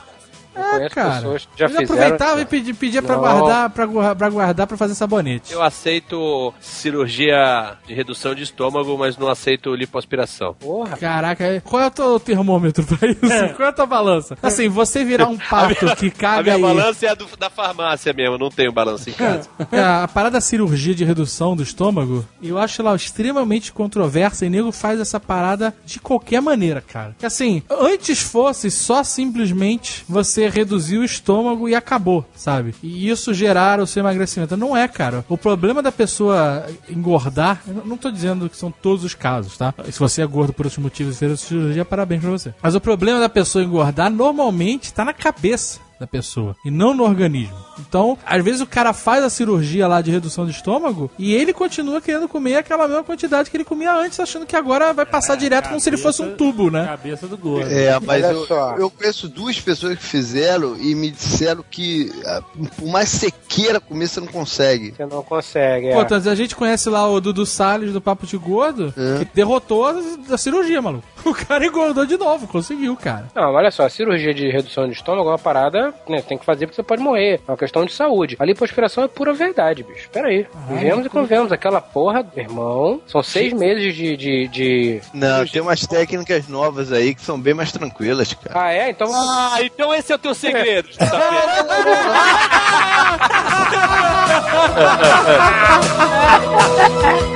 Eu 0.56 0.64
conheço 0.72 0.96
cara. 0.96 1.16
pessoas 1.16 1.46
que 1.46 1.60
já 1.60 1.68
fizeram. 1.68 1.84
aproveitava 1.86 2.42
e 2.42 2.46
pedia, 2.46 2.74
pedia 2.74 3.02
pra 3.02 3.16
guardar, 3.16 3.70
pra, 3.70 4.16
pra 4.16 4.30
guardar 4.30 4.68
pra 4.68 4.78
fazer 4.78 4.96
sabonete. 4.96 5.52
Eu 5.54 5.62
aceito 5.62 6.54
cirurgia 6.60 7.78
de 7.88 7.94
redução 7.94 8.36
de 8.36 8.44
estômago, 8.44 8.98
mas 8.98 9.18
não 9.18 9.28
aceito 9.28 9.74
lipoaspiração. 9.76 10.54
Porra, 10.60 10.96
Caraca, 10.98 11.62
qual 11.66 11.82
é 11.82 11.88
o 11.88 11.92
teu 11.92 12.20
termômetro 12.20 12.86
pra 12.86 13.08
isso? 13.10 13.54
Qual 13.56 13.66
é 13.68 13.70
a 13.70 13.74
tua 13.74 13.86
balança? 13.86 14.38
Assim, 14.42 14.70
você 14.70 15.04
virar 15.04 15.28
um 15.28 15.38
pato 15.50 15.96
que 15.96 16.08
A 16.08 16.12
caga 16.12 16.44
minha 16.44 16.56
aí. 16.56 16.62
balança 16.76 17.06
é 17.06 17.10
a 17.10 17.14
do- 17.16 17.26
da 17.38 17.50
farmácia 17.50 18.14
mesmo, 18.14 18.38
não 18.38 18.50
tenho 18.50 18.72
balança 18.72 19.10
em 19.10 19.14
casa. 19.14 19.50
É, 19.72 19.80
a 19.82 20.08
parada 20.08 20.36
da 20.36 20.42
cirurgia 20.42 20.94
de 20.96 21.04
redução 21.04 21.56
do 21.56 21.64
estômago, 21.64 22.26
eu 22.42 22.58
acho 22.58 22.82
ela 22.82 22.96
extremamente 22.96 23.72
controversa 23.74 24.46
e 24.46 24.50
nego 24.50 24.72
faz 24.72 25.00
essa 25.00 25.20
parada 25.20 25.74
de 25.86 26.00
qualquer 26.00 26.42
maneira, 26.42 26.82
cara. 26.82 27.16
Que 27.18 27.26
assim, 27.26 27.64
antes 27.70 28.22
fosse 28.22 28.70
só 28.70 29.04
simplesmente 29.04 30.04
você 30.08 30.45
reduzir 30.50 30.98
o 30.98 31.04
estômago 31.04 31.68
e 31.68 31.76
acabou, 31.76 32.26
sabe? 32.36 32.76
E 32.82 33.10
isso 33.10 33.34
gerar 33.34 33.80
o 33.80 33.88
seu 33.88 34.02
emagrecimento. 34.02 34.58
Não 34.58 34.76
é, 34.76 34.88
cara. 34.88 35.26
O 35.30 35.38
problema 35.38 35.82
da 35.82 35.92
pessoa 35.92 36.66
engordar, 36.90 37.62
não 37.86 37.98
tô 37.98 38.12
dizendo 38.12 38.50
que 38.50 38.58
são 38.58 38.72
todos 38.72 39.04
os 39.04 39.14
casos, 39.14 39.58
tá? 39.58 39.74
Se 39.92 40.00
você 40.00 40.22
é 40.22 40.26
gordo 40.26 40.54
por 40.54 40.66
outros 40.66 40.82
motivos 40.82 41.16
e 41.16 41.20
fez 41.20 41.40
cirurgia, 41.40 41.86
parabéns 41.86 42.22
pra 42.22 42.32
você. 42.32 42.54
Mas 42.62 42.76
o 42.76 42.82
problema 42.82 43.20
da 43.20 43.30
pessoa 43.30 43.64
engordar 43.64 44.10
normalmente 44.10 44.94
tá 44.94 45.06
na 45.06 45.14
cabeça 45.14 45.85
da 46.00 46.08
pessoa 46.08 46.56
e 46.66 46.72
não 46.72 46.94
no 46.94 47.04
organismo. 47.04 47.56
Então, 47.80 48.18
às 48.26 48.44
vezes 48.44 48.62
o 48.62 48.66
cara 48.68 48.94
faz 48.94 49.24
a 49.24 49.30
cirurgia 49.30 49.88
lá 49.88 50.02
de 50.02 50.12
redução 50.12 50.46
de 50.46 50.52
estômago 50.52 51.10
e 51.18 51.34
ele 51.34 51.54
continua 51.54 52.02
querendo 52.02 52.28
comer 52.28 52.56
aquela 52.58 52.88
mesma 52.88 53.04
quantidade 53.04 53.50
que 53.50 53.58
ele 53.58 53.64
comia 53.66 53.94
antes, 53.94 54.20
achando 54.20 54.46
que 54.46 54.56
agora 54.56 54.94
vai 54.94 55.06
passar 55.06 55.36
direto 55.36 55.68
como 55.70 55.80
se 55.80 55.90
ele 55.90 55.98
fosse 55.98 56.22
um 56.22 56.36
tubo, 56.36 56.70
né? 56.70 56.86
Cabeça 56.86 57.28
do 57.28 57.38
gordo. 57.38 57.70
É, 57.72 58.00
mas 58.00 58.24
Olha 58.24 58.34
eu, 58.34 58.46
só. 58.46 58.76
eu 58.78 58.90
conheço 58.90 59.28
duas 59.28 59.60
pessoas 59.60 59.98
que 59.98 60.04
fizeram 60.04 60.78
e 60.78 60.96
me 60.96 61.12
disseram 61.12 61.64
que 61.70 62.12
ah, 62.26 62.42
por 62.78 62.88
mais 62.88 63.12
que 63.12 63.18
você 63.18 63.32
queira 63.48 63.80
comer, 63.80 64.08
você 64.08 64.20
não 64.20 64.28
consegue. 64.28 64.94
você 64.96 65.06
não 65.06 65.24
consegue. 65.24 65.92
Pô, 65.92 66.00
É. 66.00 66.02
então, 66.02 66.18
a 66.18 66.36
gente 66.36 66.56
conhece 66.56 66.90
lá 66.90 67.08
o 67.10 67.20
Dudu 67.22 67.46
Salles 67.46 67.92
do 67.94 68.02
Papo 68.02 68.26
de 68.26 68.38
Gordo, 68.38 68.94
É. 68.98 69.20
que 69.26 69.36
derrotou 69.36 69.86
a, 69.88 69.96
a 70.32 70.38
cirurgia, 70.38 70.82
maluco. 70.82 71.06
O 71.26 71.34
cara 71.34 71.66
engordou 71.66 72.06
de 72.06 72.18
novo, 72.18 72.48
conseguiu, 72.48 72.96
cara. 72.96 73.28
Não, 73.34 73.52
olha 73.54 73.72
só, 73.72 73.84
a 73.86 73.90
cirurgia 73.90 74.32
de 74.32 74.48
redução 74.48 74.88
de 74.88 74.94
estômago 74.94 75.28
é 75.28 75.32
uma 75.32 75.40
parada, 75.40 75.85
né, 76.08 76.22
tem 76.22 76.38
que 76.38 76.46
fazer 76.46 76.66
porque 76.66 76.76
você 76.76 76.84
pode 76.84 77.02
morrer. 77.02 77.42
É 77.48 77.52
uma 77.52 77.58
questão 77.58 77.86
de 77.86 77.94
saúde. 77.94 78.36
A 78.40 78.46
lipoaspiração 78.46 79.04
é 79.04 79.08
pura 79.08 79.34
verdade, 79.34 79.84
bicho. 79.84 80.10
Pera 80.10 80.28
aí. 80.28 80.46
Vivemos 80.70 81.06
e 81.06 81.10
convemos. 81.10 81.52
Aquela 81.52 81.82
porra, 81.82 82.26
irmão, 82.36 83.02
são 83.08 83.22
seis 83.24 83.54
meses 83.54 83.96
de, 83.96 84.18
de, 84.18 84.48
de... 84.48 85.02
Não, 85.14 85.46
tem 85.46 85.62
umas 85.62 85.86
técnicas 85.86 86.48
novas 86.48 86.92
aí 86.92 87.14
que 87.16 87.22
são 87.22 87.40
bem 87.40 87.54
mais 87.54 87.72
tranquilas, 87.72 88.34
cara. 88.34 88.60
Ah, 88.60 88.74
é? 88.74 88.90
Então... 88.90 89.10
Ah, 89.14 89.58
então 89.62 89.94
esse 89.94 90.12
é 90.12 90.16
o 90.16 90.20
teu 90.20 90.34
segredo. 90.34 90.90
tá 90.98 91.06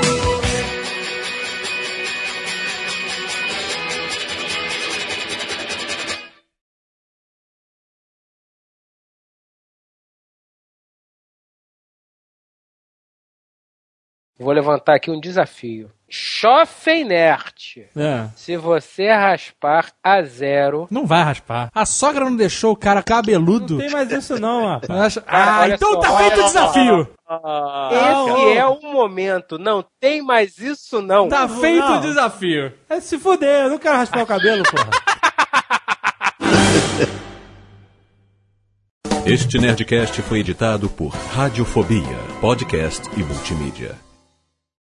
Vou 14.40 14.54
levantar 14.54 14.96
aqui 14.96 15.12
um 15.12 15.20
desafio. 15.20 15.92
Chofem 16.10 17.02
inerte. 17.02 17.88
É. 17.94 18.30
Se 18.36 18.56
você 18.56 19.12
raspar 19.12 19.92
a 20.02 20.24
zero... 20.24 20.88
Não 20.90 21.06
vai 21.06 21.22
raspar. 21.24 21.70
A 21.76 21.86
sogra 21.86 22.24
não 22.24 22.38
deixou 22.38 22.72
o 22.72 22.76
cara 22.76 23.04
cabeludo. 23.04 23.74
Não 23.74 23.82
tem 23.82 23.92
mais 23.92 24.10
isso 24.12 24.40
não, 24.40 24.66
rapaz. 24.66 25.20
Ah, 25.28 25.60
olha 25.62 25.76
então 25.76 25.92
só, 25.92 26.00
tá 26.00 26.18
feito 26.18 26.40
o 26.40 26.44
desafio. 26.44 27.10
Esse 27.92 28.58
é 28.58 28.66
o 28.66 28.82
momento. 28.82 29.60
Não 29.60 29.86
tem 30.00 30.22
mais 30.22 30.58
isso, 30.58 31.02
não. 31.02 31.28
Tá 31.28 31.48
feito 31.48 31.86
não. 31.86 31.98
o 31.98 32.02
desafio. 32.02 32.74
É 32.90 33.02
se 33.02 33.20
fuder, 33.20 33.66
eu 33.66 33.70
não 33.72 33.78
quero 33.78 33.98
raspar 33.98 34.24
o 34.24 34.26
cabelo, 34.26 34.64
porra. 34.64 34.90
Este 39.26 39.60
Nerdcast 39.60 40.22
foi 40.24 40.40
editado 40.40 40.90
por 40.90 41.10
Radiofobia, 41.10 42.18
podcast 42.42 43.08
e 43.16 43.22
multimídia. 43.22 44.09